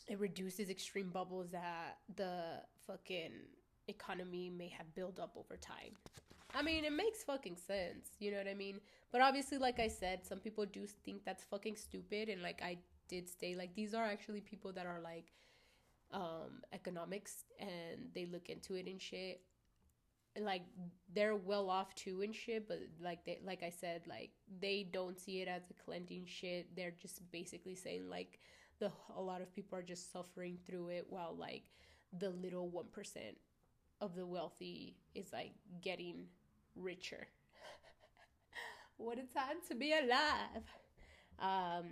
it 0.08 0.20
reduces 0.20 0.70
extreme 0.70 1.10
bubbles 1.10 1.52
that 1.52 1.98
the 2.16 2.62
fucking 2.86 3.32
economy 3.92 4.50
may 4.50 4.70
have 4.70 4.94
built 4.96 5.20
up 5.20 5.36
over 5.38 5.58
time. 5.58 5.94
I 6.54 6.62
mean, 6.62 6.84
it 6.84 6.94
makes 6.94 7.24
fucking 7.24 7.58
sense. 7.58 8.10
You 8.20 8.32
know 8.32 8.38
what 8.38 8.48
I 8.48 8.54
mean? 8.54 8.80
But 9.12 9.22
obviously, 9.22 9.58
like 9.58 9.80
I 9.80 9.88
said, 9.88 10.26
some 10.26 10.40
people 10.40 10.66
do 10.66 10.86
think 11.06 11.24
that's 11.24 11.44
fucking 11.44 11.76
stupid. 11.76 12.30
And 12.30 12.42
like 12.42 12.62
I 12.64 12.78
did 13.08 13.30
say, 13.30 13.56
like 13.56 13.76
these 13.76 13.94
are 13.94 14.06
actually 14.06 14.42
people 14.42 14.72
that 14.74 14.86
are 14.86 15.00
like 15.02 15.32
um 16.14 16.62
economics 16.74 17.46
and 17.58 18.10
they 18.14 18.26
look 18.26 18.50
into 18.50 18.76
it 18.76 18.88
and 18.88 19.02
shit. 19.02 19.42
Like 20.40 20.64
they're 21.14 21.36
well 21.36 21.70
off 21.70 21.94
too 21.96 22.22
and 22.22 22.34
shit, 22.34 22.68
but 22.68 22.80
like 23.02 23.26
they 23.26 23.40
like 23.46 23.64
I 23.64 23.70
said, 23.70 24.02
like 24.08 24.32
they 24.60 24.88
don't 24.92 25.20
see 25.20 25.42
it 25.42 25.48
as 25.48 25.64
a 25.70 25.74
cleansing 25.86 26.26
shit. 26.26 26.76
They're 26.76 26.96
just 27.02 27.30
basically 27.32 27.76
saying 27.76 28.10
like 28.10 28.40
the 28.80 28.92
a 29.16 29.22
lot 29.22 29.42
of 29.42 29.54
people 29.54 29.78
are 29.78 29.84
just 29.84 30.12
suffering 30.12 30.58
through 30.66 30.90
it 30.90 31.06
while 31.10 31.36
like 31.38 31.64
the 32.18 32.30
little 32.30 32.68
one 32.68 32.88
percent 32.92 33.38
of 34.02 34.16
the 34.16 34.26
wealthy 34.26 34.98
is 35.16 35.32
like 35.32 35.54
getting 35.82 36.26
richer. 36.76 37.28
what 38.98 39.18
a 39.18 39.24
time 39.34 39.58
to 39.70 39.76
be 39.76 39.94
alive. 39.94 40.64
Um 41.40 41.86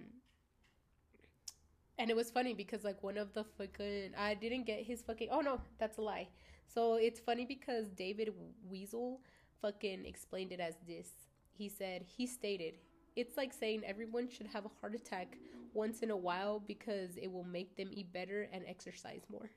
and 1.98 2.10
it 2.10 2.16
was 2.16 2.32
funny 2.32 2.54
because 2.54 2.84
like 2.84 3.02
one 3.04 3.18
of 3.18 3.34
the 3.34 3.44
fucking 3.44 4.14
I 4.18 4.34
didn't 4.34 4.66
get 4.66 4.84
his 4.84 5.02
fucking 5.02 5.30
oh 5.32 5.42
no, 5.42 5.62
that's 5.78 5.98
a 5.98 6.02
lie. 6.02 6.28
So 6.68 6.96
it's 6.96 7.20
funny 7.20 7.46
because 7.46 7.90
David 7.90 8.34
Wessel 8.70 9.22
fucking 9.62 10.06
explained 10.06 10.52
it 10.52 10.60
as 10.60 10.76
this. 10.88 11.10
He 11.52 11.68
said, 11.68 12.04
he 12.04 12.26
stated, 12.28 12.76
it's 13.16 13.36
like 13.36 13.54
saying 13.54 13.82
everyone 13.86 14.30
should 14.30 14.48
have 14.48 14.66
a 14.66 14.72
heart 14.80 14.96
attack 14.96 15.38
once 15.74 16.00
in 16.00 16.12
a 16.12 16.16
while 16.16 16.60
because 16.66 17.18
it 17.18 17.32
will 17.32 17.44
make 17.44 17.76
them 17.76 17.90
eat 17.92 18.14
better 18.14 18.48
and 18.54 18.64
exercise 18.68 19.24
more. 19.30 19.50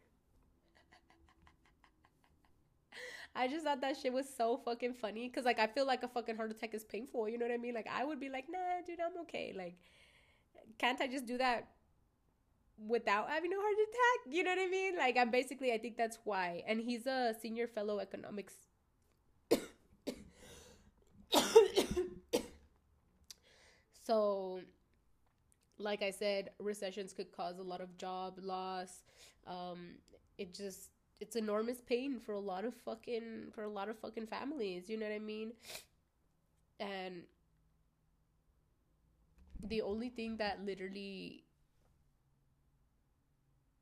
I 3.35 3.49
just 3.49 3.65
thought 3.65 3.81
that 3.81 3.97
shit 3.97 4.13
was 4.13 4.27
so 4.37 4.59
fucking 4.65 4.95
funny 4.95 5.29
because 5.29 5.45
like 5.45 5.59
I 5.59 5.67
feel 5.67 5.87
like 5.87 6.03
a 6.03 6.09
fucking 6.09 6.37
heart 6.37 6.51
attack 6.51 6.75
is 6.75 6.85
painful. 6.85 7.29
You 7.29 7.39
know 7.39 7.47
what 7.47 7.55
I 7.55 7.59
mean? 7.59 7.75
Like 7.75 7.89
I 7.91 8.05
would 8.05 8.21
be 8.21 8.29
like, 8.29 8.45
nah, 8.51 8.59
dude, 8.87 9.01
I'm 9.01 9.19
okay. 9.23 9.55
Like, 9.57 9.77
can't 10.79 11.01
I 11.01 11.07
just 11.07 11.27
do 11.27 11.39
that 11.39 11.69
without 12.87 13.31
having 13.31 13.53
a 13.53 13.57
heart 13.57 13.75
attack? 13.75 14.35
You 14.35 14.45
know 14.45 14.51
what 14.51 14.59
I 14.61 14.69
mean? 14.69 14.99
Like 14.99 15.17
I'm 15.17 15.31
basically, 15.31 15.73
I 15.73 15.79
think 15.79 15.97
that's 15.97 16.19
why. 16.25 16.63
And 16.67 16.79
he's 16.81 17.07
a 17.07 17.35
senior 17.41 17.67
fellow 17.67 18.01
economics. 18.01 18.53
so 24.05 24.61
like 25.79 26.03
I 26.03 26.11
said, 26.11 26.51
recessions 26.59 27.13
could 27.13 27.33
cause 27.33 27.59
a 27.59 27.63
lot 27.63 27.81
of 27.81 27.97
job 27.97 28.39
loss. 28.43 29.03
Um, 29.47 29.97
it 30.39 30.55
just 30.55 30.91
it's 31.23 31.37
enormous 31.37 31.81
pain 31.81 32.19
for 32.19 32.33
a 32.35 32.41
lot 32.41 32.65
of 32.65 32.75
fucking 32.75 33.53
for 33.55 33.63
a 33.63 33.69
lot 33.69 33.89
of 33.89 33.99
fucking 33.99 34.27
families. 34.27 34.91
You 34.91 34.99
know 34.99 35.07
what 35.07 35.15
I 35.15 35.21
mean? 35.21 35.53
And 36.81 37.23
the 39.63 39.83
only 39.83 40.09
thing 40.09 40.37
that 40.39 40.65
literally 40.65 41.45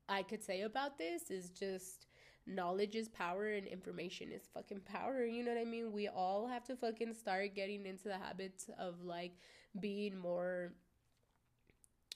I 0.09 0.23
could 0.23 0.43
say 0.43 0.61
about 0.61 0.97
this 0.97 1.31
is 1.31 1.49
just 1.51 2.07
knowledge 2.45 2.95
is 2.95 3.07
power 3.09 3.47
and 3.47 3.67
information 3.67 4.31
is 4.31 4.47
fucking 4.53 4.81
power. 4.81 5.25
You 5.25 5.43
know 5.43 5.53
what 5.53 5.61
I 5.61 5.65
mean? 5.65 5.91
We 5.91 6.07
all 6.07 6.47
have 6.47 6.63
to 6.65 6.75
fucking 6.75 7.13
start 7.13 7.55
getting 7.55 7.85
into 7.85 8.05
the 8.09 8.17
habits 8.17 8.69
of 8.77 9.03
like 9.03 9.33
being 9.79 10.17
more 10.17 10.73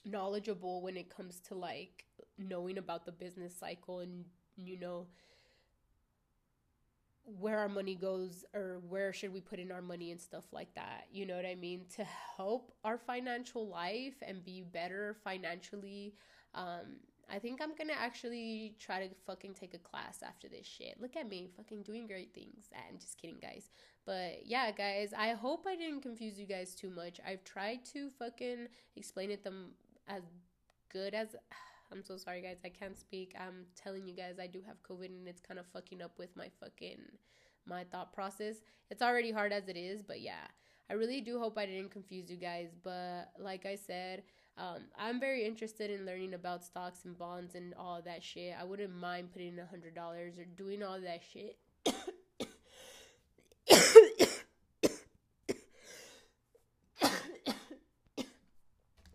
knowledgeable 0.04 0.82
when 0.82 0.96
it 0.96 1.10
comes 1.14 1.40
to 1.40 1.54
like 1.54 2.04
knowing 2.38 2.78
about 2.78 3.04
the 3.04 3.12
business 3.12 3.54
cycle 3.56 4.00
and 4.00 4.24
you 4.56 4.78
know 4.78 5.06
where 7.40 7.58
our 7.58 7.68
money 7.68 7.96
goes 7.96 8.44
or 8.54 8.80
where 8.88 9.12
should 9.12 9.32
we 9.32 9.40
put 9.40 9.58
in 9.58 9.72
our 9.72 9.82
money 9.82 10.12
and 10.12 10.20
stuff 10.20 10.44
like 10.52 10.72
that. 10.74 11.06
You 11.10 11.26
know 11.26 11.34
what 11.34 11.46
i 11.46 11.54
mean? 11.56 11.84
To 11.96 12.06
help 12.36 12.72
our 12.84 12.98
financial 12.98 13.68
life 13.68 14.14
and 14.22 14.44
be 14.44 14.62
better 14.62 15.16
financially 15.24 16.14
um 16.54 16.96
i 17.28 17.38
think 17.38 17.60
i'm 17.60 17.74
gonna 17.74 17.92
actually 17.98 18.74
try 18.78 19.06
to 19.06 19.12
fucking 19.26 19.54
take 19.54 19.74
a 19.74 19.78
class 19.78 20.22
after 20.24 20.48
this 20.48 20.66
shit. 20.66 21.00
Look 21.00 21.16
at 21.16 21.28
me 21.28 21.48
fucking 21.56 21.82
doing 21.82 22.06
great 22.06 22.32
things. 22.32 22.66
I'm 22.74 22.98
just 22.98 23.18
kidding 23.18 23.38
guys. 23.42 23.70
But 24.04 24.46
yeah 24.46 24.70
guys 24.70 25.12
i 25.18 25.30
hope 25.30 25.66
i 25.66 25.74
didn't 25.74 26.02
confuse 26.02 26.38
you 26.38 26.46
guys 26.46 26.74
too 26.76 26.90
much. 26.90 27.18
I've 27.26 27.42
tried 27.42 27.84
to 27.92 28.10
fucking 28.18 28.68
explain 28.94 29.32
it 29.32 29.42
them 29.42 29.72
as 30.06 30.22
good 30.92 31.12
as 31.12 31.34
I'm 31.92 32.02
so 32.02 32.16
sorry, 32.16 32.42
guys. 32.42 32.58
I 32.64 32.68
can't 32.68 32.98
speak. 32.98 33.34
I'm 33.38 33.66
telling 33.80 34.06
you 34.06 34.14
guys, 34.14 34.38
I 34.40 34.46
do 34.46 34.60
have 34.66 34.82
COVID 34.82 35.06
and 35.06 35.28
it's 35.28 35.40
kind 35.40 35.60
of 35.60 35.66
fucking 35.66 36.02
up 36.02 36.18
with 36.18 36.36
my 36.36 36.48
fucking 36.60 37.00
my 37.66 37.84
thought 37.84 38.12
process. 38.12 38.56
It's 38.90 39.02
already 39.02 39.32
hard 39.32 39.52
as 39.52 39.68
it 39.68 39.76
is, 39.76 40.02
but 40.02 40.20
yeah, 40.20 40.46
I 40.88 40.94
really 40.94 41.20
do 41.20 41.38
hope 41.38 41.58
I 41.58 41.66
didn't 41.66 41.90
confuse 41.90 42.30
you 42.30 42.36
guys. 42.36 42.68
But 42.82 43.32
like 43.38 43.66
I 43.66 43.76
said, 43.76 44.22
um, 44.58 44.84
I'm 44.98 45.20
very 45.20 45.44
interested 45.44 45.90
in 45.90 46.06
learning 46.06 46.34
about 46.34 46.64
stocks 46.64 47.04
and 47.04 47.18
bonds 47.18 47.54
and 47.54 47.74
all 47.74 48.00
that 48.04 48.22
shit. 48.22 48.54
I 48.58 48.64
wouldn't 48.64 48.94
mind 48.94 49.32
putting 49.32 49.54
in 49.54 49.58
a 49.58 49.66
hundred 49.66 49.94
dollars 49.94 50.38
or 50.38 50.44
doing 50.44 50.82
all 50.82 51.00
that 51.00 51.20
shit. 51.32 51.58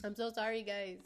I'm 0.03 0.15
so 0.15 0.31
sorry, 0.31 0.64
guys. 0.64 0.98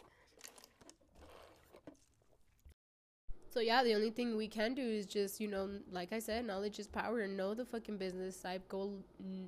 So 3.55 3.61
yeah, 3.61 3.85
the 3.85 3.95
only 3.95 4.09
thing 4.09 4.35
we 4.35 4.49
can 4.49 4.73
do 4.73 4.81
is 4.81 5.05
just, 5.05 5.39
you 5.39 5.47
know, 5.47 5.69
like 5.89 6.11
I 6.11 6.19
said, 6.19 6.45
knowledge 6.45 6.77
is 6.77 6.87
power 6.87 7.25
know 7.25 7.53
the 7.53 7.63
fucking 7.63 7.95
business 7.95 8.35
side. 8.35 8.61
Go 8.67 8.91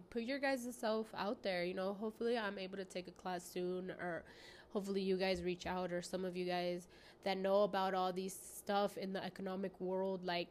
put 0.10 0.24
your 0.24 0.40
guys' 0.40 0.66
self 0.80 1.08
out 1.14 1.44
there. 1.44 1.66
You 1.66 1.74
know, 1.74 1.94
hopefully 2.00 2.38
I'm 2.38 2.58
able 2.58 2.78
to 2.78 2.86
take 2.86 3.10
a 3.10 3.12
class 3.12 3.44
soon 3.44 3.92
or 3.92 4.24
hopefully 4.72 5.02
you 5.02 5.18
guys 5.18 5.44
reach 5.44 5.66
out 5.68 5.92
or 5.92 6.02
some 6.02 6.24
of 6.24 6.38
you 6.38 6.46
guys 6.46 6.88
that 7.26 7.38
know 7.38 7.64
about 7.64 7.94
all 7.94 8.14
these 8.14 8.34
stuff 8.34 8.98
in 8.98 9.12
the 9.12 9.22
economic 9.22 9.78
world 9.82 10.24
like 10.24 10.48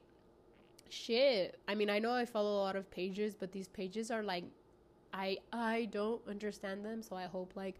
shit. 0.90 1.58
I 1.66 1.74
mean, 1.74 1.88
I 1.88 1.98
know 1.98 2.12
I 2.12 2.26
follow 2.26 2.56
a 2.56 2.62
lot 2.62 2.76
of 2.76 2.90
pages, 2.90 3.34
but 3.34 3.52
these 3.52 3.68
pages 3.68 4.10
are 4.10 4.22
like 4.22 4.44
I 5.14 5.38
I 5.50 5.88
don't 5.90 6.20
understand 6.28 6.84
them, 6.84 7.02
so 7.02 7.16
I 7.16 7.24
hope 7.24 7.56
like 7.56 7.76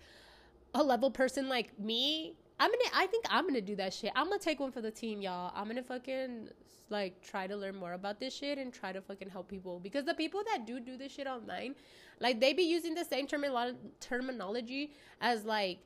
a 0.74 0.82
level 0.82 1.10
person 1.10 1.50
like 1.50 1.78
me 1.78 2.34
I'm 2.58 2.70
gonna. 2.70 2.90
I 2.94 3.06
think 3.06 3.26
I'm 3.28 3.46
gonna 3.46 3.60
do 3.60 3.76
that 3.76 3.92
shit. 3.92 4.12
I'm 4.16 4.28
gonna 4.28 4.38
take 4.38 4.60
one 4.60 4.72
for 4.72 4.80
the 4.80 4.90
team, 4.90 5.20
y'all. 5.20 5.52
I'm 5.54 5.66
gonna 5.66 5.82
fucking 5.82 6.48
like 6.88 7.20
try 7.20 7.46
to 7.46 7.56
learn 7.56 7.76
more 7.76 7.92
about 7.92 8.20
this 8.20 8.34
shit 8.34 8.58
and 8.58 8.72
try 8.72 8.92
to 8.92 9.00
fucking 9.00 9.28
help 9.28 9.48
people 9.48 9.80
because 9.80 10.04
the 10.04 10.14
people 10.14 10.42
that 10.52 10.66
do 10.66 10.80
do 10.80 10.96
this 10.96 11.12
shit 11.12 11.26
online, 11.26 11.74
like 12.20 12.40
they 12.40 12.52
be 12.52 12.62
using 12.62 12.94
the 12.94 13.04
same 13.04 13.26
termino- 13.26 13.76
terminology 14.00 14.92
as 15.20 15.44
like 15.44 15.80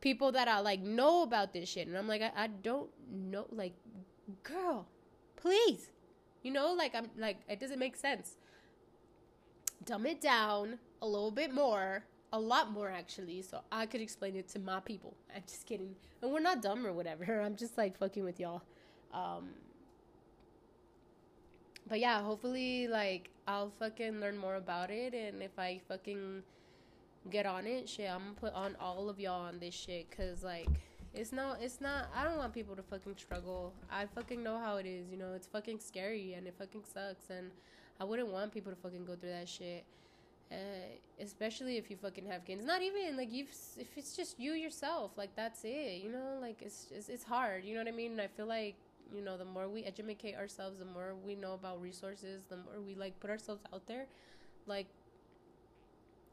people 0.00 0.32
that 0.32 0.48
I 0.48 0.60
like 0.60 0.80
know 0.80 1.22
about 1.22 1.52
this 1.52 1.68
shit, 1.68 1.86
and 1.86 1.96
I'm 1.96 2.08
like, 2.08 2.22
I, 2.22 2.32
I 2.36 2.46
don't 2.48 2.90
know, 3.10 3.46
like, 3.50 3.74
girl, 4.42 4.88
please, 5.36 5.90
you 6.42 6.52
know, 6.52 6.72
like 6.72 6.94
I'm 6.94 7.10
like 7.16 7.38
it 7.48 7.60
doesn't 7.60 7.78
make 7.78 7.96
sense. 7.96 8.36
Dumb 9.84 10.06
it 10.06 10.20
down 10.20 10.78
a 11.00 11.06
little 11.06 11.30
bit 11.30 11.54
more 11.54 12.04
a 12.32 12.38
lot 12.38 12.70
more 12.70 12.90
actually, 12.90 13.42
so 13.42 13.60
I 13.72 13.86
could 13.86 14.00
explain 14.00 14.36
it 14.36 14.48
to 14.50 14.58
my 14.58 14.80
people. 14.80 15.14
I'm 15.34 15.42
just 15.46 15.66
kidding. 15.66 15.94
And 16.22 16.32
we're 16.32 16.40
not 16.40 16.62
dumb 16.62 16.86
or 16.86 16.92
whatever. 16.92 17.40
I'm 17.44 17.56
just 17.56 17.78
like 17.78 17.98
fucking 17.98 18.24
with 18.24 18.38
y'all. 18.40 18.62
Um, 19.12 19.50
but 21.88 22.00
yeah, 22.00 22.20
hopefully 22.22 22.86
like 22.88 23.30
I'll 23.46 23.72
fucking 23.78 24.20
learn 24.20 24.36
more 24.36 24.56
about 24.56 24.90
it 24.90 25.14
and 25.14 25.42
if 25.42 25.58
I 25.58 25.80
fucking 25.88 26.42
get 27.30 27.46
on 27.46 27.66
it, 27.66 27.88
shit, 27.88 28.10
I'm 28.10 28.20
gonna 28.20 28.32
put 28.32 28.52
on 28.52 28.76
all 28.78 29.08
of 29.08 29.18
y'all 29.18 29.40
on 29.46 29.58
this 29.58 29.74
shit 29.74 30.10
cuz 30.10 30.42
like 30.42 30.68
it's 31.14 31.32
not 31.32 31.62
it's 31.62 31.80
not 31.80 32.10
I 32.14 32.24
don't 32.24 32.36
want 32.36 32.52
people 32.52 32.76
to 32.76 32.82
fucking 32.82 33.16
struggle. 33.16 33.72
I 33.90 34.04
fucking 34.06 34.42
know 34.42 34.58
how 34.58 34.76
it 34.76 34.84
is, 34.84 35.10
you 35.10 35.16
know. 35.16 35.32
It's 35.32 35.46
fucking 35.46 35.80
scary 35.80 36.34
and 36.34 36.46
it 36.46 36.54
fucking 36.58 36.84
sucks 36.84 37.30
and 37.30 37.50
I 37.98 38.04
wouldn't 38.04 38.28
want 38.28 38.52
people 38.52 38.70
to 38.70 38.76
fucking 38.76 39.06
go 39.06 39.16
through 39.16 39.30
that 39.30 39.48
shit. 39.48 39.84
Uh, 40.50 40.96
especially 41.20 41.76
if 41.76 41.90
you 41.90 41.96
fucking 41.96 42.24
have 42.26 42.44
kids. 42.44 42.64
Not 42.64 42.80
even 42.80 43.16
like 43.16 43.30
you've 43.30 43.50
if 43.76 43.98
it's 43.98 44.16
just 44.16 44.40
you 44.40 44.52
yourself, 44.52 45.12
like 45.16 45.36
that's 45.36 45.64
it. 45.64 46.02
You 46.02 46.10
know, 46.10 46.38
like 46.40 46.62
it's 46.62 46.86
just 46.86 47.10
it's 47.10 47.24
hard. 47.24 47.64
You 47.64 47.74
know 47.74 47.80
what 47.80 47.88
I 47.88 47.96
mean? 47.96 48.12
And 48.12 48.20
I 48.20 48.28
feel 48.28 48.46
like 48.46 48.76
you 49.14 49.22
know 49.22 49.36
the 49.36 49.44
more 49.44 49.68
we 49.68 49.84
educate 49.84 50.36
ourselves, 50.36 50.78
the 50.78 50.86
more 50.86 51.14
we 51.26 51.34
know 51.34 51.52
about 51.52 51.82
resources, 51.82 52.44
the 52.48 52.56
more 52.56 52.80
we 52.84 52.94
like 52.94 53.20
put 53.20 53.28
ourselves 53.28 53.62
out 53.74 53.86
there, 53.86 54.06
like 54.66 54.86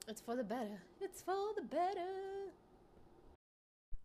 it's 0.07 0.21
for 0.21 0.35
the 0.35 0.43
better. 0.43 0.81
It's 1.01 1.21
for 1.21 1.35
the 1.55 1.63
better. 1.63 2.53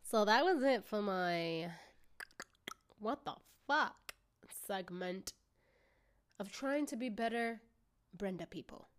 So 0.03 0.25
that 0.25 0.45
was 0.45 0.63
it 0.65 0.85
for 0.85 1.03
my 1.03 1.71
what 2.99 3.25
the 3.25 3.35
fuck 3.67 4.15
segment 4.67 5.33
of 6.41 6.51
trying 6.51 6.87
to 6.87 6.97
be 6.97 7.09
better 7.09 7.61
Brenda 8.17 8.47
people. 8.47 8.90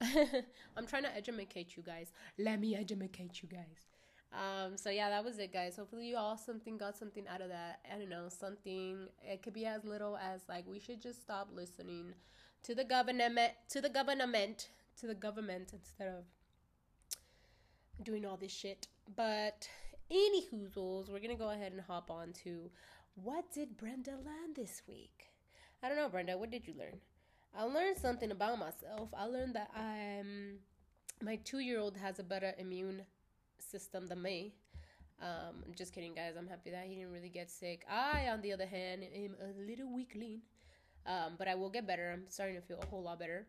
I'm 0.76 0.86
trying 0.86 1.04
to 1.04 1.16
educate 1.16 1.76
you 1.76 1.82
guys. 1.82 2.12
Let 2.38 2.60
me 2.60 2.76
educate 2.76 3.42
you 3.42 3.48
guys. 3.48 3.86
Um, 4.32 4.76
so 4.76 4.90
yeah, 4.90 5.08
that 5.08 5.24
was 5.24 5.38
it, 5.38 5.52
guys. 5.52 5.76
Hopefully 5.76 6.08
you 6.08 6.16
all 6.16 6.36
something 6.36 6.76
got 6.76 6.96
something 6.96 7.26
out 7.28 7.40
of 7.40 7.48
that. 7.48 7.80
I 7.92 7.98
don't 7.98 8.10
know, 8.10 8.28
something. 8.28 9.08
It 9.22 9.42
could 9.42 9.54
be 9.54 9.64
as 9.64 9.84
little 9.84 10.16
as 10.16 10.42
like 10.48 10.66
we 10.68 10.78
should 10.78 11.00
just 11.00 11.22
stop 11.22 11.48
listening 11.54 12.14
to 12.64 12.74
the 12.74 12.84
government, 12.84 13.52
to 13.70 13.80
the 13.80 13.88
government, 13.88 14.68
to 15.00 15.06
the 15.06 15.14
government 15.14 15.72
instead 15.72 16.08
of 16.08 16.24
doing 18.04 18.26
all 18.26 18.36
this 18.36 18.52
shit. 18.52 18.88
But 19.14 19.68
any 20.10 20.42
hoozles, 20.46 21.08
we're 21.10 21.20
gonna 21.20 21.36
go 21.36 21.50
ahead 21.50 21.72
and 21.72 21.80
hop 21.80 22.10
on 22.10 22.32
to 22.44 22.70
what 23.14 23.50
did 23.52 23.78
Brenda 23.78 24.12
learn 24.12 24.52
this 24.54 24.82
week? 24.86 25.28
I 25.82 25.88
don't 25.88 25.96
know, 25.96 26.08
Brenda. 26.08 26.36
What 26.36 26.50
did 26.50 26.66
you 26.66 26.74
learn? 26.78 27.00
I 27.58 27.64
learned 27.64 27.96
something 27.96 28.30
about 28.30 28.58
myself. 28.58 29.08
I 29.16 29.24
learned 29.24 29.54
that 29.54 29.70
I'm 29.74 30.58
my 31.22 31.36
two 31.36 31.60
year 31.60 31.80
old 31.80 31.96
has 31.96 32.18
a 32.18 32.22
better 32.22 32.52
immune 32.58 33.02
system 33.58 34.06
than 34.06 34.20
me. 34.20 34.52
Um, 35.22 35.62
I'm 35.66 35.74
just 35.74 35.94
kidding, 35.94 36.14
guys. 36.14 36.34
I'm 36.38 36.46
happy 36.46 36.70
that 36.70 36.84
he 36.86 36.94
didn't 36.94 37.12
really 37.12 37.30
get 37.30 37.50
sick. 37.50 37.86
I, 37.90 38.28
on 38.28 38.42
the 38.42 38.52
other 38.52 38.66
hand, 38.66 39.02
am 39.02 39.34
a 39.40 39.58
little 39.58 39.90
weakling, 39.90 40.42
um, 41.06 41.36
but 41.38 41.48
I 41.48 41.54
will 41.54 41.70
get 41.70 41.86
better. 41.86 42.10
I'm 42.12 42.24
starting 42.28 42.56
to 42.56 42.60
feel 42.60 42.78
a 42.82 42.86
whole 42.86 43.02
lot 43.02 43.18
better. 43.18 43.46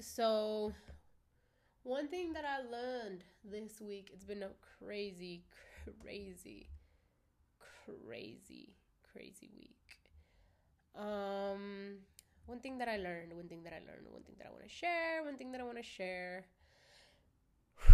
So, 0.00 0.74
one 1.82 2.08
thing 2.08 2.34
that 2.34 2.44
I 2.44 2.58
learned 2.70 3.24
this 3.42 3.80
week, 3.80 4.10
it's 4.12 4.24
been 4.24 4.42
a 4.42 4.50
crazy, 4.78 5.44
crazy, 6.02 6.68
crazy, 8.06 8.74
crazy 9.10 9.48
week. 9.56 9.74
Um, 10.94 12.00
one 12.46 12.60
thing 12.60 12.78
that 12.78 12.88
I 12.88 12.96
learned, 12.96 13.32
one 13.34 13.48
thing 13.48 13.62
that 13.64 13.72
I 13.72 13.78
learned, 13.78 14.06
one 14.10 14.22
thing 14.22 14.36
that 14.38 14.46
I 14.46 14.50
want 14.50 14.64
to 14.64 14.68
share, 14.68 15.22
one 15.24 15.36
thing 15.36 15.52
that 15.52 15.60
I 15.60 15.64
want 15.64 15.78
to 15.78 15.82
share. 15.82 16.44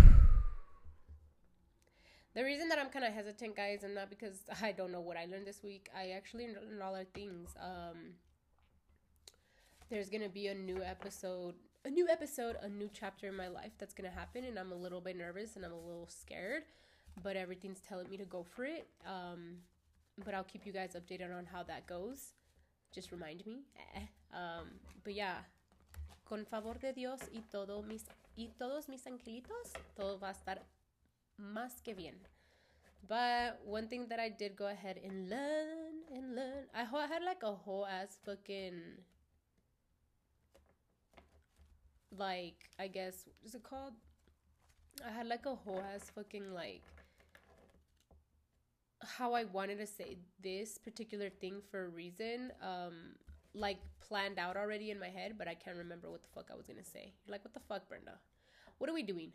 the 2.34 2.44
reason 2.44 2.68
that 2.68 2.78
I'm 2.78 2.88
kind 2.88 3.04
of 3.04 3.12
hesitant, 3.12 3.56
guys, 3.56 3.84
and 3.84 3.94
not 3.94 4.10
because 4.10 4.40
I 4.62 4.72
don't 4.72 4.92
know 4.92 5.00
what 5.00 5.16
I 5.16 5.26
learned 5.26 5.46
this 5.46 5.62
week. 5.62 5.88
I 5.96 6.10
actually 6.10 6.48
learned 6.48 6.80
a 6.80 6.84
lot 6.84 7.00
of 7.00 7.08
things. 7.08 7.54
Um, 7.60 8.14
there's 9.88 10.10
gonna 10.10 10.28
be 10.28 10.48
a 10.48 10.54
new 10.54 10.82
episode, 10.82 11.54
a 11.84 11.90
new 11.90 12.08
episode, 12.08 12.56
a 12.60 12.68
new 12.68 12.90
chapter 12.92 13.28
in 13.28 13.36
my 13.36 13.48
life 13.48 13.72
that's 13.78 13.94
gonna 13.94 14.10
happen, 14.10 14.44
and 14.44 14.58
I'm 14.58 14.72
a 14.72 14.76
little 14.76 15.00
bit 15.00 15.16
nervous 15.16 15.56
and 15.56 15.64
I'm 15.64 15.72
a 15.72 15.80
little 15.80 16.08
scared, 16.08 16.64
but 17.22 17.36
everything's 17.36 17.80
telling 17.80 18.08
me 18.10 18.16
to 18.16 18.24
go 18.24 18.42
for 18.42 18.64
it. 18.64 18.88
Um, 19.06 19.58
but 20.24 20.34
I'll 20.34 20.44
keep 20.44 20.66
you 20.66 20.72
guys 20.72 20.94
updated 20.94 21.36
on 21.36 21.46
how 21.46 21.62
that 21.64 21.86
goes. 21.86 22.34
Just 22.92 23.12
remind 23.12 23.46
me. 23.46 23.62
Eh. 23.96 24.06
Um, 24.32 24.80
but 25.04 25.14
yeah, 25.14 25.44
con 26.24 26.44
favor 26.46 26.78
de 26.78 26.92
Dios 26.92 27.20
y 27.32 27.42
todo 27.50 27.82
mis 27.82 28.04
y 28.36 28.50
todos 28.58 28.88
mis 28.88 29.06
angelitos, 29.06 29.72
todo 29.96 30.18
va 30.18 30.28
a 30.28 30.32
estar 30.32 30.62
más 31.36 31.82
que 31.82 31.94
bien. 31.94 32.16
But 33.08 33.60
one 33.64 33.88
thing 33.88 34.06
that 34.08 34.20
I 34.20 34.28
did 34.28 34.56
go 34.56 34.66
ahead 34.66 34.98
and 35.02 35.28
learn 35.28 36.04
and 36.14 36.34
learn, 36.36 36.64
I 36.74 36.84
had 36.84 37.22
like 37.22 37.42
a 37.42 37.52
whole 37.52 37.86
ass 37.86 38.18
fucking 38.24 39.02
like 42.16 42.68
I 42.78 42.88
guess 42.88 43.24
what 43.26 43.36
is 43.44 43.54
it 43.54 43.62
called? 43.62 43.94
I 45.06 45.10
had 45.10 45.26
like 45.26 45.46
a 45.46 45.54
whole 45.54 45.82
ass 45.94 46.10
fucking 46.14 46.52
like 46.52 46.82
how 49.02 49.32
I 49.32 49.44
wanted 49.44 49.78
to 49.78 49.86
say 49.86 50.18
this 50.42 50.78
particular 50.78 51.30
thing 51.30 51.62
for 51.70 51.86
a 51.86 51.88
reason. 51.88 52.52
Um 52.62 53.16
like 53.54 53.78
planned 54.00 54.38
out 54.38 54.56
already 54.56 54.90
in 54.90 54.98
my 54.98 55.08
head, 55.08 55.34
but 55.38 55.48
I 55.48 55.54
can't 55.54 55.76
remember 55.76 56.10
what 56.10 56.22
the 56.22 56.28
fuck 56.34 56.50
I 56.52 56.56
was 56.56 56.66
gonna 56.66 56.84
say. 56.84 57.12
You're 57.24 57.32
like, 57.32 57.44
what 57.44 57.54
the 57.54 57.60
fuck, 57.60 57.88
Brenda? 57.88 58.18
What 58.78 58.90
are 58.90 58.94
we 58.94 59.02
doing? 59.02 59.32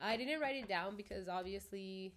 I 0.00 0.16
didn't 0.16 0.40
write 0.40 0.56
it 0.56 0.68
down 0.68 0.96
because 0.96 1.28
obviously 1.28 2.14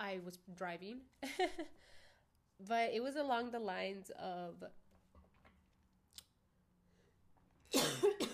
I 0.00 0.20
was 0.24 0.38
driving. 0.56 1.00
but 2.68 2.90
it 2.92 3.02
was 3.02 3.16
along 3.16 3.50
the 3.50 3.58
lines 3.58 4.10
of 4.18 4.62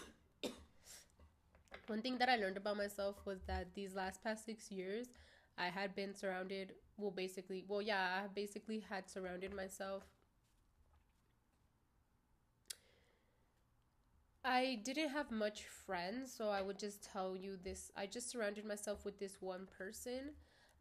one 1.86 2.03
thing 2.03 2.19
that 2.19 2.28
I 2.28 2.36
learned 2.36 2.57
about 2.57 2.77
myself 2.77 3.16
was 3.24 3.41
that 3.47 3.74
these 3.74 3.95
last 3.95 4.23
past 4.23 4.45
six 4.47 4.70
years 4.70 5.09
I 5.59 5.66
had 5.66 5.95
been 5.95 6.15
surrounded 6.15 6.73
well 6.97 7.11
basically 7.11 7.65
well 7.69 7.82
yeah, 7.82 8.23
I 8.24 8.28
basically 8.35 8.81
had 8.89 9.09
surrounded 9.11 9.55
myself 9.55 10.05
I 14.45 14.79
didn't 14.85 15.09
have 15.09 15.31
much 15.31 15.62
friends, 15.87 16.33
so 16.37 16.51
I 16.51 16.61
would 16.61 16.79
just 16.79 17.03
tell 17.03 17.35
you 17.35 17.57
this. 17.62 17.91
I 17.97 18.05
just 18.05 18.31
surrounded 18.31 18.66
myself 18.66 19.05
with 19.05 19.19
this 19.19 19.39
one 19.41 19.66
person 19.79 20.33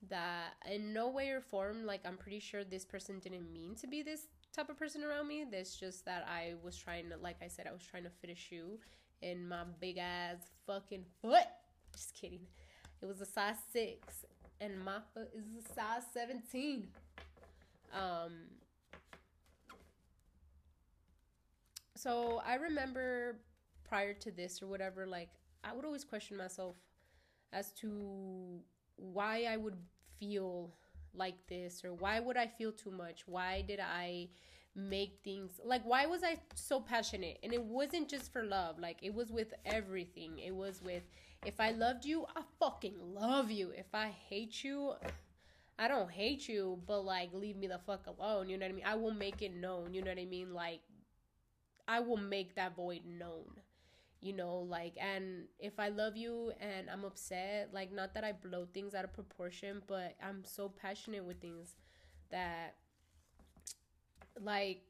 that, 0.09 0.55
in 0.69 0.91
no 0.91 1.07
way 1.09 1.29
or 1.29 1.39
form, 1.39 1.85
like, 1.85 2.01
I'm 2.05 2.17
pretty 2.17 2.41
sure 2.41 2.65
this 2.65 2.83
person 2.83 3.19
didn't 3.19 3.53
mean 3.53 3.75
to 3.75 3.87
be 3.87 4.01
this 4.03 4.27
type 4.53 4.69
of 4.69 4.77
person 4.77 5.01
around 5.01 5.29
me. 5.29 5.45
It's 5.49 5.77
just 5.77 6.03
that 6.03 6.27
I 6.29 6.55
was 6.61 6.75
trying 6.75 7.09
to, 7.11 7.17
like 7.17 7.37
I 7.41 7.47
said, 7.47 7.65
I 7.65 7.71
was 7.71 7.83
trying 7.89 8.03
to 8.03 8.09
fit 8.09 8.31
a 8.31 8.35
shoe 8.35 8.79
in 9.21 9.47
my 9.47 9.63
big 9.79 9.97
ass 9.97 10.39
fucking 10.67 11.05
foot. 11.21 11.47
Just 11.93 12.13
kidding. 12.15 12.41
It 13.01 13.05
was 13.05 13.21
a 13.21 13.25
size 13.25 13.55
6, 13.71 14.25
and 14.59 14.77
my 14.83 14.97
foot 15.13 15.29
is 15.33 15.65
a 15.65 15.73
size 15.73 16.03
17. 16.13 16.87
Um, 17.93 18.33
so 21.95 22.41
I 22.45 22.55
remember 22.55 23.37
prior 23.93 24.11
to 24.15 24.31
this 24.31 24.59
or 24.63 24.65
whatever, 24.65 25.05
like 25.05 25.29
I 25.63 25.71
would 25.71 25.85
always 25.85 26.03
question 26.03 26.35
myself 26.35 26.75
as 27.51 27.71
to 27.73 28.59
why 28.95 29.45
I 29.47 29.55
would 29.55 29.77
feel 30.19 30.73
like 31.13 31.35
this 31.47 31.85
or 31.85 31.93
why 31.93 32.19
would 32.19 32.35
I 32.35 32.47
feel 32.47 32.71
too 32.71 32.89
much? 32.89 33.21
Why 33.27 33.61
did 33.61 33.79
I 33.79 34.29
make 34.75 35.19
things 35.23 35.61
like 35.63 35.83
why 35.83 36.07
was 36.07 36.23
I 36.23 36.39
so 36.55 36.79
passionate? 36.79 37.37
And 37.43 37.53
it 37.53 37.61
wasn't 37.61 38.09
just 38.09 38.33
for 38.33 38.41
love, 38.41 38.79
like 38.79 38.97
it 39.03 39.13
was 39.13 39.31
with 39.31 39.53
everything. 39.63 40.39
It 40.39 40.55
was 40.55 40.81
with 40.81 41.03
if 41.45 41.59
I 41.59 41.69
loved 41.69 42.03
you, 42.03 42.25
I 42.35 42.41
fucking 42.59 42.95
love 42.99 43.51
you. 43.51 43.73
If 43.77 43.93
I 43.93 44.07
hate 44.27 44.63
you, 44.63 44.93
I 45.77 45.87
don't 45.87 46.09
hate 46.09 46.49
you, 46.49 46.79
but 46.87 47.01
like 47.01 47.29
leave 47.31 47.57
me 47.57 47.67
the 47.67 47.77
fuck 47.85 48.07
alone. 48.07 48.49
You 48.49 48.57
know 48.57 48.65
what 48.65 48.71
I 48.71 48.75
mean? 48.75 48.85
I 48.87 48.95
will 48.95 49.13
make 49.13 49.43
it 49.43 49.55
known. 49.55 49.93
You 49.93 50.01
know 50.01 50.09
what 50.09 50.19
I 50.19 50.25
mean? 50.25 50.51
Like 50.51 50.81
I 51.87 51.99
will 51.99 52.17
make 52.17 52.55
that 52.55 52.75
void 52.75 53.01
known 53.05 53.61
you 54.23 54.33
know 54.33 54.59
like 54.69 54.97
and 54.99 55.43
if 55.59 55.79
i 55.79 55.89
love 55.89 56.15
you 56.15 56.51
and 56.61 56.89
i'm 56.89 57.03
upset 57.03 57.69
like 57.73 57.91
not 57.91 58.13
that 58.13 58.23
i 58.23 58.31
blow 58.31 58.65
things 58.73 58.95
out 58.95 59.03
of 59.03 59.13
proportion 59.13 59.81
but 59.87 60.15
i'm 60.23 60.43
so 60.43 60.69
passionate 60.69 61.23
with 61.23 61.39
things 61.41 61.75
that 62.31 62.75
like 64.41 64.81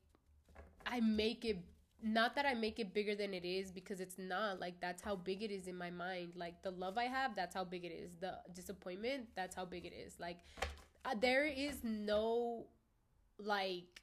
i 0.85 0.99
make 0.99 1.43
it 1.45 1.57
not 2.03 2.35
that 2.35 2.45
i 2.45 2.53
make 2.53 2.79
it 2.79 2.93
bigger 2.93 3.15
than 3.15 3.33
it 3.33 3.45
is 3.45 3.71
because 3.71 3.99
it's 4.01 4.17
not 4.19 4.59
like 4.59 4.79
that's 4.81 5.01
how 5.01 5.15
big 5.15 5.41
it 5.41 5.51
is 5.51 5.67
in 5.67 5.77
my 5.77 5.89
mind. 5.89 6.33
Like 6.35 6.61
the 6.61 6.71
love 6.71 6.97
i 6.97 7.05
have 7.05 7.33
that's 7.33 7.55
how 7.55 7.63
big 7.63 7.85
it 7.85 7.93
is. 7.93 8.11
The 8.19 8.33
disappointment 8.53 9.27
that's 9.35 9.55
how 9.55 9.63
big 9.63 9.85
it 9.85 9.93
is. 9.93 10.19
Like 10.19 10.39
uh, 11.05 11.15
there 11.19 11.45
is 11.45 11.77
no 11.83 12.65
like 13.39 14.01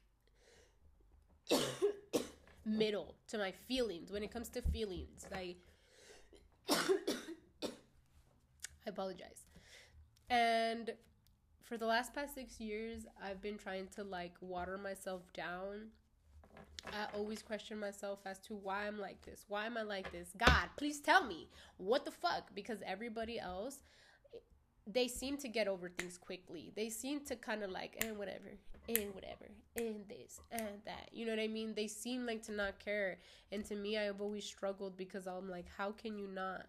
middle 2.65 3.15
to 3.27 3.37
my 3.37 3.51
feelings 3.51 4.11
when 4.11 4.23
it 4.23 4.31
comes 4.31 4.49
to 4.49 4.61
feelings. 4.61 5.25
I 5.33 5.55
I 6.69 6.75
apologize. 8.87 9.45
And 10.29 10.93
for 11.61 11.77
the 11.77 11.85
last 11.85 12.13
past 12.13 12.35
6 12.35 12.59
years, 12.59 13.05
I've 13.23 13.41
been 13.41 13.57
trying 13.57 13.87
to 13.95 14.03
like 14.03 14.33
water 14.41 14.77
myself 14.77 15.21
down 15.33 15.91
I 16.87 17.15
always 17.15 17.41
question 17.41 17.79
myself 17.79 18.19
as 18.25 18.39
to 18.39 18.55
why 18.55 18.87
I'm 18.87 18.99
like 18.99 19.21
this. 19.23 19.45
Why 19.47 19.65
am 19.65 19.77
I 19.77 19.83
like 19.83 20.11
this? 20.11 20.29
God, 20.37 20.69
please 20.77 20.99
tell 20.99 21.25
me 21.25 21.47
what 21.77 22.05
the 22.05 22.11
fuck 22.11 22.53
because 22.55 22.79
everybody 22.85 23.39
else 23.39 23.83
they 24.87 25.07
seem 25.07 25.37
to 25.37 25.47
get 25.47 25.67
over 25.67 25.89
things 25.89 26.17
quickly. 26.17 26.71
They 26.75 26.89
seem 26.89 27.23
to 27.25 27.35
kind 27.35 27.63
of 27.63 27.69
like 27.69 28.03
and 28.03 28.17
whatever, 28.17 28.57
and 28.95 29.13
whatever, 29.13 29.49
and 29.77 30.07
this 30.07 30.39
and 30.51 30.81
that. 30.85 31.09
You 31.11 31.25
know 31.25 31.31
what 31.33 31.41
I 31.41 31.47
mean? 31.47 31.73
They 31.75 31.87
seem 31.87 32.25
like 32.25 32.41
to 32.43 32.51
not 32.51 32.79
care. 32.79 33.19
And 33.51 33.65
to 33.65 33.75
me, 33.75 33.97
I've 33.97 34.21
always 34.21 34.45
struggled 34.45 34.97
because 34.97 35.27
I'm 35.27 35.49
like, 35.49 35.65
how 35.77 35.91
can 35.91 36.17
you 36.17 36.27
not? 36.27 36.67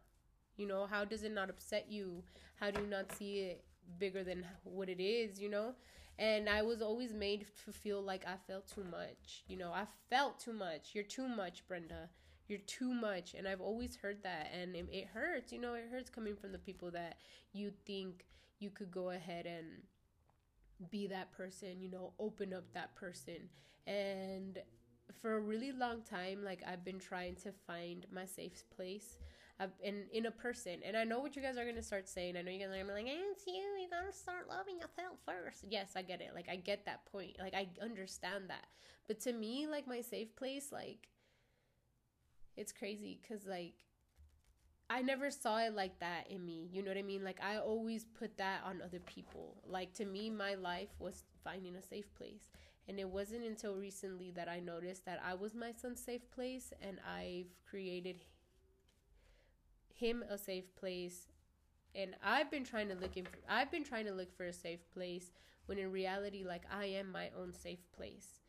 You 0.56 0.66
know, 0.66 0.86
how 0.86 1.04
does 1.04 1.22
it 1.22 1.32
not 1.32 1.50
upset 1.50 1.86
you? 1.88 2.22
How 2.56 2.70
do 2.70 2.80
you 2.80 2.86
not 2.86 3.12
see 3.16 3.40
it 3.40 3.64
bigger 3.98 4.22
than 4.22 4.44
what 4.64 4.88
it 4.88 5.02
is? 5.02 5.40
You 5.40 5.48
know? 5.48 5.74
And 6.18 6.48
I 6.48 6.62
was 6.62 6.82
always 6.82 7.12
made 7.12 7.46
to 7.64 7.72
feel 7.72 8.02
like 8.02 8.24
I 8.26 8.36
felt 8.46 8.68
too 8.68 8.84
much. 8.84 9.44
You 9.48 9.56
know, 9.56 9.72
I 9.72 9.86
felt 10.10 10.38
too 10.38 10.52
much. 10.52 10.90
You're 10.92 11.04
too 11.04 11.26
much, 11.26 11.66
Brenda. 11.66 12.10
You're 12.48 12.58
too 12.66 12.92
much. 12.92 13.34
And 13.34 13.48
I've 13.48 13.62
always 13.62 13.96
heard 13.96 14.22
that. 14.22 14.50
And 14.52 14.76
it, 14.76 14.86
it 14.92 15.08
hurts. 15.12 15.52
You 15.52 15.60
know, 15.60 15.74
it 15.74 15.88
hurts 15.90 16.10
coming 16.10 16.36
from 16.36 16.52
the 16.52 16.58
people 16.58 16.90
that 16.90 17.16
you 17.52 17.72
think 17.86 18.26
you 18.58 18.70
could 18.70 18.90
go 18.90 19.10
ahead 19.10 19.46
and 19.46 19.66
be 20.90 21.06
that 21.08 21.32
person, 21.32 21.80
you 21.80 21.90
know, 21.90 22.12
open 22.18 22.52
up 22.52 22.64
that 22.74 22.94
person. 22.94 23.48
And 23.86 24.58
for 25.20 25.36
a 25.36 25.40
really 25.40 25.72
long 25.72 26.02
time, 26.02 26.44
like 26.44 26.62
I've 26.66 26.84
been 26.84 26.98
trying 26.98 27.36
to 27.36 27.52
find 27.66 28.06
my 28.12 28.24
safe 28.24 28.62
place. 28.74 29.18
I've, 29.60 29.70
in 29.82 30.04
in 30.12 30.26
a 30.26 30.30
person, 30.30 30.80
and 30.84 30.96
I 30.96 31.04
know 31.04 31.20
what 31.20 31.36
you 31.36 31.42
guys 31.42 31.56
are 31.56 31.64
gonna 31.64 31.82
start 31.82 32.08
saying. 32.08 32.36
I 32.36 32.42
know 32.42 32.50
you 32.50 32.58
guys 32.58 32.68
are 32.68 32.78
gonna 32.78 32.86
be 32.86 32.92
like, 32.92 33.06
"It's 33.06 33.46
you. 33.46 33.52
You 33.52 33.88
gotta 33.90 34.12
start 34.12 34.48
loving 34.48 34.76
yourself 34.76 35.18
first. 35.26 35.64
Yes, 35.68 35.92
I 35.94 36.02
get 36.02 36.20
it. 36.20 36.30
Like 36.34 36.48
I 36.48 36.56
get 36.56 36.86
that 36.86 37.04
point. 37.06 37.36
Like 37.38 37.54
I 37.54 37.68
understand 37.80 38.48
that. 38.48 38.66
But 39.06 39.20
to 39.20 39.32
me, 39.32 39.66
like 39.66 39.86
my 39.86 40.00
safe 40.00 40.34
place, 40.36 40.72
like 40.72 41.08
it's 42.56 42.72
crazy 42.72 43.20
because 43.20 43.46
like 43.46 43.74
I 44.92 45.00
never 45.00 45.30
saw 45.30 45.56
it 45.56 45.74
like 45.74 45.98
that 46.00 46.26
in 46.28 46.44
me. 46.44 46.68
You 46.70 46.82
know 46.82 46.90
what 46.90 46.98
I 46.98 47.02
mean? 47.02 47.24
Like 47.24 47.40
I 47.42 47.56
always 47.56 48.04
put 48.04 48.36
that 48.36 48.60
on 48.62 48.82
other 48.82 49.00
people. 49.00 49.56
Like 49.66 49.94
to 49.94 50.04
me, 50.04 50.28
my 50.28 50.52
life 50.54 50.90
was 50.98 51.24
finding 51.42 51.76
a 51.76 51.82
safe 51.82 52.14
place. 52.14 52.42
And 52.86 53.00
it 53.00 53.08
wasn't 53.08 53.46
until 53.46 53.74
recently 53.74 54.32
that 54.32 54.50
I 54.50 54.60
noticed 54.60 55.06
that 55.06 55.22
I 55.26 55.32
was 55.32 55.54
my 55.54 55.72
son's 55.72 56.04
safe 56.04 56.30
place 56.30 56.74
and 56.82 56.98
I've 57.08 57.46
created 57.64 58.16
him 59.94 60.22
a 60.28 60.36
safe 60.36 60.76
place. 60.76 61.26
And 61.94 62.14
I've 62.22 62.50
been 62.50 62.64
trying 62.64 62.88
to 62.88 62.94
look 62.94 63.16
in 63.16 63.24
for, 63.24 63.38
I've 63.48 63.70
been 63.70 63.84
trying 63.84 64.04
to 64.06 64.12
look 64.12 64.36
for 64.36 64.44
a 64.44 64.52
safe 64.52 64.80
place 64.92 65.30
when 65.64 65.78
in 65.78 65.90
reality 65.90 66.44
like 66.44 66.64
I 66.70 66.84
am 66.84 67.10
my 67.10 67.30
own 67.40 67.54
safe 67.54 67.90
place 67.96 68.42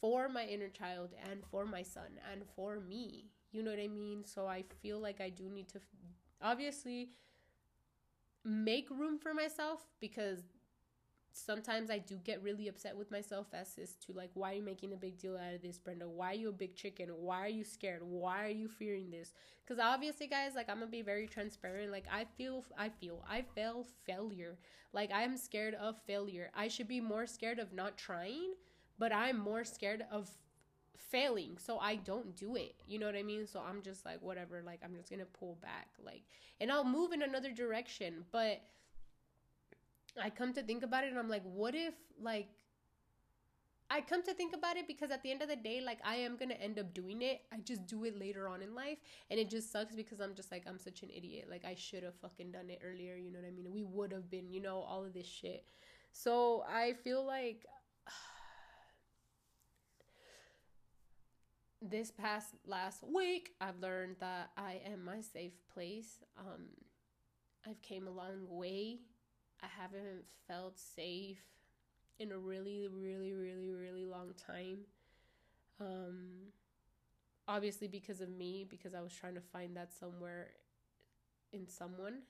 for 0.00 0.28
my 0.28 0.44
inner 0.44 0.68
child 0.68 1.10
and 1.30 1.44
for 1.52 1.64
my 1.64 1.82
son 1.82 2.18
and 2.32 2.42
for 2.56 2.80
me. 2.80 3.26
You 3.54 3.62
know 3.62 3.70
what 3.70 3.80
I 3.80 3.88
mean? 3.88 4.24
So 4.24 4.48
I 4.48 4.64
feel 4.82 4.98
like 5.00 5.20
I 5.20 5.30
do 5.30 5.44
need 5.48 5.68
to 5.68 5.80
obviously 6.42 7.10
make 8.44 8.90
room 8.90 9.18
for 9.18 9.32
myself 9.32 9.86
because 10.00 10.40
sometimes 11.32 11.90
I 11.90 11.98
do 11.98 12.16
get 12.16 12.42
really 12.42 12.68
upset 12.68 12.96
with 12.96 13.10
myself 13.10 13.48
as 13.54 13.78
is 13.78 13.96
to 14.06 14.12
like, 14.12 14.30
why 14.34 14.52
are 14.52 14.56
you 14.56 14.62
making 14.62 14.92
a 14.92 14.96
big 14.96 15.18
deal 15.18 15.36
out 15.36 15.54
of 15.54 15.62
this, 15.62 15.78
Brenda? 15.78 16.08
Why 16.08 16.32
are 16.32 16.36
you 16.36 16.48
a 16.50 16.52
big 16.52 16.76
chicken? 16.76 17.08
Why 17.10 17.42
are 17.42 17.48
you 17.48 17.64
scared? 17.64 18.02
Why 18.02 18.44
are 18.44 18.50
you 18.50 18.68
fearing 18.68 19.10
this? 19.10 19.32
Because 19.64 19.80
obviously, 19.82 20.26
guys, 20.28 20.54
like 20.56 20.68
I'm 20.68 20.78
gonna 20.80 20.90
be 20.90 21.02
very 21.02 21.26
transparent. 21.26 21.92
Like 21.92 22.06
I 22.12 22.26
feel, 22.36 22.64
I 22.78 22.88
feel, 22.88 23.24
I 23.28 23.42
feel 23.54 23.86
failure. 24.04 24.58
Like 24.92 25.10
I'm 25.14 25.36
scared 25.36 25.74
of 25.74 25.96
failure. 26.06 26.50
I 26.54 26.68
should 26.68 26.88
be 26.88 27.00
more 27.00 27.26
scared 27.26 27.58
of 27.60 27.72
not 27.72 27.96
trying, 27.96 28.54
but 28.98 29.12
I'm 29.12 29.38
more 29.38 29.64
scared 29.64 30.04
of 30.10 30.30
failing 30.96 31.56
so 31.58 31.78
i 31.78 31.96
don't 31.96 32.36
do 32.36 32.56
it 32.56 32.74
you 32.86 32.98
know 32.98 33.06
what 33.06 33.14
i 33.16 33.22
mean? 33.22 33.46
So 33.46 33.60
i'm 33.60 33.82
just 33.82 34.04
like 34.04 34.20
whatever 34.22 34.62
like 34.64 34.80
i'm 34.84 34.94
just 34.94 35.10
gonna 35.10 35.24
pull 35.24 35.58
back 35.60 35.88
like 36.04 36.22
and 36.60 36.70
i'll 36.70 36.84
move 36.84 37.12
in 37.12 37.22
another 37.22 37.50
direction 37.52 38.24
but 38.32 38.60
i 40.20 40.30
come 40.30 40.52
to 40.52 40.62
think 40.62 40.82
about 40.82 41.04
it 41.04 41.10
and 41.10 41.18
i'm 41.18 41.28
like 41.28 41.42
what 41.44 41.74
if 41.74 41.94
like 42.20 42.48
i 43.90 44.00
come 44.00 44.22
to 44.22 44.32
think 44.34 44.54
about 44.54 44.76
it 44.76 44.86
because 44.86 45.10
at 45.10 45.22
the 45.22 45.30
end 45.30 45.42
of 45.42 45.48
the 45.48 45.56
day 45.56 45.80
like 45.84 45.98
i 46.04 46.14
am 46.14 46.36
gonna 46.36 46.54
end 46.54 46.78
up 46.78 46.92
doing 46.94 47.22
it. 47.22 47.42
I 47.52 47.58
just 47.58 47.86
do 47.86 48.04
it 48.04 48.18
later 48.18 48.48
on 48.48 48.62
in 48.62 48.74
life 48.74 48.98
and 49.30 49.38
it 49.38 49.50
just 49.50 49.70
sucks 49.70 49.94
because 49.94 50.20
i'm 50.20 50.34
just 50.34 50.50
like 50.50 50.64
i'm 50.66 50.78
such 50.78 51.02
an 51.02 51.10
idiot. 51.10 51.46
Like 51.50 51.64
i 51.64 51.74
should 51.74 52.02
have 52.02 52.14
fucking 52.14 52.52
done 52.52 52.70
it 52.70 52.80
earlier 52.84 53.16
you 53.16 53.30
know 53.30 53.38
what 53.40 53.48
i 53.48 53.50
mean? 53.50 53.70
We 53.72 53.82
would 53.82 54.12
have 54.12 54.30
been 54.30 54.50
you 54.50 54.60
know 54.60 54.80
all 54.80 55.04
of 55.04 55.12
this 55.12 55.26
shit. 55.26 55.64
So 56.12 56.64
i 56.68 56.92
feel 56.92 57.24
like 57.26 57.66
this 61.90 62.10
past 62.10 62.54
last 62.66 63.04
week 63.06 63.50
i've 63.60 63.78
learned 63.78 64.16
that 64.18 64.50
i 64.56 64.80
am 64.90 65.04
my 65.04 65.20
safe 65.20 65.52
place. 65.72 66.18
Um 66.38 66.68
i've 67.68 67.80
came 67.82 68.06
a 68.06 68.10
long 68.10 68.46
way. 68.48 69.00
I 69.62 69.66
haven't 69.66 70.24
felt 70.48 70.78
safe 70.78 71.42
in 72.18 72.32
a 72.32 72.38
really 72.38 72.88
really 72.90 73.34
really 73.34 73.70
really 73.70 74.06
long 74.06 74.32
time. 74.46 74.78
Um 75.78 76.52
obviously 77.46 77.86
because 77.88 78.22
of 78.22 78.30
me 78.30 78.66
because 78.68 78.94
i 78.94 79.02
was 79.02 79.12
trying 79.12 79.34
to 79.34 79.40
find 79.40 79.76
that 79.76 79.92
somewhere 79.92 80.48
in 81.52 81.68
someone 81.68 82.20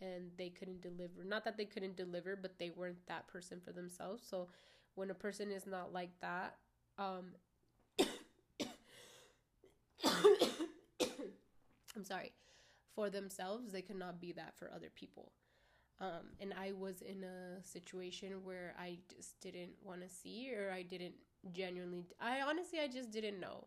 and 0.00 0.32
they 0.36 0.48
couldn't 0.48 0.80
deliver 0.82 1.22
not 1.24 1.44
that 1.44 1.56
they 1.56 1.64
couldn't 1.64 1.96
deliver 1.96 2.34
but 2.34 2.58
they 2.58 2.70
weren't 2.70 3.06
that 3.06 3.28
person 3.28 3.60
for 3.64 3.70
themselves. 3.72 4.24
So 4.28 4.48
when 4.96 5.10
a 5.10 5.14
person 5.14 5.52
is 5.52 5.66
not 5.66 5.92
like 5.92 6.10
that 6.20 6.56
um 6.98 7.34
I'm 11.96 12.04
sorry, 12.04 12.32
for 12.94 13.10
themselves, 13.10 13.72
they 13.72 13.82
could 13.82 13.98
not 13.98 14.20
be 14.20 14.32
that 14.32 14.54
for 14.58 14.70
other 14.74 14.90
people. 14.94 15.32
Um, 16.00 16.34
and 16.40 16.54
I 16.58 16.72
was 16.72 17.02
in 17.02 17.24
a 17.24 17.62
situation 17.64 18.32
where 18.44 18.74
I 18.78 18.98
just 19.14 19.40
didn't 19.40 19.72
want 19.82 20.02
to 20.02 20.08
see, 20.08 20.52
or 20.54 20.72
I 20.72 20.82
didn't 20.82 21.14
genuinely, 21.52 22.04
I 22.20 22.42
honestly, 22.42 22.80
I 22.80 22.88
just 22.88 23.12
didn't 23.12 23.40
know, 23.40 23.66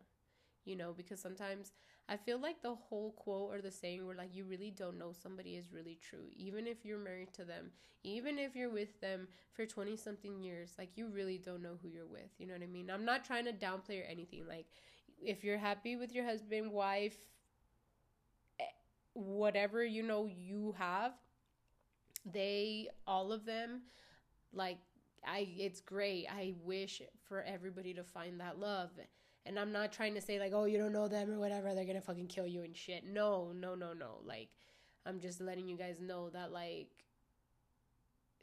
you 0.65 0.75
know, 0.75 0.93
because 0.95 1.21
sometimes 1.21 1.71
I 2.09 2.17
feel 2.17 2.39
like 2.39 2.61
the 2.61 2.75
whole 2.75 3.13
quote 3.13 3.53
or 3.53 3.61
the 3.61 3.71
saying 3.71 4.05
where 4.05 4.15
like 4.15 4.35
you 4.35 4.45
really 4.45 4.71
don't 4.71 4.99
know 4.99 5.13
somebody 5.13 5.55
is 5.55 5.73
really 5.73 5.97
true. 6.01 6.27
Even 6.35 6.67
if 6.67 6.85
you're 6.85 6.99
married 6.99 7.33
to 7.35 7.45
them, 7.45 7.71
even 8.03 8.39
if 8.39 8.55
you're 8.55 8.71
with 8.71 8.99
them 9.01 9.27
for 9.53 9.65
20 9.65 9.97
something 9.97 10.41
years, 10.41 10.73
like 10.77 10.91
you 10.95 11.07
really 11.09 11.37
don't 11.37 11.63
know 11.63 11.77
who 11.81 11.89
you're 11.89 12.07
with. 12.07 12.31
You 12.39 12.47
know 12.47 12.53
what 12.53 12.63
I 12.63 12.67
mean? 12.67 12.89
I'm 12.91 13.05
not 13.05 13.25
trying 13.25 13.45
to 13.45 13.53
downplay 13.53 14.01
or 14.01 14.05
anything. 14.09 14.45
Like, 14.47 14.67
if 15.23 15.43
you're 15.43 15.57
happy 15.57 15.95
with 15.95 16.13
your 16.13 16.25
husband, 16.25 16.71
wife, 16.71 17.17
eh, 18.59 18.63
whatever 19.13 19.83
you 19.83 20.03
know 20.03 20.25
you 20.25 20.75
have 20.77 21.13
they 22.31 22.87
all 23.05 23.31
of 23.31 23.45
them 23.45 23.81
like 24.53 24.77
i 25.25 25.47
it's 25.57 25.81
great. 25.81 26.27
I 26.29 26.53
wish 26.63 27.01
for 27.27 27.41
everybody 27.41 27.93
to 27.93 28.03
find 28.03 28.39
that 28.39 28.59
love. 28.59 28.91
And 29.45 29.57
i'm 29.57 29.71
not 29.71 29.91
trying 29.91 30.13
to 30.15 30.21
say 30.21 30.39
like 30.39 30.51
oh 30.53 30.65
you 30.65 30.77
don't 30.77 30.93
know 30.93 31.07
them 31.07 31.31
or 31.31 31.39
whatever 31.39 31.73
they're 31.73 31.85
gonna 31.85 32.01
fucking 32.01 32.27
kill 32.27 32.47
you 32.47 32.63
and 32.63 32.75
shit. 32.75 33.05
No 33.05 33.51
no 33.53 33.75
no 33.75 33.93
no. 33.93 34.19
Like 34.25 34.49
i'm 35.05 35.19
just 35.19 35.41
letting 35.41 35.67
you 35.67 35.77
guys 35.77 35.99
know 35.99 36.29
that 36.29 36.51
like 36.51 36.89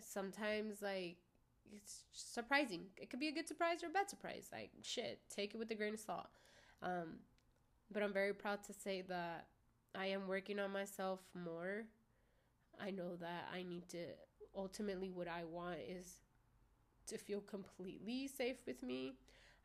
sometimes 0.01 0.83
like 0.83 1.17
it's 1.73 2.05
surprising. 2.13 2.83
It 2.97 3.11
could 3.11 3.21
be 3.21 3.29
a 3.29 3.33
good 3.33 3.49
surprise 3.49 3.83
or 3.83 3.87
a 3.87 3.91
bad 3.91 4.11
surprise. 4.11 4.49
Like 4.53 4.71
shit 4.83 5.21
take 5.31 5.55
it 5.55 5.59
with 5.59 5.71
a 5.71 5.75
grain 5.75 5.95
of 5.95 6.01
salt 6.01 6.27
um 6.83 7.19
but 7.91 8.03
i'm 8.03 8.13
very 8.13 8.35
proud 8.35 8.63
to 8.65 8.73
say 8.73 9.03
that 9.03 9.47
I 9.95 10.07
am 10.07 10.27
working 10.27 10.59
on 10.59 10.73
myself 10.73 11.21
more. 11.35 11.85
I 12.81 12.91
know 12.91 13.15
that 13.17 13.49
I 13.55 13.63
need 13.63 13.89
to 13.91 13.99
ultimately 14.57 15.11
what 15.11 15.29
I 15.29 15.45
want 15.45 15.79
is 15.89 16.19
to 17.07 17.19
feel 17.19 17.41
completely 17.41 18.29
safe 18.29 18.57
with 18.67 18.83
me. 18.83 19.15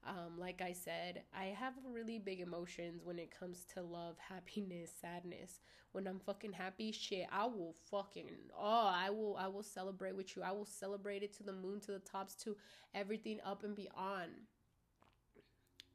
Um, 0.08 0.40
like 0.40 0.62
I 0.62 0.72
said, 0.72 1.24
I 1.38 1.46
have 1.46 1.74
really 1.92 2.20
big 2.20 2.40
emotions 2.40 3.02
when 3.04 3.20
it 3.20 3.38
comes 3.38 3.66
to 3.74 3.82
love, 3.82 4.18
happiness, 4.30 4.92
sadness. 5.02 5.60
When 5.92 6.08
I'm 6.08 6.20
fucking 6.20 6.54
happy, 6.54 6.92
shit, 6.92 7.26
I 7.32 7.46
will 7.46 7.76
fucking 7.90 8.30
oh, 8.58 8.92
I 8.94 9.10
will 9.10 9.36
I 9.38 9.48
will 9.48 9.64
celebrate 9.64 10.16
with 10.16 10.38
you. 10.38 10.44
I 10.44 10.52
will 10.52 10.66
celebrate 10.66 11.24
it 11.24 11.36
to 11.38 11.44
the 11.44 11.54
moon, 11.54 11.80
to 11.82 11.92
the 11.92 12.00
tops, 12.00 12.36
to 12.44 12.56
everything 12.94 13.40
up 13.44 13.64
and 13.64 13.76
beyond 13.76 14.30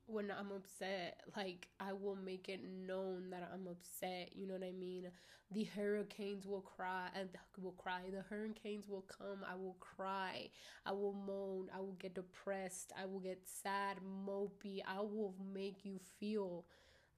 when 0.07 0.31
I'm 0.31 0.53
upset, 0.53 1.21
like 1.37 1.69
I 1.81 1.93
will 1.93 2.17
make 2.17 2.49
it 2.49 2.61
known 2.87 3.31
that 3.31 3.51
I'm 3.53 3.67
upset. 3.67 4.31
You 4.35 4.47
know 4.47 4.55
what 4.55 4.63
I 4.63 4.73
mean? 4.73 5.07
The 5.53 5.65
hurricanes 5.65 6.47
will 6.47 6.61
cry 6.63 7.09
and 7.19 7.29
will 7.61 7.73
cry. 7.73 8.01
The 8.13 8.23
hurricanes 8.23 8.89
will 8.89 9.05
come. 9.09 9.45
I 9.49 9.55
will 9.55 9.77
cry. 9.81 10.49
I 10.85 10.93
will 10.93 11.13
moan. 11.13 11.69
I 11.75 11.81
will 11.81 11.97
get 11.99 12.15
depressed. 12.15 12.93
I 13.01 13.07
will 13.07 13.21
get 13.21 13.41
sad, 13.45 13.99
mopey. 14.27 14.81
I 14.87 15.01
will 15.01 15.35
make 15.53 15.85
you 15.85 16.01
feel 16.19 16.65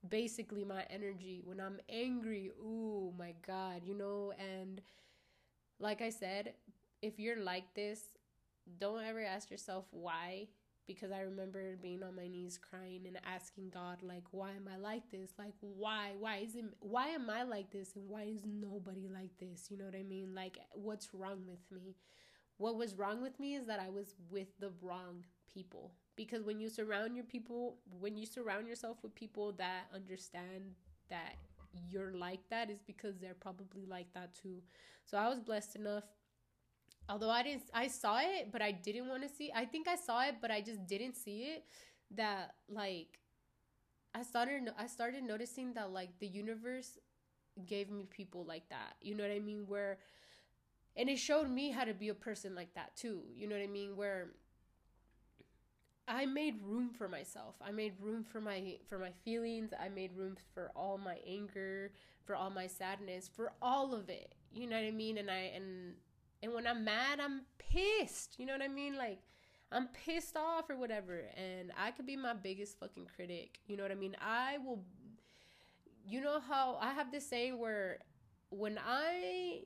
basically 0.08 0.64
my 0.64 0.84
energy 0.90 1.42
when 1.44 1.60
I'm 1.60 1.78
angry. 1.88 2.50
Ooh, 2.60 3.12
my 3.18 3.34
God, 3.46 3.82
you 3.84 3.94
know, 3.94 4.32
and 4.38 4.80
like 5.78 6.00
I 6.02 6.10
said, 6.10 6.54
if 7.02 7.18
you're 7.18 7.40
like 7.40 7.74
this, 7.74 8.00
don't 8.78 9.02
ever 9.04 9.22
ask 9.22 9.50
yourself 9.50 9.84
why 9.90 10.48
because 10.86 11.10
I 11.10 11.20
remember 11.20 11.76
being 11.80 12.02
on 12.02 12.16
my 12.16 12.28
knees 12.28 12.58
crying 12.58 13.02
and 13.06 13.18
asking 13.24 13.70
God 13.70 13.98
like 14.02 14.24
why 14.30 14.50
am 14.50 14.68
I 14.72 14.76
like 14.78 15.10
this? 15.10 15.32
Like 15.38 15.54
why? 15.60 16.12
Why 16.18 16.38
is 16.38 16.54
it 16.54 16.64
why 16.80 17.08
am 17.08 17.28
I 17.30 17.42
like 17.42 17.70
this 17.70 17.94
and 17.96 18.08
why 18.08 18.22
is 18.22 18.42
nobody 18.46 19.08
like 19.12 19.36
this? 19.38 19.70
You 19.70 19.78
know 19.78 19.84
what 19.86 19.96
I 19.96 20.02
mean? 20.02 20.34
Like 20.34 20.58
what's 20.74 21.12
wrong 21.14 21.40
with 21.48 21.60
me? 21.70 21.96
What 22.58 22.76
was 22.76 22.94
wrong 22.94 23.22
with 23.22 23.38
me 23.38 23.54
is 23.54 23.66
that 23.66 23.80
I 23.80 23.90
was 23.90 24.14
with 24.30 24.48
the 24.58 24.70
wrong 24.80 25.24
people. 25.52 25.92
Because 26.16 26.42
when 26.42 26.58
you 26.58 26.70
surround 26.70 27.14
your 27.14 27.24
people, 27.24 27.76
when 28.00 28.16
you 28.16 28.24
surround 28.26 28.66
yourself 28.66 28.98
with 29.02 29.14
people 29.14 29.52
that 29.52 29.84
understand 29.94 30.74
that 31.10 31.36
you're 31.90 32.12
like 32.12 32.40
that 32.50 32.70
is 32.70 32.80
because 32.86 33.18
they're 33.18 33.34
probably 33.34 33.84
like 33.86 34.12
that 34.14 34.34
too. 34.34 34.62
So 35.04 35.18
I 35.18 35.28
was 35.28 35.40
blessed 35.40 35.76
enough 35.76 36.04
although 37.08 37.30
I 37.30 37.42
didn't 37.42 37.64
I 37.74 37.88
saw 37.88 38.18
it, 38.20 38.50
but 38.52 38.62
I 38.62 38.72
didn't 38.72 39.08
want 39.08 39.22
to 39.22 39.28
see. 39.28 39.52
I 39.54 39.64
think 39.64 39.88
I 39.88 39.96
saw 39.96 40.22
it, 40.24 40.36
but 40.40 40.50
I 40.50 40.60
just 40.60 40.86
didn't 40.86 41.14
see 41.16 41.42
it. 41.44 41.64
That 42.14 42.54
like 42.68 43.18
I 44.14 44.22
started 44.22 44.70
I 44.78 44.86
started 44.86 45.24
noticing 45.24 45.74
that 45.74 45.92
like 45.92 46.18
the 46.18 46.26
universe 46.26 46.98
gave 47.66 47.90
me 47.90 48.06
people 48.10 48.44
like 48.44 48.68
that. 48.70 48.96
You 49.00 49.14
know 49.14 49.24
what 49.24 49.32
I 49.32 49.40
mean? 49.40 49.64
Where 49.66 49.98
and 50.96 51.08
it 51.10 51.18
showed 51.18 51.50
me 51.50 51.70
how 51.70 51.84
to 51.84 51.94
be 51.94 52.08
a 52.08 52.14
person 52.14 52.54
like 52.54 52.74
that 52.74 52.96
too. 52.96 53.22
You 53.34 53.48
know 53.48 53.56
what 53.56 53.64
I 53.64 53.68
mean? 53.68 53.96
Where 53.96 54.30
I 56.08 56.24
made 56.26 56.62
room 56.62 56.90
for 56.90 57.08
myself. 57.08 57.56
I 57.60 57.72
made 57.72 57.94
room 58.00 58.22
for 58.24 58.40
my 58.40 58.78
for 58.88 58.98
my 58.98 59.10
feelings. 59.24 59.72
I 59.78 59.88
made 59.88 60.16
room 60.16 60.36
for 60.54 60.70
all 60.76 60.98
my 60.98 61.18
anger, 61.26 61.92
for 62.24 62.36
all 62.36 62.50
my 62.50 62.66
sadness, 62.68 63.28
for 63.28 63.52
all 63.60 63.92
of 63.94 64.08
it. 64.08 64.34
You 64.52 64.68
know 64.68 64.76
what 64.76 64.84
I 64.86 64.92
mean? 64.92 65.18
And 65.18 65.30
I 65.30 65.50
and 65.54 65.94
and 66.46 66.54
when 66.54 66.66
I'm 66.66 66.84
mad, 66.84 67.18
I'm 67.18 67.42
pissed. 67.58 68.38
You 68.38 68.46
know 68.46 68.52
what 68.52 68.62
I 68.62 68.68
mean? 68.68 68.96
Like 68.96 69.18
I'm 69.72 69.88
pissed 69.88 70.36
off 70.36 70.70
or 70.70 70.76
whatever. 70.76 71.24
And 71.36 71.72
I 71.76 71.90
could 71.90 72.06
be 72.06 72.16
my 72.16 72.34
biggest 72.34 72.78
fucking 72.78 73.08
critic. 73.16 73.58
You 73.66 73.76
know 73.76 73.82
what 73.82 73.90
I 73.90 73.96
mean? 73.96 74.16
I 74.22 74.58
will 74.58 74.84
you 76.08 76.20
know 76.20 76.38
how 76.38 76.78
I 76.80 76.92
have 76.92 77.10
this 77.10 77.28
saying 77.28 77.58
where 77.58 77.98
when 78.50 78.78
I 78.78 79.62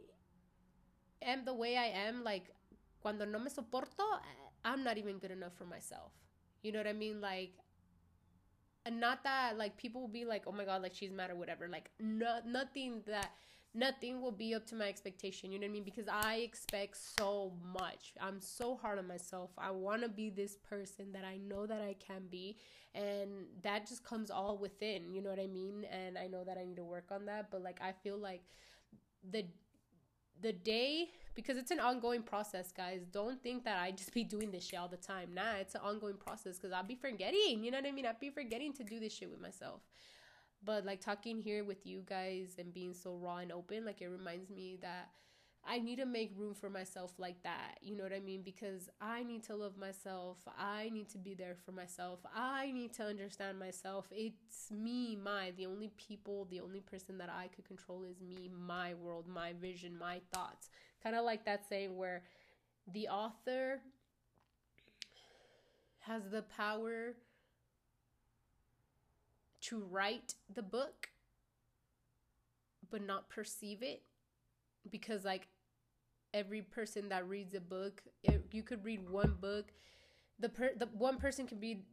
am 1.21 1.45
the 1.45 1.53
way 1.53 1.77
I 1.77 2.09
am, 2.09 2.25
like 2.25 2.45
cuando 3.03 3.27
no 3.27 3.39
me 3.39 3.51
soporto, 3.51 4.19
I'm 4.65 4.83
not 4.83 4.97
even 4.97 5.19
good 5.19 5.31
enough 5.31 5.53
for 5.59 5.67
myself. 5.67 6.13
You 6.63 6.73
know 6.73 6.79
what 6.79 6.89
I 6.89 6.95
mean? 6.95 7.21
Like 7.21 7.53
and 8.87 8.99
not 8.99 9.23
that 9.25 9.59
like 9.59 9.77
people 9.77 10.01
will 10.01 10.09
be 10.09 10.25
like, 10.25 10.45
"Oh 10.47 10.53
my 10.53 10.65
god, 10.65 10.81
like 10.81 10.95
she's 10.95 11.13
mad 11.13 11.31
or 11.31 11.37
whatever." 11.37 11.69
Like 11.69 11.91
no 12.01 12.41
nothing 12.47 13.03
that 13.07 13.33
nothing 13.75 14.21
will 14.21 14.33
be 14.33 14.55
up 14.55 14.67
to 14.67 14.75
my 14.75 14.89
expectation. 14.89 15.53
You 15.53 15.59
know 15.59 15.67
what 15.67 15.71
I 15.71 15.75
mean? 15.75 15.85
Because 15.85 16.09
I 16.09 16.37
expect 16.37 16.97
so 16.97 17.53
much. 17.73 18.15
I'm 18.21 18.41
so 18.41 18.77
hard 18.77 18.99
on 18.99 19.07
myself. 19.07 19.51
I 19.59 19.71
want 19.71 20.03
to 20.03 20.09
be 20.09 20.31
this 20.31 20.57
person 20.57 21.13
that 21.13 21.25
I 21.25 21.37
know 21.37 21.67
that 21.67 21.81
I 21.81 21.95
can 22.05 22.23
be. 22.31 22.57
And 22.95 23.47
that 23.63 23.87
just 23.87 24.05
comes 24.05 24.31
all 24.31 24.59
within. 24.59 25.13
You 25.13 25.23
know 25.23 25.31
what 25.31 25.39
I 25.39 25.47
mean? 25.47 25.85
And 25.91 26.19
I 26.19 26.27
know 26.27 26.43
that 26.45 26.59
I 26.59 26.65
need 26.65 26.77
to 26.77 26.85
work 26.85 27.11
on 27.13 27.27
that. 27.27 27.51
But 27.51 27.63
like, 27.63 27.81
I 27.81 27.93
feel 27.93 28.19
like 28.19 28.43
the 29.31 29.45
the 30.43 30.53
day 30.53 31.11
because 31.35 31.59
it's 31.59 31.71
an 31.71 31.81
ongoing 31.81 32.23
process 32.23 32.73
guys 32.73 33.03
don't 33.13 33.43
think 33.43 33.63
that 33.63 33.79
i 33.79 33.91
just 33.91 34.15
be 34.15 34.25
doing 34.25 34.51
this 34.51 34.65
shit 34.65 34.79
all 34.79 34.89
the 34.89 34.97
time 34.97 35.29
nah 35.35 35.57
it's 35.61 35.75
an 35.75 35.81
ongoing 35.85 36.17
process 36.17 36.57
because 36.57 36.73
i'll 36.73 36.83
be 36.83 36.95
forgetting 36.95 37.63
you 37.63 37.71
know 37.71 37.77
what 37.77 37.87
i 37.87 37.91
mean 37.91 38.07
i'll 38.07 38.17
be 38.19 38.31
forgetting 38.31 38.73
to 38.73 38.83
do 38.83 38.99
this 38.99 39.13
shit 39.13 39.31
with 39.31 39.41
myself 39.41 39.83
but 40.65 40.85
like 40.85 41.01
talking 41.01 41.41
here 41.41 41.65
with 41.65 41.87
you 41.87 42.03
guys 42.07 42.57
and 42.59 42.73
being 42.73 42.95
so 42.95 43.17
raw 43.17 43.39
and 43.39 43.53
open 43.53 43.85
like 43.85 44.01
it 44.01 44.09
reminds 44.09 44.51
me 44.51 44.79
that 44.83 45.11
I 45.67 45.79
need 45.79 45.97
to 45.97 46.07
make 46.07 46.33
room 46.37 46.55
for 46.55 46.71
myself 46.71 47.13
like 47.19 47.43
that. 47.43 47.77
You 47.83 47.97
know 47.97 48.03
what 48.03 48.13
I 48.13 48.21
mean? 48.21 48.43
Because 48.43 48.89
I 49.01 49.23
need 49.23 49.45
to 49.45 49.57
love 49.57 49.77
myself. 49.77 50.39
I 50.59 50.91
need 50.93 51.11
to 51.11 51.19
be 51.19 51.35
there 51.35 51.55
for 51.67 51.73
myself. 51.73 52.21
I 52.35 52.73
need 52.73 52.95
to 52.95 53.05
understand 53.05 53.59
myself. 53.59 54.07
It's 54.11 54.71
me, 54.71 55.17
my. 55.23 55.53
The 55.57 55.67
only 55.67 55.93
people, 55.99 56.47
the 56.51 56.61
only 56.61 56.81
person 56.81 57.19
that 57.19 57.29
I 57.29 57.49
could 57.49 57.67
control 57.67 58.05
is 58.05 58.21
me, 58.23 58.51
my 58.59 58.95
world, 58.95 59.27
my 59.29 59.53
vision, 59.53 59.99
my 59.99 60.21
thoughts. 60.33 60.71
Kind 61.03 61.15
of 61.15 61.25
like 61.25 61.45
that 61.45 61.69
saying 61.69 61.97
where 61.97 62.23
the 62.93 63.09
author 63.09 63.81
has 66.01 66.23
the 66.31 66.43
power 66.43 67.15
to 69.63 69.81
write 69.91 70.35
the 70.53 70.63
book 70.63 71.11
but 72.91 73.07
not 73.07 73.29
perceive 73.29 73.83
it 73.83 74.03
because 74.91 75.25
like 75.25 75.49
every 76.33 76.63
person 76.63 77.09
that 77.09 77.29
reads 77.29 77.55
a 77.55 77.61
book 77.61 78.03
it, 78.23 78.45
you 78.53 78.63
could 78.63 78.85
read 78.85 79.09
one 79.09 79.37
book 79.41 79.73
the 80.39 80.49
per 80.49 80.71
the 80.77 80.87
one 80.87 81.19
person 81.19 81.47
could 81.47 81.61
be 81.61 81.85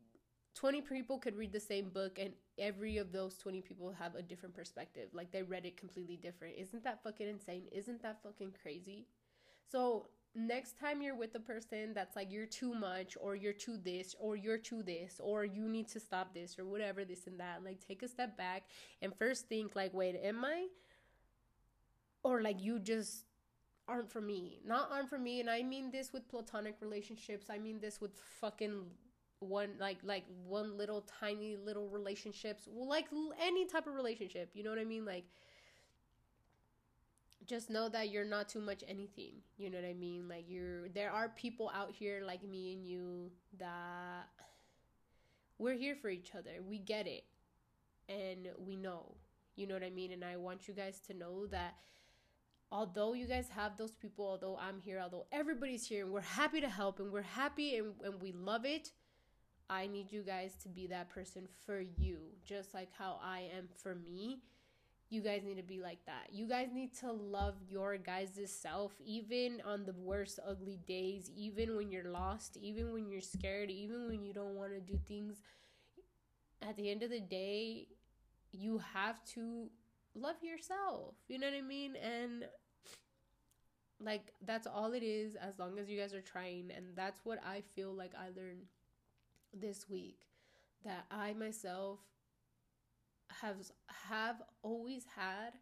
20 0.56 0.82
people 0.82 1.20
could 1.20 1.36
read 1.36 1.54
the 1.54 1.60
same 1.60 1.90
book 1.90 2.18
and 2.18 2.32
every 2.58 2.98
of 2.98 3.12
those 3.12 3.38
20 3.38 3.62
people 3.62 3.94
have 3.94 4.16
a 4.16 4.24
different 4.24 4.56
perspective. 4.56 5.10
Like 5.14 5.32
they 5.32 5.44
read 5.44 5.66
it 5.66 5.78
completely 5.78 6.18
different. 6.18 6.56
Isn't 6.58 6.84
that 6.84 7.04
fucking 7.04 7.28
insane? 7.28 7.66
Isn't 7.72 8.02
that 8.02 8.18
fucking 8.24 8.54
crazy? 8.64 9.06
So 9.72 10.08
next 10.38 10.78
time 10.78 11.02
you're 11.02 11.16
with 11.16 11.34
a 11.34 11.40
person 11.40 11.94
that's 11.96 12.16
like 12.16 12.32
you're 12.32 12.46
too 12.46 12.74
much 12.74 13.18
or 13.20 13.36
you're 13.36 13.52
too 13.52 13.78
this 13.84 14.16
or 14.20 14.36
you're 14.36 14.58
too 14.58 14.84
this 14.84 15.20
or 15.20 15.44
you 15.44 15.68
need 15.68 15.88
to 15.88 16.00
stop 16.00 16.34
this 16.34 16.60
or 16.60 16.66
whatever 16.66 17.04
this 17.04 17.26
and 17.26 17.40
that 17.40 17.64
like 17.66 17.80
take 17.86 18.04
a 18.04 18.08
step 18.08 18.38
back 18.38 18.64
and 19.02 19.16
first 19.16 19.50
think 19.50 19.76
like 19.76 19.94
wait 19.94 20.16
am 20.24 20.46
i? 20.46 20.68
Or 22.24 22.42
like 22.42 22.62
you 22.62 22.78
just 22.78 23.26
aren't 23.88 24.12
for 24.12 24.22
me. 24.22 24.60
Not 24.66 24.92
aren't 24.92 25.10
for 25.10 25.18
me 25.18 25.40
and 25.40 25.50
i 25.50 25.64
mean 25.64 25.90
this 25.92 26.14
with 26.14 26.30
platonic 26.30 26.76
relationships. 26.82 27.48
I 27.50 27.58
mean 27.58 27.80
this 27.80 28.00
with 28.00 28.12
fucking 28.40 28.84
one 29.40 29.70
like 29.80 29.98
like 30.04 30.26
one 30.48 30.78
little 30.78 31.04
tiny 31.20 31.58
little 31.58 31.90
relationships. 31.90 32.68
Like 32.72 33.08
any 33.42 33.66
type 33.66 33.88
of 33.88 33.96
relationship 33.96 34.52
you 34.54 34.64
know 34.64 34.70
what 34.70 34.80
i 34.80 34.86
mean? 34.86 35.04
Like 35.04 35.26
just 37.48 37.70
know 37.70 37.88
that 37.90 38.10
you're 38.10 38.26
not 38.26 38.50
too 38.50 38.60
much 38.60 38.84
anything. 38.88 39.34
You 39.58 39.70
know 39.70 39.78
what 39.78 39.88
I 39.88 39.94
mean? 39.94 40.28
Like 40.28 40.46
you're 40.48 40.90
there 40.90 41.12
are 41.12 41.30
people 41.30 41.72
out 41.74 41.92
here 41.92 42.22
like 42.26 42.44
me 42.44 42.74
and 42.74 42.86
you 42.86 43.32
that 43.58 44.28
we're 45.58 45.78
here 45.78 45.96
for 45.96 46.10
each 46.10 46.36
other. 46.36 46.62
We 46.68 46.80
get 46.80 47.08
it. 47.08 47.24
And 48.10 48.50
we 48.58 48.76
know. 48.76 49.16
You 49.56 49.68
know 49.68 49.74
what 49.74 49.84
I 49.84 49.90
mean? 49.90 50.12
And 50.12 50.24
I 50.24 50.38
want 50.38 50.68
you 50.68 50.74
guys 50.74 51.00
to 51.08 51.14
know 51.14 51.48
that 51.48 51.76
although 52.72 53.14
you 53.14 53.26
guys 53.26 53.50
have 53.50 53.78
those 53.78 53.96
people, 53.96 54.26
although 54.26 54.58
I'm 54.62 54.80
here, 54.80 55.00
although 55.02 55.26
everybody's 55.32 55.88
here 55.88 56.06
and 56.06 56.14
we're 56.14 56.22
happy 56.22 56.62
to 56.62 56.70
help 56.70 57.00
and 57.00 57.12
we're 57.12 57.22
happy 57.22 57.78
and, 57.78 57.94
and 58.04 58.22
we 58.22 58.32
love 58.34 58.66
it, 58.66 58.92
I 59.70 59.88
need 59.88 60.12
you 60.12 60.22
guys 60.22 60.56
to 60.64 60.70
be 60.70 60.88
that 60.88 61.10
person 61.10 61.48
for 61.66 61.82
you, 61.82 62.20
just 62.46 62.74
like 62.74 62.90
how 62.98 63.20
I 63.22 63.50
am 63.58 63.68
for 63.76 63.96
me 63.96 64.40
you 65.10 65.22
guys 65.22 65.42
need 65.46 65.56
to 65.56 65.64
be 65.64 65.80
like 65.80 66.06
that. 66.06 66.30
You 66.32 66.48
guys 66.48 66.68
need 66.74 66.94
to 67.00 67.12
love 67.12 67.56
your 67.70 67.98
guys' 67.98 68.40
self, 68.48 68.92
even 69.06 69.62
on 69.66 69.86
the 69.86 69.94
worst, 69.94 70.40
ugly 70.46 70.80
days, 70.86 71.32
even 71.36 71.78
when 71.78 71.92
you're 71.92 72.12
lost, 72.12 72.58
even 72.58 72.92
when 72.92 73.10
you're 73.10 73.22
scared, 73.22 73.72
even 73.72 74.08
when 74.08 74.26
you 74.26 74.34
don't 74.34 74.56
want 74.56 74.74
to 74.74 74.80
do 74.82 75.00
things. 75.08 75.42
At 76.62 76.76
the 76.76 76.92
end 76.92 77.04
of 77.04 77.10
the 77.10 77.22
day, 77.22 77.88
you 78.52 78.82
have 78.94 79.24
to 79.36 79.70
love 80.14 80.44
yourself. 80.44 81.16
You 81.30 81.40
know 81.40 81.48
what 81.48 81.58
I 81.58 81.62
mean? 81.62 81.96
And 81.96 82.46
like, 84.02 84.34
that's 84.46 84.68
all 84.68 84.92
it 84.92 85.04
is 85.04 85.36
as 85.36 85.58
long 85.58 85.80
as 85.80 85.90
you 85.90 85.98
guys 86.00 86.14
are 86.14 86.22
trying. 86.22 86.72
And 86.76 86.88
that's 86.96 87.22
what 87.24 87.40
I 87.46 87.62
feel 87.76 87.94
like 87.94 88.12
I 88.14 88.28
learned 88.38 88.66
this 89.54 89.90
week 89.90 90.20
that 90.84 91.06
I 91.10 91.34
myself 91.34 92.00
have 93.42 93.72
have 94.10 94.42
always 94.64 95.04
had 95.16 95.54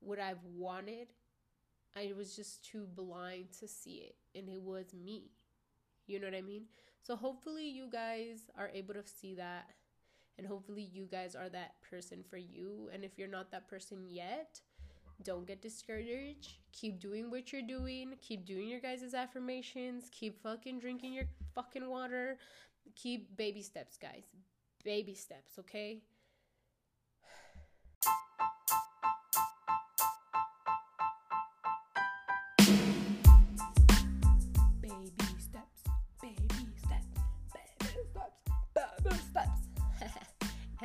what 0.00 0.18
I've 0.18 0.44
wanted. 0.44 1.08
I 1.96 2.12
was 2.16 2.36
just 2.36 2.64
too 2.64 2.86
blind 2.94 3.52
to 3.58 3.68
see 3.68 4.06
it, 4.08 4.16
and 4.38 4.48
it 4.48 4.62
was 4.62 4.94
me. 4.94 5.32
You 6.06 6.20
know 6.20 6.26
what 6.26 6.36
I 6.36 6.42
mean? 6.42 6.64
So 7.02 7.16
hopefully 7.16 7.68
you 7.68 7.88
guys 7.90 8.50
are 8.56 8.70
able 8.72 8.94
to 8.94 9.02
see 9.04 9.34
that, 9.34 9.70
and 10.38 10.46
hopefully 10.46 10.88
you 10.92 11.08
guys 11.10 11.34
are 11.34 11.48
that 11.48 11.74
person 11.88 12.24
for 12.28 12.36
you. 12.36 12.90
And 12.92 13.04
if 13.04 13.18
you're 13.18 13.28
not 13.28 13.50
that 13.50 13.68
person 13.68 14.04
yet, 14.08 14.60
don't 15.22 15.46
get 15.46 15.60
discouraged. 15.60 16.58
Keep 16.72 17.00
doing 17.00 17.30
what 17.30 17.52
you're 17.52 17.62
doing. 17.62 18.14
Keep 18.20 18.46
doing 18.46 18.68
your 18.68 18.80
guys' 18.80 19.14
affirmations. 19.14 20.08
Keep 20.12 20.42
fucking 20.42 20.78
drinking 20.78 21.12
your 21.12 21.26
fucking 21.54 21.88
water. 21.88 22.38
Keep 22.96 23.36
baby 23.36 23.62
steps, 23.62 23.96
guys. 23.96 24.24
Baby 24.84 25.14
steps, 25.14 25.58
okay? 25.58 26.02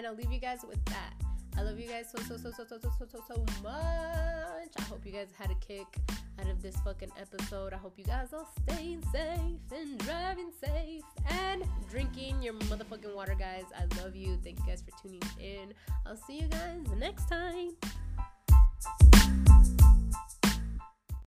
And 0.06 0.12
I'll 0.12 0.18
leave 0.18 0.32
you 0.32 0.40
guys 0.40 0.60
with 0.68 0.84
that. 0.86 1.14
I 1.58 1.64
love 1.64 1.80
you 1.80 1.88
guys 1.88 2.12
so 2.12 2.22
so 2.24 2.38
so 2.38 2.52
so 2.52 2.64
so 2.70 2.78
so 2.80 2.92
so 3.00 3.06
so 3.12 3.24
so 3.28 3.46
much. 3.64 4.70
I 4.78 4.82
hope 4.88 5.06
you 5.06 5.12
guys 5.12 5.30
had 5.38 5.50
a 5.50 5.56
kick 5.56 5.88
out 6.40 6.48
of 6.48 6.62
this 6.62 6.76
fucking 6.84 7.12
episode. 7.20 7.74
I 7.74 7.78
hope 7.78 7.94
you 7.98 8.04
guys 8.04 8.34
all 8.34 8.48
staying 8.62 9.04
safe 9.12 9.60
and 9.74 9.98
driving 10.00 10.52
safe 10.64 11.04
and 11.30 11.64
drinking 11.90 12.44
your 12.44 12.54
motherfucking 12.54 13.16
water, 13.16 13.36
guys. 13.36 13.64
I 13.76 13.86
love 14.04 14.16
you. 14.16 14.38
Thank 14.44 14.60
you 14.60 14.66
guys 14.68 14.84
for 14.84 14.92
tuning 15.02 15.22
in. 15.40 15.74
I'll 16.06 16.18
see 16.18 16.40
you 16.40 16.48
guys 16.50 16.86
next 16.98 17.28
time. 17.28 17.72